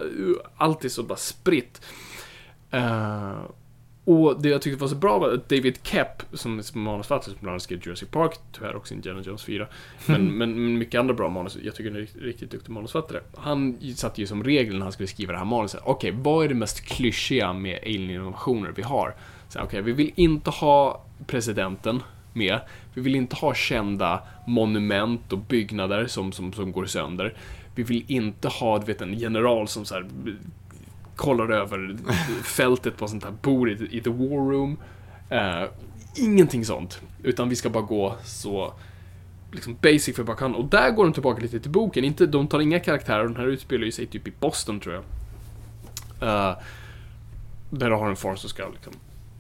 allt 0.56 0.84
är 0.84 0.88
så 0.88 1.02
bara 1.02 1.18
spritt. 1.18 1.80
Eh, 2.70 3.40
och 4.06 4.42
det 4.42 4.48
jag 4.48 4.62
tyckte 4.62 4.80
var 4.80 4.88
så 4.88 4.94
bra 4.94 5.18
var 5.18 5.32
att 5.32 5.48
David 5.48 5.78
Kep, 5.82 6.22
som 6.32 6.58
är 6.58 6.78
manusförfattare, 6.78 7.30
som 7.30 7.38
bland 7.40 7.52
annat 7.52 7.62
skrev 7.62 7.80
Jurassic 7.84 8.08
Park, 8.08 8.38
tyvärr 8.52 8.76
också 8.76 8.94
Indiana 8.94 9.20
Jones 9.20 9.44
4, 9.44 9.66
men, 10.06 10.38
men, 10.38 10.78
mycket 10.78 10.98
andra 10.98 11.14
bra 11.14 11.28
manus, 11.28 11.58
jag 11.62 11.74
tycker 11.74 11.90
han 11.90 11.96
är 11.96 12.00
riktigt, 12.00 12.22
riktigt 12.22 12.50
duktig 12.50 12.72
manusförfattare. 12.72 13.20
Han 13.36 13.78
satte 13.96 14.20
ju 14.20 14.26
som 14.26 14.44
regel 14.44 14.74
när 14.74 14.82
han 14.82 14.92
skulle 14.92 15.06
skriva 15.06 15.32
det 15.32 15.38
här 15.38 15.44
manuset, 15.44 15.80
okej, 15.84 16.14
vad 16.22 16.44
är 16.44 16.48
det 16.48 16.54
mest 16.54 16.80
klyschiga 16.80 17.52
med 17.52 17.78
alien-innovationer 17.82 18.72
vi 18.76 18.82
har? 18.82 19.14
Okej, 19.56 19.82
vi 19.82 19.92
vill 19.92 20.12
inte 20.14 20.50
ha 20.50 21.04
presidenten 21.26 22.02
med, 22.32 22.60
vi 22.94 23.00
vill 23.00 23.14
inte 23.14 23.36
ha 23.36 23.54
kända 23.54 24.22
monument 24.46 25.32
och 25.32 25.38
byggnader 25.38 26.06
som, 26.06 26.32
som, 26.32 26.52
som 26.52 26.72
går 26.72 26.86
sönder. 26.86 27.34
Vi 27.74 27.82
vill 27.82 28.04
inte 28.08 28.48
ha, 28.48 28.78
du 28.78 28.84
vet, 28.84 29.02
en 29.02 29.14
general 29.14 29.68
som 29.68 29.84
så 29.84 29.94
här 29.94 30.06
kollar 31.16 31.48
över 31.48 31.96
fältet 32.44 32.96
på 32.96 33.08
sånt 33.08 33.24
här 33.24 33.34
bord 33.42 33.68
i, 33.68 33.88
i 33.90 34.00
the 34.00 34.10
war 34.10 34.50
room. 34.50 34.78
Uh, 35.32 35.70
ingenting 36.14 36.64
sånt. 36.64 37.00
Utan 37.22 37.48
vi 37.48 37.56
ska 37.56 37.70
bara 37.70 37.82
gå 37.82 38.16
så 38.24 38.72
liksom 39.52 39.76
basic 39.82 40.16
för 40.16 40.24
bara 40.24 40.36
kan. 40.36 40.54
Och 40.54 40.64
där 40.64 40.90
går 40.90 41.04
de 41.04 41.12
tillbaka 41.12 41.42
lite 41.42 41.60
till 41.60 41.70
boken. 41.70 42.04
Inte, 42.04 42.26
de 42.26 42.48
tar 42.48 42.60
inga 42.60 42.80
karaktärer. 42.80 43.24
Den 43.24 43.36
här 43.36 43.46
utspelar 43.46 43.84
ju 43.84 43.92
sig 43.92 44.06
typ 44.06 44.28
i 44.28 44.32
Boston 44.40 44.80
tror 44.80 44.94
jag. 44.94 45.02
Uh, 46.22 46.58
där 47.70 47.90
du 47.90 47.96
har 47.96 48.08
en 48.08 48.16
far 48.16 48.36
som 48.36 48.50
ska 48.50 48.68
liksom 48.68 48.92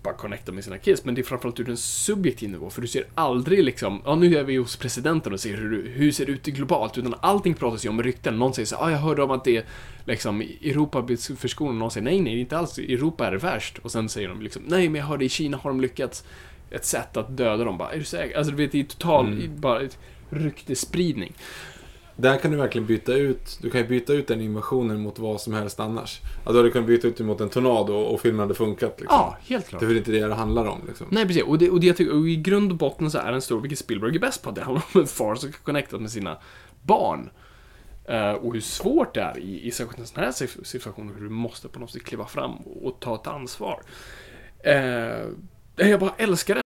bara 0.06 0.14
connecta 0.14 0.52
med 0.52 0.64
sina 0.64 0.78
kids. 0.78 1.04
Men 1.04 1.14
det 1.14 1.20
är 1.20 1.22
framförallt 1.22 1.60
ur 1.60 1.68
en 1.70 1.76
subjektiv 1.76 2.50
nivå. 2.50 2.70
För 2.70 2.80
du 2.82 2.88
ser 2.88 3.04
aldrig 3.14 3.64
liksom, 3.64 4.02
ja 4.04 4.14
nu 4.14 4.36
är 4.36 4.44
vi 4.44 4.56
hos 4.56 4.76
presidenten 4.76 5.32
och 5.32 5.40
ser 5.40 5.56
hur, 5.56 5.88
hur 5.88 6.12
ser 6.12 6.26
det 6.26 6.32
ut 6.32 6.46
globalt. 6.46 6.98
Utan 6.98 7.14
allting 7.20 7.54
pratas 7.54 7.84
ju 7.84 7.88
om 7.88 8.02
rykten. 8.02 8.38
Någon 8.38 8.54
säger 8.54 8.66
så 8.66 8.76
ja 8.80 8.90
jag 8.90 8.98
hörde 8.98 9.22
om 9.22 9.30
att 9.30 9.44
det 9.44 9.56
är 9.56 9.64
liksom 10.04 10.40
Europa 10.40 11.02
blir 11.02 11.36
förskonat. 11.36 11.74
Någon 11.74 11.90
säger 11.90 12.04
nej, 12.04 12.20
nej, 12.20 12.40
inte 12.40 12.58
alls. 12.58 12.78
Europa 12.78 13.26
är 13.26 13.32
det 13.32 13.38
värst. 13.38 13.78
Och 13.78 13.90
sen 13.92 14.08
säger 14.08 14.28
de 14.28 14.42
liksom, 14.42 14.62
nej 14.66 14.88
men 14.88 15.00
jag 15.00 15.08
hörde 15.08 15.24
i 15.24 15.28
Kina 15.28 15.56
har 15.56 15.70
de 15.70 15.80
lyckats 15.80 16.24
ett 16.70 16.84
sätt 16.84 17.16
att 17.16 17.36
döda 17.36 17.64
dem. 17.64 17.78
Bara, 17.78 17.92
är 17.92 17.98
du 17.98 18.04
säker? 18.04 18.38
Alltså 18.38 18.50
du 18.50 18.56
vet, 18.56 18.72
det 18.72 18.80
är 18.80 18.84
total, 18.84 19.26
Mm. 19.26 19.60
bara 19.60 19.82
ryktesspridning. 20.30 21.32
Där 22.18 22.38
kan 22.38 22.50
du 22.50 22.56
verkligen 22.56 22.86
byta 22.86 23.14
ut, 23.14 23.58
du 23.62 23.70
kan 23.70 23.80
ju 23.80 23.86
byta 23.86 24.12
ut 24.12 24.26
den 24.26 24.40
invasionen 24.40 25.00
mot 25.00 25.18
vad 25.18 25.40
som 25.40 25.52
helst 25.52 25.80
annars. 25.80 26.20
Ja, 26.44 26.52
då 26.52 26.58
hade 26.58 26.68
du 26.68 26.72
kunnat 26.72 26.86
byta 26.86 27.08
ut 27.08 27.16
det 27.16 27.24
mot 27.24 27.40
en 27.40 27.48
tornado 27.48 27.94
och 27.94 28.20
filmen 28.20 28.40
hade 28.40 28.54
funkat 28.54 29.00
liksom. 29.00 29.18
Ja, 29.18 29.36
helt 29.40 29.68
klart. 29.68 29.80
Det 29.80 29.86
är 29.86 29.96
inte 29.96 30.10
det 30.10 30.26
det 30.26 30.34
handlar 30.34 30.66
om 30.66 30.80
liksom. 30.86 31.06
Nej, 31.10 31.26
precis. 31.26 31.42
Och, 31.42 31.58
det, 31.58 31.70
och 31.70 31.80
det 31.80 31.86
jag 31.86 31.96
tycker, 31.96 32.14
och 32.14 32.28
i 32.28 32.36
grund 32.36 32.72
och 32.72 32.78
botten 32.78 33.10
så 33.10 33.18
är 33.18 33.32
den 33.32 33.42
stor, 33.42 33.60
vilket 33.60 33.78
Spielberg 33.78 34.16
är 34.16 34.20
bäst 34.20 34.42
på, 34.42 34.50
det 34.50 34.62
handlar 34.62 34.84
om 34.94 35.00
en 35.00 35.06
far 35.06 35.34
som 35.34 35.52
kan 35.52 35.60
connecta 35.64 35.98
med 35.98 36.10
sina 36.10 36.38
barn. 36.82 37.30
Eh, 38.08 38.32
och 38.32 38.54
hur 38.54 38.60
svårt 38.60 39.14
det 39.14 39.20
är 39.20 39.38
i, 39.38 39.66
i 39.66 39.70
särskilt 39.70 39.98
en 39.98 40.06
sån 40.06 40.22
här 40.22 40.64
situation, 40.64 41.12
hur 41.16 41.24
du 41.24 41.30
måste 41.30 41.68
på 41.68 41.78
något 41.78 41.90
sätt 41.90 42.04
kliva 42.04 42.26
fram 42.26 42.56
och, 42.56 42.86
och 42.86 43.00
ta 43.00 43.14
ett 43.14 43.26
ansvar. 43.26 43.82
Eh, 44.64 45.88
jag 45.88 46.00
bara 46.00 46.14
älskar. 46.16 46.65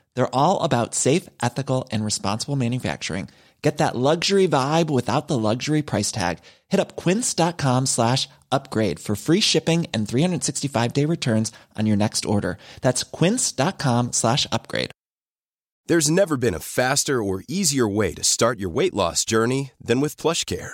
They're 0.15 0.35
all 0.35 0.63
about 0.63 0.95
safe, 0.95 1.29
ethical, 1.41 1.87
and 1.91 2.03
responsible 2.03 2.55
manufacturing. 2.55 3.29
Get 3.61 3.77
that 3.77 3.95
luxury 3.95 4.47
vibe 4.47 4.89
without 4.89 5.27
the 5.27 5.37
luxury 5.37 5.83
price 5.83 6.11
tag. 6.11 6.39
Hit 6.69 6.79
up 6.79 6.95
quince.com 6.95 7.85
slash 7.85 8.27
upgrade 8.51 8.99
for 8.99 9.15
free 9.15 9.39
shipping 9.39 9.85
and 9.93 10.07
365 10.07 10.93
day 10.93 11.05
returns 11.05 11.51
on 11.77 11.85
your 11.85 11.97
next 11.97 12.25
order. 12.25 12.57
That's 12.81 13.03
quince.com 13.03 14.13
slash 14.13 14.47
upgrade. 14.51 14.91
There's 15.87 16.09
never 16.09 16.37
been 16.37 16.53
a 16.53 16.59
faster 16.59 17.21
or 17.23 17.43
easier 17.47 17.87
way 17.87 18.13
to 18.13 18.23
start 18.23 18.59
your 18.59 18.69
weight 18.69 18.93
loss 18.93 19.25
journey 19.25 19.71
than 19.83 19.99
with 19.99 20.15
PlushCare. 20.17 20.73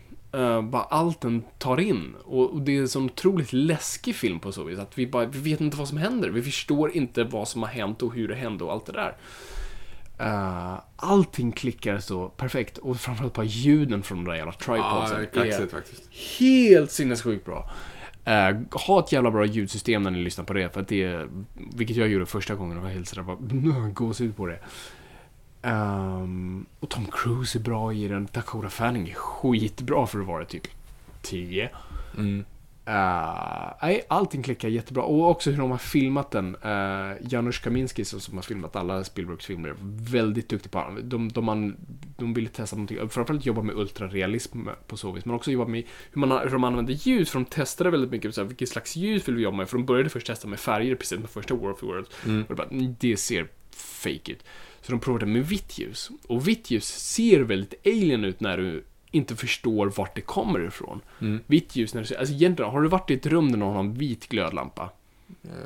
Uh, 0.35 0.61
bara 0.61 0.83
allt 0.83 1.21
den 1.21 1.43
tar 1.57 1.79
in. 1.79 2.15
Och, 2.23 2.49
och 2.53 2.61
det 2.61 2.77
är 2.77 2.81
en 2.81 2.89
sån 2.89 3.05
otroligt 3.05 3.53
läskig 3.53 4.15
film 4.15 4.39
på 4.39 4.51
så 4.51 4.63
vis. 4.63 4.79
Att 4.79 4.97
vi 4.97 5.07
bara, 5.07 5.25
vi 5.25 5.39
vet 5.51 5.61
inte 5.61 5.77
vad 5.77 5.87
som 5.87 5.97
händer. 5.97 6.29
Vi 6.29 6.41
förstår 6.41 6.91
inte 6.91 7.23
vad 7.23 7.47
som 7.47 7.63
har 7.63 7.69
hänt 7.69 8.01
och 8.01 8.13
hur 8.13 8.27
det 8.27 8.35
hände 8.35 8.63
och 8.63 8.71
allt 8.71 8.85
det 8.85 8.91
där. 8.91 9.15
Uh, 10.21 10.79
allting 10.95 11.51
klickar 11.51 11.99
så 11.99 12.29
perfekt. 12.29 12.77
Och 12.77 12.97
framförallt 12.99 13.33
bara 13.33 13.45
ljuden 13.45 14.03
från 14.03 14.17
de 14.17 14.31
där 14.31 14.37
jävla 14.37 14.51
tripodsen 14.51 15.27
Ja, 15.33 15.45
är 15.45 15.67
faktiskt. 15.67 16.09
helt 16.39 16.91
sinnessjukt 16.91 17.45
bra. 17.45 17.69
Uh, 18.27 18.77
ha 18.87 18.99
ett 18.99 19.11
jävla 19.11 19.31
bra 19.31 19.45
ljudsystem 19.45 20.03
när 20.03 20.11
ni 20.11 20.19
lyssnar 20.23 20.45
på 20.45 20.53
det, 20.53 20.73
för 20.73 20.81
att 20.81 20.87
det 20.87 21.03
är, 21.03 21.27
vilket 21.75 21.97
jag 21.97 22.07
gjorde 22.07 22.25
första 22.25 22.55
gången 22.55 22.77
och 22.77 22.83
var 22.83 22.89
helt 22.89 23.07
sådär 23.07 23.23
bara, 23.23 23.89
gåshud 23.89 24.35
på 24.35 24.45
det. 24.47 24.59
Ehm, 25.61 26.65
och 26.79 26.89
Tom 26.89 27.05
Cruise 27.11 27.57
är 27.57 27.61
bra 27.61 27.93
i 27.93 28.07
den, 28.07 28.27
Dakota 28.31 28.69
Fanning 28.69 29.09
är 29.09 29.13
skitbra 29.13 30.07
för 30.07 30.19
att 30.19 30.27
vara 30.27 30.45
typ 30.45 30.67
10. 31.21 31.69
Mm. 32.17 32.45
Uh, 32.87 33.99
allting 34.07 34.43
klickar 34.43 34.69
jättebra. 34.69 35.03
Och 35.03 35.29
också 35.29 35.51
hur 35.51 35.57
de 35.57 35.71
har 35.71 35.77
filmat 35.77 36.31
den. 36.31 36.55
Uh, 36.55 37.13
Janusz 37.21 37.59
Kaminski 37.59 38.05
som, 38.05 38.35
har 38.35 38.41
filmat 38.41 38.75
alla 38.75 39.03
Spielbergs 39.03 39.45
filmer 39.45 39.69
är 39.69 39.75
väldigt 40.11 40.49
duktig 40.49 40.71
på 40.71 40.97
de, 41.03 41.29
de, 41.29 41.45
man, 41.45 41.77
de 42.17 42.33
ville 42.33 42.49
testa 42.49 42.75
någonting, 42.75 43.09
framförallt 43.09 43.45
jobba 43.45 43.61
med 43.61 43.75
ultrarealism 43.75 44.67
på 44.87 44.97
så 44.97 45.11
vis, 45.11 45.25
men 45.25 45.35
också 45.35 45.51
jobba 45.51 45.71
med 45.71 45.83
hur, 46.11 46.19
man, 46.19 46.31
hur 46.31 46.49
de 46.49 46.63
använder 46.63 46.93
ljus, 46.93 47.29
för 47.29 47.39
de 47.39 47.45
testade 47.45 47.89
väldigt 47.89 48.11
mycket 48.11 48.35
så 48.35 48.41
här, 48.41 48.47
vilket 48.47 48.69
slags 48.69 48.95
ljus 48.95 49.27
vill 49.27 49.35
vi 49.35 49.41
jobba 49.41 49.57
med, 49.57 49.69
för 49.69 49.77
de 49.77 49.85
började 49.85 50.09
först 50.09 50.27
testa 50.27 50.47
med 50.47 50.59
färger, 50.59 50.95
precis 50.95 51.19
med 51.19 51.29
första 51.29 51.55
War 51.55 51.71
of 51.71 51.79
the 51.79 51.85
Worlds. 51.85 52.09
Mm. 52.25 52.41
Och 52.41 52.47
det, 52.47 52.55
bara, 52.55 52.67
"Mm, 52.67 52.95
det 52.99 53.17
ser 53.17 53.47
fake 53.75 54.31
ut. 54.31 54.43
Så 54.81 54.91
de 54.91 54.99
provade 54.99 55.25
med 55.25 55.47
vitt 55.47 55.79
ljus. 55.79 56.09
Och 56.27 56.47
vitt 56.47 56.71
ljus 56.71 56.85
ser 56.87 57.39
väldigt 57.39 57.87
alien 57.87 58.23
ut 58.25 58.39
när 58.39 58.57
du 58.57 58.83
inte 59.11 59.35
förstår 59.35 59.87
vart 59.97 60.15
det 60.15 60.21
kommer 60.21 60.67
ifrån. 60.67 61.01
Mm. 61.21 61.39
Vitt 61.47 61.75
ljus 61.75 61.93
när 61.93 62.01
du 62.01 62.07
ser, 62.07 62.15
alltså 62.19 62.33
egentligen, 62.35 62.71
har 62.71 62.81
du 62.81 62.87
varit 62.87 63.09
i 63.11 63.13
ett 63.13 63.25
rum 63.25 63.51
där 63.51 63.57
någon 63.57 63.73
har 63.73 63.79
en 63.79 63.93
vit 63.93 64.27
glödlampa? 64.29 64.89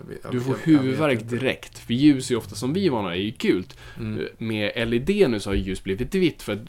Vet- 0.09 0.32
Du 0.32 0.41
får 0.41 0.55
huvudvärk 0.63 1.30
direkt. 1.30 1.80
För 1.80 1.93
ljus 1.93 2.32
är 2.32 2.36
ofta 2.36 2.55
som 2.55 2.74
vi 2.74 2.88
är 2.88 2.91
vana 2.91 3.16
är 3.16 3.20
ju 3.20 3.32
gult. 3.38 3.78
Mm. 3.99 4.26
Med 4.38 4.88
LED 4.89 5.30
nu 5.30 5.39
så 5.39 5.49
har 5.49 5.55
ljus 5.55 5.84
blivit 5.84 6.16
vitt 6.16 6.41
för 6.43 6.53
att, 6.53 6.59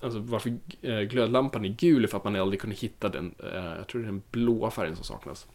alltså 0.00 0.18
varför 0.18 0.52
eh, 0.82 1.00
glödlampan 1.00 1.64
är 1.64 1.68
gul 1.68 2.04
är 2.04 2.08
för 2.08 2.16
att 2.18 2.24
man 2.24 2.36
aldrig 2.36 2.60
kunde 2.60 2.76
hitta 2.76 3.08
den, 3.08 3.34
eh, 3.38 3.64
jag 3.78 3.86
tror 3.88 4.00
det 4.00 4.04
är 4.06 4.12
den 4.12 4.22
blåa 4.30 4.70
färgen 4.70 4.96
som 4.96 5.04
saknas. 5.04 5.46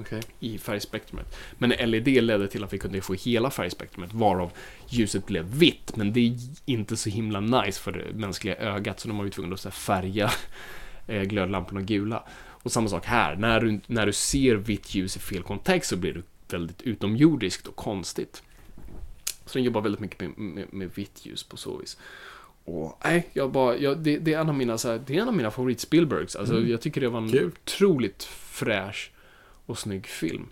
Okej. 0.00 0.22
i 0.40 0.58
färgspektrumet. 0.58 1.36
Men 1.58 1.70
LED 1.70 2.08
ledde 2.08 2.48
till 2.48 2.64
att 2.64 2.72
vi 2.72 2.78
kunde 2.78 3.00
få 3.00 3.14
hela 3.14 3.50
färgspektrumet 3.50 4.14
varav 4.14 4.52
ljuset 4.88 5.26
blev 5.26 5.44
vitt. 5.44 5.96
Men 5.96 6.12
det 6.12 6.20
är 6.20 6.36
inte 6.64 6.96
så 6.96 7.10
himla 7.10 7.40
nice 7.40 7.80
för 7.80 7.92
det 7.92 8.14
mänskliga 8.14 8.56
ögat 8.56 9.00
så 9.00 9.08
de 9.08 9.18
var 9.18 9.24
ju 9.24 9.30
tvungna 9.30 9.54
att 9.54 9.74
färga 9.74 10.30
eh, 11.06 11.22
glödlamporna 11.22 11.80
gula. 11.80 12.24
Och 12.64 12.72
samma 12.72 12.88
sak 12.88 13.06
här, 13.06 13.36
när 13.36 13.60
du, 13.60 13.80
när 13.86 14.06
du 14.06 14.12
ser 14.12 14.54
vitt 14.54 14.94
ljus 14.94 15.16
i 15.16 15.20
fel 15.20 15.42
kontext 15.42 15.90
så 15.90 15.96
blir 15.96 16.12
det 16.12 16.22
väldigt 16.50 16.82
utomjordiskt 16.82 17.66
och 17.66 17.76
konstigt. 17.76 18.42
Så 19.46 19.58
den 19.58 19.64
jobbar 19.64 19.80
väldigt 19.80 20.00
mycket 20.00 20.20
med, 20.20 20.38
med, 20.38 20.66
med 20.72 20.90
vitt 20.94 21.26
ljus 21.26 21.44
på 21.44 21.56
så 21.56 21.76
vis. 21.76 21.98
Och 22.64 22.98
nej, 23.04 23.28
jag 23.32 23.50
bara, 23.50 23.76
jag, 23.76 23.98
det, 23.98 24.18
det 24.18 24.34
är 24.34 24.40
en 24.40 24.48
av 24.48 24.54
mina, 24.54 24.78
så 24.78 24.90
här, 24.90 25.02
det 25.06 25.16
är 25.16 25.22
en 25.22 25.28
av 25.28 25.34
mina 25.34 25.50
favorit 25.50 25.80
Spielbergs. 25.80 26.36
Alltså 26.36 26.60
jag 26.60 26.80
tycker 26.80 27.00
det 27.00 27.08
var 27.08 27.20
en 27.20 27.30
Kul. 27.30 27.46
otroligt 27.64 28.22
fräsch 28.24 29.10
och 29.66 29.78
snygg 29.78 30.06
film. 30.06 30.46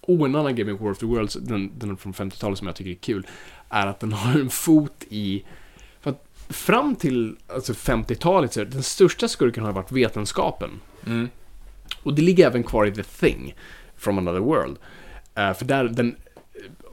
Och 0.00 0.26
en 0.26 0.34
annan 0.34 0.54
grej 0.54 0.64
med 0.64 0.78
War 0.78 0.90
of 0.90 0.98
the 0.98 1.06
Worlds, 1.06 1.34
den, 1.34 1.78
den 1.78 1.96
från 1.96 2.12
50-talet 2.12 2.58
som 2.58 2.66
jag 2.66 2.76
tycker 2.76 2.90
är 2.90 2.94
kul, 2.94 3.26
är 3.68 3.86
att 3.86 4.00
den 4.00 4.12
har 4.12 4.40
en 4.40 4.50
fot 4.50 5.04
i... 5.08 5.44
För 6.00 6.10
att 6.10 6.26
fram 6.48 6.96
till 6.96 7.36
alltså 7.48 7.72
50-talet 7.72 8.52
så 8.52 8.64
den 8.64 8.82
största 8.82 9.28
skurken 9.28 9.64
har 9.64 9.72
varit 9.72 9.92
vetenskapen. 9.92 10.70
Mm. 11.06 11.28
Och 12.02 12.14
det 12.14 12.22
ligger 12.22 12.46
även 12.46 12.62
kvar 12.62 12.86
i 12.86 12.92
The 12.92 13.02
Thing, 13.02 13.54
from 13.96 14.18
another 14.18 14.40
world. 14.40 14.78
Eh, 15.34 15.54
för 15.54 15.64
där, 15.64 15.84
den... 15.84 16.16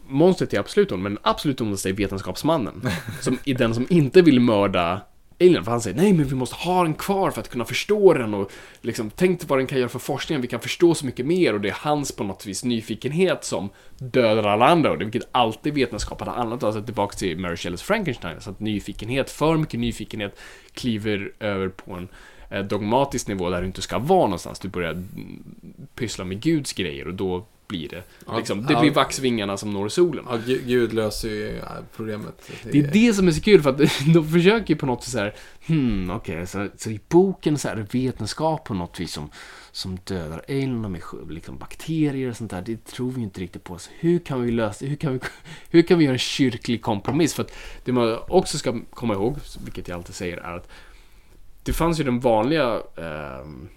Monstret 0.10 0.54
är 0.54 0.60
absolut 0.60 0.92
ond, 0.92 1.04
men 1.04 1.18
absolut 1.22 1.62
ondaste 1.62 1.90
är 1.90 1.94
vetenskapsmannen. 1.94 2.90
som 3.22 3.38
är 3.46 3.54
den 3.54 3.74
som 3.74 3.88
inte 3.90 4.22
vill 4.22 4.40
mörda 4.40 5.02
Alien, 5.40 5.64
för 5.64 5.72
han 5.72 5.82
säger 5.82 5.98
nej 5.98 6.14
men 6.14 6.26
vi 6.26 6.36
måste 6.36 6.56
ha 6.56 6.84
den 6.84 6.94
kvar 6.94 7.32
för 7.32 7.42
att 7.42 7.50
kunna 7.50 7.66
förstå 7.66 8.14
den 8.14 8.34
och 8.34 8.52
liksom 8.82 9.12
tänk 9.16 9.40
dig 9.40 9.48
vad 9.48 9.60
den 9.60 9.68
kan 9.68 9.80
göra 9.80 9.90
för 9.90 10.00
forskningen, 10.00 10.42
vi 10.42 10.48
kan 10.48 10.60
förstå 10.60 10.94
så 10.94 11.06
mycket 11.06 11.26
mer. 11.26 11.54
Och 11.54 11.62
det 11.62 11.70
är 11.70 11.78
hans 11.80 12.12
på 12.12 12.24
något 12.24 12.46
vis 12.46 12.64
nyfikenhet 12.64 13.44
som 13.44 13.70
dödar 13.98 14.44
alla 14.44 14.68
andra 14.68 14.92
och 14.92 14.98
det 14.98 15.06
vilket 15.06 15.30
alltid 15.32 15.74
vetenskapen 15.74 16.28
har 16.28 16.36
annat, 16.36 16.64
alltså 16.64 16.84
tillbaka 16.84 17.18
till 17.18 17.40
Mary 17.40 17.58
Shelleys 17.58 17.82
Frankenstein, 17.82 18.42
så 18.42 18.50
att 18.50 18.60
nyfikenhet, 18.60 19.30
för 19.30 19.58
mycket 19.58 19.80
nyfikenhet 19.80 20.40
kliver 20.74 21.32
över 21.40 21.70
på 21.70 21.94
en 21.94 22.08
eh, 22.50 22.64
dogmatisk 22.64 23.28
nivå 23.28 23.50
där 23.50 23.62
du 23.62 23.68
inte 23.68 23.82
ska 23.82 24.00
vara 24.00 24.22
någonstans, 24.22 24.60
du 24.60 24.68
börjar 24.68 25.04
pyssla 25.96 26.26
med 26.26 26.42
Guds 26.42 26.74
grejer 26.74 27.08
och 27.08 27.14
då 27.14 27.46
blir 27.68 27.90
det, 27.90 28.04
Ja, 28.28 28.38
liksom, 28.38 28.66
det 28.66 28.74
ja. 28.74 28.82
blir 28.82 28.92
vaxvingarna 28.92 29.58
som 29.58 29.72
når 29.74 29.90
solen. 29.90 30.26
Ja, 30.30 30.38
Gu- 30.38 30.62
Gud 30.66 30.94
löser 30.94 31.30
ju 31.30 31.62
problemet. 31.96 32.52
Det 32.64 32.80
är 32.80 32.92
det 32.92 33.14
som 33.14 33.28
är 33.28 33.32
så 33.32 33.42
kul 33.42 33.62
för 33.62 33.70
att 33.70 33.78
de 34.14 34.28
försöker 34.32 34.74
ju 34.74 34.76
på 34.80 34.86
något 34.86 35.04
sätt 35.04 35.12
så 35.12 35.20
här, 35.20 35.36
hmm, 35.68 36.10
okej, 36.12 36.48
så, 36.48 36.68
så 36.78 36.90
i 36.90 37.00
boken 37.10 37.58
så 37.58 37.68
är 37.70 37.76
det 37.76 37.94
vetenskap 37.94 38.66
på 38.66 38.74
något 38.74 39.00
vis 39.00 39.12
som, 39.14 39.30
som 39.72 39.98
dödar 40.04 40.42
alien 40.48 40.92
med 40.92 41.02
liksom 41.30 41.58
bakterier 41.58 42.30
och 42.30 42.38
sånt 42.38 42.52
där. 42.52 42.62
Det 42.62 42.86
tror 42.86 43.12
vi 43.12 43.18
ju 43.18 43.24
inte 43.24 43.42
riktigt 43.42 43.64
på. 43.64 43.78
Så 43.78 43.90
hur 44.00 44.20
kan 44.20 44.42
vi 44.42 44.52
lösa 44.52 44.86
hur 44.86 44.96
kan 44.96 45.14
vi, 45.14 45.20
hur 45.70 45.82
kan 45.82 45.98
vi 45.98 46.04
göra 46.06 46.14
en 46.14 46.20
kyrklig 46.20 46.82
kompromiss? 46.82 47.34
För 47.34 47.44
att 47.44 47.52
det 47.86 47.92
man 47.92 48.18
också 48.28 48.58
ska 48.58 48.80
komma 48.90 49.14
ihåg, 49.14 49.38
vilket 49.64 49.88
jag 49.88 49.96
alltid 49.96 50.16
säger, 50.16 50.38
är 50.38 50.56
att 50.56 50.70
det 51.64 51.74
fanns 51.74 52.00
ju 52.00 52.04
den 52.04 52.20
vanliga 52.20 52.82
ehm, 52.98 53.70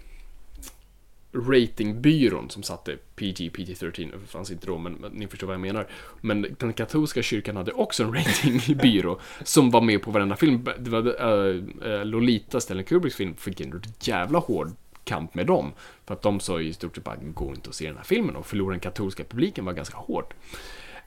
ratingbyrån 1.33 2.49
som 2.49 2.63
satte 2.63 2.97
PG, 3.15 3.51
PG-13, 3.51 4.11
det 4.21 4.27
fanns 4.27 4.51
inte 4.51 4.67
då, 4.67 4.77
men, 4.77 4.93
men 4.93 5.11
ni 5.11 5.27
förstår 5.27 5.47
vad 5.47 5.53
jag 5.53 5.61
menar. 5.61 5.87
Men 6.21 6.55
den 6.59 6.73
katolska 6.73 7.21
kyrkan 7.21 7.55
hade 7.55 7.71
också 7.71 8.03
en 8.03 8.13
ratingbyrå 8.15 9.19
som 9.43 9.71
var 9.71 9.81
med 9.81 10.01
på 10.01 10.11
varenda 10.11 10.35
film. 10.35 10.69
Det 10.79 10.89
var 10.89 11.25
uh, 11.25 12.05
Lolita, 12.05 12.59
Stanley 12.59 12.85
Kubricks 12.85 13.15
film, 13.15 13.35
fick 13.35 13.61
en 13.61 13.81
jävla 13.99 14.39
hård 14.39 14.71
kamp 15.03 15.35
med 15.35 15.47
dem. 15.47 15.71
För 16.05 16.13
att 16.13 16.21
de 16.21 16.39
sa 16.39 16.59
ju 16.59 16.67
i 16.67 16.73
stort 16.73 16.95
sett 16.95 17.03
bara, 17.03 17.15
gå 17.15 17.49
inte 17.49 17.69
och 17.69 17.75
se 17.75 17.87
den 17.87 17.97
här 17.97 18.03
filmen 18.03 18.35
och 18.35 18.45
förlora 18.45 18.71
den 18.71 18.79
katolska 18.79 19.23
publiken 19.23 19.65
var 19.65 19.73
ganska 19.73 19.97
hårt. 19.97 20.33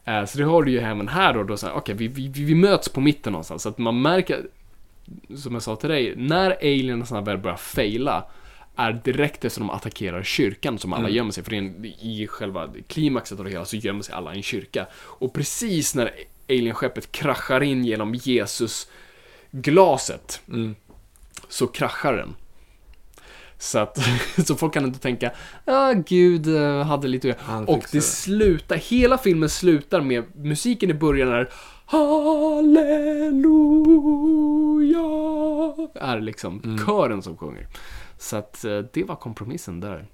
Eh, 0.04 0.24
så 0.24 0.38
det 0.38 0.44
har 0.44 0.62
du 0.62 0.70
ju 0.70 0.78
även 0.78 1.08
här 1.08 1.34
då, 1.34 1.42
då 1.42 1.56
så 1.56 1.66
här, 1.66 1.74
okej, 1.74 1.94
vi, 1.94 2.08
vi, 2.08 2.28
vi 2.28 2.54
möts 2.54 2.88
på 2.88 3.00
mitten 3.00 3.32
någonstans, 3.32 3.62
så 3.62 3.68
att 3.68 3.78
man 3.78 4.02
märker, 4.02 4.46
som 5.36 5.52
jag 5.52 5.62
sa 5.62 5.76
till 5.76 5.90
dig, 5.90 6.14
när 6.16 6.50
aliens 6.50 7.12
väl 7.12 7.38
börjar 7.38 7.56
faila, 7.56 8.24
är 8.76 8.92
direkt 8.92 9.44
efter 9.44 9.60
de 9.60 9.70
attackerar 9.70 10.22
kyrkan 10.22 10.78
som 10.78 10.92
alla 10.92 11.08
gömmer 11.08 11.30
sig, 11.32 11.44
för 11.44 11.54
en, 11.54 11.84
i 11.84 12.26
själva 12.30 12.68
klimaxet 12.86 13.38
av 13.38 13.44
det 13.44 13.50
hela 13.50 13.64
så 13.64 13.76
gömmer 13.76 14.02
sig 14.02 14.14
alla 14.14 14.34
i 14.34 14.36
en 14.36 14.42
kyrka. 14.42 14.86
Och 14.94 15.32
precis 15.32 15.94
när 15.94 16.10
alienskeppet 16.48 17.12
kraschar 17.12 17.62
in 17.62 17.84
genom 17.84 18.14
Jesus 18.14 18.88
glaset 19.50 20.40
så 21.48 21.66
kraschar 21.66 22.12
den. 22.16 22.34
Så 23.58 23.78
att, 23.78 23.98
så 24.46 24.54
folk 24.54 24.74
kan 24.74 24.84
inte 24.84 24.98
tänka, 24.98 25.30
ja 25.64 25.92
gud 26.06 26.46
eh, 26.56 26.82
hade 26.84 27.08
lite 27.08 27.30
att 27.30 27.48
göra." 27.48 27.64
Och 27.66 27.84
det. 27.92 28.00
slutar, 28.00 28.76
hela 28.76 29.18
filmen 29.18 29.48
slutar 29.48 30.00
med 30.00 30.24
musiken 30.36 30.90
i 30.90 30.94
början 30.94 31.28
är 31.28 31.48
Halleluja 34.44 35.88
är 35.94 36.20
liksom 36.20 36.60
Mm. 36.64 36.86
kören 36.86 37.22
som 37.22 37.36
sjunger. 37.36 37.66
Så 38.24 38.36
att 38.36 38.64
eh, 38.64 38.78
det 38.92 39.04
var 39.04 39.16
kompromissen 39.16 39.80
där. 39.80 40.06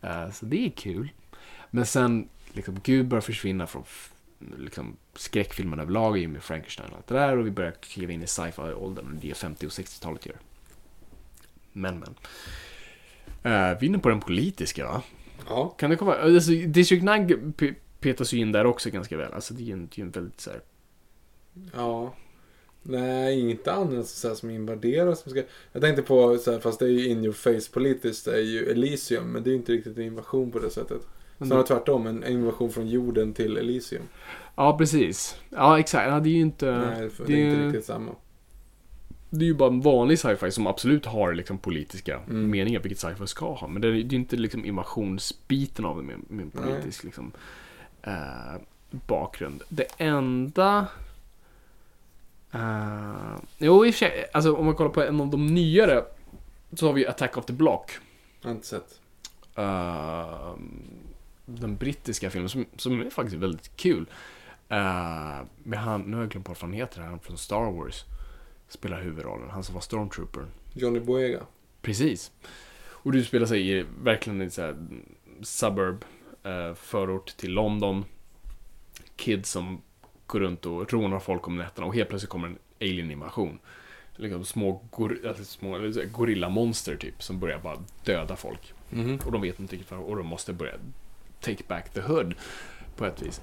Eh, 0.00 0.30
Så 0.30 0.46
det 0.46 0.66
är 0.66 0.70
kul. 0.70 1.08
Men 1.70 1.86
sen, 1.86 2.28
liksom, 2.52 2.80
Gud 2.84 3.08
börjar 3.08 3.20
försvinna 3.22 3.66
från 3.66 3.84
liksom, 4.58 4.96
skräckfilmen 5.14 5.80
överlag 5.80 6.28
med 6.28 6.42
Frankenstein 6.42 6.90
och 6.90 6.96
allt 6.96 7.06
det 7.06 7.14
där 7.14 7.36
och 7.38 7.46
vi 7.46 7.50
börjar 7.50 7.70
kliva 7.72 8.12
in 8.12 8.22
i 8.22 8.26
sci-fi-åldern 8.26 9.18
det 9.22 9.30
är 9.30 9.34
50 9.34 9.66
och 9.66 9.70
60-talet 9.70 10.26
gör. 10.26 10.36
Men, 11.72 11.98
men. 11.98 12.08
Uh, 13.52 13.78
vi 13.80 13.86
är 13.86 13.88
inne 13.88 13.98
på 13.98 14.08
den 14.08 14.20
politiska, 14.20 14.84
va? 14.86 15.02
Ja. 15.48 15.68
Kan 15.68 15.90
det 15.90 15.96
komma? 15.96 16.14
Alltså, 16.16 16.50
District 16.50 17.02
9 17.04 17.10
pe- 17.36 17.74
petas 18.00 18.32
ju 18.32 18.38
in 18.38 18.52
där 18.52 18.66
också 18.66 18.90
ganska 18.90 19.16
väl. 19.16 19.32
Alltså, 19.32 19.54
det 19.54 19.62
är 19.62 19.64
ju 19.64 19.72
en, 19.72 19.86
det 19.86 19.94
är 19.94 19.98
ju 19.98 20.02
en 20.04 20.10
väldigt 20.10 20.40
så 20.40 20.50
här, 20.50 20.60
Ja. 21.74 22.14
Nej, 22.82 23.50
inte 23.50 23.72
annat 23.72 24.06
så 24.06 24.28
här, 24.28 24.34
som 24.34 25.16
ska... 25.16 25.42
Jag 25.72 25.82
tänkte 25.82 26.02
på, 26.02 26.38
så 26.38 26.52
här, 26.52 26.58
fast 26.58 26.78
det 26.78 26.84
är 26.84 26.88
ju 26.90 27.08
in 27.08 27.24
your 27.24 27.32
face 27.34 27.72
politiskt, 27.72 28.24
det 28.24 28.34
är 28.36 28.42
ju 28.42 28.70
Elysium. 28.70 29.32
Men 29.32 29.42
det 29.42 29.48
är 29.48 29.52
ju 29.52 29.58
inte 29.58 29.72
riktigt 29.72 29.96
en 29.96 30.04
invasion 30.04 30.50
på 30.50 30.58
det 30.58 30.70
sättet. 30.70 31.00
Snarare 31.46 31.66
tvärtom, 31.66 32.06
en 32.06 32.24
invasion 32.26 32.70
från 32.72 32.88
jorden 32.88 33.32
till 33.32 33.56
Elysium. 33.56 34.02
Ja, 34.56 34.78
precis. 34.78 35.36
Ja, 35.50 35.78
exakt. 35.78 36.08
Ja, 36.10 36.20
det 36.20 36.28
är 36.28 36.32
ju 36.32 36.40
inte... 36.40 36.70
Nej, 36.70 37.10
det, 37.18 37.24
det 37.26 37.32
är 37.32 37.50
inte 37.50 37.66
riktigt 37.66 37.84
samma. 37.84 38.12
det 39.30 39.44
är 39.44 39.46
ju 39.46 39.54
bara 39.54 39.68
en 39.70 39.80
vanlig 39.80 40.18
sci-fi 40.18 40.50
som 40.50 40.66
absolut 40.66 41.06
har 41.06 41.32
liksom 41.34 41.58
politiska 41.58 42.16
Mm. 42.28 42.50
meningar, 42.50 42.80
vilket 42.80 42.98
sci-fi 42.98 43.26
ska 43.26 43.54
ha. 43.54 43.68
Men 43.68 43.82
det 43.82 43.88
är 43.88 43.92
ju 43.92 44.16
inte 44.16 44.36
liksom 44.36 44.64
invasionsbiten 44.64 45.84
av 45.84 45.96
det 45.96 46.02
med, 46.02 46.16
med 46.28 46.42
en 46.44 46.50
politisk 46.50 47.04
liksom, 47.04 47.32
eh, 48.02 48.60
bakgrund. 48.90 49.62
Det 49.68 49.86
enda... 49.98 50.86
Uh, 52.54 53.36
jo, 53.58 53.86
i 53.86 53.90
och 53.90 53.94
för 53.94 53.98
sig, 53.98 54.30
alltså 54.32 54.54
om 54.54 54.66
man 54.66 54.74
kollar 54.74 54.90
på 54.90 55.02
en 55.02 55.20
av 55.20 55.28
de 55.28 55.46
nyare 55.46 56.04
så 56.72 56.86
har 56.86 56.92
vi 56.92 57.06
Attack 57.06 57.36
of 57.36 57.44
the 57.44 57.52
Block. 57.52 57.90
Jag 58.40 58.48
har 58.48 58.54
inte 58.54 58.66
sett. 58.66 59.00
Eh, 59.54 60.54
den 61.46 61.76
brittiska 61.76 62.30
filmen 62.30 62.48
som, 62.48 62.66
som 62.76 63.00
är 63.00 63.10
faktiskt 63.10 63.36
väldigt 63.36 63.76
kul. 63.76 64.06
Uh, 64.70 65.46
med 65.62 65.78
han, 65.78 66.02
nu 66.02 66.16
har 66.16 66.22
jag 66.22 66.30
glömt 66.30 66.46
bort 66.46 66.62
vad 66.62 66.70
han 66.70 66.78
heter, 66.78 67.00
han 67.00 67.20
från 67.20 67.38
Star 67.38 67.70
Wars. 67.72 68.04
Spelar 68.68 69.02
huvudrollen, 69.02 69.50
han 69.50 69.64
som 69.64 69.74
var 69.74 69.80
Stormtrooper. 69.80 70.46
Johnny 70.74 71.00
Boyega. 71.00 71.46
Precis. 71.82 72.32
Och 72.84 73.12
du 73.12 73.24
spelar 73.24 73.46
sig 73.46 73.70
i 73.70 73.84
verkligen 74.02 74.42
i 74.42 74.50
så 74.50 74.62
här 74.62 74.76
suburb, 75.42 76.04
eh, 76.42 76.74
förort 76.74 77.36
till 77.36 77.52
London. 77.52 78.04
Kids 79.16 79.50
som 79.50 79.82
går 80.32 80.40
runt 80.40 80.66
och 80.66 80.92
rånar 80.92 81.18
folk 81.18 81.48
om 81.48 81.56
nätterna 81.56 81.86
och 81.86 81.94
helt 81.94 82.08
plötsligt 82.08 82.30
kommer 82.30 82.48
en 82.48 82.58
alien-invasion. 82.80 83.58
Liksom 84.16 84.44
små, 84.44 84.84
gor 84.90 85.18
alltså 85.28 85.44
små 85.44 85.78
gorillamonster 86.12 86.96
typ 86.96 87.22
som 87.22 87.40
börjar 87.40 87.58
bara 87.58 87.76
döda 88.04 88.36
folk. 88.36 88.74
Mhm. 88.90 89.18
Och 89.26 89.32
de 89.32 89.42
vet 89.42 89.60
inte 89.60 89.74
riktigt 89.74 89.90
vad 89.90 90.00
och 90.00 90.16
de 90.16 90.26
måste 90.26 90.52
börja 90.52 90.74
take 91.40 91.62
back 91.68 91.92
the 91.92 92.00
hood 92.00 92.34
på 92.96 93.06
ett 93.06 93.22
vis. 93.22 93.40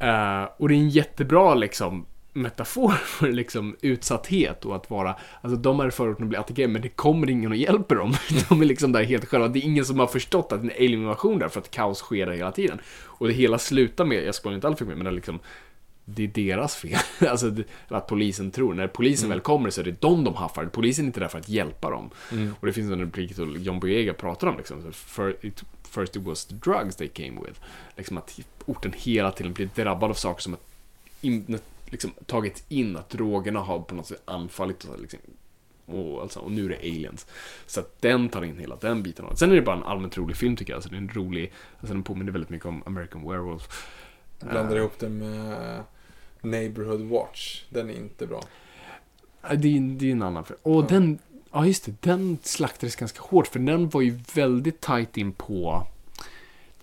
Eh, 0.00 0.44
och 0.56 0.68
det 0.68 0.74
är 0.74 0.78
en 0.78 0.88
jättebra 0.88 1.54
liksom 1.54 2.06
metafor 2.32 2.90
för 3.04 3.32
liksom 3.32 3.76
utsatthet 3.80 4.64
och 4.64 4.76
att 4.76 4.90
vara, 4.90 5.16
alltså 5.40 5.58
de 5.58 5.80
är 5.80 5.88
i 5.88 5.90
förorten 5.90 6.22
och 6.22 6.28
blir 6.28 6.38
attackerade 6.38 6.72
men 6.72 6.82
det 6.82 6.88
kommer 6.88 7.30
ingen 7.30 7.50
och 7.50 7.56
hjälper 7.56 7.94
dem. 7.94 8.14
De 8.48 8.60
är 8.60 8.66
liksom 8.66 8.92
där 8.92 9.04
helt 9.04 9.24
själva. 9.24 9.48
Det 9.48 9.58
är 9.58 9.64
ingen 9.64 9.84
som 9.84 9.98
har 9.98 10.06
förstått 10.06 10.52
att 10.52 10.62
det 10.62 10.68
är 10.68 10.70
en 10.70 10.86
alien-invasion 10.86 11.38
där 11.38 11.48
för 11.48 11.60
att 11.60 11.70
kaos 11.70 11.98
sker 11.98 12.26
där 12.26 12.32
hela 12.32 12.52
tiden. 12.52 12.80
Och 13.04 13.26
det 13.26 13.32
hela 13.32 13.58
slutar 13.58 14.04
med, 14.04 14.24
jag 14.24 14.34
spoilar 14.34 14.54
inte 14.54 14.66
allt 14.66 14.78
för 14.78 14.84
mycket, 14.84 14.98
men 14.98 15.04
det 15.04 15.10
är 15.10 15.14
liksom 15.14 15.40
det 16.14 16.24
är 16.24 16.28
deras 16.28 16.76
fel. 16.76 16.98
Alltså 17.28 17.52
att 17.88 18.06
polisen 18.06 18.50
tror. 18.50 18.74
När 18.74 18.86
polisen 18.86 19.28
väl 19.28 19.40
kommer 19.40 19.70
så 19.70 19.80
är 19.80 19.84
det 19.84 20.00
de 20.00 20.24
de 20.24 20.34
haffar. 20.34 20.66
Polisen 20.66 21.04
är 21.04 21.06
inte 21.06 21.20
där 21.20 21.28
för 21.28 21.38
att 21.38 21.48
hjälpa 21.48 21.90
dem. 21.90 22.10
Och 22.60 22.66
det 22.66 22.72
finns 22.72 22.92
en 22.92 23.00
replik 23.00 23.34
som 23.34 23.56
John 23.62 23.80
Boyega 23.80 24.14
pratar 24.14 24.46
om. 24.46 24.56
Liksom. 24.56 24.92
First 25.90 26.16
it 26.16 26.22
was 26.22 26.46
the 26.46 26.54
drugs 26.54 26.96
they 26.96 27.08
came 27.08 27.40
with. 27.46 27.60
Liksom 27.96 28.18
att 28.18 28.40
orten 28.66 28.92
hela 28.96 29.32
tiden 29.32 29.52
blir 29.52 29.70
drabbad 29.74 30.10
av 30.10 30.14
saker 30.14 30.42
som 30.42 30.54
att 30.54 30.66
in, 31.20 31.58
liksom, 31.86 32.10
tagit 32.26 32.64
in 32.68 32.96
att 32.96 33.10
drogerna 33.10 33.60
har 33.60 33.78
på 33.80 33.94
något 33.94 34.06
sätt 34.06 34.22
anfallit 34.24 34.84
och 34.84 35.00
liksom, 35.00 35.20
Och, 35.86 36.22
alltså, 36.22 36.40
och 36.40 36.52
nu 36.52 36.64
är 36.64 36.68
det 36.68 36.78
aliens. 36.78 37.26
Så 37.66 37.80
att 37.80 38.02
den 38.02 38.28
tar 38.28 38.44
in 38.44 38.58
hela 38.58 38.76
den 38.76 39.02
biten 39.02 39.24
av 39.24 39.30
det. 39.30 39.36
Sen 39.36 39.50
är 39.50 39.54
det 39.54 39.62
bara 39.62 39.76
en 39.76 39.84
allmänt 39.84 40.18
rolig 40.18 40.36
film 40.36 40.56
tycker 40.56 40.72
jag. 40.72 40.76
Alltså, 40.76 40.90
det 40.90 40.96
är 40.96 40.98
en 40.98 41.08
rolig, 41.08 41.52
alltså, 41.80 41.94
den 41.94 42.02
påminner 42.02 42.32
väldigt 42.32 42.50
mycket 42.50 42.66
om 42.66 42.82
American 42.86 43.28
Werewolf. 43.28 43.86
Blandar 44.40 44.76
Eh, 44.76 44.78
ihop 44.78 44.98
det 44.98 45.08
med 45.08 45.82
Neighborhood 46.42 47.00
Watch. 47.00 47.62
Den 47.70 47.90
är 47.90 47.94
inte 47.94 48.26
bra. 48.26 48.42
Ja, 49.42 49.54
Det 49.54 49.76
är, 49.76 49.80
det 49.98 50.08
är 50.08 50.12
en 50.12 50.22
annan 50.22 50.44
film. 50.44 50.58
Och 50.62 50.84
den, 50.84 51.18
ja 51.52 51.66
just 51.66 51.84
det, 51.84 51.94
den 52.02 52.38
slaktades 52.42 52.96
ganska 52.96 53.22
hårt 53.22 53.46
för 53.46 53.58
den 53.58 53.88
var 53.88 54.00
ju 54.00 54.18
väldigt 54.34 54.80
tight 54.80 55.16
in 55.16 55.32
på 55.32 55.86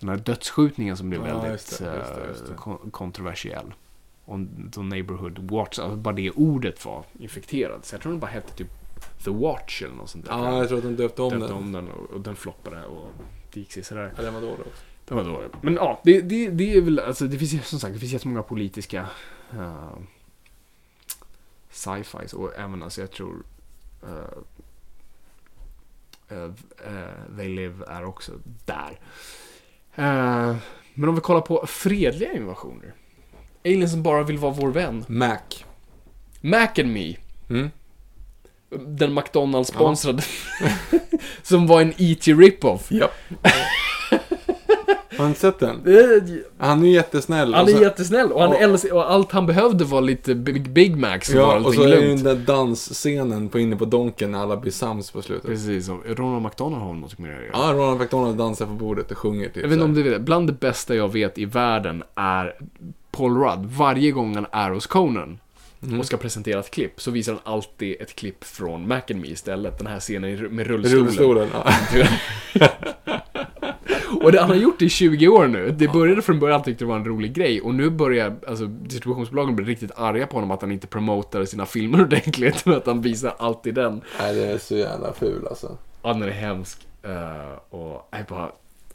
den 0.00 0.08
här 0.08 0.16
dödsskjutningen 0.16 0.96
som 0.96 1.10
blev 1.10 1.26
Ja, 1.26 1.34
väldigt 1.34 1.52
just 1.52 1.78
det, 1.78 1.96
just 1.96 2.14
det, 2.14 2.26
just 2.28 2.50
eh, 2.50 2.56
kon- 2.56 2.90
kontroversiell. 2.90 3.74
Och 4.24 4.38
The 4.74 4.80
Neighborhood 4.82 5.38
Watch, 5.50 5.78
alltså 5.78 5.96
bara 5.96 6.14
det 6.14 6.30
ordet 6.30 6.84
var 6.84 7.04
infekterat. 7.18 7.86
Så 7.86 7.94
jag 7.94 8.02
tror 8.02 8.12
den 8.12 8.20
bara 8.20 8.30
hette 8.30 8.52
typ 8.56 8.68
The 9.24 9.30
Watch 9.30 9.82
eller 9.82 9.94
något 9.94 10.10
sånt 10.10 10.24
där. 10.26 10.32
Ja, 10.32 10.58
jag 10.58 10.68
tror 10.68 10.78
att 10.78 10.84
de 10.84 10.96
döpte 10.96 11.22
om 11.22 11.30
Döpte 11.30 11.46
den. 11.46 11.56
om 11.56 11.72
den 11.72 11.88
och, 11.88 12.10
och 12.10 12.20
den 12.20 12.36
floppade 12.36 12.84
och 12.86 13.08
det 13.52 13.60
gick 13.60 13.84
sådär. 13.86 14.12
Ja, 14.16 14.22
den 14.22 14.34
var 14.34 14.40
dålig 14.40 14.60
också. 14.60 14.82
Det 15.08 15.14
var 15.14 15.24
dåligt. 15.24 15.52
Men 15.62 15.74
ja, 15.74 16.00
det, 16.04 16.20
det, 16.20 16.48
det 16.50 16.74
är 16.74 16.80
väl, 16.80 16.98
alltså 16.98 17.24
det 17.24 17.38
finns 17.38 17.52
ju 17.52 17.60
som 17.60 17.78
sagt, 17.80 17.94
det 17.94 18.00
finns 18.00 18.12
jättemånga 18.12 18.42
politiska 18.42 19.06
uh, 19.54 19.98
sci-fis 21.70 22.32
och 22.32 22.52
även 22.58 22.82
alltså 22.82 23.00
jag 23.00 23.10
tror 23.10 23.42
uh, 24.04 24.38
uh, 26.32 26.52
They 27.36 27.48
Live 27.48 27.84
är 27.88 28.04
också 28.04 28.32
där. 28.64 29.00
Men 30.94 31.08
om 31.08 31.14
vi 31.14 31.20
kollar 31.20 31.40
på 31.40 31.66
fredliga 31.66 32.32
invasioner. 32.32 32.94
Aliens 33.64 33.92
som 33.92 34.02
bara 34.02 34.22
vill 34.22 34.38
vara 34.38 34.52
vår 34.52 34.68
vän. 34.68 35.04
Mac. 35.08 35.38
Mac 36.40 36.68
and 36.78 36.92
Me. 36.92 37.16
Mm. 37.50 37.70
Den 38.70 39.18
McDonalds-sponsrade. 39.18 40.22
som 41.42 41.66
var 41.66 41.80
en 41.80 41.94
E.T. 41.96 42.32
rip-off. 42.32 42.86
Ja. 42.90 43.10
Har 45.16 45.24
du 45.24 45.28
inte 45.28 45.40
sett 45.40 45.58
den? 45.58 45.76
Eh, 45.86 46.22
Han 46.58 46.82
är 46.82 46.86
ju 46.86 46.92
jättesnäll. 46.92 47.54
Han 47.54 47.62
och 47.64 47.70
är 47.70 47.74
så- 47.76 47.82
jättesnäll 47.82 48.32
och, 48.32 48.40
han 48.40 48.50
och- 48.50 48.60
älskar, 48.60 48.92
och 48.94 49.10
allt 49.10 49.32
han 49.32 49.46
behövde 49.46 49.84
var 49.84 50.00
lite 50.00 50.34
Big, 50.34 50.70
Big 50.70 50.96
Macs 50.96 51.28
och 51.28 51.40
Ja, 51.40 51.58
och 51.58 51.74
så 51.74 51.82
är 51.82 51.88
det 51.88 51.94
ju 51.96 52.06
lugnt. 52.06 52.24
den 52.24 52.36
där 52.36 52.54
dansscenen 52.54 53.48
på 53.48 53.58
inne 53.58 53.76
på 53.76 53.84
Donken 53.84 54.30
när 54.30 54.38
alla 54.38 54.56
blir 54.56 54.72
sams 54.72 55.10
på 55.10 55.22
slutet. 55.22 55.46
Precis, 55.46 55.88
och 55.88 55.98
Ronald 56.06 56.42
McDonald 56.42 56.82
har 56.82 56.94
något 56.94 57.18
med 57.18 57.30
det 57.30 57.36
att 57.36 57.42
göra. 57.42 57.52
Ja, 57.52 57.72
Ronald 57.72 58.00
McDonald 58.00 58.36
dansar 58.38 58.66
på 58.66 58.72
bordet 58.72 59.10
och 59.10 59.18
sjunger 59.18 59.44
typ 59.46 59.56
Jag 59.56 59.62
vet 59.62 59.72
inte 59.72 59.84
om 59.84 59.94
du 59.94 60.02
vet, 60.02 60.20
bland 60.22 60.46
det 60.46 60.52
bästa 60.60 60.94
jag 60.94 61.12
vet 61.12 61.38
i 61.38 61.44
världen 61.44 62.02
är 62.14 62.54
Paul 63.10 63.36
Rudd. 63.36 63.64
Varje 63.66 64.10
gång 64.10 64.34
han 64.34 64.46
är 64.52 64.70
hos 64.70 64.86
Conan 64.86 65.38
Mm. 65.82 66.00
och 66.00 66.06
ska 66.06 66.16
presentera 66.16 66.60
ett 66.60 66.70
klipp 66.70 67.00
så 67.00 67.10
visar 67.10 67.32
han 67.32 67.54
alltid 67.54 67.96
ett 68.00 68.16
klipp 68.16 68.44
från 68.44 68.88
Mac 68.88 69.00
and 69.10 69.20
Me 69.20 69.28
istället. 69.28 69.78
Den 69.78 69.86
här 69.86 70.00
scenen 70.00 70.38
med 70.56 70.66
rullstolen. 70.66 71.04
Rullstolen. 71.06 71.48
Ja. 71.52 71.64
Och 74.26 74.32
det, 74.32 74.40
han 74.40 74.50
har 74.50 74.56
gjort 74.56 74.78
det 74.78 74.84
i 74.84 74.88
20 74.88 75.28
år 75.28 75.46
nu. 75.46 75.70
Det 75.78 75.88
började 75.88 76.22
från 76.22 76.38
början, 76.40 76.54
han 76.54 76.64
tyckte 76.64 76.84
det 76.84 76.88
var 76.88 76.96
en 76.96 77.04
rolig 77.04 77.32
grej. 77.32 77.60
Och 77.60 77.74
nu 77.74 77.90
börjar 77.90 78.36
alltså, 78.48 78.66
distributionsbolagen 78.66 79.56
bli 79.56 79.64
riktigt 79.64 79.90
arga 79.96 80.26
på 80.26 80.36
honom 80.36 80.50
att 80.50 80.60
han 80.60 80.72
inte 80.72 80.86
promotar 80.86 81.44
sina 81.44 81.66
filmer 81.66 82.00
ordentligt. 82.02 82.66
Men 82.66 82.74
att 82.76 82.86
han 82.86 83.00
visar 83.02 83.34
alltid 83.38 83.74
den. 83.74 84.00
Nej, 84.20 84.34
det 84.34 84.46
är 84.46 84.58
så 84.58 84.76
jävla 84.76 85.12
ful 85.12 85.46
alltså. 85.46 85.78
Ja, 86.02 86.12
den 86.12 86.22
är 86.22 86.30
hemsk. 86.30 86.78
Uh, 87.06 87.74
och 87.80 88.08
nej, 88.12 88.24
bara 88.28 88.50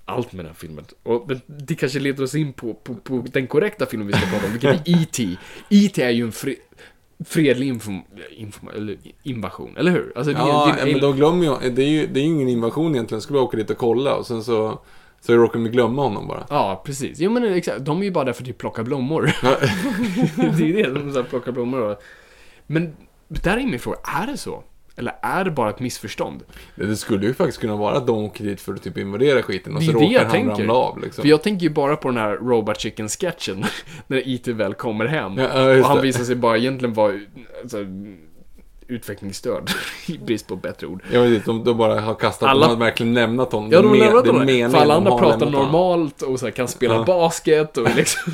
allt 0.05 0.33
med 0.33 0.45
den 0.45 0.49
här 0.49 0.59
filmen. 0.59 0.85
Och 1.03 1.31
det 1.47 1.75
kanske 1.75 1.99
leder 1.99 2.23
oss 2.23 2.35
in 2.35 2.53
på, 2.53 2.73
på, 2.73 2.95
på 2.95 3.23
den 3.33 3.47
korrekta 3.47 3.85
filmen 3.85 4.07
vi 4.07 4.13
ska 4.13 4.25
prata 4.27 4.45
om, 4.45 4.51
vilket 4.51 4.69
är 4.69 4.81
E.T. 5.01 5.37
E.T. 5.69 6.03
är 6.03 6.09
ju 6.09 6.23
en 6.23 6.31
fri, 6.31 6.55
fredlig 7.25 7.67
inform, 7.67 8.01
inform, 8.31 8.69
eller 8.75 8.97
invasion, 9.23 9.77
eller 9.77 9.91
hur? 9.91 10.13
Alltså, 10.15 10.33
det 10.33 10.39
är- 10.39 10.47
Ja, 10.47 10.73
det 10.75 10.81
en- 10.81 10.91
men 10.91 11.01
de 11.01 11.15
glömmer 11.15 11.45
ju, 11.63 11.69
det 11.69 11.83
är 11.83 11.87
ju, 11.89 12.07
det 12.07 12.19
är 12.19 12.23
ju 12.23 12.29
ingen 12.29 12.47
invasion 12.47 12.95
egentligen. 12.95 13.21
Skulle 13.21 13.37
bara 13.37 13.43
åka 13.43 13.57
dit 13.57 13.69
och 13.69 13.77
kolla 13.77 14.15
och 14.15 14.25
sen 14.27 14.43
så, 14.43 14.79
så 15.22 15.34
råkar 15.34 15.60
de 15.60 15.69
glömma 15.69 16.02
honom 16.02 16.27
bara. 16.27 16.45
Ja, 16.49 16.81
precis. 16.85 17.19
Jo, 17.19 17.31
men 17.31 17.53
exakt. 17.53 17.85
De 17.85 17.99
är 17.99 18.03
ju 18.03 18.11
bara 18.11 18.26
där 18.26 18.34
för 18.34 18.41
att 18.41 18.48
typ 18.48 18.57
plocka 18.57 18.84
blommor. 18.84 19.22
det 20.57 20.69
är 20.69 20.73
det, 20.73 20.99
de 20.99 21.14
så 21.14 21.22
här 21.22 21.30
plockar 21.30 21.52
blommor 21.52 21.81
och... 21.81 22.02
Men 22.68 22.93
där 23.27 23.57
är 23.57 23.65
min 23.65 23.80
fråga, 23.80 23.98
är 24.03 24.27
det 24.27 24.38
så? 24.38 24.64
Eller 24.95 25.14
är 25.22 25.45
det 25.45 25.52
bara 25.52 25.69
ett 25.69 25.80
missförstånd? 25.80 26.43
Det 26.76 26.95
skulle 26.95 27.26
ju 27.27 27.34
faktiskt 27.34 27.61
kunna 27.61 27.76
vara 27.76 27.98
att 27.98 28.07
de 28.07 28.18
åker 28.26 28.43
dit 28.43 28.61
för 28.61 28.73
att 28.73 28.84
typ 28.84 28.98
invadera 28.98 29.43
skiten 29.43 29.76
och 29.76 29.84
så 29.84 29.91
råkar 29.91 30.07
jag 30.07 30.22
han 30.22 30.31
tänker. 30.31 30.52
ramla 30.52 30.73
av 30.73 30.99
liksom. 31.02 31.22
För 31.22 31.30
jag 31.30 31.43
tänker 31.43 31.64
ju 31.64 31.69
bara 31.69 31.95
på 31.95 32.07
den 32.07 32.18
här 32.18 32.31
Robot 32.31 32.80
Chicken-sketchen, 32.80 33.65
när 34.07 34.27
E.T. 34.30 34.53
väl 34.53 34.73
kommer 34.73 35.06
hem. 35.06 35.38
Ja, 35.38 35.77
och 35.80 35.85
han 35.85 35.98
det. 35.98 36.02
visar 36.03 36.23
sig 36.23 36.35
bara 36.35 36.57
egentligen 36.57 36.93
vara 36.93 37.14
alltså, 37.61 37.77
utvecklingsstörd, 38.91 39.69
i 40.07 40.18
brist 40.18 40.47
på 40.47 40.55
bättre 40.55 40.88
ord. 40.88 41.03
Jag 41.11 41.34
inte, 41.34 41.45
de, 41.45 41.63
de 41.63 41.77
bara 41.77 42.01
har 42.01 42.15
kastat 42.15 42.49
Alla- 42.49 42.68
de 42.68 42.69
har 42.73 42.80
verkligen 42.85 43.13
lämnat 43.13 43.51
honom. 43.51 43.72
Ja, 43.72 43.81
de 43.81 43.88
har 43.88 43.95
lämnat 43.95 44.27
honom. 44.27 44.72
För 44.72 44.77
alla 44.77 44.93
andra 44.93 45.18
pratar 45.18 45.49
normalt 45.49 46.22
och 46.22 46.39
så 46.39 46.45
här, 46.45 46.51
kan 46.51 46.68
spela 46.68 46.93
Ja. 46.95 47.03
basket 47.03 47.77
och 47.77 47.88
liksom... 47.95 48.31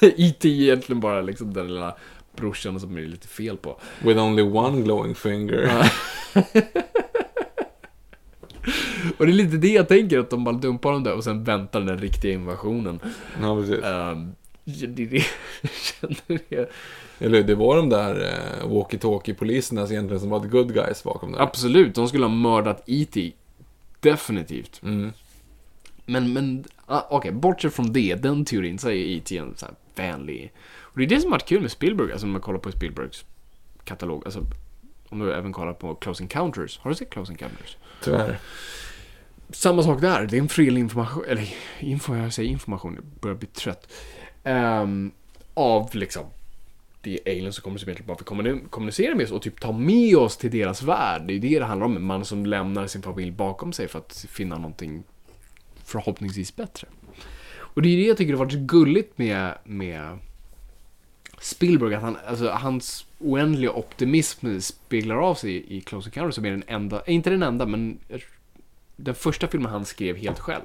E.T. 0.00 0.48
är 0.48 0.62
egentligen 0.62 1.00
bara 1.00 1.20
liksom 1.20 1.52
den 1.54 1.68
lilla 1.68 1.96
brorsan 2.36 2.80
som 2.80 2.96
är 2.96 3.00
lite 3.00 3.28
fel 3.28 3.56
på. 3.56 3.80
With 3.98 4.20
only 4.22 4.42
one 4.42 4.82
glowing 4.82 5.14
finger. 5.14 5.90
Och 9.18 9.26
det 9.26 9.32
är 9.32 9.34
lite 9.34 9.56
det 9.56 9.68
jag 9.68 9.88
tänker, 9.88 10.18
att 10.18 10.30
de 10.30 10.44
bara 10.44 10.54
dumpar 10.54 10.92
dem 10.92 11.02
där 11.02 11.14
och 11.14 11.24
sen 11.24 11.44
väntar 11.44 11.80
den 11.80 11.98
riktiga 11.98 12.32
invasionen. 12.32 13.00
Ja, 13.42 13.56
precis. 13.60 13.84
Um, 13.84 14.34
det 14.64 15.04
det 15.04 15.24
jag 15.62 15.70
känner 16.00 16.40
det. 16.48 16.70
Eller 17.18 17.42
det 17.42 17.54
var 17.54 17.76
de 17.76 17.88
där 17.88 18.24
eh, 18.24 18.68
walkie-talkie-poliserna 18.68 19.86
egentligen 19.90 20.20
som 20.20 20.30
var 20.30 20.40
the 20.40 20.48
good 20.48 20.74
guys 20.74 21.04
bakom 21.04 21.32
det. 21.32 21.40
Absolut, 21.40 21.94
de 21.94 22.08
skulle 22.08 22.24
ha 22.24 22.34
mördat 22.34 22.82
E.T. 22.86 23.32
Definitivt. 24.00 24.82
Mm. 24.82 25.12
Men, 26.06 26.32
men 26.32 26.64
ah, 26.86 27.02
okej, 27.10 27.32
bortsett 27.32 27.74
från 27.74 27.92
det, 27.92 28.14
den 28.14 28.44
teorin, 28.44 28.78
så 28.78 28.88
är 28.88 28.94
E.T. 28.94 29.38
en 29.38 29.56
så 29.56 29.66
här 29.66 29.74
vänlig... 29.94 30.52
Och 30.78 30.98
det 30.98 31.04
är 31.04 31.08
det 31.08 31.20
som 31.20 31.32
har 31.32 31.38
varit 31.38 31.48
kul 31.48 31.62
med 31.62 31.70
Spielberg, 31.70 32.12
alltså 32.12 32.26
när 32.26 32.32
man 32.32 32.40
kollar 32.40 32.58
på 32.58 32.72
Spielbergs 32.72 33.24
katalog. 33.84 34.22
Alltså, 34.24 34.42
om 35.08 35.18
du 35.18 35.32
även 35.32 35.52
kollar 35.52 35.72
på 35.72 35.94
Close 35.94 36.22
Encounters. 36.22 36.78
Har 36.78 36.90
du 36.90 36.94
sett 36.94 37.10
Close 37.10 37.32
Encounters? 37.32 37.76
Tyvärr. 38.02 38.38
Samma 39.50 39.82
sak 39.82 40.00
där, 40.00 40.26
det 40.26 40.36
är 40.36 40.40
en 40.40 40.48
fredlig 40.48 40.80
information, 40.80 41.24
eller 41.28 41.54
info, 41.80 42.16
jag 42.16 42.32
säger 42.32 42.50
information, 42.50 42.94
jag 42.94 43.04
börjar 43.04 43.36
bli 43.36 43.48
trött. 43.48 43.92
Ehm, 44.44 45.12
av 45.54 45.94
liksom, 45.94 46.24
det 47.06 47.18
är 47.24 47.32
aliens 47.32 47.54
som 47.54 47.62
kommer 47.62 47.78
som 47.78 47.88
egentligen 47.88 48.06
bara 48.06 48.16
vill 48.16 48.26
kommuni- 48.26 48.68
kommunicera 48.68 49.14
med 49.14 49.24
oss 49.24 49.32
och 49.32 49.42
typ 49.42 49.60
ta 49.60 49.72
med 49.72 50.16
oss 50.16 50.36
till 50.36 50.50
deras 50.50 50.82
värld. 50.82 51.22
Det 51.26 51.32
är 51.32 51.38
det 51.38 51.58
det 51.58 51.64
handlar 51.64 51.86
om, 51.86 51.96
en 51.96 52.02
man 52.02 52.24
som 52.24 52.46
lämnar 52.46 52.86
sin 52.86 53.02
familj 53.02 53.30
bakom 53.30 53.72
sig 53.72 53.88
för 53.88 53.98
att 53.98 54.26
finna 54.28 54.56
någonting 54.56 55.02
förhoppningsvis 55.84 56.56
bättre. 56.56 56.88
Och 57.56 57.82
det 57.82 57.88
är 57.88 57.96
det 57.96 58.02
jag 58.02 58.16
tycker 58.16 58.32
har 58.32 58.38
varit 58.38 58.52
så 58.52 58.58
gulligt 58.58 59.18
med, 59.18 59.58
med 59.64 60.18
Spielberg, 61.40 61.94
att 61.94 62.02
han, 62.02 62.16
alltså, 62.26 62.48
hans 62.48 63.06
oändliga 63.18 63.72
optimism 63.72 64.60
speglar 64.60 65.16
av 65.16 65.34
sig 65.34 65.50
i, 65.50 65.76
i 65.76 65.80
Close 65.80 66.08
Encounters 66.08 66.34
som 66.34 66.44
är 66.44 66.50
den 66.50 66.64
enda, 66.66 67.04
inte 67.06 67.30
den 67.30 67.42
enda, 67.42 67.66
men 67.66 67.98
den 68.96 69.14
första 69.14 69.48
filmen 69.48 69.70
han 69.72 69.84
skrev 69.84 70.16
helt 70.16 70.38
själv. 70.38 70.64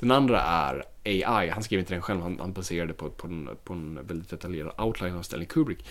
Den 0.00 0.10
andra 0.10 0.40
är 0.40 0.84
AI. 1.04 1.48
Han 1.48 1.62
skrev 1.62 1.80
inte 1.80 1.94
den 1.94 2.02
själv, 2.02 2.20
han, 2.20 2.38
han 2.40 2.52
baserade 2.52 2.92
på, 2.92 3.10
på, 3.10 3.26
en, 3.26 3.48
på 3.64 3.72
en 3.72 4.06
väldigt 4.06 4.30
detaljerad 4.30 4.80
outline 4.80 5.16
av 5.16 5.22
Stanley 5.22 5.46
Kubrick. 5.46 5.86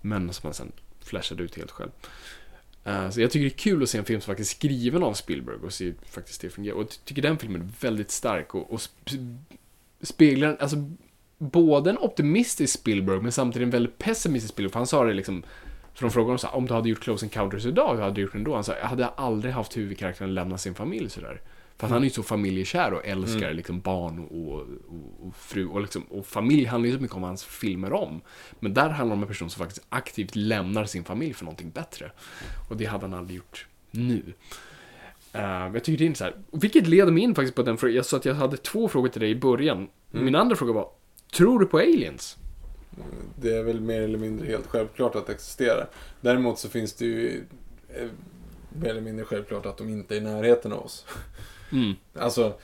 Men 0.00 0.32
som 0.32 0.46
han 0.46 0.54
sen 0.54 0.72
flashade 1.04 1.42
ut 1.42 1.56
helt 1.56 1.70
själv. 1.70 1.90
Uh, 2.86 3.10
så 3.10 3.20
jag 3.20 3.30
tycker 3.30 3.44
det 3.44 3.54
är 3.54 3.58
kul 3.58 3.82
att 3.82 3.88
se 3.88 3.98
en 3.98 4.04
film 4.04 4.20
som 4.20 4.26
faktiskt 4.26 4.52
är 4.52 4.56
skriven 4.56 5.02
av 5.02 5.14
Spielberg 5.14 5.56
och 5.56 5.72
se 5.72 5.92
faktiskt 6.06 6.40
det 6.40 6.50
fungerar. 6.50 6.76
Och 6.76 6.82
jag 6.82 7.04
tycker 7.04 7.22
den 7.22 7.38
filmen 7.38 7.60
är 7.60 7.68
väldigt 7.80 8.10
stark 8.10 8.54
och, 8.54 8.72
och 8.72 8.78
sp- 8.78 9.38
speglar, 10.02 10.56
alltså 10.60 10.76
både 11.38 11.90
en 11.90 11.98
optimistisk 11.98 12.78
Spielberg 12.78 13.20
men 13.20 13.32
samtidigt 13.32 13.66
en 13.66 13.70
väldigt 13.70 13.98
pessimistisk 13.98 14.54
Spielberg. 14.54 14.72
För 14.72 14.80
han 14.80 14.86
sa 14.86 15.04
det 15.04 15.12
liksom, 15.12 15.42
för 15.94 16.02
de 16.02 16.10
frågade 16.10 16.26
honom 16.26 16.38
så 16.38 16.46
här, 16.46 16.56
om 16.56 16.66
du 16.66 16.74
hade 16.74 16.88
gjort 16.88 17.00
Close 17.00 17.26
Encounters 17.26 17.66
idag, 17.66 17.94
hur 17.94 18.02
hade 18.02 18.14
du 18.14 18.22
gjort 18.22 18.32
den 18.32 18.44
då? 18.44 18.54
Han 18.54 18.64
sa, 18.64 18.76
jag 18.76 18.86
hade 18.86 19.08
aldrig 19.08 19.54
haft 19.54 19.76
huvudkaraktären 19.76 20.34
lämna 20.34 20.58
sin 20.58 20.74
familj 20.74 21.10
sådär. 21.10 21.40
För 21.78 21.86
att 21.86 21.92
han 21.92 22.02
är 22.02 22.04
ju 22.04 22.10
så 22.10 22.22
familjekär 22.22 22.92
och 22.92 23.06
älskar 23.06 23.52
liksom 23.52 23.80
barn 23.80 24.18
och, 24.18 24.52
och, 24.52 24.66
och 25.26 25.36
fru 25.36 25.66
och, 25.66 25.80
liksom, 25.80 26.02
och 26.02 26.26
familj 26.26 26.64
handlar 26.64 26.88
ju 26.88 26.96
så 26.96 27.02
mycket 27.02 27.16
om 27.16 27.22
vad 27.22 27.30
hans 27.30 27.44
filmer 27.44 27.92
om. 27.92 28.20
Men 28.60 28.74
där 28.74 28.88
handlar 28.88 29.16
det 29.16 29.18
om 29.18 29.22
en 29.22 29.28
person 29.28 29.50
som 29.50 29.58
faktiskt 29.58 29.86
aktivt 29.88 30.36
lämnar 30.36 30.84
sin 30.84 31.04
familj 31.04 31.34
för 31.34 31.44
någonting 31.44 31.70
bättre. 31.70 32.10
Och 32.70 32.76
det 32.76 32.84
hade 32.84 33.04
han 33.04 33.14
aldrig 33.14 33.36
gjort 33.36 33.66
nu. 33.90 34.22
Uh, 35.34 35.42
jag 35.74 35.84
tycker 35.84 35.98
det 35.98 36.04
är 36.04 36.06
intressant. 36.06 36.36
Vilket 36.52 36.86
leder 36.86 37.12
mig 37.12 37.22
in 37.22 37.34
faktiskt 37.34 37.54
på 37.54 37.62
den 37.62 37.76
frågan. 37.76 37.96
Jag 37.96 38.06
sa 38.06 38.16
att 38.16 38.24
jag 38.24 38.34
hade 38.34 38.56
två 38.56 38.88
frågor 38.88 39.08
till 39.08 39.20
dig 39.20 39.30
i 39.30 39.36
början. 39.36 39.88
Min 40.10 40.34
andra 40.34 40.56
fråga 40.56 40.72
var, 40.72 40.88
tror 41.36 41.58
du 41.58 41.66
på 41.66 41.78
aliens? 41.78 42.36
Det 43.40 43.56
är 43.56 43.62
väl 43.62 43.80
mer 43.80 44.02
eller 44.02 44.18
mindre 44.18 44.46
helt 44.46 44.66
självklart 44.66 45.14
att 45.14 45.26
det 45.26 45.32
existerar. 45.32 45.88
Däremot 46.20 46.58
så 46.58 46.68
finns 46.68 46.92
det 46.92 47.04
ju 47.04 47.44
eh, 47.88 48.08
mer 48.68 48.90
eller 48.90 49.00
mindre 49.00 49.24
självklart 49.24 49.66
att 49.66 49.76
de 49.76 49.88
inte 49.88 50.16
är 50.16 50.18
i 50.18 50.20
närheten 50.20 50.72
av 50.72 50.84
oss. 50.84 51.06
Mm. 51.72 51.94
Alltså, 52.18 52.54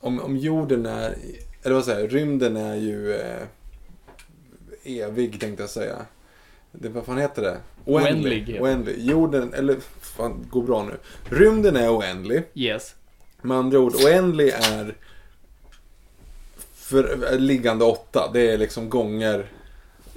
om, 0.00 0.20
om 0.20 0.36
jorden 0.36 0.86
är, 0.86 1.14
eller 1.62 1.74
vad 1.74 1.84
säger 1.84 2.08
rymden 2.08 2.56
är 2.56 2.74
ju 2.74 3.14
eh, 3.14 3.42
evig 4.84 5.40
tänkte 5.40 5.62
jag 5.62 5.70
säga. 5.70 5.96
det, 6.72 6.88
vad 6.88 7.04
fan 7.04 7.18
heter 7.18 7.42
det? 7.42 7.58
Oändlig. 7.84 8.38
Oändlig. 8.38 8.62
Oändlig. 8.62 8.98
Jorden, 8.98 9.54
eller 9.54 9.76
fan, 10.00 10.46
går 10.50 10.62
bra 10.62 10.82
nu. 10.82 10.96
Rymden 11.36 11.76
är 11.76 11.96
oändlig. 11.96 12.42
Yes. 12.54 12.94
Med 13.42 13.56
andra 13.56 13.78
ord, 13.78 13.94
oändlig 13.94 14.48
är 14.48 14.94
för, 16.74 17.38
liggande 17.38 17.84
åtta. 17.84 18.30
Det 18.32 18.50
är 18.50 18.58
liksom 18.58 18.90
gånger, 18.90 19.46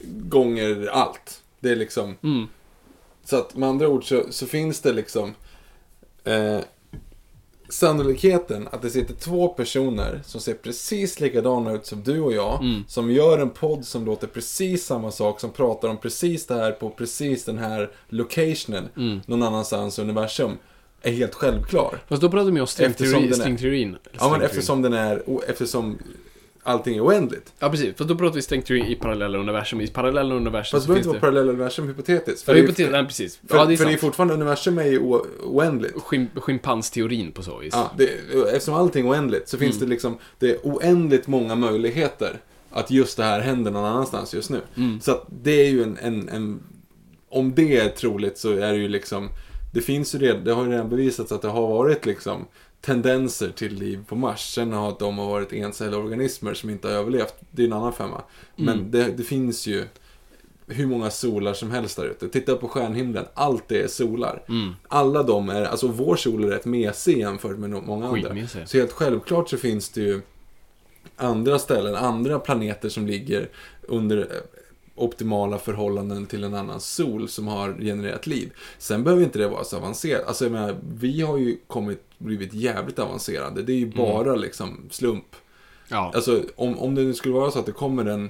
gånger 0.04 0.90
allt. 0.92 1.42
Det 1.60 1.70
är 1.70 1.76
liksom... 1.76 2.16
Mm. 2.24 2.48
Så 3.24 3.38
att 3.38 3.56
med 3.56 3.70
andra 3.70 3.88
ord 3.88 4.08
så, 4.08 4.24
så 4.30 4.46
finns 4.46 4.80
det 4.80 4.94
liksom 4.94 5.34
eh, 6.24 6.60
sannolikheten 7.72 8.68
att 8.72 8.82
det 8.82 8.90
sitter 8.90 9.14
två 9.14 9.48
personer 9.48 10.22
som 10.26 10.42
ser 10.42 10.54
precis 10.54 11.20
likadana 11.20 11.74
ut 11.74 11.86
som 11.86 12.04
du 12.04 12.20
och 12.20 12.34
jag. 12.34 12.62
Mm. 12.62 12.84
Som 12.88 13.12
gör 13.12 13.40
en 13.40 13.50
podd 13.50 13.86
som 13.86 14.06
låter 14.06 14.28
precis 14.28 14.86
samma 14.86 15.12
sak. 15.12 15.40
Som 15.40 15.52
pratar 15.52 15.90
om 15.90 15.98
precis 15.98 16.48
det 16.48 16.54
här 16.54 16.72
på 16.72 16.90
precis 16.90 17.46
den 17.46 17.58
här 17.58 17.92
locationen. 18.10 18.90
Mm. 18.98 19.22
Någon 19.26 19.44
annanstans 19.44 20.00
i 20.00 20.02
universum. 20.02 20.58
Är 21.02 21.12
helt 21.12 21.36
självklar. 21.36 22.00
Fast 22.08 22.22
då 22.22 22.30
pratar 22.30 22.52
vi 22.52 22.62
om 22.62 22.68
stringteorin. 22.68 23.88
Eller 23.88 24.00
Ja 24.12 24.30
men 24.32 24.42
eftersom 24.42 24.82
den 24.82 24.94
är, 24.94 25.24
eftersom 25.48 25.98
allting 26.64 26.96
är 26.98 27.06
oändligt. 27.06 27.54
Ja, 27.60 27.70
precis. 27.70 27.96
För 27.96 28.04
då 28.06 28.16
pratar 28.16 28.36
vi 28.36 28.42
stringteori 28.42 28.92
i 28.92 28.96
parallella 28.96 29.38
universum. 29.38 29.82
I 29.82 29.88
parallella 29.88 30.36
universum 30.36 30.78
Fast 30.78 30.88
det 30.88 30.94
behöver 30.94 31.00
inte 31.00 31.08
vara 31.08 31.16
det... 31.18 31.22
parallella 31.22 31.52
universum 31.52 31.88
hypotetiskt. 31.88 32.42
För 32.46 32.54
det 32.54 32.60
är- 32.60 32.62
hypotes, 32.62 32.92
nej, 32.92 33.06
precis. 33.06 33.40
för, 33.48 33.58
ja, 33.58 33.66
det 33.66 33.74
är 33.74 33.78
för 33.78 33.86
det 33.86 33.94
är 33.94 33.98
fortfarande, 33.98 34.34
universum 34.34 34.78
är 34.78 34.86
ju 34.86 35.00
o- 35.00 35.26
oändligt. 35.44 35.94
Schim, 36.04 36.28
schimpansteorin 36.36 37.32
på 37.32 37.44
så 37.44 37.58
vis. 37.58 37.74
Ja, 37.74 37.92
det, 37.98 38.06
eftersom 38.54 38.74
allting 38.74 39.06
är 39.08 39.12
oändligt 39.12 39.50
så 39.50 39.58
Mm. 39.58 39.68
finns 39.70 39.80
det 39.80 39.86
liksom, 39.86 40.18
det 40.40 40.50
är 40.52 40.58
oändligt 40.64 41.28
många 41.28 41.56
möjligheter 41.56 42.40
att 42.72 42.92
just 42.92 43.18
det 43.18 43.24
här 43.24 43.40
händer 43.42 43.72
någon 43.72 43.86
annanstans 43.86 44.34
just 44.34 44.50
nu. 44.50 44.62
Mm. 44.78 45.02
Så 45.02 45.12
att 45.12 45.26
det 45.44 45.52
är 45.52 45.70
ju 45.70 45.84
en, 45.84 45.98
en, 46.02 46.30
en, 46.30 46.60
om 47.30 47.56
det 47.56 47.78
är 47.78 47.90
troligt 47.90 48.38
så 48.38 48.52
är 48.52 48.72
det 48.72 48.78
ju 48.78 48.88
liksom, 48.88 49.30
det 49.74 49.82
finns 49.82 50.16
ju 50.16 50.20
redan, 50.20 50.44
det 50.44 50.52
har 50.54 50.66
ju 50.66 50.72
redan 50.72 50.90
bevisats 50.90 51.32
att 51.32 51.42
det 51.42 51.48
har 51.48 51.68
varit 51.68 52.06
liksom 52.06 52.46
tendenser 52.82 53.50
till 53.50 53.74
liv 53.74 54.04
på 54.08 54.16
Mars. 54.16 54.54
Sen 54.54 54.74
har 54.74 54.96
de 55.00 55.18
har 55.18 55.28
varit 55.28 55.54
encellorganismer 55.54 56.54
som 56.54 56.70
inte 56.70 56.88
har 56.88 56.96
överlevt, 56.96 57.36
det 57.52 57.62
är 57.62 57.66
en 57.68 57.74
annan 57.74 57.94
femma. 57.94 58.22
Men 58.56 58.80
Mm. 58.80 58.92
det, 58.92 59.04
det 59.18 59.24
finns 59.24 59.68
ju 59.68 59.86
hur 60.68 60.88
många 60.88 61.10
solar 61.10 61.54
som 61.54 61.72
helst 61.72 61.98
där 61.98 62.06
ute. 62.06 62.30
Titta 62.30 62.56
på 62.56 62.68
stjärnhimlen, 62.68 63.26
allt 63.34 63.64
det 63.68 63.82
är 63.84 63.88
solar. 63.88 64.44
Mm. 64.50 64.74
Alla 64.88 65.24
de 65.24 65.50
är, 65.50 65.62
alltså 65.64 65.88
vår 65.88 66.16
sol 66.16 66.44
är 66.44 66.48
rätt 66.48 66.66
mesig 66.66 67.18
jämfört 67.20 67.58
med 67.58 67.70
många 67.70 68.06
andra. 68.08 68.30
Så 68.68 68.78
helt 68.78 68.92
självklart 68.92 69.50
så 69.50 69.58
finns 69.58 69.90
det 69.90 70.02
ju 70.02 70.22
andra 71.16 71.60
ställen, 71.60 71.96
andra 71.96 72.40
planeter 72.40 72.90
som 72.90 73.08
ligger 73.08 73.50
under 73.82 74.18
eh, 74.18 74.26
optimala 74.96 75.58
förhållanden 75.58 76.26
till 76.26 76.44
en 76.44 76.54
annan 76.54 76.80
sol 76.80 77.30
som 77.30 77.48
har 77.48 77.76
genererat 77.80 78.28
liv. 78.28 78.52
Sen 78.78 79.04
behöver 79.04 79.24
inte 79.24 79.40
det 79.40 79.48
vara 79.48 79.64
så 79.64 79.78
avancerat. 79.78 80.28
Alltså 80.28 80.46
jag 80.46 80.52
menar, 80.52 80.76
vi 81.00 81.22
har 81.22 81.38
ju 81.38 81.58
kommit, 81.68 82.02
blivit 82.22 82.54
jävligt 82.54 83.00
avancerade. 83.00 83.64
Det 83.64 83.74
är 83.74 83.78
ju 83.78 83.92
bara 83.92 84.36
liksom 84.36 84.88
slump. 84.90 85.36
Ja. 85.88 86.12
Alltså 86.16 86.44
om, 86.56 86.80
om 86.80 86.96
det 86.96 87.02
nu 87.02 87.14
skulle 87.14 87.34
vara 87.34 87.52
så 87.52 87.60
att 87.60 87.66
det 87.66 87.72
kommer 87.72 88.06
en, 88.06 88.30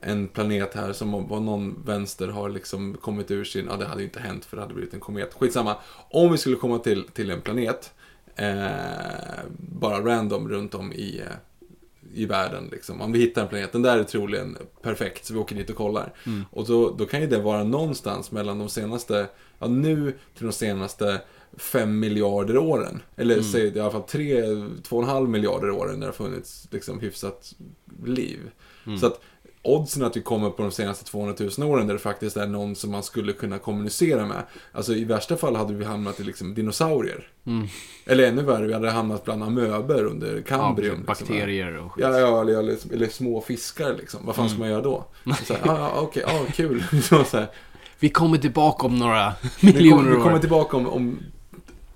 en 0.00 0.28
planet 0.28 0.74
här 0.74 0.92
som 0.92 1.28
på 1.28 1.40
någon 1.40 1.82
vänster 1.84 2.28
har 2.28 2.48
liksom 2.48 2.96
kommit 3.00 3.30
ur 3.30 3.44
sin, 3.44 3.66
ja 3.70 3.76
det 3.76 3.86
hade 3.86 4.00
ju 4.00 4.06
inte 4.06 4.20
hänt 4.20 4.44
för 4.44 4.56
det 4.56 4.62
hade 4.62 4.74
blivit 4.74 4.94
en 4.94 5.00
komet. 5.00 5.34
Skitsamma. 5.34 5.76
Om 6.10 6.32
vi 6.32 6.38
skulle 6.38 6.56
komma 6.56 6.78
till, 6.78 7.04
till 7.12 7.30
en 7.30 7.40
planet, 7.40 7.92
eh, 8.36 9.44
bara 9.58 10.00
random 10.04 10.48
runt 10.48 10.74
om 10.74 10.92
i, 10.92 11.20
eh, 11.20 11.36
i 12.14 12.26
världen 12.26 12.68
liksom. 12.72 13.00
Om 13.00 13.12
vi 13.12 13.18
hittar 13.18 13.42
en 13.42 13.48
planet, 13.48 13.72
den 13.72 13.82
där 13.82 13.98
är 13.98 14.04
troligen 14.04 14.56
perfekt, 14.82 15.24
så 15.24 15.34
vi 15.34 15.40
åker 15.40 15.56
dit 15.56 15.70
och 15.70 15.76
kollar. 15.76 16.12
Och 16.50 16.66
då, 16.66 16.90
då 16.90 17.06
kan 17.06 17.20
ju 17.20 17.26
det 17.26 17.38
vara 17.38 17.64
någonstans 17.64 18.30
mellan 18.30 18.58
de 18.58 18.68
senaste, 18.68 19.26
ja 19.58 19.66
nu 19.68 20.14
till 20.34 20.46
de 20.46 20.52
senaste 20.52 21.20
fem 21.56 21.98
miljarder 21.98 22.58
åren. 22.58 23.02
Eller 23.16 23.42
säg 23.42 23.76
i 23.76 23.80
alla 23.80 23.90
fall 23.90 24.02
tre, 24.02 24.42
två 24.82 24.96
och 24.96 25.02
en 25.02 25.08
halv 25.08 25.28
miljarder 25.28 25.70
åren 25.70 25.94
när 25.94 26.00
det 26.00 26.06
har 26.06 26.12
funnits 26.12 26.68
liksom 26.70 27.00
hyfsat 27.00 27.54
liv. 28.04 28.38
Så 29.00 29.06
att 29.06 29.20
oddsen 29.62 30.04
att 30.04 30.16
vi 30.16 30.22
kommer 30.22 30.50
på 30.50 30.62
de 30.62 30.72
senaste 30.72 31.04
200 31.04 31.34
000 31.58 31.68
åren 31.70 31.86
där 31.86 31.94
det 31.94 32.00
faktiskt 32.00 32.36
är 32.36 32.46
någon 32.46 32.76
som 32.76 32.90
man 32.90 33.02
skulle 33.02 33.32
kunna 33.32 33.58
kommunicera 33.58 34.26
med. 34.26 34.42
Alltså 34.72 34.94
i 34.94 35.04
värsta 35.04 35.36
fall 35.36 35.56
hade 35.56 35.74
vi 35.74 35.84
hamnat 35.84 36.20
i 36.20 36.24
liksom 36.24 36.54
dinosaurier. 36.54 37.28
Eller 38.06 38.28
ännu 38.28 38.42
värre, 38.42 38.66
vi 38.66 38.72
hade 38.72 38.90
hamnat 38.90 39.24
bland 39.24 39.42
amöber 39.42 40.04
under 40.04 40.36
ja, 40.36 40.42
kambrium. 40.46 40.96
liksom. 40.96 41.06
bakterier 41.06 41.76
och 41.76 41.92
skit. 41.92 42.04
Ja, 42.04 42.18
ja 42.18 42.40
eller, 42.40 42.58
eller, 42.58 42.76
eller 42.92 43.08
små 43.08 43.40
fiskar 43.40 43.94
liksom. 43.94 44.26
Vad 44.26 44.36
fan 44.36 44.48
ska 44.48 44.58
man 44.58 44.68
göra 44.68 44.82
då? 44.82 45.04
Så 45.44 45.54
här, 45.54 45.70
ah, 45.70 45.78
ja, 45.78 46.00
okej, 46.00 46.24
ja, 46.26 46.44
kul. 46.54 46.84
Så 47.02 47.16
här, 47.16 47.46
Vi 47.98 48.08
kommer 48.08 48.38
tillbaka 48.38 48.86
om 48.86 48.98
några 48.98 49.32
miljoner 49.60 49.96
kommer, 49.96 50.10
vi 50.10 50.22
kommer 50.22 50.34
år. 50.34 50.38
tillbaka 50.38 50.76
om, 50.76 50.86
om 50.86 51.18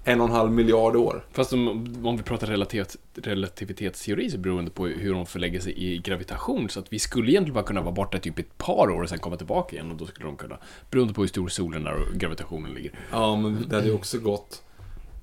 en 0.09 0.21
och 0.21 0.27
en 0.27 0.33
halv 0.33 0.53
miljard 0.53 0.97
år. 0.97 1.25
Fast 1.33 1.53
om, 1.53 1.69
om 2.05 2.17
vi 2.17 2.23
pratar 2.23 2.47
relativt, 2.47 2.97
relativitetsteori 3.15 4.31
så 4.31 4.39
beror 4.39 4.63
det 4.63 4.71
på 4.71 4.87
hur 4.87 5.13
de 5.15 5.27
förlägger 5.27 5.61
sig 5.61 5.85
i 5.85 5.99
gravitation. 5.99 6.69
Så 6.69 6.81
att 6.81 6.93
vi 6.93 6.99
skulle 6.99 7.31
egentligen 7.31 7.55
bara 7.55 7.65
kunna 7.65 7.81
vara 7.83 7.93
borta 7.95 8.19
typ 8.19 8.39
ett 8.39 8.59
par 8.59 8.91
år 8.91 9.03
och 9.03 9.09
sen 9.09 9.19
komma 9.19 9.37
tillbaka 9.37 9.77
igen. 9.77 9.91
Och 9.91 9.97
då 9.97 10.07
skulle 10.07 10.27
de 10.27 10.37
kunna, 10.37 10.57
beroende 10.91 11.15
på 11.15 11.21
hur 11.21 11.29
stor 11.29 11.49
solen 11.49 11.87
är 11.87 11.93
och 11.95 12.15
gravitationen 12.15 12.75
ligger. 12.75 12.93
Ja, 13.13 13.37
men 13.37 13.65
det 13.69 13.75
hade 13.77 13.89
ju 13.89 13.95
också 13.95 14.19
gått 14.19 14.63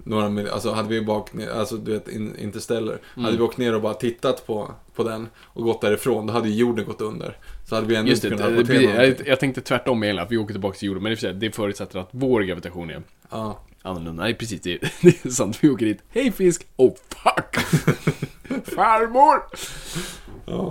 några 0.06 0.30
mil- 0.30 0.50
Alltså 0.50 0.72
hade 0.72 0.90
vi 0.90 1.02
bara 1.02 1.18
åkt 1.18 1.34
ner, 1.34 1.50
alltså 1.50 1.78
du 1.78 1.92
vet 1.94 2.08
in, 2.08 2.36
Interstellar. 2.40 3.00
Mm. 3.16 3.26
Hade 3.26 3.38
vi 3.38 3.44
åkt 3.44 3.58
ner 3.58 3.76
och 3.76 3.82
bara 3.82 3.94
tittat 3.94 4.48
på, 4.48 4.72
på 4.96 5.04
den 5.04 5.28
och 5.40 5.64
gått 5.64 5.82
därifrån, 5.82 6.28
då 6.28 6.34
hade 6.34 6.50
ju 6.50 6.56
jorden 6.56 6.86
gått 6.86 7.02
under. 7.02 7.38
Så 7.66 7.76
hade 7.76 7.88
vi 7.88 7.96
ändå 7.96 8.10
Just 8.10 8.24
inte 8.24 8.36
kunnat 8.38 8.52
det, 8.52 8.58
rapportera 8.58 8.78
blir- 8.78 8.90
jag, 8.90 9.02
någonting. 9.02 9.28
jag 9.28 9.40
tänkte 9.40 9.62
tvärtom 9.62 10.04
egentligen, 10.04 10.26
att 10.26 10.32
vi 10.32 10.38
åker 10.38 10.54
tillbaka 10.54 10.78
till 10.78 10.88
jorden. 10.88 11.04
Men 11.04 11.40
det 11.40 11.52
förutsätter 11.52 12.00
att 12.00 12.10
vår 12.12 12.42
gravitation 12.42 12.90
är 12.90 13.02
Ja. 13.32 13.60
Annorlunda. 13.84 14.24
Nej, 14.24 14.34
precis. 14.34 14.62
Det, 14.62 14.78
det 15.02 15.26
är 15.26 15.30
sant. 15.30 15.58
Vi 15.62 15.70
åker 15.70 15.86
dit. 15.86 16.00
Hej 16.10 16.32
fisk! 16.32 16.68
Oh 16.76 16.94
fuck! 17.10 17.56
Farmor! 18.76 19.44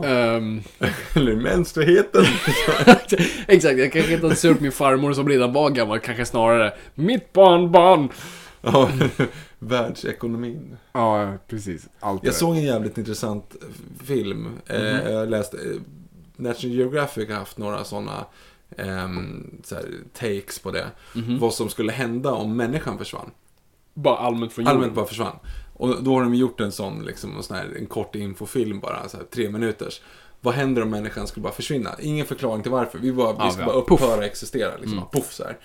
Ehm, 0.06 0.62
Eller 1.16 1.36
mänskligheten. 1.36 2.24
exakt, 3.48 3.78
jag 3.78 3.92
kanske 3.92 4.12
inte 4.12 4.26
hade 4.26 4.36
surt 4.36 4.60
min 4.60 4.72
farmor 4.72 5.12
som 5.12 5.28
redan 5.28 5.52
var 5.52 5.70
gammal, 5.70 5.98
kanske 6.00 6.24
snarare 6.24 6.72
mitt 6.94 7.32
barnbarn. 7.32 8.08
ja, 8.60 8.90
världsekonomin. 9.58 10.76
Ja, 10.92 11.32
precis. 11.48 11.88
Allt 12.00 12.24
Jag 12.24 12.34
såg 12.34 12.56
en 12.56 12.62
jävligt 12.62 12.98
intressant 12.98 13.56
film. 14.04 14.46
Eh, 14.66 14.80
Mhm. 14.82 15.12
jag 15.12 15.28
läste, 15.30 15.56
eh, 15.56 15.80
National 16.36 16.76
Geographic 16.76 17.28
har 17.28 17.36
haft 17.36 17.58
några 17.58 17.84
sådana 17.84 18.26
så 19.64 19.74
här, 19.74 19.84
takes 20.12 20.58
på 20.58 20.70
det. 20.70 20.86
Mhm. 21.14 21.38
Vad 21.38 21.54
som 21.54 21.68
skulle 21.68 21.92
hända 21.92 22.32
om 22.32 22.56
människan 22.56 22.98
försvann. 22.98 23.30
Bara 23.94 24.16
allmänt 24.16 24.52
från 24.52 24.64
jorden. 24.64 24.76
Allmänt 24.76 24.94
bara 24.94 25.06
försvann. 25.06 25.36
Och 25.74 26.02
då 26.02 26.14
har 26.14 26.22
de 26.22 26.34
gjort 26.34 26.60
en 26.60 26.72
sån, 26.72 27.04
liksom, 27.04 27.36
en 27.36 27.42
sån 27.42 27.56
här, 27.56 27.76
en 27.78 27.86
kort 27.86 28.14
infofilm 28.14 28.80
bara, 28.80 29.08
så 29.08 29.16
här, 29.16 29.24
tre 29.24 29.50
minuters. 29.50 30.00
Vad 30.40 30.54
händer 30.54 30.82
om 30.82 30.90
människan 30.90 31.26
skulle 31.26 31.42
bara 31.44 31.52
försvinna? 31.52 31.90
Ingen 32.00 32.26
förklaring 32.26 32.62
till 32.62 32.72
varför. 32.72 32.98
Vi, 32.98 33.12
bara, 33.12 33.36
Ja, 33.38 33.44
vi 33.46 33.52
ska 33.52 33.60
ja. 33.60 33.66
bara 33.66 33.76
upphöra 33.76 34.26
existera. 34.26 34.76
Liksom, 34.76 34.98
Mm. 34.98 35.10
Puff 35.12 35.32
så 35.32 35.44
här. 35.44 35.58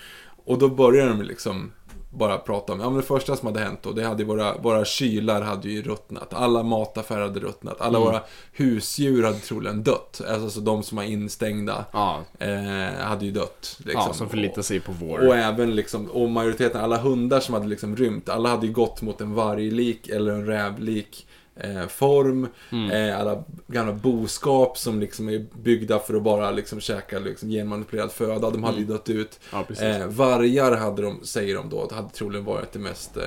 Och 0.46 0.58
då 0.60 0.70
börjar 0.70 1.08
de 1.08 1.22
liksom 1.22 1.72
bara 2.10 2.38
prata 2.38 2.74
om, 2.74 2.80
ja 2.80 2.90
men 2.90 2.98
det 2.98 3.04
första 3.06 3.36
som 3.36 3.48
hade 3.48 3.60
hänt 3.60 3.80
då, 3.84 3.92
det 3.92 4.04
hade 4.04 4.24
våra, 4.24 4.58
våra 4.58 4.86
kylar 4.86 5.42
hade 5.42 5.70
ju 5.70 5.82
ruttnat. 5.82 6.34
Alla 6.34 6.64
mataffärer 6.64 7.22
hade 7.22 7.40
ruttnat. 7.40 7.82
Alla 7.82 7.98
Mm. 7.98 8.10
våra 8.10 8.22
husdjur 8.54 9.24
hade 9.24 9.38
troligen 9.40 9.84
dött. 9.84 10.22
Alltså 10.30 10.60
de 10.60 10.84
som 10.84 10.96
var 10.96 11.04
instängda 11.04 11.86
Ja, 11.94 12.20
eh, 12.40 13.06
hade 13.06 13.26
ju 13.26 13.32
dött. 13.32 13.78
Liksom. 13.78 14.04
ja 14.08 14.14
som 14.14 14.30
förlitar 14.30 14.62
sig 14.62 14.80
på 14.80 14.92
vår... 14.92 15.28
Och 15.28 15.36
även 15.36 15.76
liksom, 15.76 16.06
och 16.06 16.30
majoriteten, 16.30 16.82
alla 16.82 16.98
hundar 16.98 17.40
som 17.40 17.54
hade 17.54 17.68
liksom 17.68 17.96
rymt, 17.96 18.30
alla 18.30 18.50
hade 18.50 18.68
ju 18.68 18.74
gått 18.74 19.02
mot 19.02 19.22
en 19.22 19.34
varglik 19.34 20.08
eller 20.08 20.32
en 20.32 20.46
rävlik 20.46 21.27
eh, 21.60 21.88
form. 21.88 22.48
Mm. 22.72 22.92
Eh, 23.10 23.20
alla 23.20 23.44
gamla 23.68 23.94
boskap 23.94 24.78
som 24.78 25.00
liksom 25.00 25.30
är 25.30 25.46
byggda 25.62 26.00
för 26.00 26.14
att 26.16 26.24
bara 26.24 26.52
liksom 26.52 26.80
käka 26.80 27.20
liksom, 27.20 27.50
genmanipulerad 27.50 28.12
föda, 28.12 28.50
de 28.50 28.64
hade 28.64 28.78
ju 28.78 28.86
dött 28.86 29.10
ut. 29.10 29.40
Ja. 29.52 29.66
Eh, 29.86 30.08
vargar 30.08 30.76
hade 30.76 31.02
de, 31.02 31.24
säger 31.24 31.56
de 31.56 31.70
då, 31.70 31.90
hade 31.92 32.10
troligen 32.10 32.46
varit 32.46 32.72
det 32.72 32.80
mest 32.80 33.18
eh, 33.18 33.24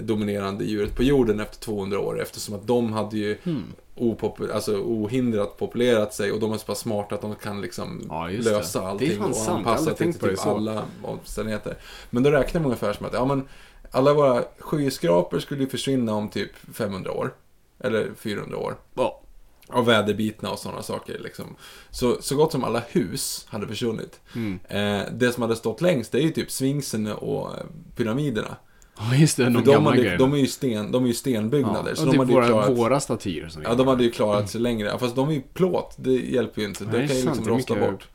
dominerande 0.00 0.64
djuret 0.64 0.96
på 0.96 1.02
jorden 1.02 1.40
efter 1.40 1.58
200 1.58 2.00
år 2.00 2.20
eftersom 2.22 2.54
att 2.54 2.66
de 2.66 2.92
hade 2.92 3.16
ju 3.18 3.38
Hmm. 3.42 3.64
opopu- 3.96 4.52
alltså, 4.52 4.76
ohindrat 4.76 5.58
populerat 5.58 6.14
sig 6.14 6.32
och 6.32 6.40
de 6.40 6.52
är 6.52 6.56
så 6.58 6.66
pass 6.66 6.78
smarta 6.78 7.14
att 7.14 7.20
de 7.20 7.34
kan 7.34 7.60
liksom 7.60 8.06
Ja, 8.08 8.28
det. 8.30 8.44
lösa 8.50 8.80
Det 8.80 8.86
allting 8.86 9.18
fan 9.18 9.30
och 9.32 9.48
anpassa 9.48 9.94
till 9.94 10.12
det 10.12 10.18
typ 10.28 10.46
alla 10.46 10.82
omständigheter. 11.02 11.76
Men 12.10 12.22
då 12.22 12.30
räknar 12.30 12.60
man 12.60 12.66
ungefär 12.66 12.92
som 12.92 13.06
att 13.06 13.12
ja, 13.12 13.24
men, 13.24 13.44
alla 13.90 14.14
våra 14.14 14.42
skyskrapor 14.58 15.38
skulle 15.38 15.66
försvinna 15.66 16.14
om 16.14 16.28
typ 16.28 16.50
500 16.74 17.12
år. 17.12 17.34
Eller 17.80 18.10
400 18.16 18.56
år. 18.58 18.76
Ja. 18.94 19.20
Av 19.68 19.86
väderbitna 19.86 20.50
och 20.50 20.58
sådana 20.58 20.82
saker. 20.82 21.18
Liksom. 21.18 21.56
Så, 21.90 22.16
så 22.22 22.36
gott 22.36 22.52
som 22.52 22.64
alla 22.64 22.82
hus 22.88 23.46
hade 23.48 23.66
försvunnit. 23.66 24.20
Mm. 24.34 24.58
Eh, 24.68 25.12
det 25.12 25.32
som 25.32 25.42
hade 25.42 25.56
stått 25.56 25.80
längst 25.80 26.12
det 26.12 26.18
är 26.18 26.22
ju 26.22 26.30
typ 26.30 26.50
Sphinxen 26.50 27.06
och 27.06 27.54
eh, 27.54 27.64
pyramiderna. 27.96 28.56
Ja, 28.98 29.14
just 29.14 29.36
det. 29.36 29.44
För 29.44 29.62
De 29.62 29.86
hade, 29.86 30.16
de, 30.16 30.32
är 30.32 30.36
ju 30.36 30.46
sten, 30.46 30.92
de 30.92 31.04
är 31.04 31.08
ju 31.08 31.14
stenbyggnader. 31.14 31.90
ja. 31.90 31.96
så 31.96 32.04
de 32.04 32.10
typ 32.10 32.18
hade 32.18 32.32
ju 32.32 32.36
våra, 32.36 32.46
klarat... 32.46 32.78
våra 32.78 33.00
statyer 33.00 33.48
som 33.48 33.62
Ja, 33.62 33.74
de 33.74 33.86
hade 33.86 34.04
ju 34.04 34.10
klarat 34.10 34.50
sig 34.50 34.60
längre. 34.60 34.98
Fast 34.98 35.16
de 35.16 35.28
är 35.28 35.32
ju 35.32 35.40
plåt, 35.40 35.94
det 35.98 36.12
hjälper 36.12 36.60
ju 36.60 36.68
inte. 36.68 36.84
Nej, 36.84 36.92
Det 36.92 37.06
kan 37.08 37.16
ju 37.16 37.24
liksom 37.24 37.44
det 37.44 37.50
rosta 37.50 37.74
bort. 37.74 38.08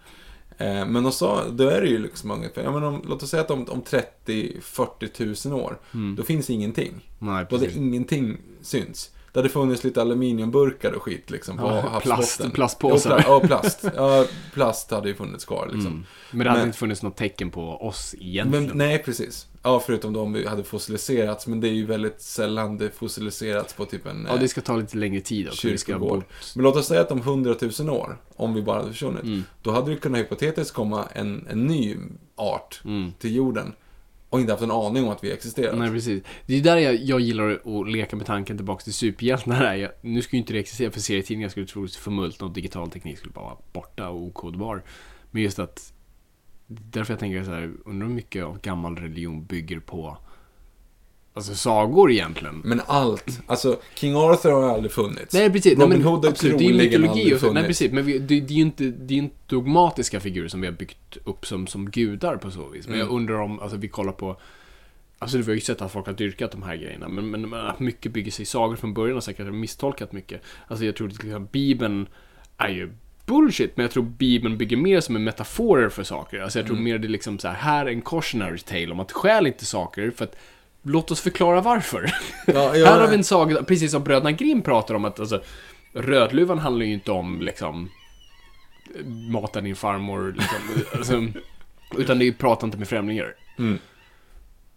Eh, 0.57 0.85
men 0.85 1.11
sa, 1.11 1.44
då 1.52 1.68
är 1.68 1.81
det 1.81 1.88
ju 1.88 1.98
liksom 1.98 2.31
ungefär, 2.31 2.64
ja, 2.64 2.72
men 2.72 2.84
om, 2.84 3.02
låt 3.07 3.23
oss 3.23 3.30
säga 3.30 3.44
att 3.44 3.52
om, 3.52 3.65
om 3.69 3.84
30-40 4.26 5.07
tusen 5.07 5.53
år, 5.53 5.80
då 6.18 6.23
finns 6.23 6.49
ingenting. 6.49 7.10
Nej, 7.19 7.45
Då 7.49 7.60
precis. 7.60 7.77
ingenting 7.77 8.38
synts. 8.61 9.11
Det 9.34 9.39
hade 9.39 9.49
funnits 9.49 9.84
lite 9.84 10.01
aluminiumburkar 10.01 10.91
och 10.91 11.03
skit 11.03 11.30
liksom 11.30 11.57
på 11.57 11.64
Ja, 11.68 11.99
plast- 12.03 12.53
plastpåsar. 12.53 13.23
Ja, 13.27 13.39
pla- 13.39 13.41
Ja, 13.41 13.47
plast. 13.47 13.85
Ja, 13.95 14.26
plast 14.53 14.91
hade 14.91 15.10
ju 15.10 15.15
funnits 15.15 15.45
kvar 15.45 15.69
liksom. 15.73 15.91
Mm. 15.91 16.05
Men 16.31 16.39
det 16.39 16.49
hade 16.49 16.60
Men- 16.60 16.68
inte 16.68 16.77
funnits 16.77 17.01
något 17.03 17.18
tecken 17.18 17.49
på 17.49 17.61
oss 17.88 18.15
egentligen. 18.19 18.65
Men, 18.68 18.77
nej, 18.77 19.03
precis. 19.03 19.47
Ja, 19.64 19.80
förutom 19.85 20.14
de 20.14 20.34
vi 20.34 20.47
hade 20.47 20.64
fossiliserats. 20.64 21.47
Men 21.47 21.60
det 21.60 21.68
är 21.68 21.72
ju 21.73 21.85
väldigt 21.85 22.22
sällan 22.22 22.77
det 22.77 22.89
fossiliserats 22.89 23.73
på 23.73 23.85
typ 23.85 24.05
en 24.07 24.26
Ja, 24.30 24.34
eh, 24.35 24.39
det 24.39 24.47
ska 24.47 24.61
ta 24.61 24.76
lite 24.77 24.97
längre 24.97 25.22
tid 25.22 25.47
också. 25.47 25.68
Vi 25.68 25.77
ska 25.77 25.99
bort. 25.99 26.26
Men 26.55 26.64
låt 26.64 26.76
oss 26.76 26.88
säga 26.88 27.01
att 27.01 27.11
om 27.11 27.19
100 27.22 27.55
000 27.80 27.89
år, 27.89 28.18
om 28.35 28.53
vi 28.53 28.61
bara 28.61 28.77
hade 28.80 28.91
försvunnit, 28.91 29.23
Mm. 29.23 29.43
då 29.61 29.72
hade 29.72 29.91
det 29.91 29.97
kunnat 29.97 30.19
hypotetiskt 30.19 30.73
komma 30.76 31.05
en, 31.14 31.47
en 31.49 31.65
ny 31.68 31.97
art 32.35 32.81
till 33.19 33.35
jorden 33.35 33.73
och 34.34 34.39
inte 34.39 34.53
haft 34.53 34.64
en 34.64 34.72
aning 34.72 35.03
om 35.03 35.10
att 35.10 35.23
vi 35.23 35.31
existerar. 35.31 35.76
Nej, 35.76 35.91
precis. 35.91 36.23
Det 36.45 36.55
är 36.55 36.61
där 36.61 36.77
jag, 36.77 36.95
jag 36.95 37.19
gillar 37.19 37.49
att 37.49 37.91
leka 37.91 38.15
med 38.15 38.26
tanken 38.26 38.57
tillbaka 38.57 38.84
till 38.84 38.93
superhjältarna. 38.93 39.77
Jag, 39.77 39.91
nu 40.01 40.22
skulle 40.22 40.38
ju 40.38 40.41
inte 40.41 40.53
det 40.53 40.60
existera, 40.60 40.91
för 40.91 40.99
serietidningar 40.99 41.49
skulle 41.49 41.65
troligtvis 41.65 42.03
förmultna 42.03 42.47
och 42.47 42.53
digital 42.53 42.91
teknik 42.91 43.18
skulle 43.18 43.34
bara 43.34 43.45
vara 43.45 43.57
borta 43.73 44.10
och 44.10 44.22
okodbar. 44.22 44.84
Men 45.31 45.41
just 45.41 45.60
att, 45.60 45.93
därför 46.68 47.14
jag 47.14 47.19
tänker 47.19 47.43
så 47.43 47.51
här, 47.51 47.73
undrar 47.85 48.07
hur 48.07 48.14
mycket 48.15 48.43
av 48.43 48.61
gammal 48.61 48.95
religion 48.95 49.45
bygger 49.45 49.80
på 49.80 50.18
Alltså 51.35 51.55
sagor 51.55 52.11
egentligen. 52.11 52.61
Men 52.64 52.81
allt, 52.85 53.39
alltså 53.47 53.80
King 53.95 54.15
Arthur 54.15 54.51
har 54.51 54.73
aldrig 54.73 54.91
funnits. 54.91 55.34
Nej 55.34 55.49
precis, 55.51 55.80
Robin 55.80 55.89
nej, 55.89 56.07
Hood 56.07 56.26
har 56.26 56.31
absolut, 56.31 56.57
det 56.57 56.65
är 56.65 56.69
troligen 56.69 56.85
mytologi 56.91 57.19
aldrig 57.22 57.34
och 57.34 57.39
så. 57.39 57.53
Nej 57.53 57.64
precis, 57.64 57.91
men 57.91 58.05
vi, 58.05 58.19
det, 58.19 58.39
det 58.41 58.53
är 58.53 58.57
ju 58.57 58.61
inte, 58.61 58.84
det 58.84 59.14
är 59.14 59.18
inte 59.18 59.35
dogmatiska 59.47 60.19
figurer 60.19 60.47
som 60.47 60.61
vi 60.61 60.68
har 60.68 60.73
byggt 60.73 61.18
upp 61.23 61.45
som, 61.45 61.68
som 61.68 61.89
gudar 61.91 62.38
på 62.38 62.51
så 62.51 62.65
vis. 62.69 62.88
Men 62.88 62.95
Mm. 62.95 63.07
jag 63.07 63.15
undrar 63.15 63.35
om, 63.41 63.60
alltså 63.60 63.77
vi 63.77 63.88
kollar 63.88 64.11
på 64.11 64.35
Alltså 65.19 65.38
vi 65.38 65.43
har 65.43 65.53
ju 65.53 65.60
sett 65.60 65.81
att 65.81 65.91
folk 65.91 66.05
har 66.05 66.14
dyrkat 66.14 66.51
de 66.51 66.64
här 66.64 66.76
grejerna, 66.76 67.07
men, 67.07 67.31
men, 67.31 67.49
men 67.49 67.65
att 67.68 67.80
mycket 67.80 68.11
bygger 68.11 68.31
sig 68.31 68.43
i 68.43 68.45
sagor 68.45 68.76
från 68.76 68.93
början 68.93 69.18
och 69.18 69.23
säkert 69.23 69.45
har 69.45 69.51
misstolkat 69.53 70.11
mycket. 70.11 70.41
Alltså 70.68 70.85
jag 70.85 70.95
tror 70.95 71.07
till 71.10 71.15
exempel 71.27 71.47
Bibeln 71.51 72.07
är 72.57 72.69
ju 72.69 72.89
bullshit, 73.26 73.77
men 73.77 73.84
jag 73.84 73.91
tror 73.91 74.03
Bibeln 74.03 74.57
bygger 74.57 74.77
mer 74.77 74.99
som 75.01 75.15
en 75.15 75.23
metaforer 75.23 75.89
för 75.89 76.03
saker. 76.03 76.39
Alltså 76.41 76.60
jag 76.60 76.65
tror 76.65 76.76
Mm. 76.77 76.84
mer 76.84 76.97
det 76.97 77.07
är 77.07 77.10
liksom 77.10 77.39
så 77.39 77.47
här, 77.47 77.55
här 77.55 77.85
är 77.85 77.89
en 77.89 78.01
cautionary 78.01 78.57
tale 78.57 78.91
om 78.91 78.99
att 78.99 79.11
stjäl 79.11 79.47
inte 79.47 79.65
saker, 79.65 80.11
för 80.11 80.23
att 80.26 80.35
låt 80.84 81.11
oss 81.11 81.22
förklara 81.22 81.61
varför. 81.61 82.14
Ja, 82.47 82.53
ja, 82.77 82.85
här 82.85 82.99
har 82.99 83.07
vi 83.07 83.15
en 83.15 83.23
saga, 83.23 83.64
precis 83.64 83.91
som 83.91 84.03
bröderna 84.03 84.31
Grimm 84.31 84.61
pratar 84.61 84.95
om 84.95 85.05
att 85.05 85.19
alltså, 85.19 85.43
Rödluvan 85.93 86.60
handlar 86.60 86.85
ju 86.85 86.93
inte 86.93 87.11
om 87.11 87.41
liksom 87.41 87.89
mata 89.30 89.61
din 89.61 89.76
farmor, 89.76 90.35
liksom, 90.38 90.84
alltså, 90.97 91.41
utan 91.97 92.19
det 92.19 92.23
är 92.23 92.27
ju 92.27 92.34
prata 92.34 92.65
inte 92.65 92.77
med 92.77 92.88
främlingar. 92.88 93.35
Mm. 93.60 93.80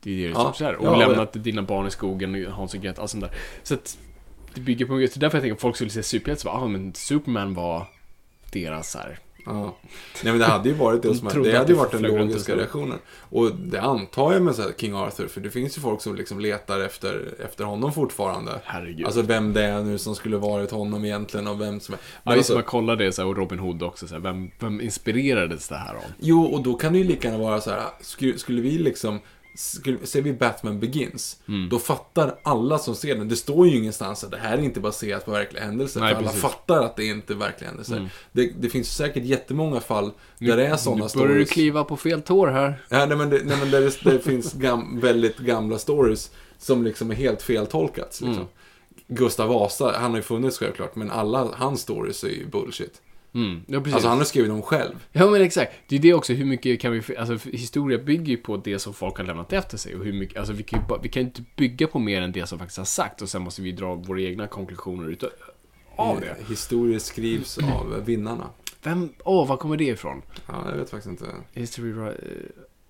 Det 0.02 0.10
är 0.10 0.28
det 0.28 0.34
Ja, 0.34 0.52
som 0.52 0.66
här. 0.66 0.74
Och 0.74 0.86
ja, 0.86 0.96
lämna 0.96 1.28
ja. 1.32 1.40
dina 1.40 1.62
barn 1.62 1.86
i 1.86 1.90
skogen, 1.90 2.46
Hans 2.52 2.74
och 2.74 2.80
Greta, 2.80 3.02
allt 3.02 3.10
sånt 3.10 3.24
där. 3.24 3.30
Så 3.62 3.74
att 3.74 3.98
det 4.54 4.60
bygger 4.60 4.86
på 4.86 4.92
mycket. 4.92 5.12
Så 5.12 5.20
därför 5.20 5.38
jag 5.38 5.42
tänker 5.42 5.54
att 5.54 5.60
folk 5.60 5.76
skulle 5.76 5.90
se 5.90 6.02
superhjälte 6.02 6.42
så 6.42 6.48
bara, 6.48 6.56
ah 6.56 6.68
men 6.68 6.94
Superman 6.94 7.54
var 7.54 7.86
deras 8.52 8.90
så 8.90 8.98
här. 8.98 9.18
Ja. 9.46 9.76
Nej 10.24 10.32
men 10.32 10.38
det 10.38 10.44
hade 10.44 10.68
ju 10.68 10.74
varit 10.74 11.02
det 11.02 11.08
De 11.08 11.14
som 11.14 11.42
Det 11.42 11.58
hade 11.58 11.72
ju 11.72 11.78
varit 11.78 11.92
den 11.92 12.02
logiska 12.02 12.56
reaktionen. 12.56 12.98
Och 13.20 13.54
det 13.54 13.80
antar 13.80 14.32
jag 14.32 14.42
med 14.42 14.54
så 14.54 14.62
King 14.76 14.94
Arthur, 14.94 15.28
för 15.28 15.40
det 15.40 15.50
finns 15.50 15.78
ju 15.78 15.80
folk 15.80 16.00
som 16.00 16.16
liksom 16.16 16.40
letar 16.40 16.80
efter, 16.80 17.34
efter 17.44 17.64
honom 17.64 17.92
fortfarande. 17.92 18.60
Herregud. 18.64 19.06
Alltså 19.06 19.22
vem 19.22 19.52
det 19.52 19.62
är 19.62 19.82
nu 19.82 19.98
som 19.98 20.14
skulle 20.14 20.36
varit 20.36 20.70
honom 20.70 21.04
egentligen 21.04 21.46
och 21.46 21.60
vem 21.60 21.80
som 21.80 21.94
är... 21.94 21.98
Ja, 21.98 22.20
Men 22.22 22.32
som 22.32 22.38
alltså, 22.38 22.54
jag 22.54 22.66
kollade 22.66 23.04
det 23.04 23.12
så 23.12 23.22
här, 23.22 23.28
och 23.28 23.36
Robin 23.36 23.58
Hood 23.58 23.82
också 23.82 24.06
så 24.06 24.14
här, 24.14 24.22
vem, 24.22 24.50
vem 24.58 24.80
inspirerades 24.80 25.68
det 25.68 25.76
här 25.76 25.94
av? 25.94 26.02
jo, 26.18 26.44
och 26.44 26.62
då 26.62 26.74
kan 26.74 26.92
det 26.92 26.98
ju 26.98 27.04
lika 27.04 27.28
gärna 27.28 27.42
vara 27.44 27.60
så 27.60 27.70
här, 27.70 27.82
skulle 28.36 28.62
vi 28.62 28.78
liksom... 28.78 29.20
Ser 29.56 30.20
vi 30.22 30.32
Batman 30.32 30.80
Begins, 30.80 31.36
Mm. 31.48 31.68
då 31.68 31.78
fattar 31.78 32.38
alla 32.42 32.78
som 32.78 32.94
ser 32.94 33.14
den. 33.16 33.28
Det 33.28 33.36
står 33.36 33.68
ju 33.68 33.76
ingenstans 33.76 34.24
att 34.24 34.30
det 34.30 34.36
här 34.36 34.58
är 34.58 34.62
inte 34.62 34.80
baserat 34.80 35.24
på 35.24 35.30
verkliga 35.30 35.64
händelser. 35.64 36.00
Nej, 36.00 36.08
för 36.10 36.16
alla 36.18 36.26
precis. 36.28 36.42
Mm. 36.44 36.50
fattar 36.52 36.82
att 36.84 36.96
det 36.96 37.04
inte 37.04 37.32
är 37.32 37.36
verkliga 37.36 37.68
händelser. 37.70 38.10
Det, 38.32 38.52
det 38.60 38.68
finns 38.68 38.96
säkert 38.96 39.24
jättemånga 39.24 39.80
fall 39.80 40.10
där 40.38 40.56
det 40.56 40.66
är 40.66 40.76
sådana 40.76 41.04
Nu 41.14 41.20
börjar 41.20 41.28
du 41.28 41.34
stories. 41.34 41.50
kliva 41.50 41.84
på 41.84 41.96
fel 41.96 42.22
tår 42.22 42.46
här. 42.48 42.82
Ja, 42.88 43.06
nej, 43.06 43.16
men 43.16 43.30
det, 43.30 43.40
nej, 43.44 43.56
men 43.58 43.70
där 43.70 43.80
det, 43.80 44.10
det 44.10 44.18
finns 44.18 44.52
gam, 44.52 45.00
väldigt 45.00 45.38
gamla 45.38 45.78
stories 45.78 46.30
som 46.58 46.84
liksom 46.84 47.10
är 47.10 47.14
helt 47.14 47.42
feltolkats. 47.42 48.20
Liksom. 48.20 48.34
Mm. 48.34 48.46
Gustav 49.08 49.48
Vasa, 49.48 49.92
han 49.98 50.10
har 50.10 50.16
ju 50.16 50.22
funnits 50.22 50.58
självklart, 50.58 50.96
men 50.96 51.10
alla 51.10 51.48
hans 51.54 51.80
stories 51.80 52.24
är 52.24 52.28
ju 52.28 52.46
bullshit. 52.46 53.02
Mm. 53.36 53.60
Ja, 53.66 53.78
precis. 53.80 53.94
Alltså 53.94 54.08
han 54.08 54.18
har 54.18 54.24
skrivit 54.24 54.50
dem 54.50 54.62
själv. 54.62 55.06
Ja 55.12 55.30
men 55.30 55.42
exakt. 55.42 55.72
Det 55.88 55.96
är 55.96 56.00
det 56.00 56.14
också, 56.14 56.32
hur 56.32 56.44
mycket 56.44 56.80
kan 56.80 56.92
vi... 56.92 57.16
Alltså 57.16 57.48
historia 57.50 57.98
bygger 57.98 58.24
ju 58.24 58.36
på 58.36 58.56
det 58.56 58.78
som 58.78 58.94
folk 58.94 59.16
har 59.16 59.24
lämnat 59.24 59.52
efter 59.52 59.78
sig. 59.78 59.96
Och 59.96 60.04
hur 60.04 60.12
mycket... 60.12 60.38
Alltså 60.38 60.52
vi 60.52 60.62
kan 60.62 60.80
ju 60.80 60.98
vi 61.02 61.08
kan 61.08 61.22
inte 61.22 61.42
bygga 61.56 61.86
på 61.86 61.98
mer 61.98 62.22
än 62.22 62.32
det 62.32 62.46
som 62.46 62.58
faktiskt 62.58 62.78
har 62.78 62.84
sagt. 62.84 63.22
Och 63.22 63.28
sen 63.28 63.42
måste 63.42 63.62
vi 63.62 63.72
dra 63.72 63.94
våra 63.94 64.20
egna 64.20 64.46
konklusioner 64.46 65.08
utav, 65.08 65.30
av 65.96 66.20
det. 66.20 66.26
Eh, 66.26 66.48
Historier 66.48 66.98
skrivs 66.98 67.58
av 67.58 68.02
vinnarna. 68.04 68.50
Vem... 68.82 69.12
Åh, 69.24 69.48
var 69.48 69.56
kommer 69.56 69.76
det 69.76 69.84
ifrån? 69.84 70.22
Ja, 70.46 70.70
jag 70.70 70.76
vet 70.78 70.90
faktiskt 70.90 71.10
inte. 71.10 71.26
History... 71.52 71.90
eh, 71.90 72.12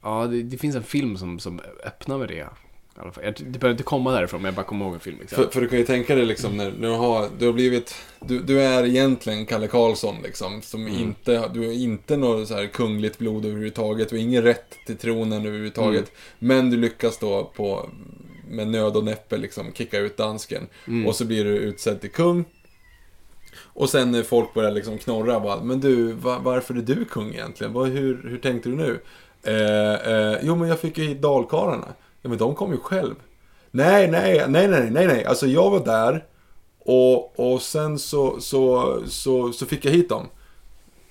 Ja, 0.02 0.27
det, 0.27 0.43
det 0.43 0.59
finns 0.59 0.77
en 0.77 0.82
film 0.82 1.16
som, 1.16 1.39
som 1.39 1.60
öppnar 1.85 2.18
med 2.18 2.28
det. 2.28 2.48
I 2.97 3.01
alla 3.01 3.12
fall. 3.12 3.24
Jag, 3.24 3.35
det 3.35 3.59
behöver 3.59 3.70
inte 3.70 3.82
komma 3.82 4.12
därifrån, 4.12 4.43
men 4.43 4.48
jag 4.48 4.55
bara 4.55 4.66
kommer 4.66 4.85
ihåg 4.85 4.94
en 4.94 5.01
film. 5.01 5.16
Liksom. 5.20 5.36
För, 5.44 5.51
för 5.51 5.60
du 5.60 5.68
kan 5.68 5.78
ju 5.78 5.85
tänka 5.85 6.14
dig 6.14 6.27
liksom 6.27 6.56
när, 6.56 6.70
när 6.70 6.89
du 6.89 6.94
har, 6.94 7.28
du 7.39 7.47
har 7.47 7.52
blivit, 7.52 7.94
du, 8.20 8.40
du 8.40 8.60
är 8.62 8.85
egentligen 8.86 9.47
Kalle 9.47 9.68
Karlsson 9.68 10.16
liksom, 10.23 10.62
som 10.62 10.86
Mm. 10.86 10.98
inte, 10.98 11.48
du 11.55 11.64
är 11.64 11.73
inte 11.73 12.16
något 12.16 12.48
så 12.48 12.55
här 12.55 12.66
kungligt 12.66 13.18
blod 13.18 13.44
överhuvudtaget, 13.44 14.09
du 14.10 14.16
har 14.16 14.23
ingen 14.23 14.43
rätt 14.43 14.74
till 14.86 14.97
tronen 14.97 15.47
överhuvudtaget. 15.47 16.12
Mm. 16.12 16.12
Men 16.39 16.70
du 16.70 16.77
lyckas 16.77 17.18
då 17.18 17.44
på, 17.56 17.90
med 18.48 18.68
nöd 18.68 18.97
och 18.97 19.05
näppe 19.05 19.36
liksom 19.36 19.73
kicka 19.73 19.98
ut 19.98 20.16
dansken. 20.16 20.66
Mm. 20.86 21.06
Och 21.06 21.16
så 21.16 21.24
blir 21.24 21.44
du 21.44 21.51
utsedd 21.51 22.01
till 22.01 22.10
kung. 22.10 22.44
Och 23.59 23.90
sen 23.90 24.10
när 24.10 24.23
folk 24.23 24.55
börjar 24.55 24.70
liksom 24.70 24.98
knorra 24.98 25.40
bara, 25.40 25.64
men 25.64 25.81
du, 25.81 26.12
va, 26.12 26.39
varför 26.43 26.74
är 26.74 26.82
du 26.82 27.05
kung 27.05 27.35
egentligen? 27.35 27.73
Vad, 27.73 27.89
hur, 27.89 28.28
hur 28.28 28.39
tänkte 28.39 28.68
du 28.68 28.77
nu? 28.77 29.01
Eh, 29.43 30.12
eh, 30.12 30.39
jo 30.43 30.56
men 30.56 30.68
jag 30.68 30.81
fick 30.81 30.98
ju 30.98 31.05
hit 31.05 31.23
dalkarlarna. 31.23 31.86
Ja 32.27 32.31
men 32.31 32.39
de 32.39 32.55
kom 32.55 32.73
ju 32.73 32.78
själv. 32.78 33.15
Nej, 33.70 34.11
nej, 34.11 34.44
nej, 34.48 34.69
nej, 34.69 34.90
nej, 34.90 35.07
nej. 35.07 35.24
Alltså 35.24 35.47
jag 35.47 35.70
var 35.70 35.85
där 35.85 36.24
och, 36.78 37.40
och 37.40 37.62
sen 37.62 37.98
så, 37.98 38.40
så, 38.40 38.97
så, 39.07 39.53
så 39.53 39.66
fick 39.66 39.85
jag 39.85 39.93
hit 39.93 40.09
dem. 40.09 40.27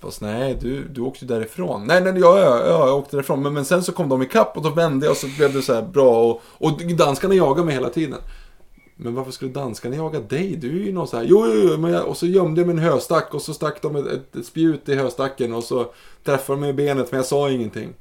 Fast 0.02 0.22
nej, 0.22 0.58
du, 0.62 0.88
du 0.88 1.02
åkte 1.02 1.26
ju 1.26 1.28
därifrån. 1.28 1.88
Nej, 1.88 2.02
nej, 2.02 2.14
ja, 2.16 2.40
ja, 2.40 2.66
ja, 2.66 2.88
jag 2.88 2.98
åkte 2.98 3.16
därifrån. 3.16 3.42
Men, 3.42 3.54
men 3.54 3.66
sen 3.66 3.84
så 3.84 3.92
kom 3.92 4.10
de 4.10 4.22
ikapp 4.22 4.58
och 4.58 4.64
då 4.64 4.70
vände 4.70 5.06
jag 5.06 5.12
och 5.12 5.18
så 5.18 5.28
blev 5.38 5.54
det 5.54 5.62
så 5.62 5.74
här 5.74 5.82
bra. 5.82 6.24
Och, 6.24 6.42
och 6.48 6.82
danskarna 6.98 7.34
jagade 7.34 7.66
mig 7.66 7.74
hela 7.74 7.90
tiden. 7.90 8.20
Men 8.96 9.16
varför 9.16 9.32
skulle 9.32 9.52
danskarna 9.52 9.96
jaga 9.96 10.20
dig? 10.20 10.56
Du 10.56 10.82
är 10.82 10.86
ju 10.86 10.94
någon 10.94 11.08
så 11.08 11.18
här, 11.18 11.24
jo, 11.24 11.46
jo, 11.48 11.70
jo, 11.72 11.78
men 11.78 11.92
jag, 11.92 12.06
och 12.06 12.18
så 12.18 12.26
gömde 12.26 12.62
jag 12.62 12.68
mig 12.68 12.76
en 12.76 12.92
höstack 12.92 13.34
och 13.34 13.42
så 13.42 13.54
stack 13.54 13.82
de 13.82 13.96
ett, 13.96 14.08
ett, 14.08 14.36
ett 14.36 14.46
spjut 14.46 14.90
i 14.90 14.96
höstacken 14.96 15.54
och 15.54 15.64
så 15.64 15.86
träffade 16.24 16.58
de 16.58 16.62
mig 16.62 16.70
i 16.70 16.74
benet 16.74 17.12
men 17.12 17.18
jag 17.18 17.26
sa 17.26 17.50
ingenting. 17.50 17.94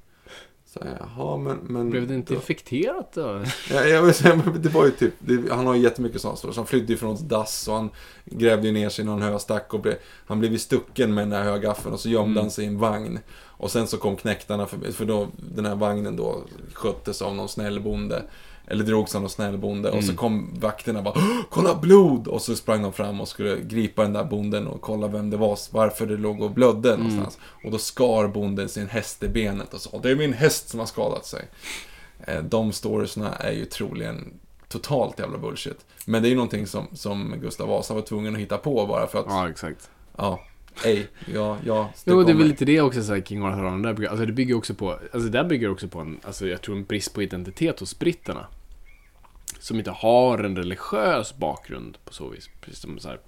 Så 0.75 0.85
här, 0.85 0.97
jaha, 1.17 1.37
men... 1.37 1.57
men 1.63 1.91
Blev 1.91 2.09
det 2.09 2.15
inte 2.15 2.33
då- 2.33 2.37
infekterat 2.37 3.13
då? 3.13 3.43
Ja, 3.71 3.85
jag 3.85 4.03
vill 4.03 4.15
säga, 4.15 4.43
det 4.57 4.69
var 4.69 4.85
ju 4.85 4.91
typ, 4.91 5.15
det, 5.19 5.53
han 5.53 5.67
har 5.67 5.75
ju 5.75 5.81
jättemycket 5.83 6.21
sådana 6.21 6.37
stories. 6.37 6.57
Han 6.57 6.67
flydde 6.67 6.93
ju 6.93 6.97
från 6.99 7.15
ett 7.15 7.29
dass 7.29 7.69
och 7.69 7.75
han 7.75 7.91
grävde 8.25 8.73
ner 8.73 8.89
sig 8.89 9.03
i 9.05 9.07
någon 9.07 9.23
höstack 9.23 9.75
och 9.75 9.81
blev, 9.81 9.95
han 10.27 10.41
blev 10.41 10.59
stucken 10.59 11.15
med 11.15 11.25
den 11.25 11.33
här 11.33 11.43
högaffeln 11.45 11.95
och 11.95 12.01
så 12.01 12.09
gömde 12.09 12.31
Mm. 12.31 12.43
han 12.43 12.51
sig 12.51 12.65
i 12.65 12.69
en 12.69 12.79
vagn. 12.79 13.19
Och 13.57 13.71
sen 13.71 13.87
så 13.87 13.97
kom 13.97 14.17
knäktarna 14.17 14.67
förbi, 14.67 14.93
för 14.93 15.05
då, 15.05 15.29
den 15.55 15.67
här 15.67 15.75
vagnen 15.75 16.17
då 16.17 16.43
sköttes 16.73 17.23
av 17.23 17.35
någon 17.35 17.49
snäll 17.49 17.81
bonde. 17.81 18.23
Eller 18.67 18.85
drogs 18.85 19.15
av 19.15 19.21
någon 19.21 19.31
snäll 19.31 19.59
bonde. 19.59 19.89
Och 19.89 19.95
Mm. 19.95 20.07
så 20.07 20.17
kom 20.17 20.51
vakterna 20.59 20.99
och 20.99 21.05
bara 21.05 21.15
"Åh, 21.17 21.41
Kolla 21.51 21.75
blod! 21.75 22.29
Och 22.29 22.43
så 22.43 22.57
sprang 22.57 22.83
de 22.83 22.93
fram 22.93 23.21
och 23.21 23.29
skulle 23.29 23.61
gripa 23.61 24.03
den 24.03 24.13
där 24.13 24.25
bonden 24.25 24.67
och 24.67 24.81
kolla 24.81 25.09
vem 25.09 25.31
det 25.31 25.37
var, 25.37 25.59
varför 25.71 26.07
det 26.07 26.17
låg 26.17 26.43
och 26.43 26.51
blödde 26.51 26.89
Mm. 26.95 27.01
någonstans. 27.07 27.39
Och 27.65 27.71
då 27.71 27.79
skar 27.79 28.29
bonden 28.29 28.69
sin 28.69 28.89
häst 28.89 29.23
i 29.23 29.29
benet 29.29 29.75
och 29.75 29.81
sa 29.81 29.99
Det 30.03 30.11
är 30.11 30.17
min 30.17 30.33
häst 30.33 30.69
som 30.69 30.79
har 30.81 30.87
skadat 30.87 31.27
sig. 31.27 31.43
Eh, 32.27 32.43
De 32.43 32.73
storiesna 32.73 33.33
är 33.35 33.53
ju 33.53 33.65
troligen 33.65 34.33
totalt 34.69 35.19
jävla 35.19 35.39
bullshit. 35.39 35.85
Men 36.07 36.23
det 36.23 36.29
är 36.29 36.31
ju 36.31 36.37
någonting 36.37 36.67
som, 36.67 36.87
som 36.93 37.35
Gustav 37.41 37.69
Vasa 37.69 37.95
var 37.95 38.03
tvungen 38.03 38.35
att 38.35 38.41
hitta 38.41 38.59
på 38.59 38.87
bara 38.87 39.07
för 39.07 39.19
att, 39.19 39.27
ja, 39.29 39.43
Ja, 39.45 39.51
exakt. 39.51 39.91
ej, 40.85 41.07
ja, 41.35 41.57
ja, 41.67 41.91
Jo, 42.05 42.23
det 42.23 42.33
är 42.33 42.37
väl 42.37 42.47
lite 42.47 42.65
det 42.65 42.81
också, 42.81 43.03
så 43.03 43.15
här, 43.15 43.21
King 43.21 43.43
Arthur 43.43 43.65
och 43.65 43.71
de 43.71 43.83
där 43.83 43.93
bygger, 43.95 44.11
alltså 44.11 44.27
det 44.27 44.33
bygger 44.33 44.55
också 44.57 44.75
på, 44.75 44.91
alltså 44.91 45.19
det 45.19 45.31
där 45.31 45.45
bygger 45.45 45.71
också 45.71 45.89
på 45.89 45.99
en, 46.01 46.19
alltså 46.23 46.47
jag 46.47 46.63
tror 46.63 46.77
en 46.77 46.85
brist 46.85 47.15
på 47.15 47.23
identitet 47.23 47.81
hos 47.81 47.99
britterna. 47.99 48.47
Som 49.59 49.79
inte 49.79 49.91
har 49.91 50.39
en 50.39 50.57
religiös 50.57 51.37
bakgrund 51.37 51.99
på 52.05 52.13
så 52.13 52.29
vis. 52.29 52.51
Precis 52.61 52.81
som 52.81 52.99
så 52.99 53.09
här, 53.09 53.21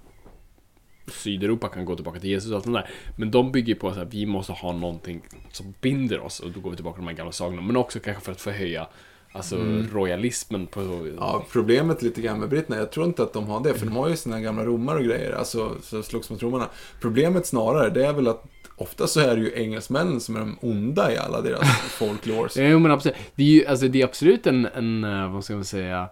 Sydeuropa 1.07 1.67
kan 1.67 1.85
gå 1.85 1.95
tillbaka 1.95 2.19
till 2.19 2.29
Jesus 2.29 2.51
och 2.51 2.55
allt 2.55 2.65
det 2.65 2.71
där. 2.71 2.89
Men 3.17 3.31
de 3.31 3.51
bygger 3.51 3.75
på 3.75 3.87
att 3.87 4.13
vi 4.13 4.25
måste 4.25 4.53
ha 4.53 4.71
någonting 4.71 5.21
som 5.51 5.73
binder 5.81 6.19
oss. 6.19 6.39
Och 6.39 6.51
då 6.51 6.59
går 6.59 6.69
vi 6.69 6.75
tillbaka 6.75 6.95
till 6.95 7.05
de 7.05 7.07
här 7.07 7.17
gamla 7.17 7.31
sagorna. 7.31 7.61
Men 7.61 7.77
också 7.77 7.99
kanske 7.99 8.23
för 8.23 8.31
att 8.31 8.41
förhöja 8.41 8.87
Alltså 9.31 9.55
royalismen 9.93 10.67
på 10.67 10.81
så 10.81 11.07
Ja, 11.17 11.45
problemet 11.51 12.01
lite 12.01 12.21
grann 12.21 12.39
med 12.39 12.49
britterna, 12.49 12.77
jag 12.77 12.91
tror 12.91 13.05
inte 13.05 13.23
att 13.23 13.33
de 13.33 13.47
har 13.47 13.63
det, 13.63 13.73
för 13.73 13.85
de 13.85 13.95
har 13.95 14.09
ju 14.09 14.15
sina 14.15 14.41
gamla 14.41 14.65
romar 14.65 14.95
och 14.95 15.03
grejer, 15.03 15.31
alltså 15.31 15.75
så 15.81 16.03
slogs 16.03 16.29
mot 16.29 16.43
romarna. 16.43 16.69
Problemet 17.01 17.45
snarare, 17.45 17.89
det 17.89 18.05
är 18.05 18.13
väl 18.13 18.27
att 18.27 18.43
ofta 18.77 19.07
så 19.07 19.19
är 19.19 19.35
det 19.35 19.41
ju 19.41 19.51
engelsmännen 19.55 20.19
som 20.19 20.35
är 20.35 20.39
de 20.39 20.57
onda 20.61 21.13
i 21.13 21.17
alla 21.17 21.41
deras 21.41 21.67
folklores. 21.89 22.57
Jo 22.57 22.79
men 22.79 22.91
absolut. 22.91 23.17
Det 23.35 23.43
är 23.43 23.47
ju 23.47 23.65
alltså, 23.65 23.87
det 23.87 24.01
är 24.01 24.05
absolut 24.05 24.47
en, 24.47 24.65
en, 24.65 25.03
eh, 25.03 25.31
vad 25.33 25.43
ska 25.43 25.53
man 25.53 25.65
säga, 25.65 26.09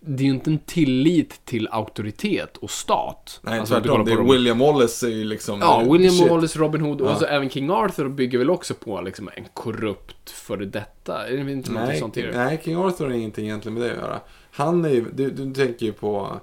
det 0.00 0.22
är 0.22 0.26
ju 0.26 0.32
inte 0.32 0.50
en 0.50 0.58
tillit 0.58 1.44
till 1.44 1.68
auktoritet 1.70 2.56
och 2.56 2.70
stat. 2.70 3.40
Nej, 3.42 3.58
alltså, 3.60 3.74
tvärtom. 3.74 4.04
Det 4.04 4.12
är 4.12 4.32
William 4.32 4.58
Wallace 4.58 5.06
är 5.06 5.10
ju 5.10 5.24
liksom... 5.24 5.58
Ja, 5.60 5.84
William 5.92 6.14
shit. 6.14 6.30
Wallace, 6.30 6.58
Robin 6.58 6.80
Hood 6.80 7.00
och 7.00 7.10
Ja. 7.10 7.16
så 7.16 7.24
även 7.24 7.50
King 7.50 7.70
Arthur 7.70 8.08
bygger 8.08 8.38
väl 8.38 8.50
också 8.50 8.74
på 8.74 9.00
liksom 9.00 9.30
en 9.36 9.44
korrupt 9.54 10.30
före 10.30 10.64
detta. 10.64 11.28
Är 11.28 11.36
det 11.44 11.52
inte 11.52 11.72
Nej, 11.72 11.98
sånt? 11.98 12.16
nej, 12.34 12.60
King 12.64 12.76
Arthur 12.76 13.04
har 13.04 13.12
ingenting 13.12 13.44
egentligen 13.44 13.78
med 13.78 13.82
det 13.88 13.92
att 13.92 13.98
göra. 14.02 14.20
Han 14.50 14.84
är 14.84 14.90
ju, 14.90 15.04
du, 15.12 15.30
du 15.30 15.54
tänker 15.54 15.86
ju 15.86 15.92
på 15.92 16.40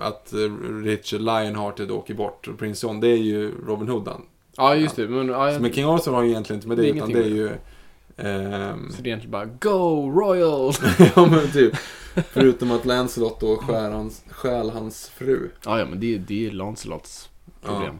att 0.00 0.32
Richard 0.84 1.20
Lionhearted 1.20 1.90
åker 1.90 2.14
bort. 2.14 2.48
Och 2.48 2.58
Prince 2.58 2.86
John, 2.86 3.00
det 3.00 3.08
är 3.08 3.16
ju 3.16 3.52
Robin 3.66 3.88
Hood 3.88 4.08
han. 4.08 4.22
Ja, 4.56 4.74
just 4.74 4.96
det. 4.96 5.08
Men, 5.08 5.28
ja, 5.28 5.54
Så 5.54 5.60
Men 5.62 5.72
King 5.72 5.84
Arthur 5.84 6.12
har 6.12 6.22
ju 6.22 6.30
egentligen 6.30 6.58
inte 6.58 6.68
med 6.68 6.76
det, 6.76 6.82
Det 6.82 6.88
utan 6.88 7.12
det 7.12 7.18
är 7.18 7.28
ju... 7.28 7.48
ehm, 8.16 8.90
Så 8.90 9.02
det 9.02 9.08
är 9.08 9.12
egentligen 9.12 9.30
bara 9.30 9.44
Go 9.44 10.10
Royal! 10.20 10.72
ja 11.16 11.26
men 11.26 11.52
typ. 11.52 11.74
Förutom 12.30 12.70
att 12.70 12.84
Lancelot 12.84 13.40
då 13.40 13.56
skär 13.56 13.90
hans, 13.90 14.24
stjäl 14.30 14.70
hans 14.70 15.08
fru. 15.08 15.50
ja, 15.64 15.78
ja, 15.78 15.86
men 15.86 16.00
det, 16.00 16.18
det 16.18 16.46
är 16.46 16.50
Lancelots 16.50 17.30
problem. 17.62 17.98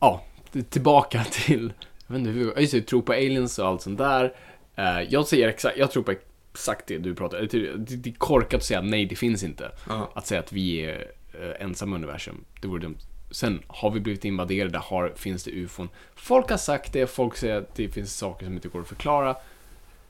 Ja, 0.00 0.24
det- 0.52 0.70
tillbaka 0.70 1.24
till... 1.30 1.72
Jag 2.06 2.14
vet 2.14 2.18
inte 2.20 2.30
hur... 2.30 2.58
Just 2.60 2.72
det, 2.72 2.82
tro 2.82 3.02
på 3.02 3.12
aliens 3.12 3.58
och 3.58 3.66
allt 3.66 3.82
sånt 3.82 3.98
där. 3.98 4.32
Eh, 4.76 5.00
jag 5.08 5.26
säger 5.26 5.48
exakt... 5.48 5.76
Jag 5.78 5.90
tror 5.90 6.02
på 6.02 6.12
exakt 6.52 6.86
det 6.86 6.98
du 6.98 7.14
pratar 7.14 7.40
Det, 7.40 8.10
är 8.10 8.14
korkat 8.14 8.58
att 8.58 8.64
säga 8.64 8.80
nej, 8.80 9.06
det 9.06 9.16
finns 9.16 9.42
inte. 9.42 9.72
Ja. 9.88 10.12
Att 10.14 10.26
säga 10.26 10.40
att 10.40 10.52
vi 10.52 10.84
är 10.84 11.10
eh, 11.40 11.64
ensamma 11.64 11.96
i 11.96 11.98
universum. 11.98 12.44
Det 12.60 12.68
vore 12.68 12.82
dumt. 12.82 12.98
Sen 13.30 13.62
har 13.66 13.90
vi 13.90 14.00
blivit 14.00 14.24
invaderade, 14.24 14.78
har, 14.78 15.12
finns 15.16 15.44
det 15.44 15.50
ufon. 15.50 15.88
Folk 16.14 16.50
har 16.50 16.56
sagt 16.56 16.92
det, 16.92 17.06
folk 17.06 17.36
säger 17.36 17.56
att 17.56 17.74
det 17.74 17.88
finns 17.88 18.16
saker 18.16 18.46
som 18.46 18.54
inte 18.54 18.68
går 18.68 18.80
att 18.80 18.88
förklara. 18.88 19.36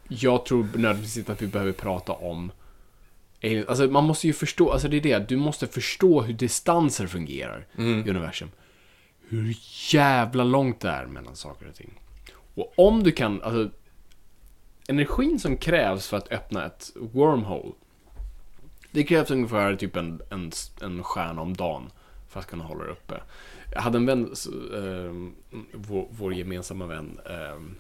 Jag 0.08 0.44
tror 0.44 0.64
nödvändigtvis 0.64 1.16
inte 1.16 1.32
att 1.32 1.42
vi 1.42 1.46
behöver 1.46 1.72
prata 1.72 2.12
om 2.12 2.52
aliens. 3.42 3.68
Alltså 3.68 3.86
man 3.86 4.04
måste 4.04 4.26
ju 4.26 4.32
förstå, 4.32 4.70
alltså 4.70 4.88
det 4.88 4.96
är 4.96 5.00
det, 5.00 5.28
du 5.28 5.36
måste 5.36 5.66
förstå 5.66 6.22
hur 6.22 6.34
distanser 6.34 7.06
fungerar 7.06 7.66
i 7.78 7.82
universum. 7.82 8.50
Hur 9.28 9.56
jävla 9.92 10.44
långt 10.44 10.80
det 10.80 10.88
är 10.88 11.06
mellan 11.06 11.36
saker 11.36 11.68
och 11.68 11.74
ting. 11.74 11.90
Och 12.54 12.72
om 12.76 13.02
du 13.02 13.12
kan, 13.12 13.42
alltså 13.42 13.70
energin 14.92 15.38
som 15.38 15.56
krävs 15.56 16.06
för 16.08 16.16
att 16.16 16.32
öppna 16.32 16.66
ett 16.66 16.90
wormhole 16.94 17.72
det 18.92 19.04
krävs 19.04 19.30
ungefär 19.30 19.76
typ 19.76 19.96
en, 19.96 20.20
en, 20.30 20.52
en 20.82 21.02
stjärna 21.02 21.42
om 21.42 21.56
dagen 21.56 21.90
för 22.28 22.40
att 22.40 22.46
kunna 22.46 22.64
hålla 22.64 22.84
det 22.84 22.90
uppe. 22.90 23.22
Jag 23.72 23.80
hade 23.80 23.98
en 23.98 24.06
vän, 24.06 24.34
ehm, 24.74 25.34
vår, 25.72 26.06
vår 26.10 26.34
gemensamma 26.34 26.86
vän, 26.86 27.20
ehm, 27.26 27.74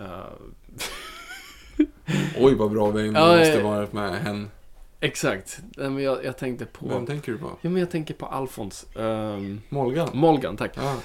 eh, 0.00 0.26
Oj 2.38 2.54
vad 2.54 2.70
bra 2.70 2.90
vi 2.90 3.10
måste 3.10 3.58
eh, 3.58 3.64
varit 3.64 3.92
med 3.92 4.22
hen. 4.22 4.50
Exakt. 5.04 5.60
Nej, 5.76 5.90
men 5.90 6.02
jag, 6.04 6.24
jag 6.24 6.38
tänkte 6.38 6.66
på... 6.66 6.88
Vem 6.88 7.06
tänker 7.06 7.32
du 7.32 7.38
på? 7.38 7.50
Ja, 7.60 7.70
men 7.70 7.80
jag 7.80 7.90
tänker 7.90 8.14
på 8.14 8.26
Alfons. 8.26 8.86
Um, 8.94 9.60
Molgan? 9.68 10.08
Molgan, 10.12 10.56
tack. 10.56 10.72
Ja. 10.76 10.96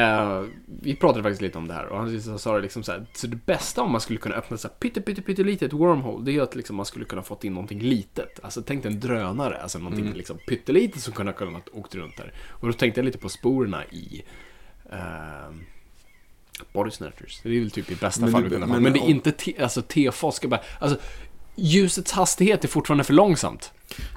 Eh, 0.00 0.44
vi 0.82 0.96
pratade 0.96 1.22
faktiskt 1.22 1.42
lite 1.42 1.58
om 1.58 1.68
det 1.68 1.74
här 1.74 1.86
och 1.86 1.98
han 1.98 2.38
sa 2.38 2.54
det 2.56 2.60
liksom 2.62 2.82
så 2.82 2.92
här, 2.92 3.06
så 3.12 3.26
det 3.26 3.36
bästa 3.46 3.82
om 3.82 3.92
man 3.92 4.00
skulle 4.00 4.18
kunna 4.18 4.34
öppna 4.34 4.56
så 4.56 4.68
här 4.68 4.74
pytte, 4.74 5.00
pytte, 5.00 5.22
pytte 5.22 5.42
litet 5.44 5.72
wormhole, 5.72 6.24
det 6.24 6.36
är 6.36 6.42
att 6.42 6.54
liksom 6.56 6.76
man 6.76 6.86
skulle 6.86 7.04
kunna 7.04 7.22
fått 7.22 7.44
in 7.44 7.54
någonting 7.54 7.80
litet. 7.80 8.40
Alltså 8.42 8.62
tänk 8.62 8.82
dig 8.82 8.92
en 8.92 9.00
drönare, 9.00 9.56
alltså 9.62 9.78
någonting 9.78 10.04
Mm. 10.04 10.16
liksom 10.16 10.38
pyttelitet 10.48 11.00
som 11.02 11.12
kunde 11.12 11.32
ha 11.32 11.38
kunnat 11.38 11.68
åkt 11.68 11.94
runt 11.94 12.16
där. 12.16 12.32
Och 12.48 12.66
då 12.66 12.72
tänkte 12.72 13.00
jag 13.00 13.04
lite 13.04 13.18
på 13.18 13.28
sporerna 13.28 13.84
i 13.84 14.22
uh, 14.92 15.56
Body 16.72 16.90
Snatchers. 16.90 17.40
Det 17.42 17.48
är 17.56 17.60
väl 17.60 17.70
typ 17.70 17.90
i 17.90 17.94
bästa 17.94 18.20
Men 18.22 18.32
fall 18.32 18.48
du- 18.48 18.58
men- 18.58 18.82
Men 18.82 18.92
det 18.92 18.98
är 18.98 19.08
inte, 19.10 19.32
te, 19.32 19.62
alltså 19.62 19.82
bara, 20.48 20.60
alltså 20.80 20.98
ljusets 21.58 22.12
hastighet 22.12 22.64
är 22.64 22.68
fortfarande 22.68 23.04
för 23.04 23.12
långsamt. 23.14 23.72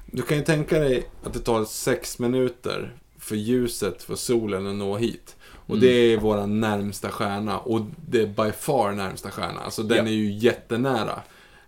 Du 0.05 0.21
kan 0.21 0.37
ju 0.37 0.43
tänka 0.43 0.79
dig 0.79 1.03
att 1.23 1.33
det 1.33 1.39
tar 1.39 1.65
sex 1.65 2.19
minuter 2.19 2.95
för 3.19 3.35
ljuset 3.35 4.03
för 4.03 4.15
solen 4.15 4.67
att 4.67 4.75
nå 4.75 4.97
hit. 4.97 5.35
Och 5.65 5.75
Mm. 5.77 5.79
det 5.81 5.91
är 5.91 6.17
våra 6.17 6.45
närmsta 6.45 7.09
stjärna. 7.09 7.59
Och 7.59 7.81
det 8.09 8.21
är 8.21 8.27
by 8.27 8.51
far 8.59 8.91
närmsta 8.91 9.31
stjärna. 9.31 9.59
Alltså 9.59 9.83
den 9.83 9.97
Ja. 9.97 10.03
är 10.11 10.15
ju 10.15 10.31
jättenära. 10.31 11.21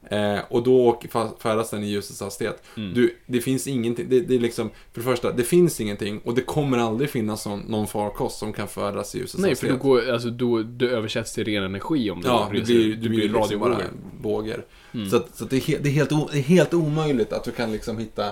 Eh, 0.10 0.40
och 0.50 0.64
då 0.64 1.00
färdas 1.40 1.70
den 1.70 1.84
i 1.84 1.88
ljusets 1.88 2.22
hastighet. 2.22 2.64
Mm. 2.78 2.94
Du, 2.94 3.18
det 3.26 3.42
finns 3.42 3.68
ingenting. 3.68 4.10
Det, 4.10 4.20
det 4.20 4.36
är 4.36 4.40
liksom, 4.40 4.70
för 4.94 5.02
det 5.02 5.06
första, 5.06 5.32
det 5.32 5.44
finns 5.44 5.82
ingenting. 5.82 6.20
Och 6.20 6.36
det 6.36 6.42
kommer 6.42 6.78
aldrig 6.78 7.10
finnas 7.10 7.46
någon, 7.46 7.60
någon 7.60 7.88
farkost 7.88 8.40
som 8.40 8.54
kan 8.54 8.68
färdas 8.68 9.16
i 9.16 9.18
ljusets 9.18 9.38
Nej, 9.38 9.44
för 9.44 9.50
hastighet. 9.50 9.82
då, 9.82 9.88
går, 9.90 10.10
alltså, 10.12 10.30
då, 10.30 10.64
då 10.64 10.86
översätts 10.86 11.34
till 11.34 11.46
ren 11.46 11.64
energi 11.64 12.12
om 12.12 12.22
det 12.22 12.28
Ja, 12.28 12.50
reser- 12.52 12.66
blir, 12.66 12.96
det 12.96 13.10
blir 13.10 13.30
liksom 13.30 13.60
bara 13.60 13.78
bågar. 14.22 14.66
Så, 15.10 15.16
att, 15.16 15.36
så 15.36 15.44
att 15.44 15.50
det, 15.50 15.56
är 15.56 15.62
helt, 15.62 15.84
det, 15.84 15.90
är 15.90 15.94
helt 15.94 16.10
det 16.32 16.38
är 16.38 16.42
helt 16.42 16.74
omöjligt 16.74 17.34
att 17.34 17.44
du 17.44 17.52
kan 17.52 17.72
liksom 17.72 17.98
hitta 17.98 18.32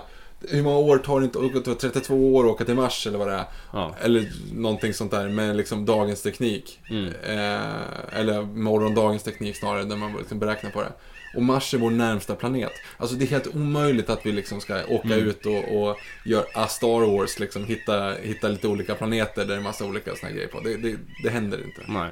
hur 0.49 0.63
många 0.63 0.77
år 0.77 0.97
tar 0.97 1.19
det 1.19 1.25
inte? 1.25 1.61
Tar 1.61 1.73
32 1.75 2.35
år 2.35 2.43
att 2.45 2.51
åka 2.51 2.65
till 2.65 2.75
Mars 2.75 3.07
eller 3.07 3.17
vad 3.17 3.27
det 3.27 3.33
är. 3.33 3.45
Ja. 3.73 3.95
Eller 4.01 4.31
någonting 4.55 4.93
sånt 4.93 5.11
där 5.11 5.29
med 5.29 5.55
liksom 5.55 5.85
dagens 5.85 6.21
teknik. 6.21 6.79
Mm. 6.89 7.05
Eh, 7.05 8.19
eller 8.19 8.41
morgondagens 8.41 9.23
teknik 9.23 9.55
snarare, 9.55 9.83
där 9.83 9.95
man 9.95 10.17
liksom 10.17 10.39
beräknar 10.39 10.69
på 10.71 10.81
det. 10.81 10.91
Och 11.35 11.43
Mars 11.43 11.73
är 11.73 11.77
vår 11.77 11.89
närmsta 11.91 12.35
planet. 12.35 12.71
Alltså 12.97 13.15
det 13.15 13.25
är 13.25 13.27
helt 13.27 13.55
omöjligt 13.55 14.09
att 14.09 14.25
vi 14.25 14.31
liksom 14.31 14.61
ska 14.61 14.85
åka 14.85 15.07
Mm. 15.07 15.19
ut 15.27 15.45
och, 15.45 15.81
och 15.81 15.97
göra 16.25 16.45
a 16.53 16.67
Star 16.67 17.17
Wars, 17.17 17.39
liksom 17.39 17.65
hitta, 17.65 18.13
hitta 18.21 18.47
lite 18.47 18.67
olika 18.67 18.95
planeter 18.95 19.41
där 19.45 19.53
det 19.53 19.55
är 19.55 19.63
massa 19.63 19.85
olika 19.85 20.15
såna 20.15 20.27
här 20.29 20.35
grejer 20.35 20.47
på. 20.49 20.59
Det, 20.59 20.77
det, 20.77 20.95
det 21.23 21.29
händer 21.29 21.57
inte. 21.65 21.81
Nej. 21.87 22.11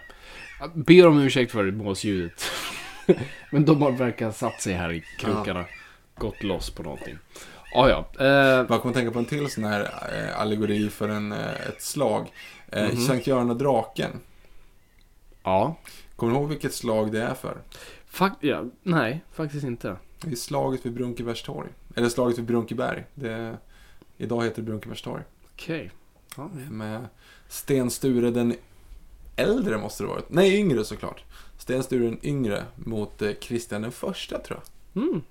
Jag 0.60 0.72
ber 0.86 1.08
om 1.08 1.20
ursäkt 1.20 1.52
för 1.52 1.72
målsljudet. 1.72 2.44
Men 3.52 3.66
de 3.66 3.82
har 3.82 3.92
verkar 3.92 4.32
satt 4.32 4.62
sig 4.62 4.74
här 4.74 4.92
i 4.92 5.04
krokarna. 5.20 5.66
Gått 6.18 6.44
loss 6.44 6.70
på 6.70 6.84
någonting. 6.84 7.18
Ah, 7.76 7.90
ja, 7.90 8.10
eh, 8.20 8.26
Jag 8.70 8.82
kommer 8.82 8.94
tänka 8.94 9.12
på 9.12 9.20
en 9.20 9.26
till 9.26 9.50
sån 9.52 9.64
här 9.64 9.82
eh, 10.14 10.42
allegori 10.42 10.90
för 10.90 11.10
en, 11.10 11.32
eh, 11.32 11.68
ett 11.70 11.82
slag. 11.82 12.28
Eh, 12.72 12.84
Mhm. 12.84 12.98
Sankt 12.98 13.28
Göran 13.28 13.50
och 13.50 13.56
draken. 13.58 14.12
ja. 15.44 15.76
Kommer 16.16 16.34
du 16.34 16.40
ihåg 16.40 16.50
vilket 16.50 16.74
slag 16.74 17.12
det 17.12 17.22
är 17.22 17.34
för? 17.34 17.58
Fak 18.10 18.34
ja. 18.40 18.66
Nej, 18.84 19.24
faktiskt 19.32 19.64
inte. 19.64 19.98
Det 20.22 20.32
är 20.32 20.36
slaget 20.36 20.86
vid 20.86 20.94
Brunkebergstorg. 20.94 21.70
Eller 21.96 22.10
slaget 22.10 22.38
vid 22.38 22.46
Brunkeberg. 22.46 23.06
Det, 23.16 23.58
idag 24.18 24.44
heter 24.44 24.56
det 24.56 24.66
Brunkebergstorg. 24.66 25.24
Okej. 25.54 25.92
Ja. 26.38 26.50
Med 26.70 27.08
Sten 27.48 27.90
Sture 27.90 28.32
den 28.32 28.56
äldre 29.36 29.78
måste 29.78 30.04
det 30.04 30.08
varit. 30.08 30.30
Nej, 30.30 30.60
yngre 30.60 30.86
såklart. 30.86 31.24
Sten 31.58 31.84
Sture 31.84 32.06
den 32.06 32.20
yngre 32.24 32.66
mot 32.76 33.22
eh, 33.22 33.34
Kristian 33.34 33.82
den 33.82 33.92
första 33.92 34.40
tror 34.40 34.60
jag. 34.94 35.04
Mm. 35.04 35.22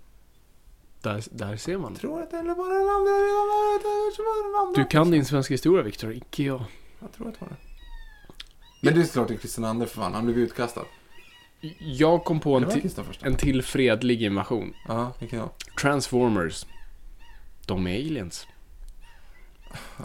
Där, 1.02 1.24
där 1.30 1.56
ser 1.56 1.78
man. 1.78 1.94
Tror 1.94 2.22
att 2.22 2.30
det 2.30 2.38
eller 2.38 2.54
var 2.54 2.68
den 2.68 2.88
andra. 2.88 4.74
Den. 4.74 4.84
Du 4.84 4.90
kan 4.90 5.10
din 5.10 5.24
svenska 5.24 5.54
historia, 5.54 5.82
Viktor. 5.82 6.12
Icke 6.12 6.42
jag. 6.42 6.64
Jag 7.00 7.12
tror 7.12 7.28
att 7.28 7.34
det 7.34 7.40
var 7.40 7.48
det. 7.48 7.56
Men 8.82 8.94
det 8.94 9.00
är 9.00 9.04
såklart 9.04 9.28
det 9.28 9.34
är 9.34 9.38
Kristian 9.38 9.80
II 9.80 9.86
för 9.86 10.00
fan. 10.00 10.14
Han 10.14 10.24
blev 10.24 10.38
utkastad. 10.38 10.84
Jag 11.78 12.24
kom 12.24 12.40
på 12.40 12.56
en, 12.56 12.64
var 12.64 12.70
ti- 12.72 12.80
Kristian 12.80 13.06
första. 13.06 13.26
en 13.26 13.34
till 13.36 13.62
fredlig 13.62 14.22
invasion. 14.22 14.74
Ja, 14.88 15.12
vilken 15.18 15.38
då? 15.38 15.50
Transformers. 15.80 16.66
De 17.66 17.86
är 17.86 17.94
aliens. 17.94 18.46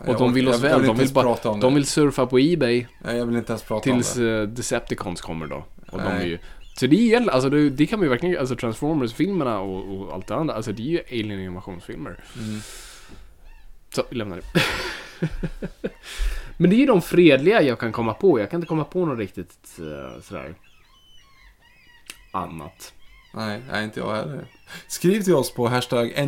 Och 0.06 0.18
de 0.18 0.34
vill 0.34 0.48
oss 0.48 0.64
väl. 0.64 0.86
De 0.86 0.98
vill, 0.98 1.14
bara, 1.14 1.58
de 1.60 1.76
vill 1.76 1.86
surfa 1.86 2.26
på 2.26 2.40
Ebay 2.40 2.86
Nej, 3.04 3.18
jag 3.18 3.26
vill 3.26 3.36
inte 3.36 3.52
ens 3.52 3.64
prata 3.64 3.84
tills 3.84 4.16
om 4.16 4.24
det. 4.24 4.42
uh, 4.42 4.48
Decepticons 4.48 5.22
kommer 5.22 5.48
då. 5.48 5.66
Och 5.92 5.98
de 5.98 6.04
Nej. 6.04 6.22
är 6.22 6.26
ju... 6.28 6.40
Så 6.76 6.88
det 6.88 6.96
är 6.96 7.20
ju, 7.22 7.30
alltså 7.30 7.50
det, 7.50 7.70
det 7.70 7.86
kan 7.86 8.00
man 8.00 8.06
ju 8.06 8.10
verkligen, 8.10 8.40
alltså 8.40 8.56
Transformers-filmerna 8.56 9.60
och, 9.60 9.98
och 9.98 10.14
allt 10.14 10.28
det 10.28 10.36
andra, 10.36 10.54
alltså 10.54 10.72
det 10.72 10.82
är 10.82 10.88
ju 10.88 11.00
alien-animationsfilmer. 11.24 12.24
Mm. 12.40 12.60
Så, 13.96 14.04
vi 14.10 14.16
lämnar 14.16 14.38
det. 14.38 14.44
Men 16.58 16.70
det 16.70 16.76
är 16.76 16.78
ju 16.78 16.86
de 16.86 17.02
fredliga 17.02 17.62
jag 17.62 17.80
kan 17.80 17.92
komma 17.92 18.14
på. 18.14 18.40
Jag 18.40 18.50
kan 18.52 18.58
inte 18.58 18.68
komma 18.68 18.84
på 18.84 19.06
något 19.06 19.20
riktigt 19.20 19.80
uh, 19.80 20.22
sådär 20.22 20.56
annat. 22.34 22.94
Nej, 23.34 23.62
nej, 23.72 23.84
inte 23.84 24.00
jag 24.00 24.16
heller. 24.16 24.46
Skriv 24.88 25.22
till 25.22 25.36
oss 25.36 25.52
på 25.54 25.68
hashtag 25.68 26.14
Det, 26.16 26.22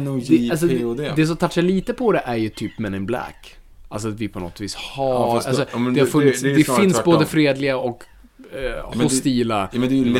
alltså, 0.51 0.65
NOJPOD. 0.65 0.97
det, 0.97 1.13
det 1.15 1.27
som 1.27 1.37
touchar 1.37 1.61
lite 1.61 1.93
på 1.93 2.11
det 2.11 2.19
är 2.19 2.35
ju 2.35 2.49
typ 2.49 2.79
Men 2.79 2.95
in 2.95 3.05
Black. 3.05 3.55
Alltså 3.89 4.07
att 4.07 4.13
vi 4.19 4.27
på 4.27 4.39
något 4.39 4.61
vis 4.61 4.75
har... 4.75 5.05
Ja, 5.13 5.41
alltså, 5.45 5.79
men 5.79 5.93
det, 5.93 5.99
har 5.99 6.05
det- 6.05 6.11
funnits, 6.11 6.41
det 6.41 6.53
det, 6.53 6.63
finns 6.63 7.03
både 7.03 7.25
fredliga 7.25 7.77
och 7.77 8.03
eh, 8.53 8.59
men 8.89 8.97
det- 8.97 9.03
hostila. 9.03 9.69
Ja, 9.73 9.79
men 9.79 9.89
det 9.89 9.95
är 9.95 9.97
ju. 9.97 10.13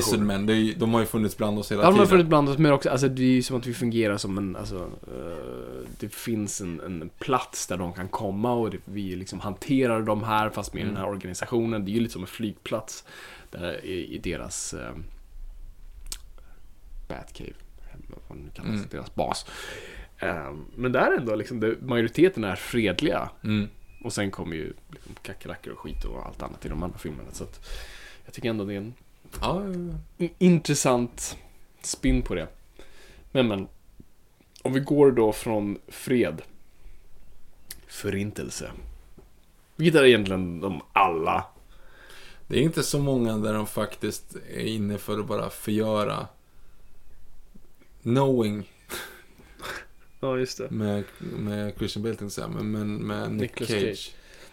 Det 0.46 0.54
är 0.54 0.58
ju, 0.58 0.74
de 0.74 0.94
har 0.94 1.00
ju 1.02 1.06
funnits 1.06 1.38
bland 1.38 1.60
oss 1.60 1.72
hela 1.72 1.82
Ja, 1.84 1.88
de 1.88 1.92
har 1.92 1.98
tiden. 2.06 2.10
funnits 2.10 2.30
bland 2.30 2.50
oss, 2.50 2.58
men 2.58 2.72
också, 2.72 2.90
alltså 2.90 3.08
det 3.08 3.22
är 3.22 3.26
ju 3.28 3.42
som 3.42 3.58
att 3.58 3.68
vi 3.68 3.74
fungerar 3.74 4.18
som 4.18 4.38
en, 4.38 4.56
alltså, 4.56 4.76
eh, 5.08 5.88
det 6.00 6.14
finns 6.14 6.62
en, 6.62 6.80
en 6.86 7.10
plats 7.20 7.68
där 7.68 7.78
de 7.78 7.94
kan 7.94 8.08
komma 8.08 8.54
och 8.54 8.70
det, 8.70 8.78
vi 8.86 9.16
liksom 9.16 9.40
hanterar 9.40 10.02
de 10.02 10.24
här 10.24 10.50
fast 10.50 10.74
med 10.74 10.86
den 10.86 10.98
här 10.98 11.06
organisationen. 11.10 11.86
Det 11.86 11.92
är 11.92 11.94
ju 11.94 12.00
lite 12.00 12.14
som 12.14 12.22
en 12.22 12.28
flygplats 12.28 13.04
där, 13.52 13.86
i, 13.86 14.16
i 14.16 14.18
deras 14.18 14.74
eh, 14.74 14.92
Batcave, 17.08 17.54
vad 18.28 18.38
nu 18.38 18.50
kallas, 18.54 18.70
Mm. 18.70 18.88
deras 18.92 19.16
bas. 19.16 19.46
Eh, 20.18 20.54
men 20.76 20.92
där 20.92 21.18
ändå, 21.18 21.36
liksom, 21.36 21.60
det, 21.60 21.82
majoriteten 21.82 22.44
är 22.44 22.56
fredliga. 22.56 23.30
Mm. 23.44 23.68
Och 24.04 24.14
sen 24.14 24.32
kommer 24.32 24.56
ju 24.56 24.74
liksom 24.90 25.16
kackerlackor 25.22 25.74
och 25.74 25.80
skit 25.80 26.06
och 26.06 26.26
allt 26.26 26.42
annat 26.42 26.66
i 26.66 26.70
de 26.70 26.84
andra 26.84 26.98
filmerna. 26.98 27.30
Så 27.32 27.44
att 27.44 27.70
jag 28.26 28.34
tycker 28.34 28.50
ändå 28.50 28.66
det 28.66 28.74
är 28.74 28.78
en 28.78 28.94
Ja, 29.42 29.64
intressant 30.38 31.38
spin 31.82 32.22
på 32.22 32.36
det. 32.36 32.48
Men 33.32 33.48
men, 33.48 33.68
om 34.62 34.74
vi 34.74 34.80
går 34.80 35.12
då 35.12 35.32
från 35.34 35.78
fred, 35.88 36.42
förintelse. 37.88 38.72
Vilket 39.76 40.02
är 40.02 40.06
egentligen 40.06 40.60
de 40.60 40.82
alla. 40.94 41.46
det 42.48 42.58
är 42.58 42.62
inte 42.62 42.84
så 42.84 43.00
många 43.00 43.38
där 43.38 43.54
de 43.54 43.68
faktiskt 43.68 44.36
är 44.36 44.66
inne 44.66 44.98
för 44.98 45.20
att 45.20 45.28
bara 45.28 45.50
förgöra. 45.50 46.28
Knowing 48.06 48.70
Ja, 50.20 50.38
just 50.38 50.58
det. 50.58 50.72
med, 50.72 51.04
med 51.20 51.74
Christian 51.78 52.04
Bale 52.04 52.16
tänkte 52.16 52.42
jag 52.42 52.52
säga, 52.52 52.64
men, 52.64 52.96
med 52.98 53.32
Nick 53.32 53.58
Cage. 53.58 53.68
Cage. 53.70 54.12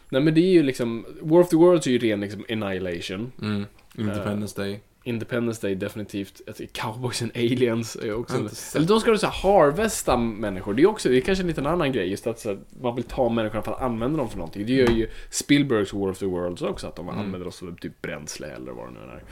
Nej 0.08 0.22
men 0.22 0.34
det 0.34 0.40
är 0.40 0.52
ju 0.52 0.62
liksom, 0.62 1.06
War 1.20 1.40
of 1.40 1.48
the 1.48 1.56
Worlds 1.56 1.86
är 1.86 1.90
ju 1.90 1.98
ren 1.98 2.20
liksom 2.20 2.44
annihilation. 2.50 3.32
Mm. 3.42 3.64
Independence 3.98 4.62
Day. 4.62 4.80
Independence 5.04 5.66
Day 5.66 5.74
definitivt. 5.74 6.40
Jag 6.46 6.56
tycker 6.56 6.72
Cowboys 6.82 7.22
and 7.22 7.30
Aliens 7.34 7.96
är 7.96 8.14
också... 8.14 8.36
Eller 8.76 8.86
de 8.86 9.00
ska 9.00 9.10
du 9.10 9.18
säga 9.18 9.30
harvesta 9.30 10.16
människor. 10.16 10.74
Det 10.74 10.82
är 10.82 10.86
också, 10.86 11.08
det 11.08 11.16
är 11.16 11.20
kanske 11.20 11.42
en 11.42 11.48
liten 11.48 11.66
annan 11.66 11.92
grej. 11.92 12.10
Just 12.10 12.26
att 12.26 12.40
så, 12.40 12.48
här, 12.48 12.58
man 12.82 12.94
vill 12.94 13.04
ta 13.04 13.28
människorna 13.28 13.62
för 13.62 13.72
att 13.72 13.82
använda 13.82 14.16
dem 14.18 14.28
för 14.30 14.36
någonting. 14.38 14.66
Det 14.66 14.72
gör 14.72 14.88
ju 14.90 15.08
Spielbergs 15.30 15.92
War 15.92 16.10
of 16.10 16.18
the 16.18 16.26
Worlds 16.26 16.62
också. 16.62 16.86
Att 16.86 16.96
de 16.96 17.08
Mm. 17.08 17.20
använder 17.20 17.48
oss 17.48 17.56
som 17.56 17.76
typ 17.76 18.02
bränsle 18.02 18.46
eller 18.46 18.72
vad 18.72 18.86
det 18.88 18.92
nu 18.92 18.98
är. 19.00 19.22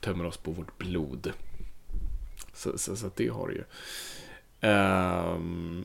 Tömmer 0.00 0.26
oss 0.26 0.36
på 0.36 0.50
vårt 0.50 0.78
blod. 0.78 1.32
Så, 2.56 2.78
så, 2.78 2.96
så 2.96 3.10
det 3.16 3.28
har 3.28 3.48
det 3.48 3.54
ju. 3.54 3.64
Um, 4.68 5.84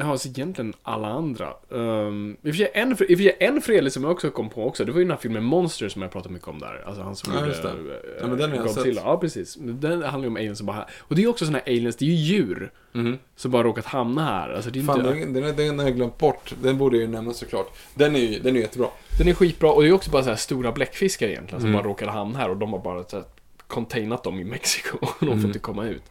Ja, 0.00 0.18
så 0.18 0.28
egentligen 0.28 0.74
alla 0.82 1.08
andra. 1.08 1.52
Um, 1.68 2.36
I 2.42 2.50
och 2.50 2.54
för 2.54 3.22
sig 3.22 3.36
en, 3.40 3.60
fredlig 3.60 3.92
som 3.92 4.02
jag 4.02 4.12
också 4.12 4.30
kom 4.30 4.48
på 4.50 4.66
också, 4.66 4.84
det 4.84 4.92
var 4.92 4.98
ju 4.98 5.04
den 5.04 5.10
här 5.10 5.18
filmen 5.18 5.44
Monster 5.44 5.88
som 5.88 6.02
jag 6.02 6.10
pratade 6.12 6.32
mycket 6.34 6.48
om 6.48 6.58
där. 6.58 6.84
Alltså 6.86 7.02
han 7.02 7.16
som 7.16 7.32
Ja, 7.32 7.40
gjorde 7.40 7.52
eh, 7.52 7.74
Ja, 8.20 8.26
men 8.26 8.38
den 8.38 8.50
har 8.50 8.56
jag 8.56 8.70
sett. 8.70 8.96
Ja, 8.96 9.18
precis. 9.20 9.56
Den 9.60 10.02
handlar 10.02 10.20
ju 10.20 10.26
om 10.26 10.36
aliens 10.36 10.58
som 10.58 10.66
bara... 10.66 10.86
Och 10.98 11.14
det 11.14 11.20
är 11.20 11.22
ju 11.22 11.28
också 11.28 11.44
såna 11.44 11.58
här 11.58 11.72
aliens, 11.72 11.96
det 11.96 12.04
är 12.04 12.06
ju 12.06 12.14
djur. 12.14 12.70
Mhm. 12.92 13.18
Som 13.36 13.50
bara 13.50 13.62
råkat 13.62 13.84
hamna 13.84 14.24
här. 14.24 14.48
Alltså 14.50 14.70
det 14.70 14.78
är 14.78 14.82
Fan, 14.82 14.98
inte... 14.98 15.10
den, 15.18 15.32
den, 15.32 15.56
den 15.56 15.78
har 15.78 15.86
jag 15.86 15.96
glömt 15.96 16.18
bort. 16.18 16.54
Den 16.62 16.78
borde 16.78 16.96
jag 16.96 17.02
ju 17.02 17.08
nämna 17.10 17.32
såklart. 17.32 17.72
Den 17.94 18.16
är 18.16 18.20
ju 18.20 18.38
den 18.38 18.56
är 18.56 18.60
jättebra. 18.60 18.88
Den 19.18 19.28
är 19.28 19.34
skitbra 19.34 19.72
och 19.72 19.82
det 19.82 19.88
är 19.88 19.92
också 19.92 20.10
bara 20.10 20.22
så 20.22 20.28
här 20.28 20.36
stora 20.36 20.72
bläckfiskar 20.72 21.28
egentligen 21.28 21.60
som 21.60 21.70
Mm. 21.70 21.82
bara 21.82 21.88
råkade 21.90 22.10
hamna 22.10 22.38
här 22.38 22.50
och 22.50 22.56
de 22.56 22.72
har 22.72 22.78
bara 22.78 23.04
så 23.04 23.16
här, 23.16 23.24
containat 23.68 24.24
dem 24.24 24.38
i 24.40 24.44
Mexiko 24.44 24.96
och 25.00 25.08
de 25.20 25.26
får 25.26 25.32
Mm. 25.32 25.46
inte 25.46 25.58
komma 25.58 25.86
ut. 25.86 26.02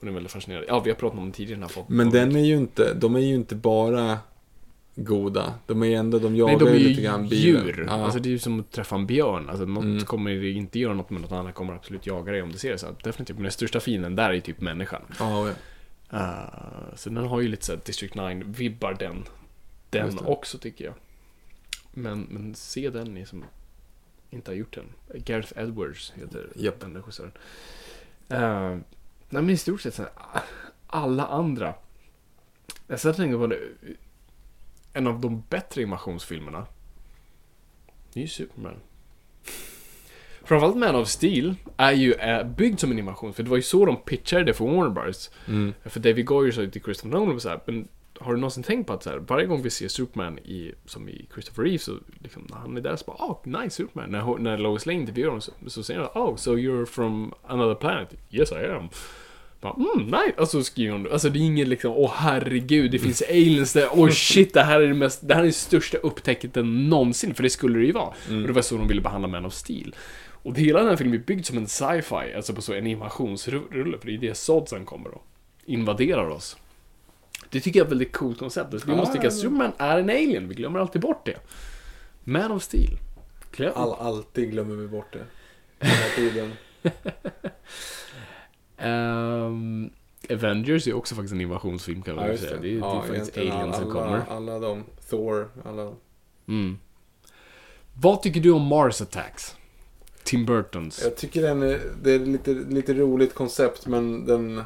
Det 0.00 0.08
är 0.08 0.12
väldigt 0.12 0.32
fascinerande. 0.32 0.68
Ja, 0.68 0.80
vi 0.80 0.90
har 0.90 0.96
pratat 0.96 1.18
om 1.18 1.26
det 1.30 1.36
tidigare. 1.36 1.60
Den 1.60 1.68
här 1.76 1.84
Men 1.88 2.10
den 2.10 2.36
är 2.36 2.40
ju 2.44 2.56
inte, 2.56 2.94
de 2.94 3.14
är 3.16 3.20
ju 3.20 3.34
inte 3.34 3.54
bara 3.54 4.18
goda. 4.96 5.54
De 5.66 5.82
är 5.82 5.86
ju 5.86 5.94
ändå, 5.94 6.18
de 6.18 6.36
jagar 6.36 6.56
Nej, 6.56 6.66
de 6.66 6.68
är 6.68 6.78
ju 6.78 6.88
lite 6.88 7.02
grann 7.02 7.28
bilen. 7.28 7.64
djur. 7.66 7.84
Ja. 7.88 7.92
Alltså 8.04 8.18
det 8.18 8.28
är 8.28 8.30
ju 8.30 8.38
som 8.38 8.60
att 8.60 8.70
träffa 8.72 8.94
en 8.96 9.06
björn. 9.06 9.50
Alltså 9.50 9.64
något 9.64 9.84
Mm. 9.84 10.04
kommer 10.04 10.44
inte 10.44 10.78
göra 10.78 10.94
något 10.94 11.10
med 11.10 11.20
något 11.20 11.32
annat 11.32 11.54
kommer 11.54 11.72
absolut 11.72 12.06
jaga 12.06 12.32
dig 12.32 12.42
om 12.42 12.52
du 12.52 12.58
ser 12.58 12.70
det 12.72 12.78
så. 12.78 12.86
Definitivt. 13.02 13.36
Men 13.36 13.42
den 13.42 13.52
största 13.52 13.80
fienden 13.80 14.16
där 14.16 14.30
är 14.30 14.34
ju 14.34 14.40
typ 14.40 14.60
människan. 14.60 15.02
ja, 15.18 15.48
ja. 15.48 15.54
Uh, 16.12 16.94
så 16.96 17.10
den 17.10 17.26
har 17.26 17.40
ju 17.40 17.48
lite 17.48 17.64
såhär 17.66 17.80
District 17.84 18.14
9-vibbar 18.14 18.96
den. 18.98 19.24
Den 19.90 20.18
också 20.18 20.58
tycker 20.58 20.84
jag. 20.84 20.94
Men, 21.92 22.26
men 22.30 22.54
se 22.54 22.90
den 22.90 23.14
ni 23.14 23.26
som 23.26 23.44
inte 24.34 24.50
har 24.50 24.56
gjort 24.56 24.74
den. 24.74 24.86
Gareth 25.24 25.52
Edwards 25.56 26.12
heter 26.16 26.48
Japp. 26.54 26.80
den 26.80 26.96
regissören. 26.96 27.32
Uh, 28.32 28.78
nej 29.28 29.42
men 29.42 29.50
i 29.50 29.56
stort 29.56 29.80
sett 29.80 29.94
så 29.94 30.02
här, 30.02 30.42
alla 30.86 31.26
andra. 31.26 31.74
Jag 32.86 33.00
satt 33.00 33.10
och 33.10 33.16
tänkte 33.16 33.38
på 33.38 33.46
det. 33.46 33.58
En 34.92 35.06
av 35.06 35.20
de 35.20 35.42
bättre 35.48 35.80
animationsfilmerna. 35.80 36.66
Det 38.12 38.20
är 38.20 38.22
ju 38.22 38.28
Superman. 38.28 38.76
Framförallt 40.44 40.76
Man 40.76 40.94
of 40.94 41.08
Steel 41.08 41.54
är 41.76 41.92
ju 41.92 42.12
eh, 42.12 42.44
byggd 42.46 42.80
som 42.80 42.90
en 42.90 42.96
animation, 42.96 43.34
för 43.34 43.42
det 43.42 43.50
var 43.50 43.56
ju 43.56 43.62
så 43.62 43.86
de 43.86 43.96
pitchade 43.96 44.44
det 44.44 44.54
för 44.54 44.64
Warner 44.64 44.90
Bros. 44.90 45.30
Mm. 45.48 45.74
För 45.84 46.00
David 46.00 46.26
Goyer 46.26 46.52
sa 46.52 46.60
ju 46.60 46.70
till 46.70 46.82
Christopher 46.82 47.18
Nolan 47.18 47.40
så 47.40 47.48
här, 47.48 47.60
men 47.66 47.88
har 48.20 48.34
du 48.34 48.40
någonsin 48.40 48.62
tänkt 48.62 48.86
på 48.86 48.92
att 48.92 49.02
så 49.02 49.10
här, 49.10 49.18
varje 49.18 49.46
gång 49.46 49.62
vi 49.62 49.70
ser 49.70 49.88
Superman 49.88 50.38
i, 50.38 50.72
som 50.86 51.08
i 51.08 51.26
Christopher 51.32 51.62
Reeve 51.62 51.78
så 51.78 51.98
liksom, 52.18 52.46
när 52.50 52.56
han 52.56 52.76
är 52.76 52.80
där 52.80 52.96
så 52.96 53.04
bara 53.04 53.16
oh, 53.16 53.62
nice 53.62 53.76
Superman. 53.76 54.10
När, 54.10 54.38
när 54.38 54.58
Lois 54.58 54.86
Lane 54.86 55.00
intervjuar 55.00 55.28
honom 55.28 55.40
så, 55.40 55.52
så 55.66 55.82
säger 55.82 56.00
han 56.00 56.22
oh, 56.22 56.36
so 56.36 56.56
you're 56.56 56.86
from 56.86 57.34
another 57.46 57.74
planet? 57.74 58.14
Yes 58.30 58.52
I 58.52 58.54
am. 58.54 58.88
Bara, 59.60 59.74
mm, 59.74 60.06
nice. 60.06 60.34
Och 60.38 60.48
så 60.48 60.62
skriver 60.62 60.92
hon, 60.92 61.12
alltså 61.12 61.28
det 61.30 61.38
är 61.38 61.40
inget 61.40 61.68
liksom, 61.68 61.92
åh 61.92 62.12
herregud, 62.14 62.90
det 62.90 62.98
finns 62.98 63.22
aliens 63.22 63.72
där, 63.72 63.88
åh 63.92 64.10
shit, 64.10 64.54
det 64.54 64.62
här 64.62 64.80
är 64.80 64.88
det 64.88 64.94
mest, 64.94 65.28
det 65.28 65.34
här 65.34 65.42
är 65.42 65.46
det 65.46 65.52
största 65.52 65.98
upptäckten 65.98 66.88
någonsin, 66.88 67.34
för 67.34 67.42
det 67.42 67.50
skulle 67.50 67.78
det 67.78 67.84
ju 67.84 67.92
vara. 67.92 68.08
Och 68.28 68.46
det 68.46 68.52
var 68.52 68.62
så 68.62 68.76
de 68.76 68.88
ville 68.88 69.00
behandla 69.00 69.28
Man 69.28 69.46
of 69.46 69.54
Steel. 69.54 69.94
Och 70.44 70.58
hela 70.58 70.78
den 70.78 70.88
här 70.88 70.96
filmen 70.96 71.20
är 71.20 71.24
byggd 71.24 71.46
som 71.46 71.58
en 71.58 71.68
sci-fi, 71.68 72.34
alltså 72.36 72.54
på 72.54 72.62
så 72.62 72.72
en 72.72 72.78
animationsrulle, 72.78 73.98
för 73.98 74.06
det 74.06 74.14
är 74.14 74.18
det 74.18 74.34
Sodsen 74.34 74.84
kommer 74.84 75.10
då. 75.10 75.22
Invaderar 75.66 76.28
oss. 76.28 76.56
Det 77.54 77.60
tycker 77.60 77.80
jag 77.80 77.84
är 77.84 77.86
ett 77.86 77.92
väldigt 77.92 78.12
coolt 78.12 78.38
koncept. 78.38 78.74
Vi 78.86 78.96
måste 78.96 79.14
tycka 79.14 79.28
att 79.28 79.34
Superman 79.34 79.72
är 79.78 79.98
en 79.98 80.10
alien, 80.10 80.48
vi 80.48 80.54
glömmer 80.54 80.78
alltid 80.78 81.02
bort 81.02 81.26
det. 81.26 81.36
Man 82.24 82.52
of 82.52 82.62
Steel. 82.62 82.98
Glöm. 83.52 83.72
All, 83.76 83.92
alltid 83.92 84.50
glömmer 84.50 84.74
vi 84.74 84.88
bort 84.88 85.12
det. 85.12 85.24
Hela 85.86 86.08
tiden. 86.16 86.52
Ehm, 88.78 89.90
Avengers 90.30 90.86
är 90.86 90.92
också 90.94 91.14
faktiskt 91.14 91.32
en 91.34 91.40
invasionsfilm 91.40 92.02
kan 92.02 92.16
man 92.16 92.26
Ja, 92.30 92.36
säga. 92.36 92.56
det. 92.60 92.68
Är, 92.68 92.78
ja, 92.78 93.04
det 93.08 93.14
är 93.14 93.18
faktiskt 93.18 93.38
aliens 93.38 93.76
som 93.76 93.90
kommer. 93.92 94.22
Alla 94.30 94.58
de. 94.58 94.84
Thor, 95.10 95.48
alla 95.64 95.84
de. 95.84 95.96
Mm. 96.48 96.78
Vad 97.94 98.22
tycker 98.22 98.40
du 98.40 98.50
om 98.50 98.62
Mars 98.62 99.00
Attacks? 99.00 99.56
Tim 100.24 100.46
Burtons. 100.46 101.00
Jag 101.02 101.16
tycker 101.16 101.42
den 101.42 101.62
är, 101.62 101.80
det 102.02 102.12
är 102.12 102.18
lite, 102.18 102.50
lite 102.50 102.94
roligt 102.94 103.34
koncept 103.34 103.86
men 103.86 104.26
den 104.26 104.62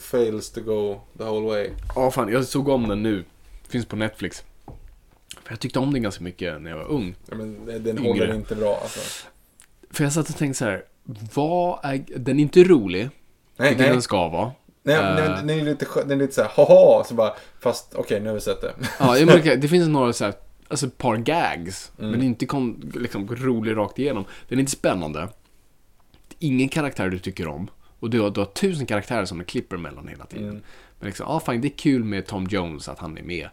fails 0.00 0.50
to 0.50 0.60
go 0.60 1.00
the 1.18 1.24
whole 1.24 1.46
way. 1.46 1.68
Ja, 1.94 2.10
fan, 2.10 2.28
jag 2.32 2.44
såg 2.44 2.68
om 2.68 2.88
den 2.88 3.02
nu. 3.02 3.24
Finns 3.68 3.86
på 3.86 3.96
Netflix. 3.96 4.44
För 5.44 5.52
jag 5.52 5.60
tyckte 5.60 5.78
om 5.78 5.92
den 5.92 6.02
ganska 6.02 6.24
mycket 6.24 6.62
när 6.62 6.70
jag 6.70 6.78
var 6.78 6.88
ung. 6.88 7.14
Ja, 7.30 7.36
men 7.36 7.66
den 7.66 7.98
Yngre. 7.98 8.08
håller 8.08 8.34
inte 8.34 8.54
bra 8.54 8.78
alltså. 8.82 9.00
För 9.90 10.04
jag 10.04 10.12
satt 10.12 10.28
och 10.28 10.36
tänkte 10.36 10.58
så 10.58 10.64
här. 10.64 10.84
Vad 11.34 11.78
är... 11.82 12.04
Den 12.16 12.38
är 12.38 12.42
inte 12.42 12.64
rolig, 12.64 13.10
Nej, 13.56 13.68
vilket 13.68 13.78
nej. 13.78 13.88
den 13.90 14.02
ska 14.02 14.28
vara. 14.28 14.52
nej, 14.82 14.96
nej 15.14 15.28
den 15.28 15.50
är 15.50 15.64
lite, 15.64 15.86
den 15.94 16.10
är 16.10 16.16
lite 16.16 16.34
såhär, 16.34 16.50
haha, 16.54 17.04
så 17.04 17.14
bara, 17.14 17.34
fast 17.60 17.94
okej, 17.94 18.20
nu 18.20 18.26
har 18.26 18.34
vi 18.34 18.40
sett 18.40 18.60
det. 18.60 18.74
Ja, 18.98 19.14
det 19.56 19.68
finns 19.68 19.88
några 19.88 20.12
så 20.12 20.24
här, 20.24 20.34
alltså 20.68 20.86
ett 20.86 20.98
par 20.98 21.16
gags. 21.16 21.92
Mm. 21.98 22.10
Men 22.10 22.22
inte 22.22 22.46
kon, 22.46 22.92
liksom, 22.94 23.28
rolig 23.28 23.76
rakt 23.76 23.98
igenom. 23.98 24.24
Den 24.48 24.58
är 24.58 24.60
inte 24.60 24.72
spännande. 24.72 25.28
Ingen 26.38 26.68
karaktär 26.68 27.08
du 27.08 27.18
tycker 27.18 27.48
om. 27.48 27.70
Och 28.00 28.10
du 28.10 28.20
har, 28.20 28.30
du 28.30 28.40
har 28.40 28.46
tusen 28.46 28.86
karaktärer 28.86 29.24
som 29.24 29.38
du 29.38 29.44
klipper 29.44 29.76
mellan 29.76 30.08
hela 30.08 30.26
tiden. 30.26 30.48
Mm. 30.48 30.62
Men 30.98 31.06
liksom, 31.06 31.26
ah, 31.28 31.40
fan 31.40 31.60
det 31.60 31.68
är 31.68 31.78
kul 31.78 32.04
med 32.04 32.26
Tom 32.26 32.46
Jones 32.50 32.88
att 32.88 32.98
han 32.98 33.18
är 33.18 33.22
med. 33.22 33.48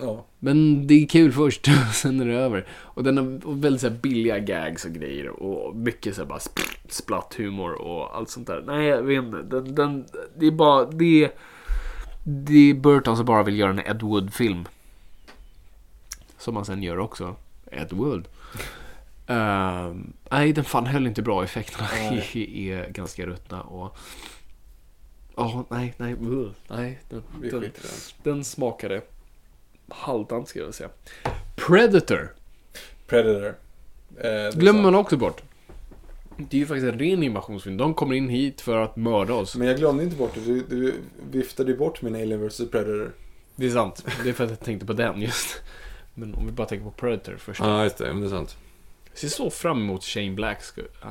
Ja. 0.00 0.24
Men 0.38 0.86
det 0.86 0.94
är 0.94 1.06
kul 1.06 1.32
först, 1.32 1.68
sen 1.94 2.20
är 2.20 2.26
det 2.26 2.34
över. 2.34 2.66
Och 2.70 3.04
den 3.04 3.16
har 3.16 3.54
väldigt 3.54 3.80
så 3.80 3.88
här, 3.88 3.96
billiga 3.96 4.38
gags 4.38 4.84
och 4.84 4.92
grejer. 4.92 5.28
Och 5.28 5.76
mycket 5.76 6.14
så 6.14 6.20
här, 6.22 6.28
bara 6.28 6.38
sp- 6.38 6.78
splatthumor 6.88 7.72
och 7.72 8.16
allt 8.16 8.30
sånt 8.30 8.46
där. 8.46 8.62
Nej, 8.66 8.86
jag 8.86 9.02
vet 9.02 9.24
inte. 9.24 9.42
Den, 9.42 9.74
den, 9.74 10.06
det 10.38 10.46
är 10.46 10.50
bara... 10.50 10.84
Det 10.84 11.24
är, 11.24 11.30
det 12.26 12.70
är 12.70 12.74
Burton 12.74 13.16
som 13.16 13.26
bara 13.26 13.42
vill 13.42 13.58
göra 13.58 13.70
en 13.70 13.78
Ed 13.78 14.02
Wood-film. 14.02 14.64
Som 16.44 16.56
han 16.56 16.64
sen 16.64 16.82
gör 16.82 16.98
också. 16.98 17.36
Ed 17.70 17.92
Wood. 17.92 18.28
Ehm, 19.26 20.12
nej, 20.30 20.52
den 20.52 20.64
fan 20.64 20.86
höll 20.86 21.06
inte 21.06 21.22
bra. 21.22 21.44
Effekterna 21.44 21.88
är, 21.88 22.36
är 22.58 22.88
ganska 22.90 23.26
ruttna 23.26 23.62
och... 23.62 23.96
Ja, 25.36 25.64
nej, 25.70 25.94
nej, 25.96 26.12
uh, 26.12 26.50
nej. 26.68 27.00
Den, 27.08 27.22
den, 27.40 27.60
den. 27.60 27.72
den 28.22 28.44
smakade 28.44 29.02
halvdant 29.88 30.48
skulle 30.48 30.64
jag 30.64 30.74
säga. 30.74 30.90
Predator 31.56 32.34
Predator. 33.06 33.54
Eh, 34.16 34.58
glömmer 34.58 34.82
man 34.82 34.94
också 34.94 35.16
bort. 35.16 35.42
Det 36.36 36.56
är 36.56 36.58
ju 36.58 36.66
faktiskt 36.66 36.92
en 36.92 36.98
ren 36.98 37.22
invasionsfilm. 37.22 37.76
De 37.76 37.94
kommer 37.94 38.14
in 38.14 38.28
hit 38.28 38.60
för 38.60 38.76
att 38.76 38.96
mörda 38.96 39.34
oss. 39.34 39.56
Men 39.56 39.68
jag 39.68 39.76
glömde 39.76 40.04
inte 40.04 40.16
bort 40.16 40.34
det. 40.34 40.40
Du, 40.40 40.64
du 40.68 40.94
viftade 41.30 41.70
ju 41.70 41.76
bort 41.76 42.02
min 42.02 42.14
Alien 42.14 42.48
vs 42.48 42.58
Predator. 42.70 43.12
Det 43.56 43.66
är 43.66 43.70
sant. 43.70 44.06
Det 44.22 44.28
är 44.28 44.32
för 44.32 44.44
att 44.44 44.50
jag 44.50 44.60
tänkte 44.60 44.86
på 44.86 44.92
den 44.92 45.20
just. 45.20 45.62
Men 46.14 46.34
om 46.34 46.46
vi 46.46 46.52
bara 46.52 46.66
tänker 46.66 46.84
på 46.84 46.90
Predator 46.90 47.36
först. 47.36 47.60
Ja, 47.60 47.82
just 47.84 47.98
det. 47.98 48.04
Men 48.04 48.20
det 48.20 48.26
är 48.26 48.30
sant. 48.30 48.56
Jag 49.10 49.18
ser 49.18 49.28
så 49.28 49.50
fram 49.50 49.78
emot 49.82 50.04
Shane 50.04 50.30
Black. 50.30 50.62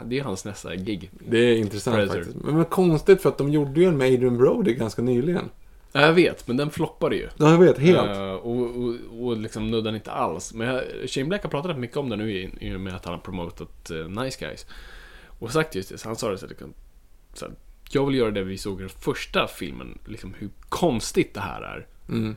Det 0.06 0.20
är 0.20 0.24
hans 0.24 0.46
nästa 0.46 0.76
gig. 0.76 1.12
Det 1.30 1.38
är 1.38 1.58
intressant 1.58 1.96
Predator. 1.96 2.20
faktiskt. 2.20 2.46
Men, 2.46 2.56
men 2.56 2.66
konstigt 2.66 3.22
för 3.22 3.30
att 3.30 3.38
de 3.38 3.50
gjorde 3.50 3.82
ju 3.82 3.88
en 3.88 3.98
med 3.98 4.14
Adrian 4.14 4.38
Brody 4.38 4.74
ganska 4.74 5.02
nyligen. 5.02 5.50
Ja, 5.92 6.02
jag 6.02 6.14
vet, 6.14 6.48
men 6.48 6.58
den 6.58 6.70
floppade 6.70 7.16
ju. 7.16 7.28
Ja, 7.38 7.52
jag 7.52 7.58
vet. 7.58 7.78
Helt. 7.78 8.18
Eh, 8.18 8.34
och, 8.34 8.62
och, 8.62 8.96
och 9.20 9.38
liksom 9.38 9.72
nuddade 9.72 9.96
inte 9.96 10.12
alls. 10.12 10.54
Men 10.54 10.68
jag, 10.68 10.84
Shane 11.10 11.28
Black 11.28 11.44
har 11.44 11.50
pratat 11.50 11.80
mycket 11.80 11.98
om 11.98 12.10
det 12.10 12.16
nu 12.16 12.32
i, 12.32 12.50
i 12.62 12.76
och 12.76 12.80
med 12.80 12.96
att 12.96 13.06
han 13.06 13.14
har 13.14 13.22
promotat 13.22 13.90
eh, 13.90 13.98
Nice 13.98 14.46
Guys. 14.46 14.66
Och 15.40 15.52
sagt 15.52 15.76
just 15.76 15.90
det, 15.90 15.98
så 15.98 16.10
han 16.10 16.16
sa 16.16 16.32
det 16.32 16.38
så, 16.38 16.46
här, 16.46 16.50
liksom, 16.50 16.74
så 17.34 17.46
här, 17.46 17.56
Jag 17.92 18.06
vill 18.06 18.16
göra 18.16 18.32
det 18.32 18.44
vi 18.44 18.58
såg 18.58 18.80
i 18.80 18.82
den 18.82 18.90
första 18.90 19.48
filmen, 19.48 20.00
liksom 20.06 20.34
hur 20.38 20.50
konstigt 20.70 21.34
det 21.34 21.42
här 21.42 21.62
är. 21.62 21.88
Mm 22.10 22.36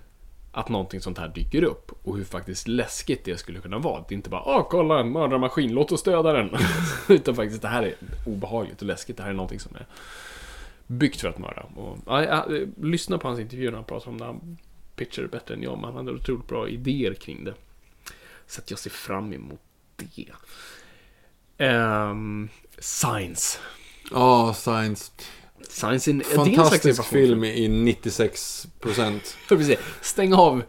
att 0.57 0.69
någonting 0.69 1.01
sånt 1.01 1.19
här 1.19 1.29
dyker 1.29 1.65
upp 1.65 1.93
och 2.03 2.17
hur 2.17 2.25
faktiskt 2.25 2.69
läskigt 2.69 3.25
det 3.25 3.37
skulle 3.37 3.61
kunna 3.61 3.79
vara. 3.79 4.05
Det 4.09 4.15
är 4.15 4.17
inte 4.17 4.31
bara 4.31 4.41
ah, 4.41 4.63
kolla 4.63 5.01
en 5.01 5.13
mördarmaskin, 5.13 5.73
låt 5.73 5.93
oss 5.93 6.03
döda 6.03 6.33
den. 6.33 6.51
Utan 7.09 7.37
faktiskt 7.37 7.63
det 7.63 7.69
här 7.69 7.83
är 7.83 7.95
obehagligt 8.27 8.81
och 8.81 8.87
läskigt. 8.87 9.17
Det 9.17 9.23
här 9.23 9.31
är 9.31 9.35
någonting 9.35 9.61
som 9.61 9.77
är 9.77 9.87
byggt 10.87 11.21
för 11.21 11.29
att 11.29 11.39
mörda. 11.39 11.63
Och, 11.77 11.99
ja, 12.07 12.25
jag, 12.25 12.69
lyssna 12.83 13.19
på 13.19 13.29
hans 13.29 13.41
intervjuer 13.41 13.71
när 13.71 13.79
han 13.79 13.85
pratar 13.85 14.11
om 14.11 14.19
det. 14.19 14.25
Han 14.25 14.59
pitchar 14.97 15.23
det 15.23 15.29
bättre 15.29 15.55
än 15.55 15.63
jag, 15.63 15.79
men 15.79 15.85
han 15.85 15.97
hade 15.97 16.13
otroligt 16.13 16.49
bra 16.49 16.69
idéer 16.69 17.15
kring 17.15 17.45
det. 17.45 17.55
Så 18.47 18.61
att 18.61 18.71
jag 18.71 18.79
ser 18.79 18.91
fram 18.91 19.33
emot 19.33 19.61
det. 19.97 20.33
Um, 21.67 22.49
Science. 22.79 23.59
Ja, 24.11 24.55
Science. 24.55 25.13
Science 25.73 26.11
in, 26.11 26.23
Fantastisk 26.25 27.05
film 27.05 27.45
i 27.45 27.69
96%. 27.69 29.21
För 29.49 29.57
precis, 29.57 29.79
stäng 30.01 30.33
av 30.35 30.63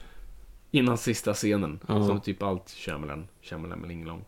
innan 0.72 0.98
sista 0.98 1.34
scenen. 1.34 1.80
Ja. 1.88 2.07
Som 2.07 2.22
typ 2.22 2.44
allt 2.44 2.69
Shyamalan, 2.69 3.28
Shyamalan 3.41 3.80
med 3.80 3.88
Lingelong. 3.90 4.26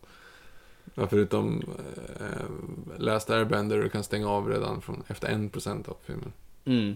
Ja, 0.95 1.07
förutom 1.07 1.63
äh, 2.19 2.97
Last 2.97 3.29
Airbender, 3.29 3.77
du 3.77 3.89
kan 3.89 4.03
stänga 4.03 4.29
av 4.29 4.49
redan 4.49 4.81
från 4.81 5.03
efter 5.07 5.27
1% 5.27 5.89
av 5.89 5.97
filmen. 6.05 6.33
Mm. 6.65 6.95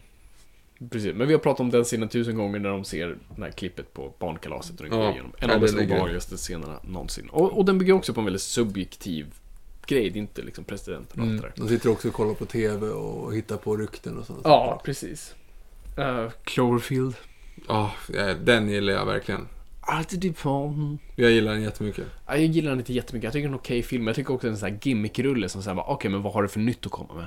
Precis, 0.89 1.15
men 1.15 1.27
vi 1.27 1.33
har 1.33 1.39
pratat 1.39 1.59
om 1.59 1.69
den 1.69 1.83
scenen 1.83 2.09
tusen 2.09 2.37
gånger 2.37 2.59
när 2.59 2.69
de 2.69 2.83
ser 2.83 3.17
det 3.35 3.41
här 3.41 3.51
klippet 3.51 3.93
på 3.93 4.13
barnkalaset 4.19 4.81
och 4.81 4.87
går 4.89 5.03
Ja. 5.03 5.11
igenom. 5.11 5.31
En 5.37 5.49
av 5.51 5.59
de 5.61 5.83
obehagligaste 5.83 6.37
scenerna 6.37 6.79
någonsin. 6.83 7.29
Och, 7.29 7.57
och 7.57 7.65
den 7.65 7.77
bygger 7.77 7.93
också 7.93 8.13
på 8.13 8.19
en 8.21 8.25
väldigt 8.25 8.41
subjektiv 8.41 9.33
grej. 9.85 10.09
Det 10.09 10.19
är 10.19 10.21
inte 10.21 10.41
liksom 10.41 10.63
presidenten 10.63 11.21
och 11.21 11.27
allt 11.27 11.41
det 11.41 11.47
där. 11.47 11.53
De 11.55 11.67
sitter 11.69 11.89
också 11.91 12.07
och 12.07 12.13
kollar 12.13 12.33
på 12.33 12.45
TV 12.45 12.87
och 12.87 13.35
hittar 13.35 13.57
på 13.57 13.77
rykten 13.77 14.17
och 14.17 14.25
sånt. 14.25 14.39
Ja, 14.43 14.81
precis. 14.85 15.35
Uh, 15.99 16.29
Cloverfield. 16.43 17.15
Ja, 17.67 17.91
eh, 18.15 18.35
den 18.43 18.69
gillar 18.69 18.93
jag 18.93 19.05
verkligen. 19.05 19.47
Alltid 19.81 20.19
Dupont. 20.19 21.01
Jag 21.15 21.31
gillar 21.31 21.51
den 21.51 21.61
jättemycket. 21.61 22.05
Ja, 22.27 22.33
jag 22.35 22.45
gillar 22.45 22.69
den 22.69 22.79
inte 22.79 22.93
jättemycket. 22.93 23.23
Jag 23.23 23.33
tycker 23.33 23.47
det 23.47 23.51
är 23.51 23.53
en 23.53 23.59
okej 23.59 23.83
film. 23.83 24.07
Jag 24.07 24.15
tycker 24.15 24.33
också 24.33 24.47
det 24.47 24.49
är 24.49 24.51
en 24.51 24.57
sån 24.57 24.69
här 24.69 24.79
gimmickrulle 24.81 25.49
som 25.49 25.63
säger 25.63 25.89
okej, 25.89 26.11
men 26.11 26.21
vad 26.21 26.33
har 26.33 26.41
du 26.41 26.47
för 26.47 26.59
nytt 26.59 26.85
att 26.85 26.91
komma 26.91 27.13
med? 27.13 27.25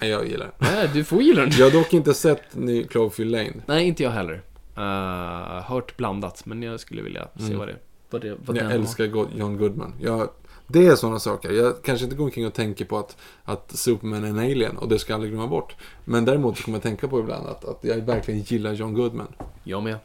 Nej, 0.00 0.10
jag 0.10 0.26
gillar 0.28 0.44
den. 0.46 0.54
Nej, 0.74 0.90
du 0.94 1.04
får 1.04 1.22
gilla 1.22 1.40
den. 1.42 1.50
Jag 1.58 1.66
har 1.66 1.70
dock 1.72 1.92
inte 1.92 2.14
sett 2.14 2.54
ny 2.54 2.84
Cloverfield 2.84 3.30
Lane. 3.30 3.52
Nej, 3.66 3.86
inte 3.86 4.02
jag 4.02 4.10
heller. 4.10 4.42
Uh, 4.78 5.62
hört 5.62 5.96
blandat, 5.96 6.46
men 6.46 6.62
jag 6.62 6.80
skulle 6.80 7.02
vilja 7.02 7.28
se 7.36 7.44
Mm. 7.44 7.58
vad 7.58 7.68
det 7.68 7.76
vad 8.10 8.20
det, 8.20 8.36
vad 8.44 8.56
Jag 8.56 8.64
den 8.64 8.72
älskar 8.72 9.06
Go- 9.06 9.28
John 9.36 9.56
Goodman. 9.56 9.94
Jag, 10.00 10.28
det 10.66 10.86
är 10.86 10.96
sådana 10.96 11.18
saker. 11.18 11.50
Jag 11.50 11.82
kanske 11.82 12.04
inte 12.04 12.16
går 12.16 12.24
omkring 12.24 12.46
och 12.46 12.54
tänker 12.54 12.84
på 12.84 12.98
att, 12.98 13.16
att 13.44 13.72
Superman 13.76 14.24
är 14.24 14.28
en 14.28 14.38
alien 14.38 14.76
och 14.76 14.88
det 14.88 14.98
ska 14.98 15.12
jag 15.12 15.14
aldrig 15.14 15.32
glömma 15.32 15.46
bort. 15.46 15.76
Men 16.04 16.24
däremot 16.24 16.58
så 16.58 16.64
kommer 16.64 16.76
jag 16.76 16.82
tänka 16.82 17.08
på 17.08 17.20
ibland 17.20 17.46
att, 17.46 17.64
att 17.64 17.78
jag 17.84 17.96
verkligen 17.96 18.40
gillar 18.40 18.72
John 18.72 18.94
Goodman. 18.94 19.28
Jag 19.64 19.82
med. 19.82 19.96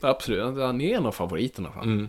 Absolut, 0.00 0.42
han 0.42 0.80
är 0.80 0.96
en 0.96 1.06
av 1.06 1.12
favoriterna. 1.12 1.72
Fan. 1.72 1.82
Mm. 1.82 2.08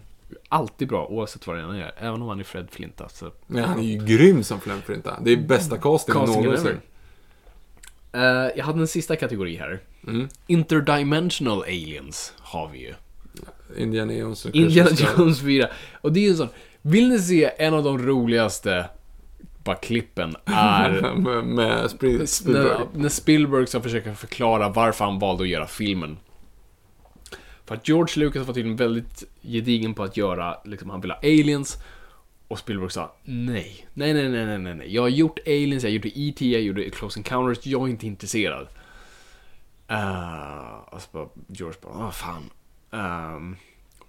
Alltid 0.50 0.88
bra, 0.88 1.08
oavsett 1.08 1.48
vad 1.48 1.56
det 1.56 1.62
än 1.62 1.70
är. 1.70 1.94
Även 1.98 2.22
om 2.22 2.28
han 2.28 2.40
är 2.40 2.44
Fred 2.44 2.68
Flinta. 2.72 3.10
Så. 3.10 3.32
Men 3.48 3.64
han 3.64 3.80
är 3.80 3.84
ju 3.84 4.06
grym 4.06 4.44
som 4.44 4.60
Flem 4.60 4.82
Flinta. 4.82 5.20
Det 5.22 5.32
är 5.32 5.38
bästa 5.38 5.78
castingen 5.78 6.20
Castingen 6.22 6.44
någonsin. 6.44 6.78
Eh, 8.12 8.22
jag 8.56 8.66
hade 8.66 8.80
en 8.80 8.88
sista 8.88 9.16
kategori 9.16 9.56
här. 9.56 9.80
Mm. 10.08 10.28
Interdimensional 10.48 11.62
aliens 11.62 12.34
har 12.40 12.70
vi 12.70 12.80
ju. 12.80 12.94
Indiana 13.78 14.14
Jones 14.14 14.46
och 14.46 14.56
Indiana. 14.56 14.90
Jones 15.18 15.42
4. 15.42 15.70
Och 16.02 16.14
det 16.14 16.20
är 16.20 16.24
ju 16.24 16.30
en 16.30 16.38
sån. 16.38 16.50
Vill 16.88 17.10
ni 17.10 17.20
se 17.20 17.52
en 17.58 17.74
av 17.74 17.84
de 17.84 17.98
roligaste 18.00 18.90
bara 19.64 19.76
klippen 19.76 20.36
är 20.46 21.16
med, 21.16 21.44
med 21.44 21.92
Spielberg. 21.92 22.28
när, 22.46 22.88
när 22.94 23.10
Spielberg 23.10 23.68
ska 23.68 23.82
försöka 23.82 24.16
förklara 24.16 24.70
varför 24.70 25.06
han 25.06 25.20
valde 25.20 25.44
att 25.44 25.50
göra 25.50 25.68
filmen. 25.68 26.18
För 27.66 27.76
att 27.76 27.88
George 27.88 28.26
Lucas 28.26 28.48
var 28.48 28.54
tydligen 28.54 28.78
väldigt 28.78 29.24
gedigen 29.42 29.94
på 29.94 30.04
att 30.04 30.18
göra, 30.18 30.58
liksom, 30.66 30.90
han 30.90 31.02
ville 31.02 31.14
ha 31.14 31.20
aliens. 31.20 31.78
Och 32.48 32.60
Spielberg 32.60 32.92
sa 32.92 33.16
nej. 33.24 33.88
Nej, 33.94 34.14
nej, 34.14 34.30
nej, 34.30 34.60
nej, 34.60 34.76
nej. 34.76 34.94
Jag 34.94 35.02
har 35.02 35.10
gjort 35.10 35.40
aliens, 35.46 35.84
jag 35.84 35.94
gjorde 35.94 36.20
E.T., 36.20 36.52
jag 36.52 36.62
gjorde 36.62 36.90
Close 36.90 37.20
Encounters, 37.20 37.66
jag 37.66 37.82
är 37.82 37.88
inte 37.88 38.08
intresserad. 38.08 38.68
Uh, 39.92 40.78
och 40.92 41.02
så 41.02 41.08
bara, 41.12 41.28
George 41.48 41.78
bara, 41.82 41.94
vad 41.94 42.16
fan. 42.16 42.50
Ehm, 42.92 43.56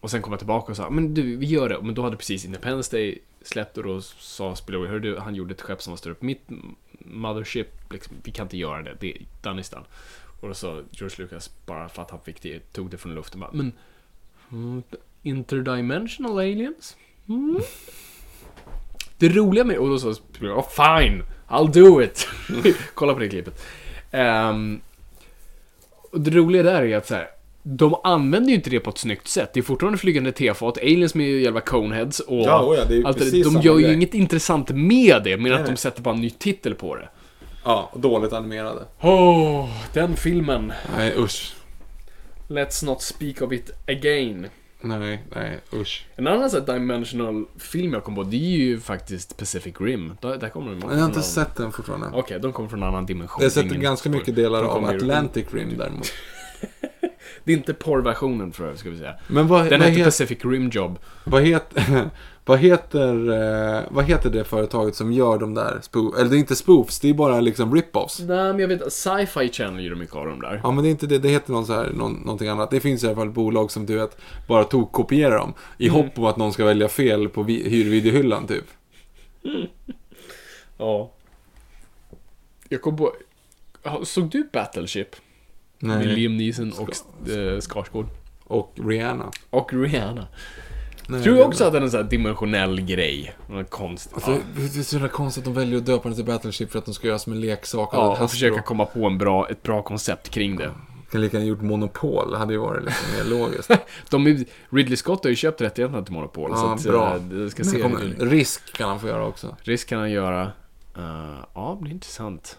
och 0.01 0.11
sen 0.11 0.23
kom 0.23 0.33
jag 0.33 0.41
tillbaka 0.41 0.73
och 0.73 0.77
sa, 0.77 0.91
men 0.91 1.15
du, 1.15 1.37
vi 1.37 1.47
gör 1.47 1.69
det. 1.69 1.83
Men 1.83 1.95
då 1.95 2.03
hade 2.03 2.17
precis 2.17 2.45
Independence 2.45 2.97
Day 2.97 3.19
släppt 3.43 3.79
och 3.79 3.85
då 3.85 4.01
sa 4.01 4.57
Spillover, 4.57 4.89
hör 4.89 4.99
du, 4.99 5.19
han 5.19 5.35
gjorde 5.35 5.55
ett 5.55 5.61
skepp 5.61 5.83
som 5.83 5.93
var 5.93 5.97
större 5.97 6.15
på 6.15 6.25
mitt 6.25 6.43
mothership, 6.99 7.93
liksom, 7.93 8.17
vi 8.23 8.31
kan 8.31 8.47
inte 8.47 8.57
göra 8.57 8.83
det, 8.83 8.97
det 9.01 9.11
är 9.11 9.23
done 9.43 9.61
is 9.61 9.71
done. 9.71 9.85
Och 10.41 10.49
då 10.49 10.55
sa 10.55 10.83
George 10.91 11.17
Lucas, 11.19 11.51
bara 11.67 11.89
för 11.89 12.03
att 12.03 12.11
han 12.11 12.21
fick 12.21 12.43
det, 12.43 12.73
tog 12.73 12.91
det 12.91 12.97
från 12.97 13.15
luften, 13.15 13.41
bara, 13.41 13.51
men 13.53 13.73
mm, 14.53 14.83
interdimensional 15.23 16.39
aliens? 16.39 16.97
Mm. 17.29 17.61
Det 19.19 19.29
roliga 19.29 19.65
med, 19.65 19.79
och 19.79 19.89
då 19.89 19.99
sa 19.99 20.15
Spillover, 20.15 20.61
oh 20.61 20.69
fine, 20.69 21.23
I'll 21.49 21.73
do 21.73 22.03
it. 22.03 22.29
Kolla 22.95 23.15
på 23.15 23.21
det 23.21 23.29
klippet. 23.29 23.67
Um, 24.13 24.81
och 26.11 26.21
det 26.21 26.31
roliga 26.31 26.63
där 26.63 26.83
är 26.83 26.97
att 26.97 27.07
så 27.07 27.15
här, 27.15 27.29
de 27.71 27.95
använder 28.05 28.49
ju 28.49 28.55
inte 28.55 28.71
det 28.71 28.81
på 28.81 28.91
ett 28.91 28.99
snyggt 28.99 29.29
sätt. 29.29 29.51
Det 29.55 29.61
är 29.61 29.63
fortfarande 29.63 29.99
flygande 29.99 30.33
tefat, 30.33 30.79
aliens 30.79 31.15
med 31.15 31.41
jävla 31.41 31.61
coneheads 31.61 32.21
och 32.21 32.41
Ja, 32.41 32.63
oh 32.63 32.77
ja, 32.77 32.85
det 32.85 32.97
är 32.97 33.07
allt 33.07 33.19
det 33.19 33.43
De 33.43 33.61
gör 33.61 33.79
ju 33.79 33.85
grej. 33.85 33.95
inget 33.95 34.15
intressant 34.15 34.71
med 34.71 35.23
det, 35.25 35.37
men 35.37 35.53
att 35.53 35.67
de 35.67 35.77
sätter 35.77 36.03
bara 36.03 36.15
en 36.15 36.21
ny 36.21 36.31
titel 36.31 36.75
på 36.75 36.97
det. 36.97 37.09
Ja, 37.65 37.91
och 37.93 38.01
dåligt 38.01 38.33
animerade. 38.33 38.81
Åh, 39.01 39.69
den 39.93 40.17
filmen. 40.17 40.73
Nej, 40.97 41.15
usch. 41.19 41.55
Let's 42.49 42.85
not 42.85 43.03
speak 43.03 43.43
of 43.43 43.53
it 43.53 43.71
again. 43.87 44.47
Nej, 44.81 45.23
nej, 45.35 45.59
usch. 45.73 46.07
En 46.17 46.27
annan 46.27 46.51
sån 46.51 46.65
dimensional 46.65 47.45
film 47.59 47.93
jag 47.93 48.05
kom 48.05 48.15
på, 48.15 48.23
det 48.23 48.37
är 48.37 48.57
ju 48.57 48.81
faktiskt 48.81 49.37
Pacific 49.37 49.75
Rim. 49.81 50.13
Där, 50.21 50.37
där 50.37 50.49
kommer 50.49 50.71
de 50.71 50.81
jag 50.81 50.99
har 50.99 51.07
inte 51.07 51.23
sett 51.23 51.57
den 51.57 51.73
fortfarande. 51.73 52.07
Okej, 52.13 52.41
de 52.41 52.53
kommer 52.53 52.69
från 52.69 52.83
en 52.83 52.89
annan 52.89 53.07
dimension. 53.07 53.43
Jag 53.43 53.47
har 53.47 53.51
sett 53.51 53.81
ganska 53.81 54.11
mycket 54.11 54.37
delar 54.37 54.63
de 54.63 54.71
av 54.71 54.85
Atlantic 54.85 55.47
Rim 55.53 55.75
däremot. 55.79 56.13
Det 57.45 57.53
är 57.53 57.57
inte 57.57 57.75
porrversionen 57.75 58.53
tror 58.53 58.69
jag, 58.69 58.79
ska 58.79 58.91
vi 58.91 58.99
säga. 58.99 59.15
Men 59.29 59.47
vad, 59.49 59.71
Den 59.71 59.81
vad, 59.81 59.89
heter 59.89 59.97
het, 59.99 60.05
Pacific 60.05 60.39
Rim 60.45 60.69
Job. 60.71 60.99
vad, 61.25 61.43
heter, 61.43 62.11
vad, 62.45 62.59
heter, 62.59 63.31
eh, 63.77 63.83
vad 63.91 64.05
heter 64.05 64.31
det 64.31 64.45
företaget 64.45 64.95
som 64.95 65.13
gör 65.13 65.39
de 65.39 65.55
där 65.55 65.79
spoof... 65.83 66.19
Eller 66.19 66.31
det 66.31 66.37
är 66.37 66.39
inte 66.39 66.57
spoofs, 66.57 67.01
det 67.01 67.11
är 67.11 67.15
bara 67.15 67.41
liksom 67.41 67.75
rip-offs. 67.75 68.19
Nej, 68.27 68.37
men 68.53 68.59
jag 68.59 68.69
vet 68.69 68.93
Sci-Fi 68.93 69.49
Channel 69.53 69.85
gör 69.85 69.95
mycket 69.95 70.17
av 70.17 70.27
dem 70.27 70.41
där. 70.41 70.61
Ja 70.63 70.71
men 70.71 70.85
det 70.85 70.89
är 70.89 70.91
inte 70.91 71.07
det, 71.07 71.19
det 71.19 71.29
heter 71.29 71.53
någon 71.53 71.67
så 71.67 71.73
här, 71.73 71.91
någon, 71.95 72.13
någonting 72.13 72.49
annat. 72.49 72.71
Det 72.71 72.81
finns 72.81 73.05
i 73.05 73.07
alla 73.07 73.17
fall 73.17 73.31
bolag 73.31 73.71
som 73.71 73.87
du 73.87 73.97
vet, 73.97 74.17
bara 74.49 74.65
tog 74.65 74.93
kopierar 74.93 75.39
dem. 75.39 75.55
I 75.79 75.89
Mm. 75.89 76.01
hopp 76.03 76.19
om 76.19 76.25
att 76.25 76.37
någon 76.37 76.53
ska 76.53 76.65
välja 76.65 76.89
fel 76.89 77.29
på 77.29 77.43
vi- 77.43 77.69
hyrvideohyllan 77.69 78.47
typ. 78.47 78.65
Ja. 80.79 81.11
Jag 82.69 82.83
kom 82.83 82.97
på... 82.97 83.13
Såg 84.05 84.31
du 84.31 84.49
Battleship? 84.53 85.09
Med 85.79 86.07
Liam 86.07 86.37
Neeson 86.37 86.73
och 86.73 86.91
äh, 87.31 87.61
Skarsgård. 87.61 88.07
Och 88.45 88.73
Rihanna. 88.77 89.31
Och 89.51 89.73
Rihanna. 89.73 90.27
Nej, 91.11 91.23
Tror 91.23 91.35
det 91.35 91.41
jag 91.41 91.49
också 91.49 91.65
att 91.65 91.73
den 91.73 91.83
är 91.83 91.85
en 91.87 91.91
sån 91.91 92.03
här 92.03 92.11
dimensionell 92.11 92.81
grej. 92.81 93.35
Något 93.51 93.71
konstigt. 93.71 94.15
Alltså, 94.15 94.31
ja. 94.31 94.39
Det 94.57 94.79
är 94.79 94.83
så 94.83 94.97
jävla 94.97 95.09
konstigt 95.09 95.41
att 95.41 95.55
de 95.55 95.61
väljer 95.61 95.79
att 95.79 95.87
döpa 95.87 96.09
den 96.09 96.17
till 96.17 96.25
Battleship 96.25 96.71
för 96.73 96.79
att 96.79 96.85
de 96.85 96.95
ska 96.95 97.07
göra 97.09 97.19
som 97.19 97.33
en 97.33 97.41
leksak. 97.41 97.89
Ja, 97.93 98.23
och 98.23 98.31
försöka 98.31 98.63
komma 98.63 98.85
på 98.87 99.07
en 99.07 99.19
bra, 99.19 99.49
ett 99.49 99.63
bra 99.63 99.83
koncept 99.83 100.29
kring 100.29 100.57
det. 100.57 100.71
Kan 101.11 101.21
lika 101.21 101.37
gärna 101.37 101.49
gjort 101.49 101.61
Monopol, 101.63 102.31
det 102.31 102.39
hade 102.39 102.53
ju 102.53 102.59
varit 102.59 102.85
liksom 102.85 103.07
mer 103.17 103.39
logiskt. 103.39 103.71
De, 104.11 104.27
är- 104.27 104.45
Ridley 104.71 104.97
Scott 104.97 105.25
har 105.25 105.31
ju 105.31 105.37
köpt 105.37 105.61
rättigheterna 105.61 106.03
till 106.03 106.13
Monopol. 106.15 106.51
så 106.57 106.63
Ja, 106.67 106.75
att, 106.75 106.83
bra. 106.85 107.15
eh, 107.17 107.21
det 107.23 107.51
ska 107.51 107.65
se 107.65 107.81
kommer, 107.81 107.99
risk 108.31 108.73
kan 108.77 108.89
han 108.89 109.01
få 109.01 109.07
göra 109.09 109.27
också. 109.27 109.57
Risk 109.63 109.89
kan 109.89 109.99
han 109.99 110.11
göra. 110.11 110.43
Uh, 110.99 111.39
ja, 111.55 111.77
det 111.79 111.83
blir 111.83 111.93
intressant. 111.93 112.59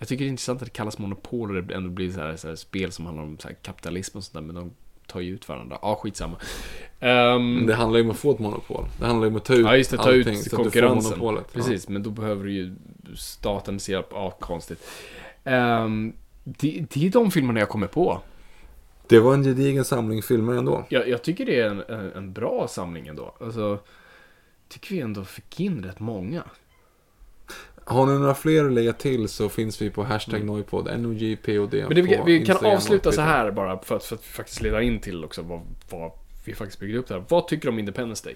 Jag 0.00 0.08
tycker 0.08 0.24
det 0.24 0.28
är 0.28 0.30
intressant 0.30 0.62
att 0.62 0.66
det 0.66 0.72
kallas 0.72 0.98
monopol 0.98 1.56
och 1.56 1.62
det 1.64 1.74
ändå 1.74 1.90
blir 1.90 2.12
så 2.12 2.20
här, 2.20 2.36
så 2.36 2.48
här 2.48 2.54
spel 2.54 2.92
som 2.92 3.06
handlar 3.06 3.24
om 3.24 3.38
så 3.38 3.48
kapitalism 3.62 4.18
och 4.18 4.24
sånt 4.24 4.34
där, 4.34 4.40
men 4.40 4.54
de 4.54 4.70
tar 5.06 5.20
ju 5.20 5.34
ut 5.34 5.48
varandra. 5.48 5.78
Ja, 5.82 5.94
skitsamma. 6.02 6.36
Ehm, 7.00 7.54
Men 7.54 7.66
det 7.66 7.74
handlar 7.74 7.98
ju 7.98 8.04
om 8.04 8.10
att 8.10 8.18
få 8.18 8.30
ett 8.30 8.38
monopol. 8.38 8.84
Det 8.98 9.06
handlar 9.06 9.26
ju 9.26 9.30
om 9.30 9.36
att 9.36 9.44
ta 9.44 9.54
ut 9.54 9.66
ja, 9.66 9.76
just 9.76 9.90
det, 9.90 9.96
ta 9.96 10.02
allting 10.02 10.18
ut 10.18 10.24
så 10.24 10.32
att 10.32 10.44
du 10.44 10.50
får 10.50 10.56
konkurrensen. 10.56 11.10
monopolet. 11.10 11.44
Ja. 11.48 11.54
Precis, 11.54 11.88
men 11.88 12.02
då 12.02 12.10
behöver 12.10 12.48
ju 12.48 12.74
staten 13.16 13.80
se 13.80 13.96
upp. 13.96 14.08
Ja, 14.10 14.30
konstigt. 14.30 14.88
Ehm, 15.44 16.12
det, 16.44 16.86
det 16.90 17.06
är 17.06 17.10
de 17.10 17.30
filmerna 17.30 17.60
jag 17.60 17.68
kommer 17.68 17.86
på. 17.86 18.20
Det 19.08 19.20
var 19.20 19.34
en 19.34 19.42
gedigen 19.44 19.84
samling 19.84 20.22
filmer 20.22 20.52
ändå. 20.52 20.86
Jag, 20.88 21.08
jag 21.08 21.22
tycker 21.22 21.46
det 21.46 21.60
är 21.60 21.70
en, 21.70 21.82
en, 21.88 22.12
en 22.12 22.32
bra 22.32 22.68
samling 22.68 23.06
ändå. 23.06 23.34
Alltså, 23.40 23.78
tycker 24.68 24.94
vi 24.94 25.00
ändå 25.00 25.24
fick 25.24 25.60
in 25.60 25.84
rätt 25.84 26.00
många. 26.00 26.42
Har 27.90 28.06
ni 28.06 28.18
några 28.18 28.34
fler 28.34 28.64
att 28.64 28.72
lägga 28.72 28.92
till 28.92 29.28
så 29.28 29.48
finns 29.48 29.82
vi 29.82 29.90
på 29.90 30.02
hashtag 30.02 30.44
Noipod, 30.44 31.00
NOJPOD 31.00 31.74
Mm. 31.74 31.86
Men 31.86 31.96
det, 31.96 32.02
vi, 32.02 32.08
vi 32.08 32.16
kan 32.16 32.26
Instagram 32.36 32.76
avsluta 32.76 33.12
så 33.12 33.20
här 33.20 33.50
bara 33.50 33.78
för 33.78 33.96
att, 33.96 34.04
för 34.04 34.16
att 34.16 34.24
faktiskt 34.24 34.62
leda 34.62 34.82
in 34.82 35.00
till 35.00 35.24
också 35.24 35.42
vad, 35.42 35.60
vad 35.90 36.10
vi 36.44 36.54
faktiskt 36.54 36.80
bygger 36.80 36.98
upp 36.98 37.08
det 37.08 37.14
här. 37.14 37.24
Vad 37.28 37.48
tycker 37.48 37.62
du 37.62 37.68
om 37.68 37.78
Independence 37.78 38.24
Day? 38.24 38.34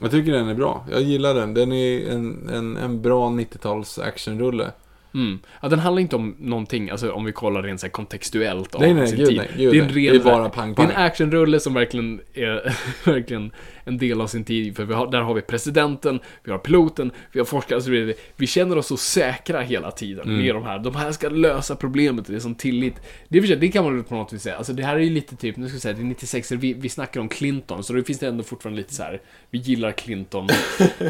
Jag 0.00 0.10
tycker 0.10 0.32
den 0.32 0.48
är 0.48 0.54
bra. 0.54 0.86
Jag 0.90 1.02
gillar 1.02 1.34
den. 1.34 1.54
Den 1.54 1.72
är 1.72 2.10
en, 2.10 2.48
en, 2.48 2.76
en 2.76 3.02
bra 3.02 3.28
90-tals 3.28 3.98
actionrulle. 3.98 4.70
Mm. 5.14 5.38
Ja, 5.62 5.68
den 5.68 5.78
handlar 5.78 6.00
inte 6.00 6.16
om 6.16 6.36
någonting, 6.38 6.90
alltså 6.90 7.12
om 7.12 7.24
vi 7.24 7.32
kollar 7.32 7.62
rent 7.62 7.80
så 7.80 7.86
här 7.86 7.90
kontextuellt 7.90 8.74
av 8.74 8.80
Nej, 8.80 8.94
nej, 8.94 9.06
sin 9.08 9.18
gud 9.18 9.28
tid. 9.28 9.36
nej, 9.36 9.48
gud 9.56 9.72
det 9.72 9.78
är 9.78 9.82
en 9.82 9.88
ren, 9.88 10.04
Det 10.12 10.20
är 10.20 10.24
bara 10.24 10.48
pang, 10.48 10.74
Det 10.74 10.82
är 10.82 10.86
en 10.86 10.92
pang. 10.94 11.04
actionrulle 11.04 11.60
som 11.60 11.74
verkligen 11.74 12.20
är 12.34 12.76
verkligen 13.04 13.50
en 13.84 13.98
del 13.98 14.20
av 14.20 14.26
sin 14.26 14.44
tid. 14.44 14.76
För 14.76 14.84
har, 14.84 15.10
där 15.10 15.20
har 15.20 15.34
vi 15.34 15.40
presidenten, 15.40 16.20
vi 16.44 16.50
har 16.50 16.58
piloten, 16.58 17.10
vi 17.32 17.38
har 17.40 17.46
forskare. 17.46 17.74
Alltså 17.76 17.90
vi, 17.90 18.14
vi 18.36 18.46
känner 18.46 18.78
oss 18.78 18.86
så 18.86 18.96
säkra 18.96 19.60
hela 19.60 19.90
tiden 19.90 20.24
Mm. 20.28 20.38
med 20.42 20.54
de 20.54 20.64
här. 20.64 20.78
De 20.78 20.94
här 20.94 21.12
ska 21.12 21.28
lösa 21.28 21.76
problemet, 21.76 22.26
det 22.26 22.34
är 22.34 22.38
som 22.40 22.54
tillit. 22.54 22.94
Det, 23.28 23.42
sig- 23.42 23.56
det 23.56 23.68
kan 23.68 23.84
man 23.84 24.04
på 24.04 24.14
något 24.14 24.32
vis 24.32 24.42
säga. 24.42 24.56
Alltså 24.56 24.72
det 24.72 24.82
här 24.82 24.94
är 24.96 25.00
ju 25.00 25.10
lite 25.10 25.36
typ, 25.36 25.56
nu 25.56 25.66
ska 25.66 25.74
jag 25.74 25.82
säga, 25.82 25.94
det 25.94 26.00
är 26.00 26.04
96, 26.04 26.52
vi, 26.52 26.72
vi 26.74 26.88
snackar 26.88 27.20
om 27.20 27.28
Clinton. 27.28 27.84
Så 27.84 27.92
då 27.92 28.02
finns 28.02 28.18
det 28.18 28.26
ändå 28.26 28.42
fortfarande 28.44 28.76
lite 28.82 28.94
så 28.94 29.02
här. 29.02 29.20
vi 29.50 29.58
gillar 29.58 29.92
Clinton. 29.92 30.48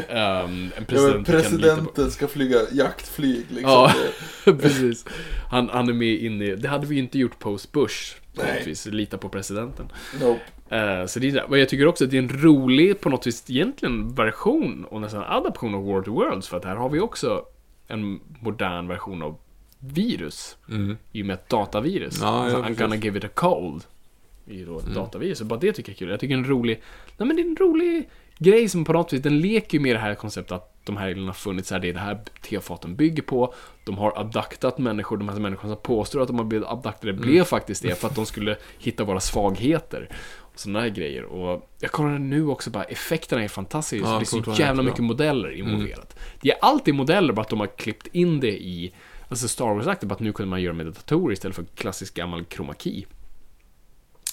um, 0.09 0.71
en 0.77 0.85
president 0.85 1.27
lita 1.51 1.75
på. 1.95 2.09
ska 2.11 2.27
flyga 2.27 2.57
jaktflyg 2.71 3.45
liksom. 3.49 3.71
Ja, 3.71 3.90
precis. 4.45 5.05
Han, 5.49 5.69
han 5.69 5.89
är 5.89 5.93
med 5.93 6.13
in 6.13 6.41
i, 6.41 6.55
det 6.55 6.67
hade 6.67 6.87
vi 6.87 6.99
inte 6.99 7.19
gjort 7.19 7.39
post 7.39 7.71
Bush. 7.71 8.15
Nej. 8.33 8.75
lita 8.85 9.17
på 9.17 9.29
presidenten. 9.29 9.85
Nope. 10.21 10.41
Eh, 10.75 11.05
så 11.05 11.19
det 11.19 11.27
är 11.27 11.31
det. 11.31 11.43
Och 11.43 11.57
jag 11.57 11.69
tycker 11.69 11.87
också 11.87 12.03
att 12.03 12.11
det 12.11 12.17
är 12.17 12.21
en 12.21 12.41
rolig, 12.43 13.01
på 13.01 13.09
något 13.09 13.27
vis, 13.27 13.49
egentligen 13.49 14.15
version 14.15 14.85
och 14.85 15.01
nästan 15.01 15.23
adaption 15.23 15.75
av 15.75 15.83
World 15.83 16.05
to 16.05 16.11
Worlds. 16.11 16.47
För 16.47 16.57
att 16.57 16.65
här 16.65 16.75
har 16.75 16.89
vi 16.89 16.99
också 16.99 17.45
en 17.87 18.19
modern 18.39 18.87
version 18.87 19.21
av 19.21 19.37
virus. 19.79 20.57
I 21.11 21.21
och 21.21 21.25
med 21.25 21.33
ett 21.33 21.49
datavirus. 21.49 22.21
Mm. 22.21 22.33
Ja, 22.33 22.43
alltså, 22.43 22.57
ja, 22.57 22.65
I'm 22.65 22.79
gonna 22.79 22.95
give 22.95 23.17
it 23.17 23.23
a 23.23 23.29
cold. 23.33 23.83
I 24.45 24.63
då 24.63 24.79
ett 24.79 24.93
datavirus. 24.93 25.37
Så 25.37 25.45
bara 25.45 25.59
det 25.59 25.73
tycker 25.73 25.89
jag 25.89 25.95
är 25.95 25.99
kul. 25.99 26.09
Jag 26.09 26.19
tycker 26.19 26.35
det 26.35 26.39
är 26.39 26.43
en 26.43 26.49
rolig, 26.49 26.81
nej 27.17 27.27
men 27.27 27.35
det 27.35 27.41
är 27.41 27.45
en 27.45 27.55
rolig 27.55 28.09
grej 28.37 28.69
som 28.69 28.85
på 28.85 28.93
något 28.93 29.13
vis, 29.13 29.21
den 29.21 29.39
leker 29.39 29.77
ju 29.77 29.81
med 29.81 29.95
det 29.95 29.99
här 29.99 30.15
konceptet 30.15 30.51
att 30.51 30.70
de 30.83 30.97
här 30.97 31.05
reglerna 31.07 31.27
har 31.27 31.33
funnits 31.33 31.71
här, 31.71 31.79
det 31.79 31.89
är 31.89 31.93
det 31.93 31.99
här 31.99 32.19
tefaten 32.41 32.95
bygger 32.95 33.23
på. 33.23 33.53
De 33.83 33.97
har 33.97 34.13
abduktat 34.19 34.77
människor, 34.77 35.17
de 35.17 35.29
här 35.29 35.39
människorna 35.39 35.73
som 35.75 35.83
påstår 35.83 36.21
att 36.21 36.27
de 36.27 36.37
har 36.37 36.45
blivit 36.45 36.67
abduktade 36.67 37.13
blev 37.13 37.43
faktiskt 37.43 37.83
det 37.83 37.99
för 37.99 38.07
att 38.07 38.15
de 38.15 38.25
skulle 38.25 38.57
hitta 38.79 39.03
våra 39.03 39.19
svagheter. 39.19 40.09
Och 40.53 40.59
sådana 40.59 40.79
här 40.79 40.89
grejer. 40.89 41.23
Och 41.23 41.69
jag 41.79 41.91
kollar 41.91 42.19
nu 42.19 42.47
också 42.47 42.69
bara, 42.69 42.83
effekterna 42.83 43.43
är 43.43 43.47
fantastiska. 43.47 44.07
Ja, 44.07 44.13
det 44.15 44.23
är 44.23 44.25
så 44.25 44.37
jävla 44.37 44.53
jättebra. 44.59 44.83
mycket 44.83 45.03
modeller 45.03 45.51
involverat. 45.51 46.19
Det 46.41 46.51
är 46.51 46.57
alltid 46.61 46.95
modeller, 46.95 47.33
bara 47.33 47.41
att 47.41 47.49
de 47.49 47.59
har 47.59 47.67
klippt 47.77 48.07
in 48.07 48.39
det 48.39 48.63
i 48.63 48.93
Alltså 49.29 49.47
Star 49.47 49.65
Wars-aktigt, 49.65 50.05
bara 50.07 50.13
att 50.13 50.19
nu 50.19 50.33
kunde 50.33 50.49
man 50.49 50.61
göra 50.61 50.73
med 50.73 50.85
datorer 50.85 51.33
istället 51.33 51.55
för 51.55 51.65
klassisk 51.75 52.13
gammal 52.13 52.45
chroma 52.45 52.73
key. 52.73 53.05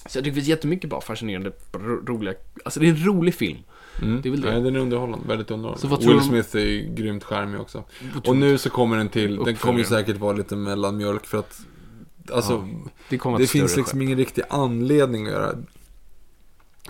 Så 0.07 0.19
jag 0.19 0.25
tycker 0.25 0.31
det 0.31 0.35
finns 0.35 0.49
jättemycket 0.49 0.91
bara 0.91 1.01
fascinerande, 1.01 1.53
ro- 1.73 2.05
roliga, 2.07 2.35
alltså 2.65 2.81
det 2.81 2.87
är 2.87 2.91
en 2.91 3.07
rolig 3.07 3.35
film. 3.35 3.59
Det 4.01 4.29
är 4.29 4.31
väl 4.31 4.41
det. 4.41 4.51
Nej, 4.53 4.61
den 4.63 4.77
är 4.77 4.81
underhållande, 4.81 5.29
väldigt 5.29 5.51
underhållande. 5.51 6.07
Will 6.07 6.21
Smith 6.21 6.57
är 6.57 6.61
ju 6.61 6.95
grymt 6.95 7.25
charmig 7.25 7.61
också. 7.61 7.85
Och 8.27 8.37
nu 8.37 8.59
så 8.59 8.71
kommer 8.71 8.97
den 8.97 9.09
till, 9.09 9.37
den 9.37 9.57
kommer 9.57 9.79
ju 9.79 9.85
säkert 9.85 10.17
vara 10.17 10.33
lite 10.33 10.57
mellanmjölk 10.57 11.27
för 11.27 11.39
att 11.39 11.61
Alltså, 12.33 12.69
Det 13.09 13.19
kommer 13.19 13.39
det 13.39 13.45
ett 13.45 13.51
finns 13.51 13.77
liksom 13.77 13.99
skepp. 13.99 14.03
ingen 14.07 14.19
riktig 14.19 14.43
anledning 14.51 15.27
att 15.27 15.33
göra, 15.33 15.55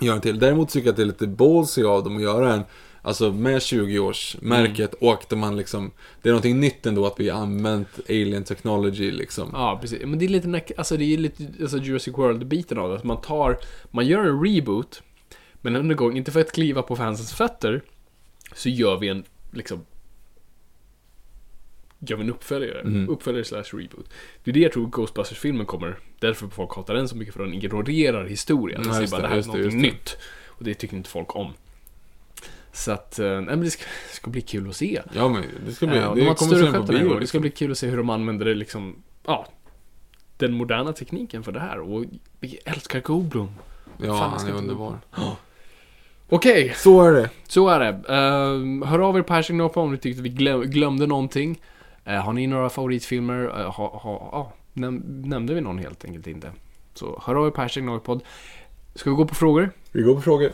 göra 0.01 0.15
en 0.15 0.21
till. 0.21 0.39
Däremot 0.39 0.69
tycker 0.69 0.87
jag 0.87 0.91
att 0.93 0.97
det 0.97 1.03
är 1.03 1.05
lite 1.05 1.27
ballsy 1.27 1.83
av 1.83 2.03
dem 2.03 2.15
att 2.15 2.21
göra 2.21 2.53
en, 2.53 2.61
alltså 3.01 3.31
med 3.31 3.59
20-årsmärket 3.59 4.93
Mm. 4.99 5.09
och 5.09 5.13
att 5.31 5.37
man 5.37 5.55
liksom, 5.57 5.91
det 6.21 6.29
är 6.29 6.33
någonting 6.33 6.59
nytt 6.59 6.85
ändå 6.85 7.05
att 7.05 7.19
vi 7.19 7.29
har 7.29 7.41
använt 7.41 7.87
alien 8.09 8.43
technology 8.43 9.11
liksom. 9.11 9.49
Ja, 9.53 9.77
precis. 9.81 9.99
Men 10.05 10.19
det 10.19 10.25
är 10.25 10.29
lite, 10.29 10.61
alltså 10.77 10.97
det 10.97 11.13
är 11.13 11.17
lite 11.17 11.43
alltså 11.61 11.77
Jurassic 11.77 12.17
World-biten 12.17 12.77
av 12.77 12.89
det. 12.89 12.95
Att 12.95 13.03
man 13.03 13.21
tar, 13.21 13.57
man 13.91 14.05
gör 14.07 14.25
en 14.25 14.43
reboot, 14.45 15.01
men 15.61 15.75
en 15.75 15.95
gång, 15.95 16.17
inte 16.17 16.31
för 16.31 16.39
att 16.41 16.51
kliva 16.51 16.81
på 16.81 16.95
fansens 16.95 17.33
fötter, 17.33 17.81
så 18.53 18.69
gör 18.69 18.97
vi 18.97 19.07
en, 19.07 19.23
liksom, 19.51 19.85
gör 21.99 22.17
vi 22.17 22.23
en 22.23 22.29
uppföljare. 22.29 22.79
Mm. 22.81 23.09
Uppföljare 23.09 23.43
slash 23.45 23.63
reboot. 23.63 24.09
Det 24.43 24.51
är 24.51 24.53
det 24.53 24.59
jag 24.59 24.71
tror 24.71 24.87
Ghostbusters-filmen 24.87 25.65
kommer, 25.65 25.99
därför 26.19 26.47
folk 26.47 26.75
hatar 26.75 26.93
den 26.93 27.09
så 27.09 27.15
mycket, 27.15 27.33
för 27.33 27.43
den 27.43 27.53
ignorerar 27.53 28.25
historien. 28.25 28.81
Ja, 28.81 28.87
Den 28.87 28.95
säger 28.95 29.11
bara 29.11 29.21
det, 29.21 29.27
här 29.27 29.59
är 29.59 29.69
det. 29.69 29.75
nytt. 29.75 30.17
Och 30.47 30.63
det 30.63 30.73
tycker 30.73 30.97
inte 30.97 31.09
folk 31.09 31.35
om. 31.35 31.53
Så 32.71 32.91
att, 32.91 33.19
eh, 33.19 33.25
nej 33.25 33.41
men 33.41 33.61
det 33.61 33.71
ska, 33.71 33.83
ska 34.11 34.29
bli 34.31 34.41
kul 34.41 34.69
att 34.69 34.75
se. 34.75 35.01
Ja 35.13 35.29
men 35.29 35.43
det 35.65 35.71
ska 35.71 35.87
bli, 35.87 35.97
Ja, 35.97 36.15
det 36.15 36.25
de 36.25 36.35
kommer 36.35 36.55
större 36.55 36.71
sen 36.71 36.85
på 36.85 36.93
bio. 36.93 36.99
Det 37.03 37.09
ska 37.09 37.19
liksom. 37.19 37.41
bli 37.41 37.49
kul 37.51 37.71
att 37.71 37.77
se 37.77 37.87
hur 37.87 37.97
de 37.97 38.09
använder 38.09 38.45
det 38.45 38.55
liksom, 38.55 39.03
ja, 39.25 39.47
den 40.37 40.53
moderna 40.53 40.93
tekniken 40.93 41.43
för 41.43 41.51
det 41.51 41.59
här. 41.59 41.79
Och 41.79 42.05
vi 42.39 42.59
älskar 42.65 42.99
Goldblum. 42.99 43.49
Ja, 43.97 44.17
Fan, 44.17 44.39
han 44.39 44.47
är 44.47 44.53
underbar. 44.53 44.99
Okej, 46.31 46.73
Så 46.75 47.01
är 47.01 47.11
det. 47.13 47.29
så 47.47 47.67
är 47.69 47.79
det. 47.79 47.89
Uh, 47.89 48.85
hör 48.85 48.99
av 48.99 49.17
er 49.17 49.21
på 49.21 49.33
hashtag 49.33 49.55
NoPo 49.55 49.81
om 49.81 49.91
ni 49.91 49.97
tyckte 49.97 50.21
vi 50.21 50.29
glöm, 50.29 50.61
glömde 50.61 51.07
någonting. 51.07 51.61
Eh, 52.05 52.15
har 52.15 52.33
ni 52.33 52.47
några 52.47 52.69
favoritfilmer? 52.69 53.43
Uh, 53.43 53.71
ha, 53.71 53.99
ha, 54.03 54.29
ja, 54.31 54.51
näm, 54.73 55.03
nämnde 55.05 55.53
vi 55.53 55.61
någon 55.61 55.77
helt 55.77 56.05
enkelt 56.05 56.27
inte? 56.27 56.51
Så 56.93 57.21
hör 57.25 57.35
av 57.35 57.47
er 57.47 57.51
på 57.51 57.61
hashtag 57.61 57.83
NoPod. 57.83 58.21
Ska 58.95 59.09
vi 59.09 59.15
gå 59.15 59.25
på 59.25 59.35
frågor? 59.35 59.71
Vi 59.91 60.01
går 60.01 60.15
på 60.15 60.21
frågor. 60.21 60.51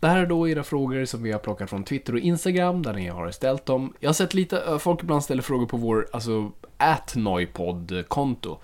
Det 0.00 0.06
här 0.06 0.22
är 0.22 0.26
då 0.26 0.48
era 0.48 0.62
frågor 0.62 1.04
som 1.04 1.22
vi 1.22 1.32
har 1.32 1.38
plockat 1.38 1.70
från 1.70 1.84
Twitter 1.84 2.12
och 2.12 2.18
Instagram, 2.18 2.82
där 2.82 2.92
ni 2.92 3.08
har 3.08 3.30
ställt 3.30 3.66
dem. 3.66 3.92
Jag 4.00 4.08
har 4.08 4.14
sett 4.14 4.34
lite, 4.34 4.60
eh, 4.60 4.78
folk 4.78 5.02
ibland 5.02 5.24
ställer 5.24 5.42
frågor 5.42 5.66
på 5.66 5.76
vår, 5.76 6.06
alltså, 6.12 6.52
atnoipod-konto. 6.76 8.58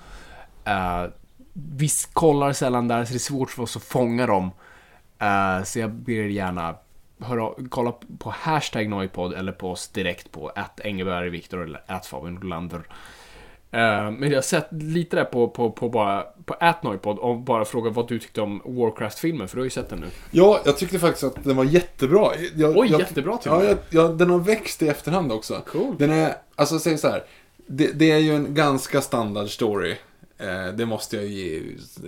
Uh, 0.68 1.10
vi 1.52 1.88
kollar 2.12 2.52
sällan 2.52 2.88
där, 2.88 3.04
så 3.04 3.12
det 3.12 3.16
är 3.16 3.18
svårt 3.18 3.50
för 3.50 3.62
oss 3.62 3.76
att 3.76 3.82
fånga 3.82 4.26
dem. 4.26 4.50
Eh, 5.18 5.62
så 5.64 5.78
jag 5.78 5.90
ber 5.90 6.12
er 6.12 6.28
gärna 6.28 6.74
höra, 7.20 7.52
kolla 7.68 7.92
på 8.18 8.30
hashtag 8.30 8.88
Noipod 8.88 9.34
eller 9.34 9.52
på 9.52 9.70
oss 9.70 9.88
direkt 9.88 10.32
på 10.32 10.48
att 10.48 10.80
Engeberg 10.80 11.30
Viktor 11.30 11.64
eller 11.64 11.82
att 11.86 12.06
Fabian 12.06 12.38
Rolander. 12.42 12.82
Eh, 13.70 14.10
men 14.10 14.22
jag 14.22 14.36
har 14.36 14.42
sett 14.42 14.68
lite 14.70 15.16
där 15.16 15.24
på, 15.24 15.48
på, 15.48 15.70
på 15.70 15.88
bara 15.88 16.26
på 16.44 16.54
atnoipod 16.60 17.18
och 17.18 17.38
bara 17.38 17.64
fråga 17.64 17.90
vad 17.90 18.08
du 18.08 18.18
tyckte 18.18 18.40
om 18.40 18.62
Warcraft-filmen, 18.64 19.48
för 19.48 19.56
du 19.56 19.60
har 19.60 19.64
ju 19.64 19.70
sett 19.70 19.88
den 19.88 19.98
nu. 19.98 20.06
Ja, 20.30 20.60
jag 20.64 20.76
tyckte 20.76 20.98
faktiskt 20.98 21.24
att 21.24 21.44
den 21.44 21.56
var 21.56 21.64
jättebra. 21.64 22.30
Jag, 22.54 22.76
Oj, 22.76 22.88
jag, 22.90 23.00
jättebra 23.00 23.36
till 23.36 23.50
ja, 23.50 23.64
jag, 23.64 23.78
ja, 23.90 24.02
den 24.02 24.30
har 24.30 24.38
växt 24.38 24.82
i 24.82 24.88
efterhand 24.88 25.32
också. 25.32 25.62
Cool. 25.66 25.94
Den 25.98 26.10
är, 26.10 26.34
alltså 26.54 26.78
säg 26.78 26.98
så 26.98 27.08
här. 27.08 27.24
Det, 27.66 27.86
det 27.86 28.10
är 28.10 28.18
ju 28.18 28.34
en 28.34 28.54
ganska 28.54 29.00
standard 29.00 29.48
story. 29.48 29.96
Eh, 30.42 30.74
det 30.74 30.86
måste 30.86 31.16
jag 31.16 31.26
ge, 31.26 31.62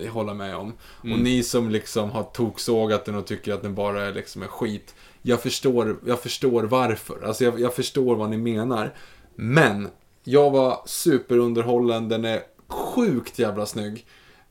hålla 0.09 0.33
med 0.33 0.55
om. 0.55 0.73
Mm. 1.03 1.13
Och 1.17 1.23
ni 1.23 1.43
som 1.43 1.69
liksom 1.69 2.11
har 2.11 2.23
toksågat 2.23 3.05
den 3.05 3.15
och 3.15 3.27
tycker 3.27 3.53
att 3.53 3.61
den 3.61 3.75
bara 3.75 4.05
är 4.05 4.13
liksom 4.13 4.41
en 4.41 4.47
skit. 4.47 4.95
Jag 5.21 5.41
förstår, 5.41 5.97
jag 6.05 6.19
förstår 6.19 6.63
varför. 6.63 7.23
Alltså 7.25 7.43
jag, 7.43 7.59
jag 7.59 7.73
förstår 7.73 8.15
vad 8.15 8.29
ni 8.29 8.37
menar. 8.37 8.93
Men, 9.35 9.87
jag 10.23 10.51
var 10.51 10.81
superunderhållen. 10.85 12.09
Den 12.09 12.25
är 12.25 12.41
sjukt 12.67 13.39
jävla 13.39 13.65
snygg. 13.65 14.05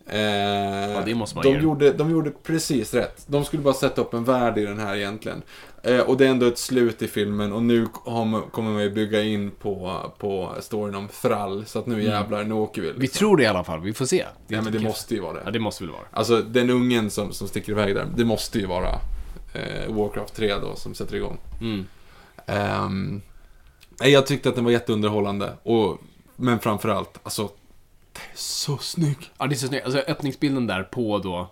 Eh, 0.07 0.21
Ja, 0.21 1.03
det 1.07 1.15
måste 1.15 1.37
man 1.37 1.45
de 1.45 1.61
gjorde, 1.61 1.93
de 1.93 2.11
gjorde 2.11 2.31
precis 2.31 2.95
rätt. 2.95 3.25
De 3.27 3.45
skulle 3.45 3.63
bara 3.63 3.75
sätta 3.75 4.01
upp 4.01 4.15
en 4.15 4.25
värld 4.25 4.59
i 4.59 4.67
den 4.67 4.79
här 4.79 4.97
egentligen. 4.97 5.43
Eh, 5.87 6.01
och 6.01 6.17
det 6.17 6.27
är 6.27 6.31
ändå 6.31 6.47
ett 6.47 6.59
slut 6.59 7.03
i 7.03 7.09
filmen 7.09 7.53
och 7.53 7.63
nu 7.63 7.87
man, 8.07 8.43
kommer 8.51 8.71
man 8.73 8.83
ju 8.83 8.91
bygga 8.91 9.23
in 9.23 9.51
på, 9.51 10.01
på 10.19 10.55
storyn 10.61 10.95
om 10.95 11.09
Thrall. 11.09 11.67
Så 11.67 11.79
att 11.79 11.87
nu 11.87 12.03
jävlar, 12.03 12.45
nu 12.45 12.55
åker 12.55 12.83
vi. 12.83 12.87
Liksom. 12.87 13.01
Vi 13.01 13.09
tror 13.09 13.37
det 13.37 13.43
i 13.43 13.47
alla 13.47 13.65
fall, 13.65 13.81
vi 13.81 13.93
får 13.93 14.07
se. 14.07 14.25
Ja, 14.49 14.63
men 14.63 14.65
det 14.65 14.69
inte- 14.79 14.81
måste 14.89 15.15
ju 15.15 15.21
vara 15.21 15.39
Ja, 15.39 15.45
det. 15.45 15.51
det 15.51 15.59
måste 15.59 15.85
väl 15.85 15.93
vara. 15.93 16.03
Alltså 16.11 16.41
den 16.43 16.71
ungen 16.71 17.11
som, 17.11 17.33
som 17.33 17.49
sticker 17.49 17.73
iväg 17.73 17.95
där, 17.95 18.07
det 18.17 18.25
måste 18.25 18.59
ju 18.59 18.67
vara 18.67 18.89
eh, 19.53 19.93
Warcraft 19.95 20.35
3 20.35 20.55
då 20.59 20.77
som 20.77 20.95
sätter 20.95 21.17
igång. 21.17 21.39
Mm. 21.61 21.87
Nej, 24.01 24.11
jag 24.13 24.27
tyckte 24.27 24.49
att 24.49 24.55
den 24.55 24.65
var 24.65 24.73
jätteunderhållande. 24.73 25.53
Och, 25.63 25.99
men 26.37 26.59
framförallt, 26.61 27.19
alltså, 27.23 27.43
det 28.13 28.21
är 28.21 28.37
så 28.37 28.79
snygg. 28.79 29.33
Ja, 29.39 29.47
det 29.47 29.55
är 29.55 29.57
så 29.57 29.69
snyggt. 29.69 29.85
Alltså 29.85 30.01
öppningsbilden 30.01 30.67
där 30.67 30.83
på 30.83 31.19
då... 31.19 31.51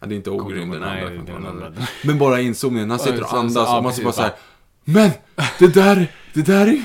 Ja, 0.00 0.06
det 0.06 0.14
är 0.14 0.16
inte 0.16 0.30
Ogrim 0.30 0.70
den 0.70 0.80
Nej, 0.80 0.90
andra. 1.04 1.08
det 1.10 1.14
är 1.14 1.34
den 1.34 1.42
men- 1.42 1.62
andra. 1.62 1.72
Men 2.04 2.18
bara 2.18 2.40
inzoomningen, 2.40 2.90
han 2.90 2.98
sitter 2.98 3.22
och 3.22 3.32
andas 3.32 3.56
och 3.56 3.82
man 3.82 3.84
precis, 3.84 4.04
bara 4.04 4.12
såhär 4.12 4.32
Men! 4.84 5.10
Det 5.58 5.74
där, 5.74 6.06
det 6.34 6.42
där 6.42 6.66
är 6.66 6.82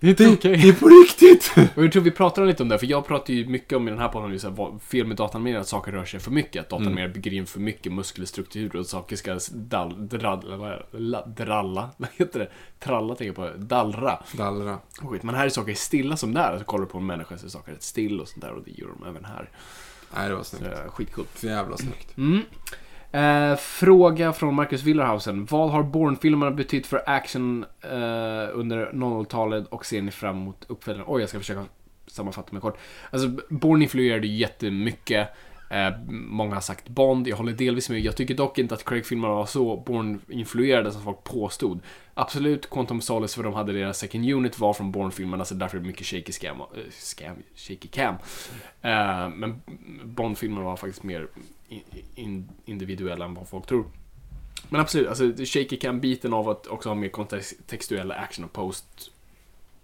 Det 0.00 0.06
är 0.06 0.10
inte 0.10 0.24
det, 0.24 0.32
okej. 0.32 0.56
det 0.56 0.68
är 0.68 0.72
på 0.72 0.88
riktigt! 0.88 1.54
Och 1.76 1.84
jag 1.84 1.92
tror 1.92 2.02
vi 2.02 2.10
pratar 2.10 2.46
lite 2.46 2.62
om 2.62 2.68
det, 2.68 2.78
för 2.78 2.86
jag 2.86 3.06
pratar 3.06 3.34
ju 3.34 3.46
mycket 3.46 3.76
om 3.76 3.88
i 3.88 3.90
den 3.90 4.00
här 4.00 4.08
podden, 4.08 4.30
här, 4.42 4.50
vad- 4.50 4.82
fel 4.82 5.06
med 5.06 5.16
datanimerade, 5.16 5.60
att 5.60 5.68
saker 5.68 5.92
rör 5.92 6.04
sig 6.04 6.20
för 6.20 6.30
mycket. 6.30 6.60
Att 6.62 6.70
datanimerade 6.70 7.12
bygger 7.12 7.32
in 7.32 7.46
för 7.46 7.60
mycket 7.60 7.92
muskelstruktur 7.92 8.76
och 8.76 8.86
saker 8.86 9.16
ska 9.16 9.38
dall, 9.52 10.08
drall, 10.08 10.56
vad 10.58 10.70
är 10.70 10.86
det? 10.92 10.98
La- 10.98 11.26
dralla, 11.26 11.90
vad 11.96 12.08
heter 12.16 12.38
det? 12.38 12.48
Tralla 12.84 13.14
tänker 13.14 13.42
jag 13.42 13.58
på, 13.58 13.64
dallra. 13.64 14.18
Dallra. 14.32 14.78
Skit. 15.00 15.22
Men 15.22 15.34
här 15.34 15.44
är 15.44 15.48
saker 15.48 15.74
stilla 15.74 16.16
som 16.16 16.34
där, 16.34 16.58
så 16.58 16.64
kollar 16.64 16.84
du 16.84 16.90
på 16.90 16.98
en 16.98 17.06
människa 17.06 17.38
så 17.38 17.46
är 17.46 17.50
saker 17.50 17.72
rätt 17.72 17.82
still 17.82 18.20
och 18.20 18.28
sånt 18.28 18.40
där 18.44 18.52
och 18.52 18.62
det 18.64 18.70
gör 18.70 18.88
de 19.00 19.08
även 19.08 19.24
här. 19.24 19.48
Nej, 20.16 20.28
det 20.28 20.34
var 20.34 20.42
snyggt. 20.42 20.76
skitcoolt. 20.88 21.38
Så 21.38 21.46
jävla 21.46 21.76
snyggt. 21.76 22.16
Mm. 22.16 22.42
Eh, 23.12 23.56
fråga 23.56 24.32
från 24.32 24.54
Marcus 24.54 24.82
Willerhausen. 24.82 25.44
Vad 25.44 25.70
har 25.70 25.82
Bourne-filmerna 25.82 26.50
betytt 26.50 26.86
för 26.86 27.02
action 27.06 27.64
eh, 27.80 28.48
under 28.52 28.90
00-talet 28.92 29.66
och 29.66 29.86
ser 29.86 30.02
ni 30.02 30.10
fram 30.10 30.36
emot 30.36 30.64
uppföljaren? 30.68 31.06
Oj, 31.08 31.20
jag 31.20 31.28
ska 31.28 31.38
försöka 31.38 31.64
sammanfatta 32.06 32.52
mig 32.52 32.60
kort. 32.60 32.78
Alltså, 33.10 33.28
Bourne 33.48 33.84
influerade 33.84 34.26
jättemycket. 34.26 35.28
Eh, 35.72 35.92
många 36.08 36.54
har 36.54 36.60
sagt 36.60 36.88
Bond, 36.88 37.28
jag 37.28 37.36
håller 37.36 37.52
delvis 37.52 37.90
med. 37.90 38.00
Jag 38.00 38.16
tycker 38.16 38.34
dock 38.34 38.58
inte 38.58 38.74
att 38.74 38.84
Craig-filmerna 38.84 39.34
var 39.34 39.46
så 39.46 39.76
Bourne-influerade 39.76 40.92
som 40.92 41.02
folk 41.02 41.24
påstod. 41.24 41.80
Absolut, 42.14 42.70
Quantum 42.70 43.00
Solace 43.00 43.36
för 43.36 43.42
de 43.42 43.54
hade 43.54 43.72
deras 43.72 43.98
second 43.98 44.30
unit 44.30 44.58
var 44.58 44.74
från 44.74 44.92
Bourne-filmerna, 44.92 45.44
så 45.44 45.54
därför 45.54 45.76
är 45.76 45.80
det 45.80 45.86
mycket 45.86 46.06
shaky 46.06 46.32
scam, 46.32 46.60
äh, 46.60 46.66
scam 46.90 47.36
shaky 47.54 47.88
cam. 47.88 48.14
Eh, 48.82 49.28
men 49.28 49.62
Bond-filmerna 50.04 50.64
var 50.64 50.76
faktiskt 50.76 51.02
mer 51.02 51.28
in, 51.68 51.82
in, 52.14 52.48
individuella 52.64 53.24
än 53.24 53.34
vad 53.34 53.48
folk 53.48 53.66
tror. 53.66 53.84
Men 54.68 54.80
absolut, 54.80 55.08
alltså 55.08 55.24
shaky 55.44 55.76
cam-biten 55.76 56.32
av 56.32 56.48
att 56.48 56.66
också 56.66 56.88
ha 56.88 56.94
mer 56.94 57.08
kontextuella 57.08 58.14
action 58.14 58.44
och 58.44 58.52
post 58.52 59.10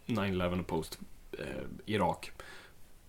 9-11 0.06 0.60
och 0.60 0.66
post 0.66 0.98
eh, 1.32 1.64
Irak 1.86 2.30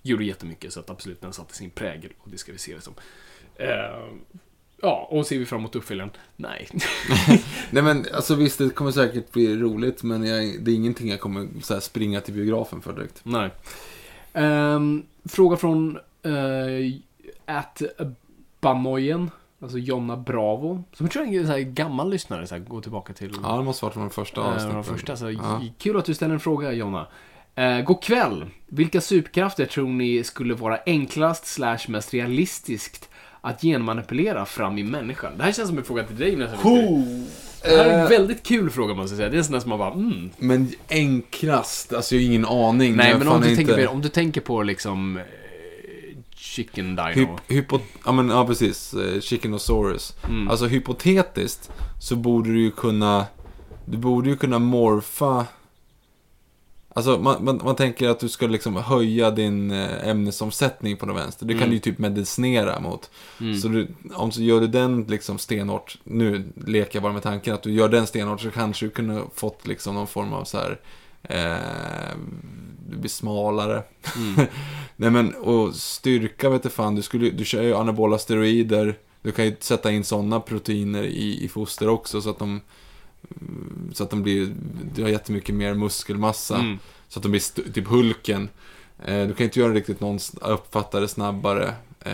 gjorde 0.02 0.24
jättemycket 0.24 0.74
så 0.74 0.80
att 0.80 0.90
absolut 0.90 1.22
den 1.22 1.34
satte 1.34 1.56
sin 1.56 1.70
prägel 1.70 2.12
och 2.20 2.30
det 2.30 2.38
ska 2.38 2.52
vi 2.52 2.58
se 2.58 2.76
det 2.76 2.82
som. 2.82 2.94
Eh, 3.56 3.68
ja, 4.82 5.08
och 5.12 5.26
ser 5.26 5.40
vi 5.40 5.46
fram 5.46 5.60
emot 5.60 5.76
uppföljaren? 5.76 6.12
Nej. 6.36 6.68
Nej 7.72 7.84
men 7.84 8.06
alltså 8.14 8.36
visst, 8.36 8.58
det 8.58 8.70
kommer 8.70 8.92
säkert 8.92 9.32
bli 9.32 9.58
roligt 9.58 10.04
men 10.04 10.24
jag, 10.24 10.64
det 10.64 10.72
är 10.72 10.76
ingenting 10.76 11.10
jag 11.10 11.20
kommer 11.20 11.48
så 11.62 11.74
här, 11.74 11.82
springa 11.82 12.22
till 12.22 12.34
biografen 12.34 12.82
för 12.82 12.94
direkt. 12.94 13.22
Nej. 13.24 13.50
Ehm, 14.34 15.06
fråga 15.26 15.58
från 15.58 16.00
uh, 16.26 16.96
at 17.46 17.82
Banoyen. 18.62 19.32
Alltså 19.62 19.78
Jonna 19.78 20.18
Bravo. 20.18 20.84
Som 20.94 21.06
jag 21.06 21.12
tror 21.12 21.24
är 21.28 21.40
en 21.40 21.46
så 21.46 21.52
här 21.52 21.60
gammal 21.60 22.10
lyssnare. 22.10 22.48
Så 22.48 22.56
här, 22.56 22.62
gå 22.62 22.82
tillbaka 22.82 23.14
till 23.14 23.36
Ja, 23.44 23.58
det 23.58 23.64
måste 23.64 23.86
varit 23.86 23.94
från 23.94 24.04
de 24.04 24.10
första 24.10 24.42
eh, 24.42 24.48
avsnitten. 24.48 24.76
de 24.76 24.84
första. 24.84 25.18
Så 25.18 25.32
Ja. 25.32 25.62
Kul 25.78 25.98
att 25.98 26.06
du 26.06 26.14
ställer 26.14 26.34
en 26.34 26.40
fråga 26.40 26.72
Jonna. 26.72 27.08
Uh, 27.60 27.82
god 27.82 28.04
kväll. 28.04 28.46
Vilka 28.68 29.02
superkrafter 29.02 29.66
tror 29.66 29.88
ni 29.88 30.24
skulle 30.24 30.54
vara 30.54 30.80
enklast 30.86 31.46
slash 31.46 31.80
mest 31.88 32.14
realistiskt 32.14 33.10
att 33.42 33.62
genmanipulera 33.62 34.46
fram 34.46 34.78
i 34.78 34.84
människan? 34.84 35.38
Det 35.38 35.44
här 35.44 35.52
känns 35.52 35.70
som 35.70 35.78
en 35.78 35.84
fråga 35.84 36.04
till 36.04 36.18
dig 36.18 36.36
nästan. 36.36 36.60
Det 37.64 37.70
här 37.78 37.86
är 37.86 37.94
en 37.94 38.04
Eh, 38.04 38.10
väldigt 38.10 38.44
kul 38.44 38.70
fråga 38.70 38.94
måste 38.94 39.14
jag 39.14 39.18
säga. 39.18 39.30
Det 39.30 39.36
är 39.36 39.38
en 39.38 39.44
sån 39.44 39.54
där 39.54 39.60
som 39.60 39.70
man 39.70 39.80
bara 39.80 39.94
mm. 39.94 40.30
Men 40.38 40.72
enklast, 40.90 41.94
alltså 41.94 42.16
jag 42.16 42.22
har 42.22 42.26
ingen 42.26 42.46
aning. 42.46 42.96
Nej, 42.96 43.16
men 43.20 43.28
om 43.28 43.42
du, 43.42 43.50
inte- 43.50 43.56
tänker, 43.58 43.78
mer- 43.78 43.88
om 43.88 44.02
du 44.02 44.10
tänker 44.10 44.42
på 44.42 44.64
liksom 44.64 45.18
eh, 45.18 45.24
Chicken 46.36 46.96
Dino. 46.96 47.10
Hyp, 47.14 47.30
hypo, 47.48 47.80
ja, 48.06 48.12
men, 48.12 48.30
ja, 48.30 48.48
precis. 48.48 48.94
Eh, 48.94 49.22
Chickenosaurus. 49.22 50.14
Mm. 50.30 50.48
Alltså 50.48 50.66
hypotetiskt 50.66 51.72
så 52.02 52.16
borde 52.16 52.50
du 52.50 52.62
ju 52.62 52.72
kunna... 52.72 53.26
Du 53.86 53.98
borde 53.98 54.30
ju 54.30 54.36
kunna 54.36 54.60
morfa... 54.60 55.46
Alltså 56.94 57.18
man, 57.20 57.46
man, 57.46 57.62
man 57.64 57.76
tänker 57.76 58.10
att 58.10 58.20
du 58.20 58.30
ska 58.30 58.48
liksom 58.48 58.76
höja 58.76 59.32
din 59.32 59.72
eh, 59.72 60.08
ämnesomsättning 60.08 60.98
på 60.98 61.06
den 61.06 61.16
vänster. 61.16 61.46
Det 61.46 61.54
kan 61.54 61.58
Mm. 61.62 61.70
du 61.70 61.76
ju 61.76 61.80
typ 61.80 61.98
medicinera 62.00 62.80
mot. 62.80 63.10
Så 63.62 63.68
du, 63.68 63.88
om 64.14 64.32
så 64.32 64.42
gör 64.42 64.62
du 64.62 64.68
den 64.68 65.04
liksom 65.04 65.38
stenhårt, 65.38 65.98
nu 66.04 66.44
leker 66.66 66.96
jag 66.96 67.04
bara 67.04 67.14
med 67.14 67.24
tanken 67.24 67.54
att 67.54 67.64
du 67.64 67.72
gör 67.72 67.90
den 67.90 68.08
stenhårt 68.08 68.42
så 68.42 68.52
kanske 68.52 68.86
du 68.86 68.90
kunde 68.90 69.22
fått 69.36 69.68
liksom 69.68 69.96
någon 69.96 70.08
form 70.08 70.34
av 70.34 70.44
så 70.44 70.58
här... 70.58 70.80
Eh, 71.24 72.18
du 72.90 72.98
blir 72.98 73.10
smalare. 73.10 73.84
Nej 74.96 75.10
men, 75.12 75.34
och 75.36 75.76
styrka 75.76 76.50
vet 76.50 76.64
du 76.64 76.70
fan, 76.70 76.96
du, 76.96 77.02
skulle, 77.02 77.30
du 77.30 77.46
kör 77.46 77.64
ju 77.64 77.76
anabola 77.76 78.18
steroider. 78.18 78.98
Du 79.22 79.32
kan 79.32 79.46
ju 79.46 79.56
sätta 79.60 79.92
in 79.92 80.04
sådana 80.04 80.40
proteiner 80.40 81.04
i, 81.04 81.44
i 81.44 81.48
foster 81.48 81.90
också 81.90 82.22
så 82.22 82.30
att 82.30 82.40
de 82.40 82.50
mm, 82.50 82.62
så 83.94 84.04
att 84.04 84.10
de 84.10 84.24
blir, 84.24 84.56
du 84.96 85.02
har 85.04 85.10
jättemycket 85.10 85.56
mer 85.56 85.74
muskelmassa. 85.74 86.56
Mm. 86.56 86.80
Så 87.08 87.20
att 87.20 87.24
de 87.24 87.30
blir 87.30 87.72
typ 87.72 87.88
Hulken. 87.88 88.50
Eh, 89.06 89.28
du 89.28 89.34
kan 89.34 89.44
inte 89.44 89.60
göra 89.60 89.74
riktigt 89.74 90.00
någon 90.02 90.20
uppfattare 90.42 91.08
snabbare. 91.08 91.74
Eh, 92.00 92.14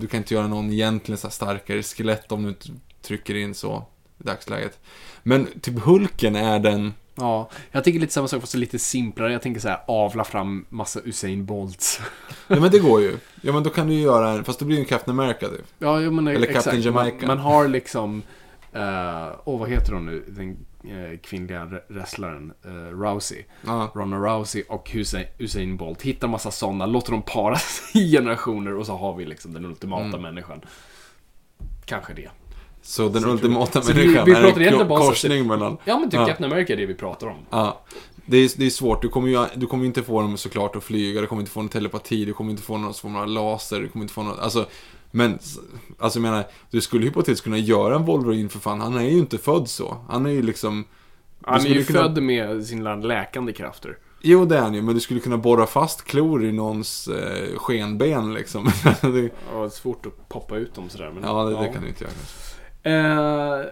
Du 0.00 0.06
kan 0.06 0.18
inte 0.18 0.34
göra 0.34 0.46
någon 0.46 0.70
egentligen 0.72 1.18
så 1.18 1.30
starkare 1.30 1.82
skelett 1.82 2.32
om 2.32 2.42
du 2.42 2.48
inte 2.48 2.68
trycker 3.02 3.34
in 3.34 3.54
så 3.54 3.84
i 4.18 4.22
dagsläget. 4.22 4.78
Men 5.22 5.46
typ 5.60 5.78
Hulken 5.84 6.36
är 6.36 6.58
den, 6.58 6.92
Ja, 7.14 7.50
jag 7.70 7.84
tänker 7.84 8.00
lite 8.00 8.12
samma 8.12 8.28
sak 8.28 8.40
fast 8.40 8.54
lite 8.54 8.78
simplare. 8.78 9.32
Jag 9.32 9.42
tänker 9.42 9.60
så 9.60 9.68
här 9.68 9.80
avla 9.86 10.24
fram 10.24 10.64
massa 10.68 11.00
Usain 11.04 11.44
Bolts. 11.44 12.00
ja 12.48 12.60
men 12.60 12.70
det 12.70 12.78
går 12.78 13.00
ju. 13.00 13.16
Ja 13.42 13.52
men 13.52 13.62
då 13.62 13.70
kan 13.70 13.86
du 13.86 13.94
ju 13.94 14.00
göra 14.00 14.30
en, 14.30 14.44
fast 14.44 14.58
då 14.58 14.64
blir 14.64 14.76
det 14.76 14.82
en 14.82 14.88
Captain 14.88 15.20
America 15.20 15.48
typ. 15.48 15.64
Ja, 15.78 16.00
jag 16.00 16.12
menar, 16.12 16.32
Eller. 16.32 16.52
Captain 16.52 16.82
Jamaica. 16.82 17.16
Man, 17.26 17.26
man 17.26 17.38
har 17.38 17.68
liksom, 17.68 18.22
eh, 18.72 19.28
åh 19.44 19.60
vad 19.60 19.68
heter 19.70 19.92
hon 19.92 20.06
nu, 20.06 20.24
den 20.28 20.66
eh, 21.12 21.18
kvinnliga 21.18 21.64
wre- 21.64 21.82
wrestlaren, 21.88 22.52
uh, 22.66 22.72
Rousey. 23.00 23.44
Ja. 23.66 23.90
Ronda 23.94 24.16
Rousey 24.16 24.62
och 24.68 24.90
Usain, 24.94 25.26
Usain 25.38 25.76
Bolt. 25.76 26.02
Hittar 26.02 26.28
massa 26.28 26.50
sådana, 26.50 26.86
låter 26.86 27.12
dem 27.12 27.22
paras 27.22 27.90
i 27.94 28.12
generationer 28.12 28.74
och 28.76 28.86
så 28.86 28.96
har 28.96 29.14
vi 29.14 29.24
liksom 29.24 29.52
den 29.52 29.64
ultimata 29.64 30.04
Mm. 30.04 30.22
människan. 30.22 30.60
Kanske 31.84 32.12
det. 32.14 32.30
Så 32.82 33.08
den 33.08 33.22
Så 33.22 33.28
ultimata 33.28 33.80
vi- 33.80 33.94
människan 33.94 34.24
vi 34.26 34.32
är 34.32 34.42
pratar 34.42 34.60
en 34.82 34.88
korsning 34.88 35.46
mellan... 35.46 35.76
Ja 35.84 35.98
men 35.98 36.10
typ. 36.10 36.26
Captain 36.26 36.52
America 36.52 36.72
är 36.72 36.76
det 36.76 36.86
vi 36.86 36.94
pratar 36.94 37.26
om. 37.26 37.36
Ja. 37.50 37.80
Det 38.26 38.36
är, 38.36 38.50
det 38.56 38.66
är 38.66 38.70
svårt, 38.70 39.02
du 39.02 39.08
kommer 39.08 39.28
ju 39.28 39.44
du 39.54 39.66
kommer 39.66 39.82
ju 39.84 39.86
inte 39.86 40.02
få 40.02 40.20
dem 40.20 40.36
såklart 40.36 40.76
att 40.76 40.84
flyga, 40.84 41.20
du 41.20 41.26
kommer 41.26 41.40
inte 41.42 41.52
få 41.52 41.60
någon 41.60 41.68
telepati, 41.68 42.24
du 42.24 42.32
kommer 42.32 42.50
inte 42.50 42.62
få 42.62 42.78
någon 42.78 42.94
form 42.94 43.16
av 43.16 43.28
laser, 43.28 43.80
du 43.80 43.88
kommer 43.88 44.02
inte 44.04 44.14
få 44.14 44.22
något, 44.22 44.38
alltså 44.38 44.66
men, 45.10 45.38
alltså 45.98 46.18
jag 46.18 46.22
menar, 46.22 46.44
du 46.70 46.80
skulle 46.80 47.04
hypotetiskt 47.04 47.44
kunna 47.44 47.58
göra 47.58 47.94
en 47.94 48.04
Wolverine 48.04 48.48
för 48.48 48.58
fan, 48.58 48.80
han 48.80 48.94
är 48.94 49.02
ju 49.02 49.18
inte 49.18 49.38
född 49.38 49.68
så. 49.68 49.96
Han 50.08 50.26
är 50.26 50.30
ju 50.30 50.42
liksom... 50.42 50.84
Han 51.42 51.60
är 51.60 51.68
ju 51.68 51.84
kunna- 51.84 52.00
född 52.00 52.22
med 52.22 52.66
sina 52.66 52.94
läkande 52.94 53.52
krafter. 53.52 53.98
Jo, 54.22 54.44
det 54.44 54.56
är 54.56 54.60
han 54.60 54.74
ju, 54.74 54.82
men 54.82 54.94
du 54.94 55.00
skulle 55.00 55.20
kunna 55.20 55.38
borra 55.38 55.66
fast 55.66 56.04
klor 56.04 56.44
i 56.44 56.52
någons 56.52 57.08
eh, 57.08 57.56
skenben 57.56 58.34
liksom. 58.34 58.64
det, 58.84 58.90
Ja, 59.02 59.10
det 59.10 59.64
är 59.64 59.68
svårt 59.68 60.06
att 60.06 60.28
poppa 60.28 60.56
ut 60.56 60.74
dem 60.74 60.88
sådär. 60.88 61.10
Men, 61.14 61.22
ja, 61.22 61.44
det, 61.44 61.50
det 61.60 61.68
kan 61.68 61.82
du 61.82 61.88
inte 61.88 62.04
göra. 62.04 63.60
Eh, 63.60 63.66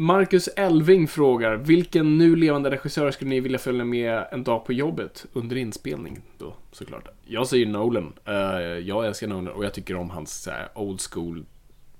Marcus 0.00 0.48
Elving 0.48 1.08
frågar, 1.08 1.56
vilken 1.56 2.18
nu 2.18 2.36
levande 2.36 2.70
regissör 2.70 3.10
skulle 3.10 3.30
ni 3.30 3.40
vilja 3.40 3.58
följa 3.58 3.84
med 3.84 4.24
en 4.32 4.44
dag 4.44 4.64
på 4.64 4.72
jobbet 4.72 5.26
under 5.32 5.56
inspelning 5.56 6.20
då, 6.38 6.56
såklart? 6.72 7.08
Jag 7.26 7.46
säger 7.46 7.66
Nolan. 7.66 8.12
Uh, 8.28 8.34
jag 8.78 9.06
älskar 9.06 9.26
Nolan 9.26 9.54
och 9.54 9.64
jag 9.64 9.74
tycker 9.74 9.96
om 9.96 10.10
hans 10.10 10.42
så 10.42 10.50
här, 10.50 10.68
old 10.74 11.00
school 11.00 11.44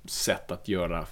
sätt 0.05 0.51
att 0.51 0.69
göra 0.69 1.07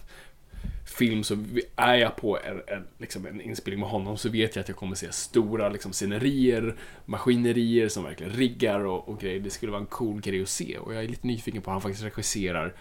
film. 0.86 1.24
Så 1.24 1.36
är 1.76 1.94
jag 1.94 2.16
på 2.16 2.38
en, 2.38 2.76
en, 2.76 2.86
liksom 2.98 3.26
en 3.26 3.40
inspelning 3.40 3.80
med 3.80 3.88
honom 3.88 4.16
så 4.16 4.28
vet 4.28 4.56
jag 4.56 4.62
att 4.62 4.68
jag 4.68 4.76
kommer 4.76 4.94
se 4.94 5.12
stora 5.12 5.68
liksom, 5.68 5.92
scenerier, 5.92 6.76
maskinerier 7.04 7.88
som 7.88 8.04
verkligen 8.04 8.32
riggar 8.32 8.80
och, 8.84 9.08
och 9.08 9.20
grejer. 9.20 9.40
Det 9.40 9.50
skulle 9.50 9.72
vara 9.72 9.80
en 9.80 9.86
cool 9.86 10.20
grej 10.20 10.42
att 10.42 10.48
se 10.48 10.78
och 10.78 10.94
jag 10.94 11.04
är 11.04 11.08
lite 11.08 11.26
nyfiken 11.26 11.62
på 11.62 11.70
hur 11.70 11.72
han 11.72 11.82
faktiskt 11.82 12.04
regisserar 12.04 12.74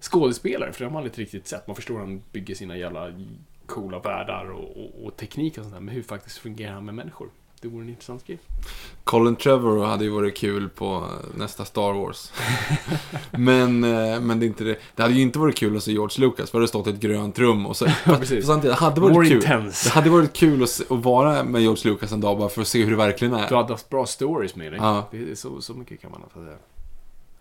skådespelare, 0.00 0.72
för 0.72 0.78
det 0.78 0.84
har 0.84 0.92
man 0.92 1.02
aldrig 1.02 1.18
riktigt 1.18 1.48
sett. 1.48 1.66
Man 1.66 1.76
förstår 1.76 1.94
hur 1.94 2.00
han 2.00 2.22
bygger 2.32 2.54
sina 2.54 2.76
jävla 2.76 3.12
coola 3.66 3.98
världar 3.98 4.50
och, 4.50 4.84
och, 4.84 5.06
och 5.06 5.16
teknik 5.16 5.58
och 5.58 5.64
sånt 5.64 5.74
där, 5.74 5.80
men 5.80 5.94
hur 5.94 6.02
faktiskt 6.02 6.38
fungerar 6.38 6.72
han 6.72 6.84
med 6.84 6.94
människor? 6.94 7.28
Det 7.64 7.68
vore 7.68 7.82
en 7.82 7.88
intressant 7.88 8.26
grej. 8.26 8.38
Colin 9.04 9.36
Trevorrow 9.36 9.84
hade 9.84 10.04
ju 10.04 10.10
varit 10.10 10.36
kul 10.36 10.68
på 10.68 11.08
nästa 11.34 11.64
Star 11.64 11.92
Wars. 11.92 12.32
men, 13.30 13.84
eh, 13.84 14.20
men 14.20 14.40
det 14.40 14.46
är 14.46 14.48
inte 14.48 14.64
det. 14.64 14.78
Det 14.94 15.02
hade 15.02 15.14
ju 15.14 15.22
inte 15.22 15.38
varit 15.38 15.56
kul 15.56 15.76
att 15.76 15.82
se 15.82 15.92
George 15.92 16.26
Lucas, 16.26 16.50
för 16.50 16.58
det 16.58 16.62
hade 16.62 16.68
stått 16.68 16.86
ett 16.86 17.00
grönt 17.00 17.38
rum 17.38 17.66
och 17.66 17.76
så. 17.76 17.86
fast, 18.04 18.20
precis. 18.20 18.46
samtidigt, 18.46 18.78
det 18.78 18.84
hade 18.84 19.00
varit 19.00 19.14
More 19.14 19.28
kul. 19.28 19.36
intense. 19.36 19.88
Det 19.88 19.92
hade 19.92 20.10
varit 20.10 20.32
kul 20.32 20.62
att, 20.62 20.70
se, 20.70 20.84
att 20.90 21.04
vara 21.04 21.44
med 21.44 21.62
George 21.62 21.90
Lucas 21.90 22.12
en 22.12 22.20
dag 22.20 22.38
bara 22.38 22.48
för 22.48 22.60
att 22.60 22.68
se 22.68 22.82
hur 22.82 22.90
det 22.90 22.96
verkligen 22.96 23.34
är. 23.34 23.48
Du 23.48 23.54
hade 23.54 23.72
haft 23.72 23.90
bra 23.90 24.06
stories 24.06 24.56
med 24.56 24.72
dig. 24.72 24.80
Ja. 24.82 25.08
Det 25.10 25.30
är 25.30 25.34
så, 25.34 25.60
så 25.60 25.74
mycket 25.74 26.00
kan 26.00 26.10
man 26.10 26.20
ha 26.20 26.42
säga. 26.44 26.56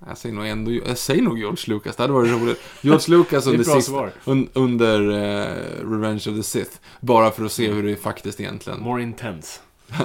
Jag 0.08 0.18
säger 0.18 0.36
nog 0.36 0.48
ändå, 0.48 0.72
jag 0.72 0.98
säger 0.98 1.22
nog 1.22 1.40
George 1.40 1.64
Lucas, 1.68 1.96
det 1.96 2.04
hade 2.04 2.14
varit 2.14 2.32
roligt. 2.32 2.62
George 2.82 3.18
Lucas 3.18 3.48
under, 3.48 3.64
sista, 3.64 4.10
un, 4.26 4.50
under 4.54 5.10
eh, 5.10 5.90
Revenge 5.92 6.16
of 6.30 6.36
the 6.36 6.44
Sith. 6.44 6.72
Bara 7.02 7.32
för 7.32 7.46
att 7.46 7.52
se 7.52 7.72
hur 7.72 7.84
det 7.84 7.96
faktiskt 7.96 8.40
egentligen... 8.40 8.80
More 8.82 9.04
intense. 9.04 9.60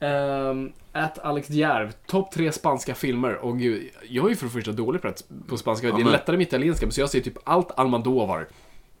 Um, 0.00 0.72
at 0.92 1.18
Alex 1.18 1.50
Järv, 1.50 1.92
topp 2.06 2.32
tre 2.32 2.52
spanska 2.52 2.94
filmer. 2.94 3.34
Och 3.36 3.58
gud, 3.58 3.90
jag 4.08 4.24
är 4.24 4.28
ju 4.28 4.36
för 4.36 4.46
det 4.46 4.52
första 4.52 4.72
dålig 4.72 5.02
på, 5.02 5.12
på 5.48 5.56
spanska. 5.56 5.86
det 5.86 5.92
är 5.92 6.04
men- 6.04 6.12
lättare 6.12 6.36
med 6.36 6.46
italienska, 6.46 6.90
så 6.90 7.00
jag 7.00 7.10
säger 7.10 7.24
typ 7.24 7.38
allt 7.44 7.70
Almodovar. 7.78 8.48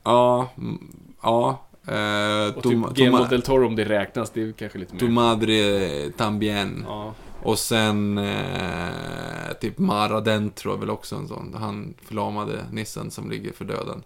Ja, 0.04 0.50
mm, 0.58 0.96
ja. 1.22 1.64
Eh, 1.86 2.56
Och 2.56 2.62
typ 2.62 2.72
Guillermo 2.94 3.18
Toma- 3.18 3.28
del 3.28 3.42
Toro 3.42 3.66
om 3.66 3.76
det 3.76 3.84
räknas, 3.84 4.30
det 4.30 4.42
är 4.42 4.52
kanske 4.52 4.78
lite 4.78 4.92
mer. 4.94 5.00
Tu 5.00 5.08
madre 5.08 6.10
tambien. 6.10 6.84
Ja. 6.88 7.14
Och 7.42 7.58
sen 7.58 8.18
eh, 8.18 9.52
typ 9.60 9.78
Mara 9.78 10.20
Dentro 10.20 10.72
är 10.74 10.78
väl 10.78 10.90
också 10.90 11.16
en 11.16 11.28
sån. 11.28 11.54
Han 11.58 11.94
förlamade 12.02 12.64
nissen 12.72 13.10
som 13.10 13.30
ligger 13.30 13.52
för 13.52 13.64
döden. 13.64 14.02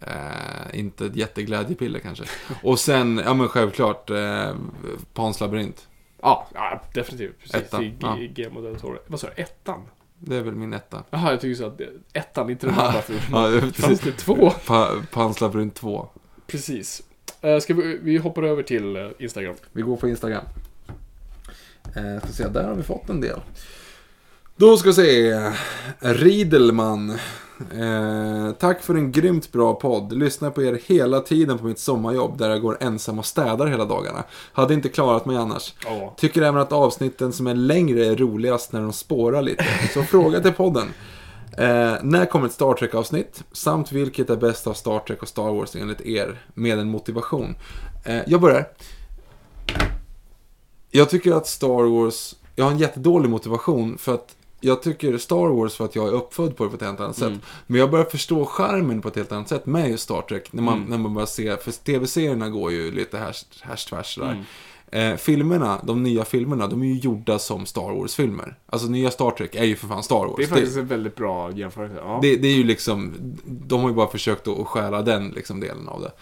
Eh, 0.00 0.78
inte 0.78 1.06
ett 1.06 1.16
jätteglädjepiller 1.16 1.98
kanske. 2.00 2.24
Och 2.62 2.78
sen, 2.80 3.22
ja 3.24 3.34
men 3.34 3.48
självklart, 3.48 4.10
eh, 4.10 4.54
Pans 5.14 5.40
labyrint. 5.40 5.88
Ja, 6.22 6.46
ja, 6.54 6.82
definitivt. 6.94 7.38
Precis. 7.38 7.54
Ettan, 7.54 7.82
är 7.84 7.94
ja. 8.00 8.16
G- 8.18 8.26
Guillermo 8.26 8.60
del 8.60 8.76
Toro. 8.80 8.98
Vad 9.06 9.20
sa 9.20 9.28
du? 9.36 9.42
Ettan? 9.42 9.82
Det 10.18 10.36
är 10.36 10.40
väl 10.42 10.54
min 10.54 10.72
etta. 10.72 11.02
Jaha, 11.10 11.30
jag 11.30 11.40
tycker 11.40 11.54
så 11.54 11.66
att 11.66 11.80
ettan, 12.12 12.50
inte 12.50 12.66
den 12.66 12.78
andra 12.78 13.02
filmen. 13.02 13.52
Ja, 13.54 13.60
Fanns 13.60 13.76
precis. 13.76 14.00
det 14.00 14.12
två? 14.12 14.50
Pa, 14.66 14.90
Pans 15.12 15.40
labyrint 15.40 15.74
2. 15.74 16.08
Precis. 16.46 17.02
Uh, 17.44 17.58
ska 17.58 17.74
vi, 17.74 17.98
vi 18.02 18.16
hoppar 18.18 18.42
över 18.42 18.62
till 18.62 18.96
eh, 18.96 19.08
Instagram. 19.18 19.54
Vi 19.72 19.82
går 19.82 19.96
på 19.96 20.08
Instagram. 20.08 20.44
Eh, 21.94 22.18
ska 22.18 22.32
se, 22.32 22.48
där 22.48 22.64
har 22.64 22.74
vi 22.74 22.82
fått 22.82 23.08
en 23.08 23.20
del. 23.20 23.40
Då 24.56 24.76
ska 24.76 24.88
vi 24.88 24.94
se. 24.94 25.50
Riedelman. 26.00 27.10
Eh, 27.60 28.52
tack 28.58 28.82
för 28.82 28.94
en 28.94 29.12
grymt 29.12 29.52
bra 29.52 29.74
podd. 29.74 30.12
Lyssnar 30.12 30.50
på 30.50 30.62
er 30.62 30.80
hela 30.86 31.20
tiden 31.20 31.58
på 31.58 31.64
mitt 31.64 31.78
sommarjobb 31.78 32.38
där 32.38 32.50
jag 32.50 32.62
går 32.62 32.76
ensam 32.80 33.18
och 33.18 33.26
städar 33.26 33.66
hela 33.66 33.84
dagarna. 33.84 34.24
Hade 34.52 34.74
inte 34.74 34.88
klarat 34.88 35.26
mig 35.26 35.36
annars. 35.36 35.74
Ja. 35.84 36.14
Tycker 36.16 36.42
även 36.42 36.60
att 36.60 36.72
avsnitten 36.72 37.32
som 37.32 37.46
är 37.46 37.54
längre 37.54 38.06
är 38.06 38.16
roligast 38.16 38.72
när 38.72 38.80
de 38.80 38.92
spårar 38.92 39.42
lite. 39.42 39.64
Så 39.94 40.02
fråga 40.02 40.40
till 40.40 40.52
podden. 40.52 40.88
Eh, 41.56 41.94
när 42.02 42.26
kommer 42.26 42.46
ett 42.46 42.52
Star 42.52 42.74
Trek-avsnitt? 42.74 43.44
Samt 43.52 43.92
vilket 43.92 44.30
är 44.30 44.36
bäst 44.36 44.66
av 44.66 44.74
Star 44.74 44.98
Trek 44.98 45.22
och 45.22 45.28
Star 45.28 45.52
Wars 45.52 45.76
enligt 45.76 46.00
er? 46.00 46.40
Med 46.54 46.78
en 46.78 46.88
motivation. 46.88 47.54
Eh, 48.04 48.20
jag 48.26 48.40
börjar. 48.40 48.66
Jag 50.94 51.10
tycker 51.10 51.32
att 51.32 51.46
Star 51.46 51.82
Wars, 51.84 52.34
jag 52.56 52.64
har 52.64 52.72
en 52.72 52.78
jättedålig 52.78 53.30
motivation 53.30 53.98
för 53.98 54.14
att 54.14 54.36
jag 54.60 54.82
tycker 54.82 55.18
Star 55.18 55.48
Wars 55.48 55.74
för 55.74 55.84
att 55.84 55.96
jag 55.96 56.08
är 56.08 56.12
uppfödd 56.12 56.56
på 56.56 56.64
det 56.64 56.70
på 56.70 56.76
ett 56.76 56.82
helt 56.82 57.00
annat 57.00 57.16
sätt. 57.16 57.32
Men 57.66 57.80
jag 57.80 57.90
börjar 57.90 58.04
förstå 58.04 58.44
charmen 58.44 59.00
på 59.02 59.08
ett 59.08 59.16
helt 59.16 59.32
annat 59.32 59.48
sätt 59.48 59.66
med 59.66 59.90
just 59.90 60.04
Star 60.04 60.22
Trek. 60.22 60.52
När 60.52 60.62
man, 60.62 60.84
när 60.88 60.98
man 60.98 61.14
börjar 61.14 61.26
se, 61.26 61.56
för 61.56 61.72
tv-serierna 61.72 62.48
går 62.48 62.72
ju 62.72 62.90
lite 62.90 63.18
härs, 63.18 63.44
härs 63.60 63.84
tvärs 63.84 64.16
där. 64.16 64.44
Eh, 64.90 65.16
filmerna, 65.16 65.80
de 65.84 66.02
nya 66.02 66.24
filmerna, 66.24 66.66
de 66.66 66.82
är 66.82 66.86
ju 66.86 66.98
gjorda 66.98 67.38
som 67.38 67.66
Star 67.66 67.94
Wars-filmer. 67.94 68.56
Alltså 68.66 68.88
nya 68.88 69.10
Star 69.10 69.30
Trek 69.30 69.54
är 69.54 69.64
ju 69.64 69.76
för 69.76 69.88
fan 69.88 70.02
Star 70.02 70.26
Wars. 70.26 70.34
Det 70.36 70.42
är 70.42 70.46
faktiskt 70.46 70.76
en 70.76 70.86
väldigt 70.86 71.16
bra 71.16 71.52
jämförelse. 71.52 71.96
Ja. 71.98 72.18
det, 72.22 72.36
det 72.36 72.48
är 72.48 72.54
ju 72.54 72.64
liksom, 72.64 73.12
de 73.44 73.80
har 73.80 73.88
ju 73.88 73.94
bara 73.94 74.08
försökt 74.08 74.48
att 74.48 74.66
stjäla 74.66 75.02
den 75.02 75.28
liksom 75.28 75.60
delen 75.60 75.88
av 75.88 76.00
det. 76.00 76.12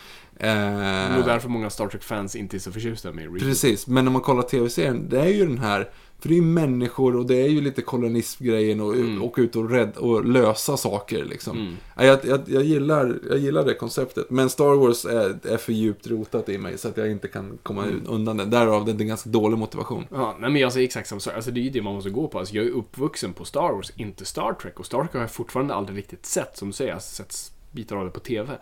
Eh, 0.43 1.27
därför 1.27 1.49
många 1.49 1.71
Star 1.71 1.89
Trek-fans 1.89 2.37
inte 2.37 2.57
är 2.57 2.59
så 2.59 2.73
förtjusta 2.73 3.13
med 3.13 3.25
reboot. 3.25 3.41
Precis, 3.41 3.87
men 3.87 4.05
när 4.05 4.13
man 4.13 4.23
kollar 4.23 4.43
tv-serien, 4.43 5.07
det 5.09 5.21
är 5.21 5.29
ju 5.29 5.47
den 5.47 5.59
här, 5.59 5.91
för 6.19 6.29
det 6.29 6.35
är 6.35 6.37
ju 6.37 6.43
människor 6.43 7.17
och 7.17 7.27
det 7.27 7.35
är 7.43 7.49
ju 7.49 7.61
lite 7.61 7.83
kolonismgrejen 7.83 8.81
och 8.81 8.95
Mm. 8.95 9.23
åka 9.23 9.43
ut 9.43 9.57
och, 9.57 9.71
rädd, 9.71 9.97
och 9.97 10.25
lösa 10.25 10.77
saker 10.77 11.25
liksom. 11.25 11.77
Ja, 11.97 12.05
Jag, 12.05 12.19
jag, 12.25 12.41
jag, 12.47 12.63
gillar, 12.65 13.19
jag 13.29 13.39
gillar 13.39 13.65
det 13.65 13.75
konceptet, 13.75 14.31
men 14.31 14.51
Star 14.51 14.75
Wars 14.77 15.05
är, 15.05 15.39
är 15.53 15.57
för 15.57 15.73
djupt 15.73 16.07
rotat 16.07 16.49
i 16.49 16.59
mig 16.59 16.79
så 16.79 16.89
att 16.89 16.97
jag 16.97 17.11
inte 17.11 17.29
kan 17.29 17.59
komma 17.63 17.85
Mm. 17.85 18.03
undan 18.09 18.37
det. 18.37 18.45
Därav 18.45 18.85
det 18.85 18.91
är 18.93 19.01
en 19.01 19.09
ganska 19.09 19.31
dålig 19.31 19.59
motivation. 19.59 20.07
Ja, 20.11 20.37
nej 20.41 20.51
men 20.51 20.61
jag 20.63 20.73
säger 20.73 20.87
exakt 20.87 21.09
samma 21.09 21.21
sak. 21.21 21.35
Alltså 21.35 21.51
det 21.51 21.61
är 21.61 21.63
ju 21.63 21.71
det 21.71 21.83
man 21.83 21.95
måste 21.95 22.11
gå 22.11 22.29
på. 22.29 22.39
Alltså 22.39 22.55
jag 22.55 22.67
är 22.67 22.71
uppvuxen 22.71 23.33
på 23.33 23.45
Star 23.45 23.73
Wars, 23.73 23.93
inte 23.97 24.25
Star 24.25 24.53
Trek. 24.53 24.81
Och 24.81 24.87
Star 24.87 25.01
Trek 25.01 25.13
har 25.13 25.21
jag 25.21 25.31
fortfarande 25.31 25.75
aldrig 25.75 25.99
riktigt 25.99 26.27
sett, 26.27 26.57
som 26.59 26.69
du 26.69 26.73
säger. 26.73 26.91
Jag 26.91 26.97
har 26.97 27.01
sett 27.01 27.53
bitar 27.73 27.97
av 27.97 28.05
det 28.05 28.11
på 28.11 28.21
TV. 28.21 28.53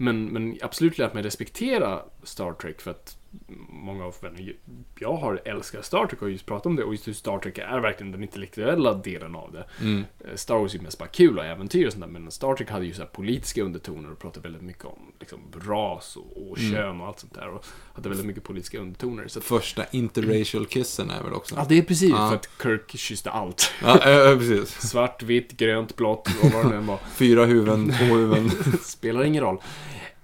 Men, 0.00 0.24
men 0.24 0.58
absolut 0.62 0.98
lärt 0.98 1.14
mig 1.14 1.22
respektera 1.22 2.02
Star 2.22 2.52
Trek 2.52 2.80
för 2.80 2.90
att 2.90 3.18
många 3.68 4.04
av 4.04 4.14
vänner 4.22 4.52
jag 4.98 5.12
har 5.16 5.40
älskar 5.44 5.82
Star 5.82 6.06
Trek 6.06 6.22
och 6.22 6.30
just 6.30 6.46
pratat 6.46 6.66
om 6.66 6.76
det. 6.76 6.84
Och 6.84 6.92
just 6.92 7.08
hur 7.08 7.12
Star 7.12 7.38
Trek 7.38 7.58
är 7.58 7.78
verkligen 7.80 8.12
den 8.12 8.22
intellektuella 8.22 8.94
delen 8.94 9.34
av 9.36 9.52
det. 9.52 9.64
Eh, 9.88 10.34
Star 10.34 10.58
Wars 10.58 10.74
är 10.74 10.78
ju 10.78 10.84
mest 10.84 10.98
bara 10.98 11.08
kul 11.08 11.38
och 11.38 11.44
äventyr 11.44 11.86
och 11.86 11.92
sånt 11.92 12.04
där. 12.04 12.10
Men 12.20 12.30
Star 12.30 12.54
Trek 12.54 12.70
hade 12.70 12.86
ju 12.86 12.94
så 12.94 13.06
politiska 13.06 13.62
undertoner 13.62 14.12
och 14.12 14.18
pratade 14.18 14.42
väldigt 14.42 14.62
mycket 14.62 14.84
om 14.84 15.12
liksom, 15.20 15.40
ras 15.66 16.16
och, 16.16 16.50
och 16.50 16.58
kön 16.58 17.00
och 17.00 17.06
allt 17.06 17.18
sånt 17.20 17.34
där. 17.34 17.48
Och 17.48 17.64
hade 17.94 18.08
väldigt 18.08 18.26
mycket 18.26 18.42
politiska 18.44 18.78
undertoner. 18.78 19.28
Så 19.28 19.38
att, 19.38 19.44
Första 19.44 19.84
interracial 19.90 20.66
kissen 20.66 21.10
är 21.10 21.22
väl 21.22 21.32
också. 21.32 21.54
ja, 21.54 21.66
det 21.68 21.78
är 21.78 21.82
precis 21.82 22.10
Ja. 22.10 22.28
för 22.28 22.36
att 22.36 22.48
Kirk 22.62 22.98
kysste 22.98 23.30
allt. 23.30 23.70
Ja, 23.82 24.10
ja, 24.10 24.36
precis. 24.38 24.80
Svart, 24.90 25.22
vitt, 25.22 25.52
grönt, 25.52 25.96
blått 25.96 26.28
och 26.42 26.50
vad 26.52 26.64
det 26.72 26.80
nu 26.80 26.86
var. 26.86 26.98
Fyra 27.14 27.44
huvuden, 27.44 27.92
två 27.98 28.04
huvuden. 28.14 28.50
Spelar 28.82 29.24
ingen 29.24 29.42
roll. 29.44 29.58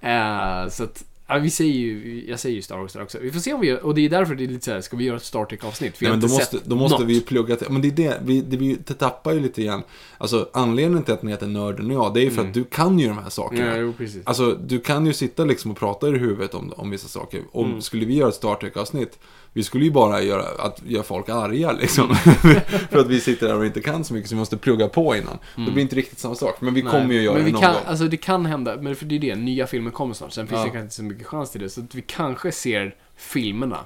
Eh, 0.01 0.69
så 0.69 0.85
att, 0.85 1.05
ja, 1.27 1.39
vi 1.39 1.51
säger 1.51 1.73
ju, 1.73 2.25
jag 2.29 2.41
säger 2.41 2.57
ju 2.57 2.63
Star 2.63 2.79
Wars 2.79 2.93
där 2.93 3.03
också. 3.03 3.19
Vi 3.19 3.33
får 3.33 3.41
se 3.41 3.53
om 3.53 3.61
vi 3.61 3.67
gör, 3.67 3.85
och 3.85 3.95
det 3.95 4.05
är 4.05 4.09
därför 4.09 4.35
det 4.35 4.45
är 4.45 4.49
lite 4.49 4.65
så 4.65 4.71
här, 4.73 4.81
ska 4.81 4.97
vi 4.97 5.05
göra 5.05 5.17
ett 5.17 5.25
Star 5.25 5.45
Trek-avsnitt? 5.45 5.95
Nej, 6.01 6.11
men 6.11 6.21
då 6.21 6.29
måste, 6.29 6.59
då 6.65 6.77
måste 6.77 6.99
något. 6.99 7.09
vi 7.09 7.15
ju 7.15 7.21
plugga 7.21 7.57
till. 7.57 7.67
Men 7.71 7.83
det 7.83 7.89
är 7.89 7.93
det, 7.93 8.21
vi, 8.25 8.41
det, 8.41 8.57
vi 8.57 8.79
det 8.87 8.95
tappar 8.95 9.33
ju 9.33 9.41
lite 9.41 9.63
grann. 9.63 9.83
Alltså 10.19 10.49
anledningen 10.53 11.05
till 11.05 11.15
att 11.15 11.23
ni 11.23 11.31
heter 11.31 11.47
Nörden 11.47 11.91
och 11.91 11.97
jag, 11.97 12.15
det 12.15 12.21
är 12.21 12.25
ju 12.25 12.31
för 12.31 12.43
att 12.43 12.55
du 12.55 12.65
kan 12.65 12.99
ju 12.99 13.09
de 13.09 13.19
här 13.19 13.31
sakerna. 13.31 13.63
Mm. 13.63 13.77
Ja, 13.77 13.83
jo, 13.83 13.93
precis. 13.99 14.23
Alltså, 14.27 14.53
du 14.67 14.81
kan 14.81 15.07
ju 15.07 15.13
sitta 15.13 15.45
liksom 15.45 15.71
och 15.71 15.77
prata 15.77 16.09
i 16.09 16.11
huvudet 16.11 16.55
om, 16.55 16.73
om 16.77 16.91
vissa 16.91 17.09
saker. 17.09 17.43
Om 17.53 17.69
Mm. 17.71 17.83
skulle 17.83 18.07
vi 18.07 18.15
göra 18.15 18.29
ett 18.29 18.35
Star 18.35 18.55
Trek-avsnitt, 18.55 19.19
vi 19.55 19.63
skulle 19.63 19.85
ju 19.85 19.91
bara 19.91 20.23
göra, 20.23 20.43
att 20.59 20.83
göra 20.87 21.03
folk 21.03 21.29
arga 21.29 21.73
liksom. 21.73 22.05
Mm. 22.05 22.61
för 22.91 22.99
att 22.99 23.07
vi 23.07 23.21
sitter 23.21 23.49
där 23.49 23.57
och 23.57 23.67
inte 23.67 23.81
kan 23.81 24.05
så 24.05 24.15
mycket, 24.15 24.31
så 24.31 24.35
vi 24.35 24.39
måste 24.39 24.57
plugga 24.57 24.89
på 24.89 25.17
innan. 25.17 25.39
Det 25.67 25.73
blir 25.73 25.83
inte 25.83 25.97
riktigt 25.97 26.19
samma 26.19 26.35
sak, 26.35 26.61
men 26.61 26.75
vi 26.75 26.83
Nej, 26.83 26.93
kommer 26.93 27.15
ju 27.15 27.23
göra 27.23 27.35
men 27.35 27.45
vi 27.45 27.51
det 27.51 27.55
någon 27.55 27.63
kan, 27.63 27.75
gång. 27.75 27.83
Alltså 27.87 28.05
det 28.09 28.17
kan 28.17 28.47
hända, 28.47 28.77
men 28.77 28.97
för 28.97 29.05
det 29.05 29.15
är 29.15 29.19
det, 29.19 29.35
nya 29.35 29.67
filmer 29.67 29.91
kommer 29.91 30.15
snart. 30.15 30.33
Sen 30.33 30.47
finns 30.47 30.59
Ja. 30.59 30.65
det 30.65 30.71
kanske 30.71 30.83
inte 30.83 30.95
så 30.95 31.03
mycket 31.03 31.27
chans 31.27 31.51
till 31.51 31.61
det. 31.61 31.71
Så 31.71 31.81
att 31.81 31.95
vi 31.95 32.03
kanske 32.03 32.53
ser 32.53 32.97
filmerna. 33.17 33.79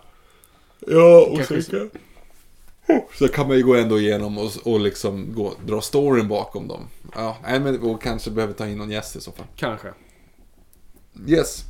Ja, 0.87 1.27
och 1.31 1.37
Kanske 1.37 1.63
kan... 1.63 1.91
Så 3.19 3.29
kan 3.29 3.49
man 3.49 3.57
ju 3.57 3.63
gå 3.63 3.75
ändå 3.75 3.99
igenom 4.01 4.39
och, 4.39 4.51
och 4.65 4.81
liksom 4.81 5.35
gå, 5.35 5.55
dra 5.67 5.81
storyn 5.81 6.29
bakom 6.29 6.69
dem. 6.69 6.81
Ja, 7.15 7.37
men 7.43 7.81
och 7.81 8.03
kanske 8.03 8.31
behöver 8.31 8.55
ta 8.55 8.67
in 8.67 8.79
någon 8.79 8.91
gäst 8.91 9.17
i 9.17 9.21
så 9.21 9.33
fall. 9.33 9.47
Kanske. 9.57 9.89
Yes. 11.27 11.65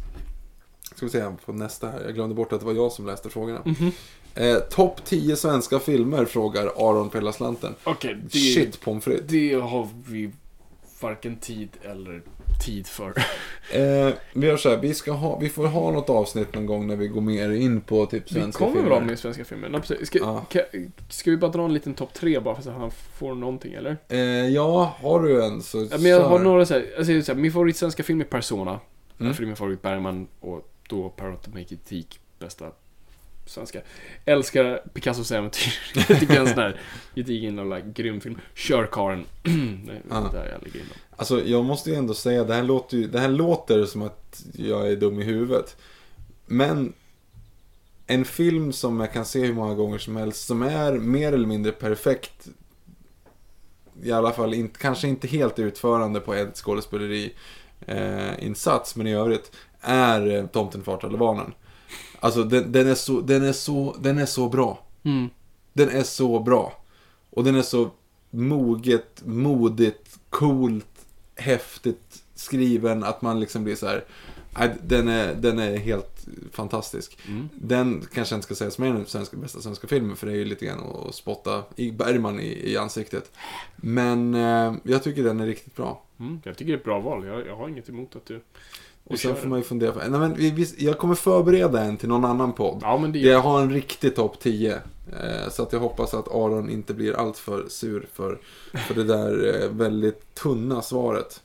Ska 0.98 1.06
vi 1.06 1.12
se 1.12 1.24
på 1.46 1.52
nästa 1.52 1.88
här. 1.90 2.00
Jag 2.04 2.14
glömde 2.14 2.34
bort 2.34 2.52
att 2.52 2.60
det 2.60 2.66
var 2.66 2.72
jag 2.72 2.92
som 2.92 3.06
läste 3.06 3.28
frågorna. 3.30 3.62
Mhm. 3.64 3.92
Eh, 4.34 4.56
Topp 4.58 5.04
10 5.04 5.36
svenska 5.36 5.78
filmer 5.78 6.24
frågar 6.24 6.66
Aron 6.66 7.10
Pellaslanten. 7.10 7.74
Okej, 7.84 8.16
det, 8.22 8.38
Shit 8.38 8.80
pommes 8.80 9.04
frites. 9.04 9.26
det 9.30 9.52
har 9.54 9.88
vi 10.08 10.30
varken 11.00 11.36
tid 11.36 11.68
eller 11.82 12.22
tid 12.66 12.86
för. 12.86 13.14
Eh, 13.72 14.12
vi 14.32 14.46
gör 14.46 14.56
så 14.56 14.68
här, 14.70 14.76
vi, 14.76 14.94
ska 14.94 15.12
ha, 15.12 15.38
vi 15.38 15.48
får 15.48 15.66
ha 15.66 15.90
något 15.90 16.10
avsnitt 16.10 16.54
någon 16.54 16.66
gång 16.66 16.86
när 16.86 16.96
vi 16.96 17.08
går 17.08 17.20
mer 17.20 17.50
in 17.50 17.80
på 17.80 18.06
typ 18.06 18.22
Vi 18.30 18.34
svenska 18.34 18.58
kommer 18.58 18.72
filmer. 18.72 18.90
väl 18.90 18.98
ha 18.98 19.06
med 19.06 19.18
svenska 19.18 19.44
filmer? 19.44 19.80
Ska, 20.04 20.18
Ja. 20.18 20.44
ska, 20.50 20.60
ska 21.08 21.30
vi 21.30 21.36
bara 21.36 21.50
dra 21.50 21.64
en 21.64 21.74
liten 21.74 21.94
topp 21.94 22.14
tre 22.14 22.40
bara 22.40 22.54
för 22.54 22.62
så 22.62 22.70
att 22.70 22.76
han 22.76 22.90
får 23.18 23.34
någonting 23.34 23.72
eller? 23.72 23.96
Eh, 24.08 24.18
ja, 24.48 24.94
har 25.00 25.22
du 25.22 25.44
en 25.44 25.62
så 25.62 25.78
Ja, 25.78 25.98
men 25.98 26.04
jag 26.10 26.20
har 26.24 26.38
några 26.38 26.66
så 26.66 26.74
här, 26.74 26.86
alltså, 26.98 27.22
så 27.22 27.32
här, 27.32 27.40
min 27.40 27.52
favoritsvenska 27.52 28.02
film 28.02 28.20
är 28.20 28.24
Persona. 28.24 28.80
Mm. 29.20 29.34
För 29.34 29.42
det 29.42 29.44
är 29.44 29.46
min 29.46 29.56
favorit 29.56 29.82
Bergman 29.82 30.26
och 30.40 30.68
då 30.88 31.08
Per 31.08 31.26
Automatic 31.30 32.06
bästa 32.38 32.70
svenska. 33.46 33.80
Älskar 34.24 34.82
Picassos 34.94 35.32
äventyr. 35.32 35.72
jag 35.94 36.20
tycker 36.20 36.34
är 36.34 36.40
en 36.40 36.46
sån 36.46 36.58
här 36.58 36.80
gedigen 37.14 37.56
jävla 37.56 37.80
grym 37.94 38.20
film. 38.20 38.38
Körkaren. 38.54 39.24
det 39.42 39.92
är 39.92 40.02
Ja. 40.10 40.30
där 40.32 40.52
jag 40.52 40.62
ligger 40.64 40.80
inom. 40.80 40.92
Alltså 41.16 41.44
jag 41.44 41.64
måste 41.64 41.90
ju 41.90 41.96
ändå 41.96 42.14
säga, 42.14 42.44
det 42.44 42.54
här 42.54 42.62
låter 42.62 42.96
ju, 42.96 43.06
det 43.06 43.20
här 43.20 43.28
låter 43.28 43.84
som 43.84 44.02
att 44.02 44.44
jag 44.54 44.92
är 44.92 44.96
dum 44.96 45.20
i 45.20 45.24
huvudet. 45.24 45.76
Men 46.46 46.92
en 48.06 48.24
film 48.24 48.72
som 48.72 49.00
jag 49.00 49.12
kan 49.12 49.24
se 49.24 49.46
hur 49.46 49.54
många 49.54 49.74
gånger 49.74 49.98
som 49.98 50.16
helst, 50.16 50.46
som 50.46 50.62
är 50.62 50.92
mer 50.92 51.32
eller 51.32 51.46
mindre 51.46 51.72
perfekt. 51.72 52.48
I 54.02 54.12
alla 54.12 54.32
fall 54.32 54.54
inte, 54.54 54.78
kanske 54.78 55.08
inte 55.08 55.28
helt 55.28 55.58
utförande 55.58 56.20
på 56.20 56.34
ett 56.34 56.56
skådespeleri 56.56 57.34
eh, 57.86 58.44
insats, 58.44 58.96
men 58.96 59.06
i 59.06 59.14
övrigt 59.14 59.52
är 59.80 60.36
eh, 60.36 60.46
Tomten 60.46 60.82
far 60.82 61.16
barnen. 61.18 61.54
Alltså 62.20 62.44
den, 62.44 62.72
den, 62.72 62.86
är 62.86 62.94
så, 62.94 63.20
den, 63.20 63.44
är 63.44 63.52
så, 63.52 63.96
den 64.00 64.18
är 64.18 64.26
så 64.26 64.48
bra. 64.48 64.84
Mm. 65.02 65.30
Den 65.72 65.88
är 65.88 66.02
så 66.02 66.38
bra. 66.40 66.72
Och 67.30 67.44
den 67.44 67.54
är 67.54 67.62
så 67.62 67.90
moget, 68.30 69.22
modigt, 69.26 70.18
coolt, 70.30 71.06
häftigt 71.36 72.22
skriven 72.34 73.04
att 73.04 73.22
man 73.22 73.40
liksom 73.40 73.64
blir 73.64 73.74
så 73.74 73.86
här. 73.86 74.04
nej, 74.58 74.74
Den 74.82 75.08
är, 75.08 75.34
den 75.34 75.58
är 75.58 75.76
helt 75.76 76.26
fantastisk. 76.52 77.18
Den 77.54 78.06
kanske 78.14 78.34
inte 78.34 78.44
ska 78.44 78.54
sägas 78.54 78.74
som 78.74 78.84
är 78.84 78.92
den 78.92 79.06
svenska, 79.06 79.36
bästa 79.36 79.60
svenska 79.60 79.88
filmen 79.88 80.16
för 80.16 80.26
det 80.26 80.32
är 80.32 80.36
ju 80.36 80.44
lite 80.44 80.66
grann 80.66 81.06
att 81.08 81.14
spotta 81.14 81.62
i 81.76 81.90
Bergman 81.90 82.40
i, 82.40 82.72
i 82.72 82.76
ansiktet. 82.76 83.32
Men 83.76 84.34
eh, 84.34 84.74
jag 84.82 85.02
tycker 85.02 85.24
den 85.24 85.40
är 85.40 85.46
riktigt 85.46 85.76
bra. 85.76 86.02
Mm. 86.20 86.40
Jag 86.44 86.56
tycker 86.56 86.72
det 86.72 86.76
är 86.76 86.78
ett 86.78 86.84
bra 86.84 87.00
val. 87.00 87.26
Jag, 87.26 87.46
jag 87.46 87.56
har 87.56 87.68
inget 87.68 87.88
emot 87.88 88.16
att 88.16 88.26
du, 88.26 88.34
du 88.34 88.42
Och 89.08 89.18
sen 89.18 89.36
får 89.36 89.48
man 89.48 89.58
ju 89.58 89.64
fundera 89.64 89.92
på, 89.92 89.98
nej 89.98 90.20
men 90.20 90.34
vi, 90.34 90.74
jag 90.78 90.98
kommer 90.98 91.14
förbereda 91.14 91.80
en 91.80 91.96
till 91.96 92.08
någon 92.08 92.24
annan 92.24 92.52
podd. 92.52 92.78
Ja, 92.82 92.98
men 92.98 93.12
det 93.12 93.18
Jag 93.18 93.40
har 93.40 93.62
en 93.62 93.70
riktig 93.70 94.16
topp 94.16 94.40
10. 94.40 94.74
Eh, 94.74 95.50
så 95.50 95.62
att 95.62 95.72
jag 95.72 95.80
hoppas 95.80 96.14
att 96.14 96.28
Aron 96.28 96.70
inte 96.70 96.94
blir 96.94 97.12
alltför 97.12 97.64
sur 97.68 98.08
för, 98.12 98.38
för 98.88 98.94
det 98.94 99.04
där 99.04 99.62
eh, 99.62 99.68
väldigt 99.70 100.34
tunna 100.34 100.82
svaret. 100.82 101.40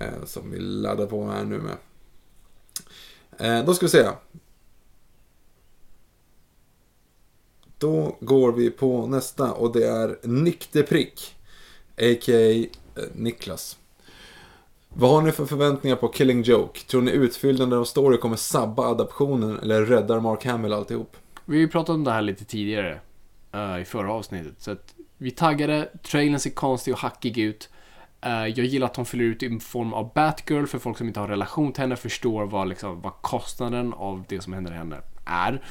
Eh, 0.00 0.24
som 0.24 0.50
vi 0.50 0.58
laddar 0.58 1.06
på 1.06 1.26
här 1.26 1.44
nu 1.44 1.58
med. 1.58 1.76
Eh, 3.38 3.64
då 3.64 3.74
ska 3.74 3.86
vi 3.86 3.90
se. 3.90 4.08
Då 7.78 8.16
går 8.20 8.52
vi 8.52 8.70
på 8.70 9.06
nästa 9.06 9.52
och 9.52 9.72
det 9.72 9.86
är 9.86 10.18
Nykterprick. 10.22 11.36
A.k.a. 11.96 12.50
eh, 13.00 13.08
Niklas. 13.14 13.79
Vad 14.94 15.10
har 15.10 15.22
ni 15.22 15.32
för 15.32 15.46
förväntningar 15.46 15.96
på 15.96 16.08
Killing 16.08 16.42
Joke? 16.42 16.80
Tror 16.80 17.02
ni 17.02 17.10
utfyllnaden 17.10 17.78
av 17.78 17.84
story 17.84 18.16
kommer 18.16 18.36
sabba 18.36 18.82
adaptionen 18.82 19.58
eller 19.58 19.82
räddar 19.82 20.20
Mark 20.20 20.44
Hamill 20.44 20.72
alltihop? 20.72 21.16
Vi 21.44 21.56
har 21.56 21.60
ju 21.60 21.68
pratat 21.68 21.94
om 21.94 22.04
det 22.04 22.10
här 22.10 22.22
lite 22.22 22.44
tidigare. 22.44 23.00
uh, 23.54 23.80
I 23.80 23.84
förra 23.84 24.12
avsnittet. 24.12 24.54
Så 24.58 24.70
att 24.70 24.94
vi 25.18 25.30
taggade, 25.30 25.88
trailern 26.02 26.40
ser 26.40 26.50
konstig 26.50 26.94
och 26.94 27.00
hackig 27.00 27.38
ut. 27.38 27.68
Uh, 28.26 28.32
jag 28.32 28.58
gillar 28.66 28.86
att 28.86 28.94
de 28.94 29.06
fyller 29.06 29.24
ut 29.24 29.42
i 29.42 29.60
form 29.60 29.92
av 29.92 30.12
Batgirl 30.14 30.66
för 30.66 30.78
folk 30.78 30.98
som 30.98 31.08
inte 31.08 31.20
har 31.20 31.28
relation 31.28 31.72
till 31.72 31.82
henne 31.82 31.96
förstår 31.96 32.46
vad, 32.46 32.68
liksom, 32.68 33.00
vad 33.00 33.12
kostnaden 33.20 33.92
av 33.92 34.24
det 34.28 34.40
som 34.40 34.52
händer 34.52 34.72
henne 34.72 34.96
är. 35.24 35.62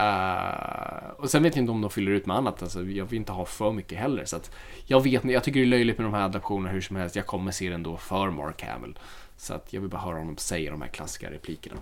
Eh, 0.00 1.10
och 1.16 1.30
sen 1.30 1.42
vet 1.42 1.56
jag 1.56 1.62
inte 1.62 1.72
om 1.72 1.80
de 1.80 1.90
fyller 1.90 2.12
ut 2.12 2.26
med 2.26 2.36
annat. 2.36 2.62
Alltså, 2.62 2.82
jag 2.82 3.04
vill 3.04 3.18
inte 3.18 3.32
ha 3.32 3.44
för 3.44 3.72
mycket 3.72 3.98
heller. 3.98 4.24
Så 4.24 4.36
att 4.36 4.50
jag, 4.86 5.00
vet, 5.00 5.24
jag 5.24 5.44
tycker 5.44 5.60
det 5.60 5.66
är 5.66 5.68
löjligt 5.68 5.98
med 5.98 6.06
de 6.06 6.14
här 6.14 6.24
adaptionerna 6.24 6.72
hur 6.72 6.80
som 6.80 6.96
helst. 6.96 7.16
Jag 7.16 7.26
kommer 7.26 7.52
se 7.52 7.70
den 7.70 7.82
då 7.82 7.96
för 7.96 8.30
Mark 8.30 8.62
Hamill. 8.62 8.98
Så 9.36 9.54
att 9.54 9.72
jag 9.72 9.80
vill 9.80 9.90
bara 9.90 10.00
höra 10.00 10.18
honom 10.18 10.36
säga 10.36 10.70
de 10.70 10.82
här 10.82 10.88
klassiska 10.88 11.30
replikerna. 11.30 11.76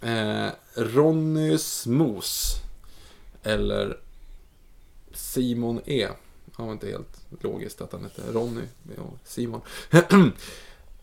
Eh, 0.00 0.50
Ronny 0.74 1.58
Smoos. 1.58 2.54
Eller 3.42 3.96
Simon 5.12 5.80
E. 5.86 6.08
Han 6.52 6.66
var 6.66 6.72
inte 6.72 6.86
helt 6.86 7.26
logiskt 7.42 7.80
att 7.80 7.92
han 7.92 8.02
hette 8.02 8.22
Ronny. 8.32 8.62
Ja, 8.96 9.02
Simon. 9.24 9.60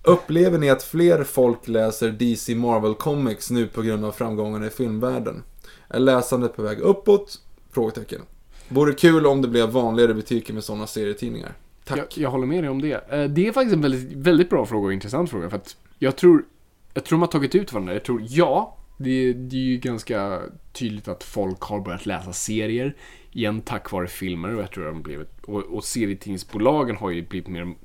Upplever 0.03 0.57
ni 0.57 0.69
att 0.69 0.83
fler 0.83 1.23
folk 1.23 1.67
läser 1.67 2.11
DC 2.11 2.55
Marvel 2.55 2.95
Comics 2.95 3.49
nu 3.51 3.67
på 3.67 3.81
grund 3.81 4.05
av 4.05 4.11
framgångarna 4.11 4.67
i 4.67 4.69
filmvärlden? 4.69 5.43
Är 5.89 5.99
läsandet 5.99 6.55
på 6.55 6.61
väg 6.61 6.79
uppåt? 6.79 7.41
Frågetecken. 7.71 8.21
Vore 8.67 8.93
kul 8.93 9.25
om 9.25 9.41
det 9.41 9.47
blev 9.47 9.69
vanligare 9.69 10.13
butiker 10.13 10.53
med 10.53 10.63
sådana 10.63 10.87
serietidningar. 10.87 11.53
Tack. 11.85 11.97
Jag, 11.97 12.07
jag 12.23 12.29
håller 12.29 12.47
med 12.47 12.63
dig 12.63 12.69
om 12.69 12.81
det. 12.81 13.11
Eh, 13.13 13.23
det 13.23 13.47
är 13.47 13.51
faktiskt 13.51 13.75
en 13.75 13.81
väldigt, 13.81 14.13
väldigt 14.13 14.49
bra 14.49 14.65
fråga 14.65 14.87
och 14.87 14.93
intressant 14.93 15.29
fråga. 15.29 15.49
För 15.49 15.57
att 15.57 15.77
jag 15.99 16.15
tror, 16.15 16.45
jag 16.93 17.03
tror 17.03 17.17
de 17.17 17.21
har 17.21 17.27
tagit 17.27 17.55
ut 17.55 17.73
varandra. 17.73 17.93
Jag 17.93 18.03
tror, 18.03 18.21
ja, 18.29 18.77
det, 18.97 19.33
det 19.33 19.55
är 19.55 19.61
ju 19.61 19.77
ganska 19.77 20.41
tydligt 20.73 21.07
att 21.07 21.23
folk 21.23 21.61
har 21.61 21.79
börjat 21.79 22.05
läsa 22.05 22.33
serier 22.33 22.95
igen 23.31 23.61
tack 23.61 23.91
vare 23.91 24.07
filmer. 24.07 24.55
Och 24.55 24.61
jag 24.61 24.71
tror 24.71 24.85
de 24.85 25.01
blivit, 25.01 25.43
och, 25.45 25.63
och 25.63 25.83
serietidningsbolagen 25.83 26.95
har 26.95 27.09
ju 27.09 27.27
blivit 27.27 27.47
mer 27.47 27.75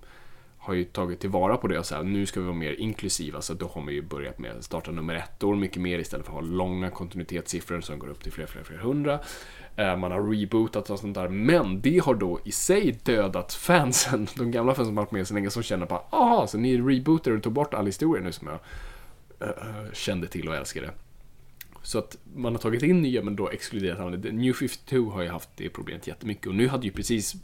har 0.63 0.75
ju 0.75 0.85
tagit 0.85 1.21
tillvara 1.21 1.57
på 1.57 1.69
det 1.69 1.79
och 1.79 1.87
så 1.87 1.95
här, 1.95 2.03
nu 2.03 2.27
ska 2.27 2.41
vi 2.41 2.47
vara 2.47 2.57
mer 2.57 2.81
inklusiva 2.81 3.41
så 3.41 3.55
då 3.55 3.67
har 3.67 3.83
man 3.83 3.95
ju 3.95 4.03
börjat 4.03 4.39
med 4.39 4.57
att 4.57 4.65
starta 4.65 4.91
nummer 4.91 5.15
ett 5.15 5.45
år 5.45 5.57
mycket 5.57 5.83
mer 5.83 5.99
istället 5.99 6.27
för 6.27 6.33
att 6.33 6.41
ha 6.41 6.47
långa 6.49 6.91
kontinuitetssiffror 6.91 7.81
som 7.81 7.99
går 7.99 8.09
upp 8.09 8.23
till 8.23 8.33
fler, 8.33 8.47
fler, 8.47 8.63
fler 8.63 8.77
hundra. 8.77 9.21
Eh, 9.77 9.97
man 9.97 10.13
har 10.13 10.23
rebootat 10.23 10.91
och 10.91 10.99
sånt 10.99 11.15
där, 11.15 11.29
men 11.29 11.81
det 11.81 11.99
har 11.99 12.15
då 12.15 12.41
i 12.45 12.53
sig 12.53 13.01
dödat 13.05 13.55
fansen, 13.55 14.27
de 14.37 14.51
gamla 14.51 14.75
fansen 14.75 14.87
som 14.87 14.97
har 14.97 15.05
varit 15.05 15.13
med 15.13 15.29
så 15.29 15.35
länge, 15.35 15.51
som 15.51 15.63
känner 15.63 15.87
bara 15.87 16.03
aha, 16.11 16.47
så 16.47 16.59
ni 16.59 16.79
rebootade 16.79 17.37
och 17.37 17.43
tog 17.43 17.53
bort 17.53 17.75
all 17.75 17.87
historia 17.87 18.25
nu 18.25 18.33
som 18.33 18.49
jag 18.49 18.59
uh, 19.49 19.93
kände 19.93 20.27
till 20.27 20.49
och 20.49 20.57
älskade. 20.57 20.91
Så 21.83 21.99
att 21.99 22.19
man 22.35 22.53
har 22.53 22.61
tagit 22.61 22.83
in 22.83 23.03
nya 23.03 23.23
men 23.23 23.37
då 23.37 23.51
exkluderat 23.51 24.01
andra. 24.01 24.31
New 24.31 24.53
52 24.53 25.11
har 25.11 25.23
ju 25.23 25.29
haft 25.29 25.49
det 25.57 25.69
problemet 25.69 26.07
jättemycket 26.07 26.47
och 26.47 26.55
nu 26.55 26.69
hade 26.69 26.87
ju 26.87 26.93
precis 26.93 27.35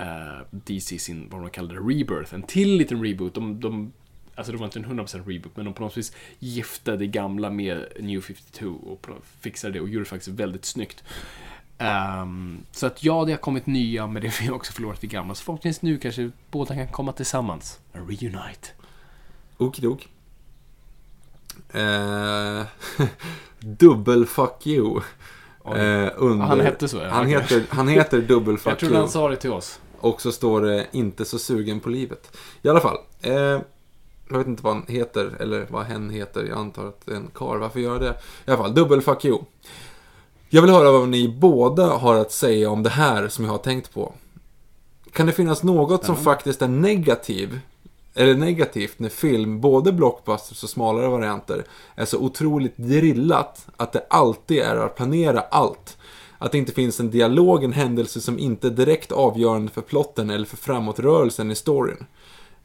eh, 0.00 0.40
DC 0.50 0.98
sin, 0.98 1.28
vad 1.30 1.40
de 1.40 1.50
kallade 1.50 1.74
det, 1.74 1.80
rebirth, 1.80 2.34
en 2.34 2.42
till 2.42 2.76
liten 2.76 3.04
reboot. 3.04 3.34
De, 3.34 3.60
de, 3.60 3.92
alltså 4.34 4.52
det 4.52 4.58
var 4.58 4.64
inte 4.66 4.78
en 4.78 4.86
100% 4.86 5.26
reboot, 5.26 5.56
men 5.56 5.64
de 5.64 5.74
på 5.74 5.82
något 5.82 5.96
vis 5.96 6.12
giftade 6.38 6.96
det 6.96 7.06
gamla 7.06 7.50
med 7.50 7.86
New 8.00 8.20
52 8.20 8.66
och 8.66 9.06
fixade 9.40 9.72
det 9.72 9.80
och 9.80 9.88
gjorde 9.88 10.04
det 10.04 10.08
faktiskt 10.08 10.40
väldigt 10.40 10.64
snyggt. 10.64 11.04
Ehm, 11.78 12.64
så 12.72 12.86
att 12.86 13.04
ja, 13.04 13.24
det 13.24 13.32
har 13.32 13.38
kommit 13.38 13.66
nya, 13.66 14.06
men 14.06 14.22
det 14.22 14.28
har 14.46 14.54
också 14.54 14.72
förlorat 14.72 15.00
det 15.00 15.06
gamla. 15.06 15.34
Så 15.34 15.44
förhoppningsvis 15.44 15.82
nu 15.82 15.98
kanske 15.98 16.30
båda 16.50 16.74
kan 16.74 16.88
komma 16.88 17.12
tillsammans. 17.12 17.78
A 17.92 17.98
reunite. 17.98 18.68
Okidok. 19.56 20.08
Eh, 21.72 22.62
dubbel 23.58 24.26
fuck 24.26 24.66
you. 24.66 25.00
Eh, 25.64 26.08
under, 26.16 26.46
Han 26.46 26.60
hette 26.60 26.88
så, 26.88 26.96
ja. 26.96 27.08
Han 27.08 27.26
heter, 27.26 27.62
han 27.68 27.88
heter 27.88 28.20
dubbel 28.20 28.52
Jag 28.54 28.60
fuck 28.60 28.78
trodde 28.78 28.94
you. 28.94 29.00
han 29.00 29.10
sa 29.10 29.28
det 29.28 29.36
till 29.36 29.52
oss. 29.52 29.80
Och 30.00 30.20
så 30.20 30.32
står 30.32 30.60
det 30.60 30.86
inte 30.92 31.24
så 31.24 31.38
sugen 31.38 31.80
på 31.80 31.88
livet. 31.88 32.36
I 32.62 32.68
alla 32.68 32.80
fall. 32.80 32.98
Eh, 33.20 33.60
jag 34.30 34.38
vet 34.38 34.46
inte 34.46 34.62
vad 34.62 34.74
han 34.74 34.84
heter, 34.88 35.36
eller 35.40 35.66
vad 35.70 35.84
hen 35.84 36.10
heter. 36.10 36.44
Jag 36.44 36.58
antar 36.58 36.86
att 36.86 37.06
det 37.06 37.12
är 37.12 37.16
en 37.16 37.30
karl. 37.34 37.58
Varför 37.58 37.80
gör 37.80 37.92
jag 37.92 38.00
det? 38.00 38.14
I 38.46 38.50
alla 38.50 38.56
fall, 38.56 38.74
dubbel 38.74 39.02
fuck 39.02 39.24
you. 39.24 39.38
Jag 40.48 40.62
vill 40.62 40.70
höra 40.70 40.90
vad 40.90 41.08
ni 41.08 41.28
båda 41.28 41.86
har 41.86 42.14
att 42.14 42.32
säga 42.32 42.70
om 42.70 42.82
det 42.82 42.90
här 42.90 43.28
som 43.28 43.44
jag 43.44 43.52
har 43.52 43.58
tänkt 43.58 43.94
på. 43.94 44.12
Kan 45.12 45.26
det 45.26 45.32
finnas 45.32 45.62
något 45.62 46.04
som 46.04 46.16
faktiskt 46.16 46.62
är 46.62 46.68
negativ, 46.68 47.60
eller 48.14 48.34
negativt 48.34 48.98
när 48.98 49.08
film, 49.08 49.60
både 49.60 49.92
blockbusters 49.92 50.62
och 50.62 50.70
smalare 50.70 51.08
varianter, 51.08 51.64
är 51.94 52.04
så 52.04 52.18
otroligt 52.18 52.76
drillat 52.76 53.66
att 53.76 53.92
det 53.92 54.06
alltid 54.10 54.58
är 54.58 54.76
att 54.76 54.96
planera 54.96 55.40
allt? 55.40 55.96
Att 56.42 56.52
det 56.52 56.58
inte 56.58 56.72
finns 56.72 57.00
en 57.00 57.10
dialog, 57.10 57.64
en 57.64 57.72
händelse 57.72 58.20
som 58.20 58.38
inte 58.38 58.66
är 58.66 58.70
direkt 58.70 59.12
avgörande 59.12 59.72
för 59.72 59.82
plotten 59.82 60.30
eller 60.30 60.46
för 60.46 60.56
framåtrörelsen 60.56 61.50
i 61.50 61.54
storyn? 61.54 62.06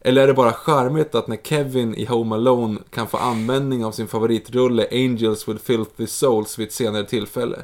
Eller 0.02 0.23
är 0.23 0.27
det 0.27 0.34
bara 0.34 0.53
charmigt 0.53 1.15
att 1.15 1.27
när 1.27 1.38
Kevin 1.43 1.95
i 1.95 2.06
Home 2.06 2.35
Alone 2.35 2.80
kan 2.89 3.07
få 3.07 3.18
användning 3.18 3.85
av 3.85 3.91
sin 3.91 4.07
favoritrulle 4.07 4.88
Angels 4.91 5.47
with 5.47 5.64
Filthy 5.64 6.07
Souls 6.07 6.60
vid 6.60 6.68
ett 6.68 6.73
senare 6.73 7.06
tillfälle? 7.06 7.57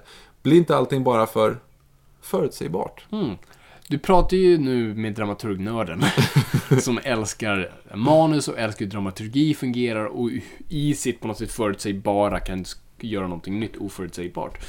Blir 0.44 0.58
inte 0.58 0.76
allting 0.76 1.04
bara 1.04 1.28
för 1.28 1.60
förutsägbart? 2.22 3.06
Mm. 3.12 3.36
Du 3.88 4.00
pratar 4.00 4.38
ju 4.38 4.58
nu 4.58 4.94
med 4.94 5.14
dramaturgnörden 5.14 6.04
som 6.82 7.00
älskar 7.04 7.72
manus 7.96 8.48
och 8.48 8.60
älskar 8.60 8.86
hur 8.86 8.92
dramaturgi 8.92 9.54
fungerar 9.54 10.06
och 10.06 10.30
i 10.70 10.96
sitt 10.96 11.20
på 11.20 11.28
något 11.28 11.38
sätt 11.38 11.52
förutsägbara 11.52 12.40
kan 12.40 12.66
göra 13.00 13.28
någonting 13.28 13.60
nytt 13.60 13.78
oförutsägbart. 13.78 14.60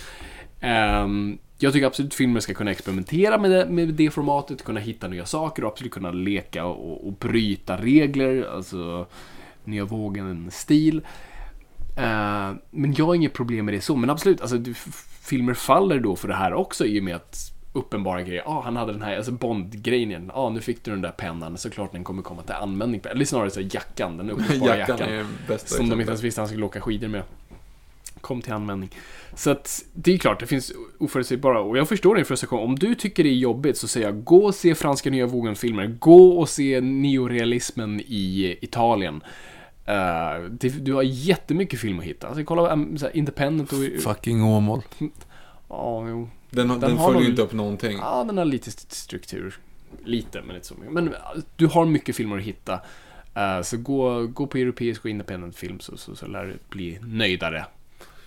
Ehm, 0.63 1.39
jag 1.59 1.73
tycker 1.73 1.87
absolut 1.87 2.15
filmer 2.15 2.41
ska 2.41 2.55
kunna 2.55 2.71
experimentera 2.71 3.39
med 3.39 3.51
det, 3.51 3.67
med 3.67 3.89
det 3.89 4.11
formatet, 4.11 4.65
kunna 4.65 4.81
hitta 4.81 5.09
nya 5.09 5.27
saker 5.27 5.65
och 5.65 5.71
absolut 5.71 5.93
kunna 5.93 6.11
leka 6.11 6.65
och, 6.65 7.07
och 7.07 7.13
bryta 7.13 7.77
regler, 7.77 8.55
alltså 8.55 9.07
nya 9.65 9.85
vågen-stil. 9.85 11.03
Eh, 11.97 12.53
men 12.71 12.95
jag 12.97 13.07
har 13.07 13.15
inget 13.15 13.33
problem 13.33 13.65
med 13.65 13.75
det 13.75 13.81
så, 13.81 13.97
men 13.97 14.11
absolut, 14.11 14.41
alltså, 14.41 14.57
filmer 15.23 15.55
faller 15.55 16.01
då 16.01 16.17
för 16.17 16.29
det 16.29 16.35
här 16.35 16.55
också 16.55 16.87
i 16.87 17.01
och 17.01 17.05
med 17.05 17.17
att 17.17 17.53
uppenbara 17.73 18.23
grejer, 18.23 18.43
ah, 18.47 18.63
han 18.65 18.77
hade 18.77 18.93
den 18.93 19.03
här, 19.03 19.17
alltså 19.17 19.33
Bond-grejen 19.33 20.31
ah, 20.35 20.51
nu 20.51 20.61
fick 20.61 20.85
du 20.85 20.91
den 20.91 21.03
där 21.03 21.11
pennan, 21.11 21.59
såklart 21.59 21.93
den 21.93 22.05
kommer 22.05 22.23
komma 22.23 22.43
till 22.43 22.55
användning, 22.55 23.01
eller 23.05 23.25
snarare 23.25 23.51
så 23.51 23.61
jackan, 23.61 24.17
den 24.17 24.31
uppenbara 24.31 24.79
jackan. 24.79 24.99
Jackan 24.99 25.59
Som 25.59 25.89
de 25.89 26.01
inte 26.01 26.11
ens 26.11 26.23
visste 26.23 26.41
han 26.41 26.49
skulle 26.49 26.65
åka 26.67 26.81
skidor 26.81 27.09
med. 27.09 27.23
Kom 28.23 28.43
till 28.43 28.53
användning. 28.53 28.91
Så 29.35 29.51
att 29.51 29.85
det 29.95 30.13
är 30.15 30.19
klart, 30.19 30.41
det 30.41 30.47
finns 30.47 30.73
oförutsägbara, 30.99 31.61
och 31.61 31.79
jag 31.79 31.89
förstår 31.89 32.15
din 32.15 32.25
frustration. 32.25 32.61
Om 32.65 32.77
du 32.77 32.95
tycker 32.95 33.23
det 33.25 33.29
är 33.31 33.35
jobbigt 33.35 33.77
så 33.77 33.89
säger 33.89 34.07
jag, 34.07 34.25
gå 34.25 34.45
och 34.45 34.55
se 34.55 34.75
franska 34.75 35.11
nya 35.11 35.27
vågen-filmer. 35.27 35.87
Gå 35.87 36.39
och 36.39 36.49
se 36.49 36.81
neorealismen 36.81 38.01
i 38.01 38.57
Italien. 38.61 39.23
Eh, 39.87 40.43
det, 40.51 40.69
du 40.85 40.93
har 40.95 41.03
jättemycket 41.03 41.81
film 41.81 41.99
att 41.99 42.05
hitta. 42.05 42.29
Alltså, 42.29 42.45
kolla 42.45 42.73
um, 42.73 42.99
så 42.99 43.07
här, 43.07 43.17
Independent 43.17 43.73
och... 43.73 44.03
Fucking 44.03 44.43
Åmål. 44.45 44.83
Ja, 45.69 46.09
jo. 46.09 46.29
Den, 46.51 46.69
den, 46.69 46.81
Den 46.81 46.97
följer 46.99 47.09
ju 47.09 47.15
någon- 47.15 47.31
inte 47.31 47.43
upp 47.43 47.53
någonting. 47.53 47.99
Ja, 48.01 48.25
den 48.25 48.39
har 48.39 48.45
lite 48.45 48.69
st- 48.69 48.95
struktur. 48.95 49.59
Lite, 50.05 50.43
men 50.43 50.57
inte 50.57 50.69
så 50.69 50.75
mycket. 50.75 50.93
Men 50.93 51.09
äh, 51.09 51.15
du 51.57 51.67
har 51.67 51.85
mycket 51.85 52.17
filmer 52.17 52.37
att 52.39 52.43
hitta. 52.43 52.81
Eh, 53.35 53.63
så 53.63 53.77
gå, 53.77 54.27
gå 54.27 54.47
på 54.47 54.59
europeisk 54.59 55.05
och 55.05 55.11
independent 55.11 55.57
film 55.57 55.81
så, 55.81 55.97
så, 55.97 56.17
så 56.17 56.27
lär 56.27 56.45
du 56.45 56.59
bli 56.69 56.99
nöjdare. 57.03 57.65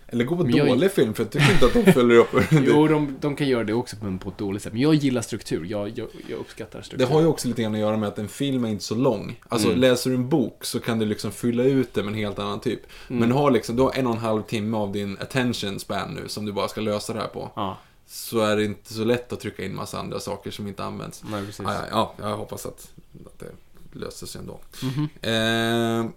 Eller 0.08 0.26
gå 0.26 0.38
på 0.38 0.44
Men 0.44 0.56
jag- 0.56 0.68
dålig 0.68 0.92
film, 0.92 1.14
för 1.14 1.24
jag 1.24 1.32
tycker 1.32 1.52
inte 1.54 1.66
att 1.66 1.74
de 1.86 1.94
följer 1.94 2.18
upp. 2.18 2.30
Jo, 2.52 2.88
de, 2.88 3.16
de 3.22 3.36
kan 3.36 3.48
göra 3.48 3.64
det 3.64 3.74
också 3.74 3.96
men 4.02 4.20
på 4.20 4.30
ett 4.30 4.38
dåligt 4.38 4.64
sätt. 4.64 4.74
Men 4.74 4.82
jag 4.82 4.94
gillar 4.96 5.22
struktur. 5.22 5.66
Jag, 5.70 5.90
jag, 5.90 6.08
jag 6.30 6.40
uppskattar 6.40 6.82
struktur. 6.82 7.06
Det 7.08 7.14
har 7.14 7.22
ju 7.22 7.28
också 7.28 7.48
lite 7.48 7.62
grann 7.62 7.74
att 7.74 7.80
göra 7.80 7.98
med 7.98 8.10
att 8.10 8.20
en 8.20 8.28
film 8.28 8.66
är 8.66 8.70
inte 8.70 8.84
så 8.84 8.96
lång. 8.96 9.40
Alltså 9.50 9.68
Mm. 9.68 9.80
läser 9.80 10.10
du 10.10 10.16
en 10.16 10.30
bok 10.30 10.66
så 10.66 10.80
kan 10.80 11.00
du 11.00 11.06
liksom 11.06 11.32
fylla 11.32 11.64
ut 11.64 11.94
det 11.94 12.04
med 12.04 12.12
en 12.12 12.18
helt 12.20 12.40
annan 12.40 12.60
typ. 12.60 12.80
Mm. 13.10 13.20
Men 13.20 13.30
du 13.30 13.36
har 13.36 13.52
liksom, 13.52 13.76
du 13.76 13.82
har 13.82 13.92
en 13.96 14.08
och 14.08 14.14
en 14.14 14.20
halv 14.20 14.42
timme 14.44 14.78
av 14.78 14.92
din 14.92 15.18
attention 15.22 15.80
span 15.80 16.14
nu 16.14 16.28
som 16.28 16.46
du 16.46 16.52
bara 16.52 16.68
ska 16.68 16.82
lösa 16.82 17.14
det 17.14 17.20
här 17.20 17.28
på. 17.28 17.52
Ja, 17.56 17.78
Så 18.08 18.40
är 18.40 18.56
det 18.56 18.66
inte 18.66 18.94
så 18.94 19.04
lätt 19.04 19.34
att 19.34 19.40
trycka 19.40 19.66
in 19.66 19.76
massa 19.76 20.00
andra 20.00 20.20
saker 20.20 20.52
som 20.52 20.68
inte 20.68 20.84
används. 20.84 21.24
nej 21.32 21.46
precis. 21.46 21.66
Ja, 21.66 21.74
ja, 21.92 22.14
ja, 22.22 22.30
jag 22.30 22.38
hoppas 22.38 22.66
att, 22.66 22.92
att 23.26 23.40
det 23.40 24.00
löser 24.00 24.28
sig 24.28 24.42
ändå. 24.42 24.60
Mhm. 24.84 25.10
Eh, 25.22 26.12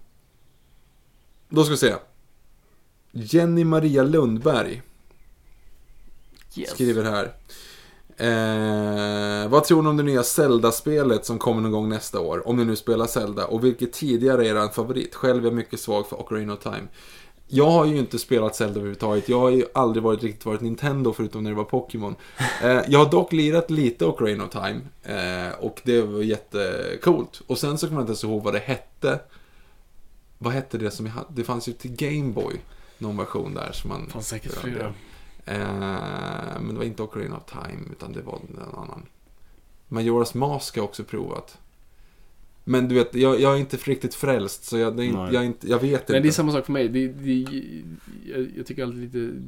då 1.48 1.62
ska 1.64 1.70
vi 1.70 1.76
se. 1.76 1.94
Jenny 3.12 3.64
Maria 3.64 4.02
Lundberg 4.02 4.82
Yes. 6.56 6.70
skriver 6.70 7.04
här. 7.04 7.32
Eh, 8.20 9.48
vad 9.48 9.64
tror 9.64 9.82
ni 9.82 9.88
om 9.88 9.96
det 9.96 10.02
nya 10.02 10.22
Zelda-spelet 10.22 11.24
som 11.24 11.38
kommer 11.38 11.60
någon 11.62 11.72
gång 11.72 11.88
nästa 11.88 12.20
år? 12.20 12.48
Om 12.48 12.56
ni 12.56 12.64
nu 12.64 12.76
spelar 12.76 13.06
Zelda. 13.06 13.46
Och 13.46 13.64
vilket 13.64 13.92
tidigare 13.92 14.48
är 14.48 14.64
er 14.64 14.68
favorit? 14.68 15.14
Själv 15.14 15.42
är 15.42 15.46
jag 15.48 15.54
mycket 15.54 15.80
svag 15.80 16.06
för 16.08 16.20
Ocarina 16.20 16.52
of 16.54 16.60
Time. 16.62 16.82
Jag 17.50 17.70
har 17.70 17.86
ju 17.86 17.98
inte 17.98 18.18
spelat 18.18 18.56
Zelda 18.56 18.72
överhuvudtaget. 18.74 19.28
Jag 19.28 19.40
har 19.40 19.50
ju 19.50 19.64
aldrig 19.74 20.02
varit 20.02 20.22
riktigt 20.22 20.44
varit 20.46 20.60
Nintendo 20.60 21.12
förutom 21.12 21.42
när 21.44 21.50
det 21.50 21.56
var 21.56 21.64
Pokémon. 21.64 22.14
Eh, 22.62 22.80
jag 22.88 22.98
har 22.98 23.10
dock 23.10 23.32
lirat 23.32 23.70
lite 23.70 24.04
Ocarina 24.06 24.44
of 24.44 24.50
Time. 24.50 24.80
Eh, 25.02 25.54
och 25.60 25.80
det 25.84 26.02
var 26.02 26.22
jättecoolt. 26.22 27.42
Och 27.46 27.58
sen 27.58 27.78
så 27.78 27.86
kommer 27.86 28.00
jag 28.00 28.02
inte 28.02 28.10
ens 28.10 28.24
ihåg 28.24 28.42
vad 28.42 28.54
det 28.54 28.58
hette. 28.58 29.20
Vad 30.38 30.52
hette 30.52 30.78
det 30.78 30.90
som 30.90 31.06
jag 31.06 31.12
hade? 31.12 31.26
Det 31.30 31.44
fanns 31.44 31.68
ju 31.68 31.72
till 31.72 31.90
Gameboy. 31.96 32.60
Någon 32.98 33.16
version 33.16 33.54
där 33.54 33.72
som 33.72 33.88
man... 33.88 34.06
Fanns 34.06 34.28
säkert 34.28 34.52
flera. 34.52 34.94
Eh, 35.44 36.60
men 36.60 36.68
det 36.68 36.74
var 36.74 36.84
inte 36.84 37.02
Ocarina 37.02 37.36
of 37.36 37.44
Time, 37.52 37.82
utan 37.92 38.12
det 38.12 38.22
var 38.22 38.34
en 38.48 38.58
annan. 38.78 39.06
Majoras 39.88 40.34
Mask 40.34 40.74
har 40.76 40.80
jag 40.82 40.88
också 40.88 41.04
provat. 41.04 41.58
Men 42.64 42.88
du 42.88 42.94
vet, 42.94 43.14
jag, 43.14 43.40
jag 43.40 43.52
är 43.54 43.56
inte 43.56 43.76
riktigt 43.76 44.14
frälst, 44.14 44.64
så 44.64 44.78
jag, 44.78 45.04
inte, 45.04 45.34
jag, 45.34 45.44
inte, 45.44 45.68
jag 45.68 45.78
vet 45.78 46.08
Men 46.08 46.16
inte. 46.16 46.20
det 46.20 46.28
är 46.28 46.32
samma 46.32 46.52
sak 46.52 46.64
för 46.66 46.72
mig. 46.72 46.88
Det, 46.88 47.08
det, 47.08 47.32
jag, 48.26 48.48
jag 48.56 48.66
tycker 48.66 48.82
alltid 48.82 49.00
lite 49.14 49.42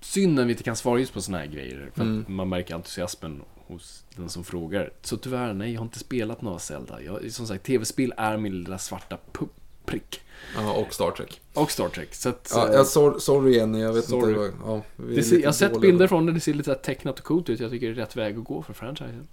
synd 0.00 0.34
när 0.34 0.44
vi 0.44 0.50
inte 0.50 0.62
kan 0.62 0.76
svara 0.76 0.98
just 1.00 1.12
på 1.12 1.20
såna 1.20 1.38
här 1.38 1.46
grejer. 1.46 1.90
För 1.94 2.02
Mm. 2.02 2.24
man 2.28 2.48
märker 2.48 2.74
entusiasmen 2.74 3.42
hos 3.66 4.04
den 4.16 4.28
som 4.28 4.44
frågar. 4.44 4.90
Så 5.02 5.16
tyvärr, 5.16 5.54
nej, 5.54 5.72
jag 5.72 5.80
har 5.80 5.84
inte 5.84 5.98
spelat 5.98 6.42
några 6.42 6.58
Zelda. 6.58 7.02
Jag, 7.02 7.32
som 7.32 7.46
sagt, 7.46 7.64
tv-spel 7.64 8.14
är 8.16 8.36
min 8.36 8.52
lilla 8.58 8.78
svarta 8.78 9.18
pu- 9.32 9.48
prick. 9.86 10.20
Ja, 10.56 10.72
och 10.72 10.94
Star 10.94 11.10
Trek. 11.10 11.40
Och 11.54 11.70
Star 11.70 11.88
Trek. 11.88 12.14
Så 12.14 12.28
att, 12.28 12.52
Ja, 12.54 12.68
eh, 12.68 12.74
jag 12.74 12.86
sorry, 12.86 13.20
sorry 13.20 13.52
igen, 13.52 13.74
jag 13.74 13.92
vet 13.92 14.04
Sorry. 14.04 14.32
inte. 14.32 14.52
Ja, 14.64 14.82
det 14.96 15.22
ser, 15.22 15.38
jag 15.38 15.48
har 15.48 15.52
sett 15.52 15.80
bilder 15.80 16.06
från 16.06 16.26
det, 16.26 16.32
det 16.32 16.40
ser 16.40 16.54
lite 16.54 16.74
tecknat 16.74 17.18
och 17.18 17.24
coolt 17.24 17.48
ut. 17.48 17.60
Jag 17.60 17.70
tycker 17.70 17.86
det 17.86 17.92
är 17.92 17.94
rätt 17.94 18.16
väg 18.16 18.38
att 18.38 18.44
gå 18.44 18.62
för 18.62 18.72
franchisen. 18.72 19.28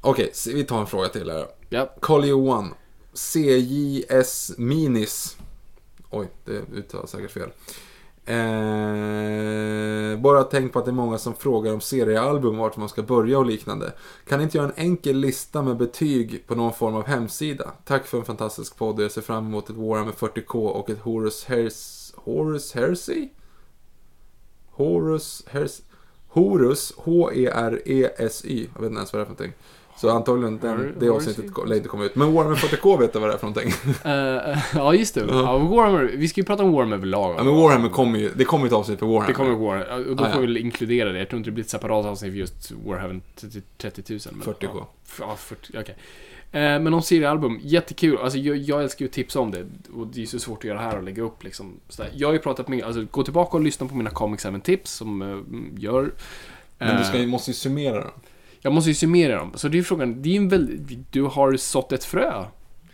Okej, 0.00 0.30
så 0.32 0.50
vi 0.50 0.64
tar 0.64 0.80
en 0.80 0.86
fråga 0.86 1.08
till 1.08 1.30
här. 1.30 1.46
Ja, 1.68 1.94
Carl 2.00 2.24
Johan. 2.24 2.74
CJS 3.14 4.52
Minis. 4.58 5.36
Oj, 6.10 6.28
det 6.44 6.62
uttalas 6.74 7.10
säkert 7.10 7.30
fel. 7.30 7.50
Eh, 8.28 10.18
bara 10.18 10.42
tänk 10.42 10.72
på 10.72 10.78
att 10.78 10.84
det 10.84 10.90
är 10.90 10.92
många 10.92 11.18
som 11.18 11.34
frågar 11.34 11.72
om 11.72 11.80
seriealbum, 11.80 12.56
vart 12.56 12.76
man 12.76 12.88
ska 12.88 13.02
börja 13.02 13.38
och 13.38 13.46
liknande. 13.46 13.92
Kan 14.28 14.38
ni 14.38 14.44
inte 14.44 14.58
göra 14.58 14.66
en 14.68 14.74
enkel 14.76 15.16
lista 15.16 15.62
med 15.62 15.76
betyg 15.76 16.46
på 16.46 16.54
någon 16.54 16.72
form 16.72 16.94
av 16.94 17.06
hemsida? 17.06 17.72
Tack 17.84 18.06
för 18.06 18.18
en 18.18 18.24
fantastisk 18.24 18.76
podd 18.76 18.98
och 18.98 19.04
jag 19.04 19.12
ser 19.12 19.20
fram 19.20 19.46
emot 19.46 19.70
ett 19.70 19.76
Warhammer 19.76 20.12
40K 20.12 20.68
och 20.68 20.90
ett 20.90 20.98
Horus 20.98 21.44
Hers... 21.44 22.12
Horus 22.14 22.72
Hersey? 22.72 23.28
Horus 24.70 25.44
Hers... 25.46 25.80
Horus, 26.28 26.92
H-E-R-E-S-Y. 26.96 28.68
Jag 28.74 28.80
vet 28.80 28.88
inte 28.90 28.98
ens 28.98 29.12
vad 29.12 29.20
det 29.20 29.22
är 29.22 29.26
för 29.26 29.32
någonting. 29.32 29.52
Så 29.96 30.10
antagligen 30.10 30.58
den, 30.58 30.78
Hor- 30.78 30.94
det 31.00 31.08
avsnittet 31.08 31.44
lär 31.66 31.76
inte 31.76 31.88
komma 31.88 32.04
ut. 32.04 32.16
Men 32.16 32.32
Warhammer 32.32 32.56
40K 32.56 32.98
vet 32.98 33.14
jag 33.14 33.20
vad 33.20 33.30
det 33.30 33.34
är 33.34 33.38
för 33.38 33.46
någonting. 33.46 33.72
Eh, 34.04 34.58
ja 34.74 34.94
just 34.94 35.14
det. 35.14 35.20
Ja, 35.28 35.58
Warhammer, 35.58 36.10
vi 36.16 36.28
ska 36.28 36.40
ju 36.40 36.44
prata 36.44 36.62
om 36.62 36.72
Warhammer 36.72 36.96
överlag. 36.96 37.34
Ja, 37.38 37.44
men 37.44 37.54
Warhammer 37.56 37.88
kommer 37.88 38.18
ju, 38.18 38.30
det 38.36 38.44
kommer 38.44 38.66
ett 38.66 38.72
avsnitt 38.72 38.98
för 38.98 39.06
Warhammer. 39.06 39.26
Det 39.28 39.32
kommer 39.34 39.50
Warhammer, 39.54 40.08
och 40.10 40.16
då 40.16 40.24
Ah, 40.24 40.30
får 40.30 40.40
vi 40.40 40.46
väl 40.46 40.56
inkludera 40.56 41.12
det. 41.12 41.18
Jag 41.18 41.28
tror 41.28 41.38
inte 41.38 41.50
det 41.50 41.54
blir 41.54 41.64
ett 41.64 41.70
separat 41.70 42.06
avsnitt 42.06 42.32
för 42.32 42.38
just 42.38 42.72
Warhammer 42.86 43.20
30, 43.36 43.62
30 43.78 44.02
000. 44.12 44.20
Men, 44.32 44.42
40K. 44.54 44.56
Ja, 44.74 44.88
f- 45.06 45.16
ja 45.20 45.36
40, 45.36 45.72
okej. 45.80 45.96
Eh, 46.52 46.60
Men 46.80 46.94
om 46.94 47.02
seriealbum, 47.02 47.60
jättekul. 47.62 48.18
Alltså 48.18 48.38
jag, 48.38 48.56
jag 48.56 48.82
älskar 48.82 49.02
ju 49.04 49.08
att 49.08 49.12
tipsa 49.14 49.40
om 49.40 49.50
det. 49.50 49.66
Och 49.94 50.06
det 50.06 50.16
är 50.18 50.20
ju 50.20 50.26
så 50.26 50.38
svårt 50.38 50.58
att 50.58 50.64
göra 50.64 50.78
här 50.78 50.96
och 50.96 51.02
lägga 51.02 51.22
upp 51.22 51.44
liksom. 51.44 51.72
sådär. 51.88 52.10
Jag 52.14 52.28
har 52.28 52.32
ju 52.32 52.38
pratat 52.38 52.68
med, 52.68 52.84
alltså 52.84 53.06
gå 53.10 53.22
tillbaka 53.22 53.56
och 53.56 53.62
lyssna 53.62 53.86
på 53.88 53.94
mina 53.94 54.10
Comics 54.10 54.42
7 54.44 54.60
tips 54.64 54.90
som 54.92 55.22
eh, 55.22 55.38
gör. 55.82 56.10
Men 56.78 56.98
du 56.98 57.04
ska, 57.04 57.18
Eh, 57.18 57.26
måste 57.26 57.50
ju 57.50 57.54
summera 57.54 58.00
dem. 58.00 58.10
Jag 58.66 58.72
måste 58.72 58.90
ju 58.90 58.94
summera 58.94 59.36
dem. 59.36 59.52
Så 59.54 59.68
det 59.68 59.78
är 59.78 59.82
frågan, 59.82 60.22
det 60.22 60.28
är 60.28 60.36
en 60.36 60.48
väl, 60.48 60.78
du 61.10 61.22
har 61.22 61.56
sått 61.56 61.92
ett 61.92 62.04
frö, 62.04 62.44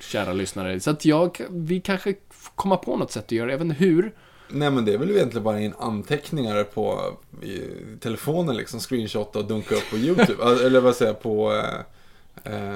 kära 0.00 0.32
lyssnare. 0.32 0.80
Så 0.80 0.90
att 0.90 1.04
jag, 1.04 1.40
vi 1.50 1.80
kanske 1.80 2.14
komma 2.54 2.76
på 2.76 2.96
något 2.96 3.12
sätt 3.12 3.24
att 3.24 3.32
göra, 3.32 3.52
även 3.52 3.70
hur. 3.70 4.14
Nej 4.48 4.70
men 4.70 4.84
det 4.84 4.94
är 4.94 4.98
väl 4.98 5.10
egentligen 5.10 5.44
bara 5.44 5.60
in 5.60 5.74
anteckningar 5.78 6.64
på 6.64 7.00
telefonen 8.00 8.56
liksom, 8.56 8.80
screenshotta 8.80 9.38
och 9.38 9.44
dunka 9.44 9.74
upp 9.74 9.90
på 9.90 9.96
YouTube. 9.96 10.44
Eller 10.66 10.80
vad 10.80 10.96
säger 10.96 11.12
jag, 11.12 11.22
på... 11.22 11.52
Eh, 11.52 11.80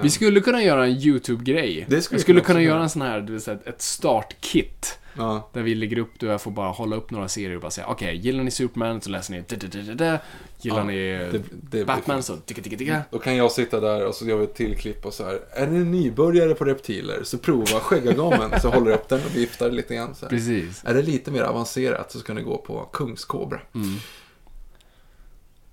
Vi 0.03 0.11
skulle 0.11 0.41
kunna 0.41 0.63
göra 0.63 0.87
en 0.87 0.93
YouTube-grej. 0.93 1.85
Skulle 1.85 1.99
vi 2.17 2.23
skulle 2.23 2.41
också 2.41 2.47
kunna 2.47 2.63
göra 2.63 2.83
en 2.83 2.91
sån 2.91 3.03
här, 3.03 3.21
du 3.21 3.33
vet, 3.33 3.49
ett 3.67 3.83
startkit. 3.83 4.99
ja, 5.17 5.51
Där 5.53 5.63
vi 5.63 5.75
lägger 5.75 5.99
upp, 5.99 6.23
jag 6.23 6.41
får 6.43 6.51
bara 6.51 6.69
hålla 6.71 6.97
upp 6.97 7.11
några 7.11 7.29
serier 7.29 7.55
och 7.55 7.61
bara 7.63 7.71
säga 7.71 7.87
okej, 7.87 8.17
gillar 8.17 8.45
ni 8.45 8.51
Superman 8.51 9.01
så 9.01 9.11
läser 9.11 9.33
ni 9.33 9.45
da, 9.49 9.57
da, 9.57 9.95
da. 9.95 10.19
Gillar 10.61 10.79
Ja, 10.79 10.85
ni 10.85 10.95
det- 11.33 11.43
det 11.71 11.85
Batman 11.85 12.23
så 12.23 12.37
ticka, 12.37 12.63
ticka, 12.63 12.77
ticka. 12.77 13.03
Då 13.11 13.19
kan 13.19 13.37
jag 13.37 13.53
sitta 13.53 13.81
där 13.81 14.07
och 14.07 14.15
så 14.15 14.27
gör 14.27 14.37
vi 14.37 14.45
ett 14.45 14.55
till 14.55 14.77
klipp 14.77 15.07
och 15.07 15.15
så 15.15 15.25
här. 15.25 15.41
Är 15.53 15.67
ni 15.67 15.85
nybörjare 15.85 16.55
på 16.55 16.65
reptiler 16.65 17.23
så 17.23 17.39
prova 17.39 17.81
skäggagamen. 17.81 18.61
så 18.61 18.69
håller 18.71 18.91
jag 18.91 18.99
upp 19.01 19.09
den 19.09 19.21
och 19.25 19.37
viftar 19.37 19.71
lite 19.71 19.95
grann. 19.95 20.15
Så 20.15 20.25
här. 20.27 20.31
Precis. 20.31 20.83
Är 20.85 20.95
det 20.95 21.03
lite 21.03 21.31
mer 21.31 21.43
avancerat 21.43 22.13
så 22.13 22.19
ska 22.19 22.35
ni 22.35 22.43
gå 22.43 22.57
på 22.59 22.89
kungskobra. 22.93 23.61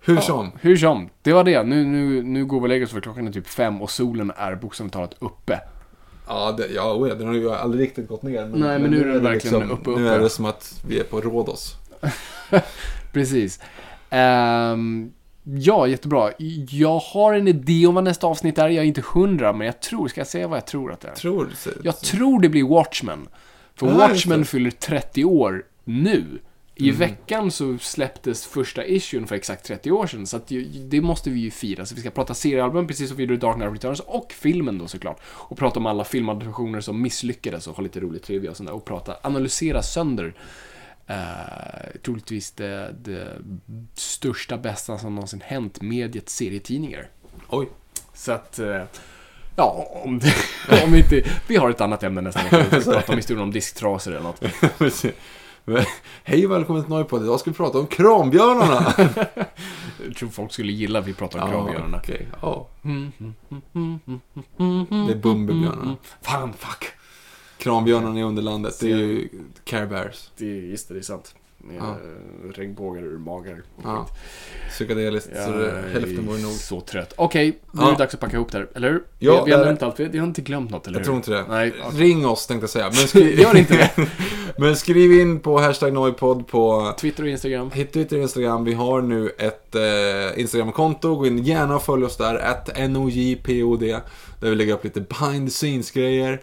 Hur 0.05 0.17
som. 0.17 0.51
Hur 0.61 0.77
som, 0.77 1.09
det 1.21 1.34
var 1.34 1.43
det. 1.43 1.63
Nu, 1.63 1.85
nu, 1.85 2.23
nu 2.23 2.45
går 2.45 2.59
vi 2.59 2.63
och 2.63 2.69
lägger 2.69 2.85
oss 2.85 2.91
för 2.91 3.01
klockan 3.01 3.27
är 3.27 3.31
typ 3.31 3.47
fem 3.47 3.81
och 3.81 3.91
solen 3.91 4.31
är 4.38 4.55
bokstavligt 4.55 4.93
talat 4.93 5.15
uppe. 5.19 5.59
Ja, 6.27 6.51
det, 6.51 6.67
ja 6.67 6.93
oh 6.93 7.09
ja, 7.09 7.15
den 7.15 7.27
har 7.27 7.34
ju 7.34 7.51
aldrig 7.51 7.84
riktigt 7.84 8.07
gått 8.07 8.23
ner. 8.23 8.45
Men, 8.45 8.59
Nej, 8.59 8.80
men 8.80 8.91
nu 8.91 9.01
är 9.01 9.05
den 9.13 9.23
verkligen 9.23 9.59
liksom, 9.59 9.71
uppe, 9.71 9.89
Nu 9.89 10.05
uppe. 10.05 10.15
är 10.15 10.19
det 10.19 10.30
som 10.30 10.45
att 10.45 10.81
vi 10.88 10.99
är 10.99 11.03
på 11.03 11.21
Rhodos. 11.21 11.75
Precis. 13.13 13.59
Ehm, 14.09 15.11
ja, 15.43 15.88
jättebra. 15.88 16.31
Jag 16.69 16.99
har 16.99 17.34
en 17.34 17.47
idé 17.47 17.88
om 17.88 17.95
vad 17.95 18.03
nästa 18.03 18.27
avsnitt 18.27 18.57
är. 18.57 18.69
Jag 18.69 18.84
är 18.84 18.88
inte 18.88 19.03
hundra, 19.13 19.53
men 19.53 19.67
jag 19.67 19.80
tror, 19.80 20.07
ska 20.07 20.19
jag 20.19 20.27
säga 20.27 20.47
vad 20.47 20.57
jag 20.57 20.67
tror 20.67 20.91
att 20.91 21.01
det 21.01 21.07
är? 21.07 21.13
Tror? 21.13 21.49
Jag 21.84 21.99
tror 21.99 22.41
det 22.41 22.49
blir 22.49 22.63
Watchmen. 22.63 23.27
För 23.75 23.88
Ja, 23.88 23.93
Watchmen 23.93 24.45
fyller 24.45 24.71
30 24.71 25.25
år 25.25 25.63
nu. 25.84 26.23
I 26.75 26.83
Mm. 26.89 26.99
veckan 26.99 27.51
så 27.51 27.77
släpptes 27.77 28.45
första 28.45 28.85
issuen 28.85 29.27
för 29.27 29.35
exakt 29.35 29.65
30 29.65 29.91
år 29.91 30.07
sedan, 30.07 30.27
så 30.27 30.41
ju- 30.47 30.63
det 30.63 31.01
måste 31.01 31.29
vi 31.29 31.39
ju 31.39 31.51
fira. 31.51 31.85
Så 31.85 31.95
vi 31.95 32.01
ska 32.01 32.09
prata 32.09 32.33
seriealbum, 32.33 32.87
precis 32.87 33.07
som 33.07 33.17
vi 33.17 33.23
gjorde 33.23 33.37
Dark 33.37 33.55
Knight 33.55 33.71
Returns, 33.73 33.99
och 33.99 34.31
filmen 34.31 34.77
då 34.77 34.87
såklart. 34.87 35.21
Och 35.25 35.57
prata 35.57 35.79
om 35.79 35.85
alla 35.85 36.03
filmadaptioner 36.03 36.81
som 36.81 37.01
misslyckades 37.01 37.67
och 37.67 37.75
ha 37.75 37.83
lite 37.83 37.99
roligt 37.99 38.23
trivia 38.23 38.51
och 38.51 38.57
sånt 38.57 38.67
där. 38.69 38.75
Och 38.75 38.85
prata, 38.85 39.17
analysera 39.23 39.81
sönder 39.81 40.33
Uh, 41.09 41.99
troligtvis 42.05 42.51
det, 42.51 42.95
det 43.03 43.27
största, 43.95 44.57
bästa 44.57 44.97
som 44.97 45.15
någonsin 45.15 45.41
hänt 45.45 45.81
mediet 45.81 46.29
serietidningar. 46.29 47.09
Oj. 47.49 47.67
Så 48.13 48.31
att, 48.31 48.59
eh, 48.59 48.81
ja, 49.55 49.87
om, 50.03 50.19
det, 50.19 50.33
om 50.83 50.95
inte... 50.95 51.23
Vi 51.47 51.55
har 51.55 51.69
ett 51.69 51.81
annat 51.81 52.03
ämne 52.03 52.21
nästa 52.21 52.43
vecka. 52.43 52.65
Vi 52.71 52.81
ska 52.81 52.91
prata 52.91 53.11
om 53.11 53.17
historien 53.17 53.43
om 53.43 53.51
disktrasor 53.51 54.11
eller 54.11 54.23
något. 54.23 54.43
Hej 56.23 56.45
och 56.45 56.52
välkommen 56.52 56.84
till 56.84 56.90
Noipod. 56.91 57.23
Idag 57.23 57.40
ska 57.40 57.52
vi 57.52 57.57
prata 57.57 57.80
om 57.80 57.88
krambjörnarna. 57.88 58.94
Jag 60.06 60.15
tror 60.15 60.30
folk 60.30 60.53
skulle 60.53 60.72
gilla 60.72 60.99
att 60.99 61.07
vi 61.07 61.14
pratar 61.14 61.41
om 61.41 61.49
krambjörnarna. 61.52 61.98
okej. 61.98 62.27
Ja. 62.41 62.68
Det 62.81 62.90
är 65.14 65.22
Bumbibjörnarna. 65.22 65.95
Fan, 66.22 66.53
fuck. 66.53 66.85
Krambjörnarna 67.57 68.19
i 68.19 68.23
underlandet. 68.23 68.80
Det 68.80 68.91
är 68.91 68.98
ju 68.98 69.30
Care 69.64 69.85
Bears. 69.88 70.30
Det 70.38 70.45
är, 70.45 70.61
just 70.61 70.88
det, 70.88 70.94
det 70.94 70.99
är 70.99 71.03
sant. 71.03 71.35
Ja. 71.69 71.76
ja. 71.80 71.95
regnbågar 72.56 73.02
ur 73.03 73.18
magar. 73.18 73.61
Ja. 73.84 74.07
Psykedeliskt. 74.69 75.30
så 75.45 75.52
det, 75.52 75.69
är 75.72 75.90
hälften 75.94 76.26
vore 76.27 76.41
nog. 76.41 76.52
så 76.52 76.81
trött. 76.81 77.14
Okej, 77.18 77.60
nu 77.72 77.81
är 77.81 77.85
Ja. 77.85 77.91
det 77.91 77.98
dags 77.98 78.14
att 78.14 78.19
packa 78.19 78.35
ihop 78.38 78.52
det 78.52 78.57
här, 78.57 78.68
eller 78.76 78.90
hur? 78.90 79.03
Ja, 79.19 79.44
vi, 79.44 79.49
vi 79.49 79.56
har 79.56 79.61
är- 79.61 79.65
nämnt 79.65 79.84
allt, 79.84 79.99
vi, 79.99 80.06
vi 80.06 80.18
har 80.18 80.27
inte 80.27 80.41
glömt 80.41 80.72
något, 80.72 80.88
eller 80.88 80.95
Jag 80.95 80.99
hur? 80.99 81.06
tror 81.06 81.15
inte 81.18 81.31
det. 81.31 81.45
Nej, 81.49 81.73
okej. 81.88 81.99
Ring 82.02 82.27
oss 82.27 82.48
tänkte 82.48 82.64
jag 82.64 82.69
säga. 82.69 82.85
Men 82.85 82.94
skriv, 83.07 83.40
Gör 83.40 83.57
inte 83.57 83.73
det. 83.77 84.07
men 84.57 84.76
skriv 84.76 85.11
in 85.22 85.40
på 85.40 85.60
hashtag 85.60 85.94
Noipod 85.94 86.48
på 86.48 86.94
Twitter 86.99 87.23
och 87.23 87.30
Instagram. 87.30 87.69
Twitter 87.72 88.15
och 88.18 88.22
Instagram. 88.22 88.64
Vi 88.65 88.73
har 88.73 89.02
nu 89.02 89.30
ett 89.38 89.76
eh, 89.76 90.40
Instagram-konto. 90.41 91.15
Gå 91.15 91.27
in 91.27 91.38
gärna 91.44 91.76
och 91.76 91.84
följ 91.84 92.06
oss 92.06 92.18
där. 92.18 92.35
Att 92.35 92.69
NOJPOD. 92.90 93.80
Där 94.40 94.49
vi 94.49 94.56
lägger 94.56 94.73
upp 94.73 94.84
lite 94.84 95.02
behind 95.02 95.48
the 95.48 95.52
scenes-grejer. 95.53 96.41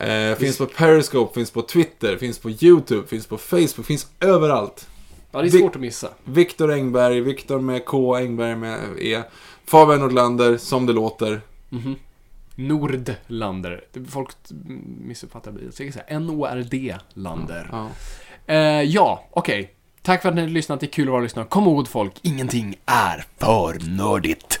Eh, 0.00 0.34
finns 0.38 0.58
på 0.58 0.66
Periscope, 0.66 1.34
finns 1.34 1.50
på 1.50 1.62
Twitter, 1.62 2.16
finns 2.16 2.38
på 2.38 2.50
YouTube, 2.50 3.06
finns 3.06 3.26
på 3.26 3.38
Facebook, 3.38 3.86
finns 3.86 4.06
överallt. 4.20 4.88
Ja, 5.30 5.42
det 5.42 5.48
är 5.48 5.50
Vi- 5.50 5.58
svårt 5.58 5.74
att 5.74 5.80
missa. 5.80 6.08
Viktor 6.24 6.72
Engberg, 6.72 7.20
Viktor 7.20 7.60
med 7.60 7.84
K, 7.84 8.14
Engberg 8.16 8.56
med 8.56 8.78
E. 8.98 9.22
Fabian 9.66 10.00
Nordlander, 10.00 10.56
som 10.56 10.86
det 10.86 10.92
låter. 10.92 11.40
Nordlander. 12.54 13.84
Det- 13.92 14.04
Folk 14.04 14.30
missuppfattar 15.00 15.52
det. 15.52 15.64
Jag 15.64 15.74
säger 15.74 15.92
så 15.92 15.98
här, 16.06 16.16
N-O-R-D-lander. 16.16 17.68
Ja. 17.72 17.88
Eh, 18.46 18.82
ja, 18.82 19.24
okej. 19.30 19.72
Tack 20.02 20.22
för 20.22 20.28
att 20.28 20.34
ni 20.34 20.40
har 20.40 20.48
lyssnat. 20.48 20.80
Det 20.80 20.86
är 20.86 20.90
kul 20.90 21.08
att 21.08 21.12
vara 21.12 21.22
lyssnare. 21.22 21.46
Kom 21.46 21.64
ihåg 21.64 21.88
folk, 21.88 22.12
ingenting 22.22 22.74
är 22.86 23.24
för 23.38 23.88
nördigt. 23.96 24.60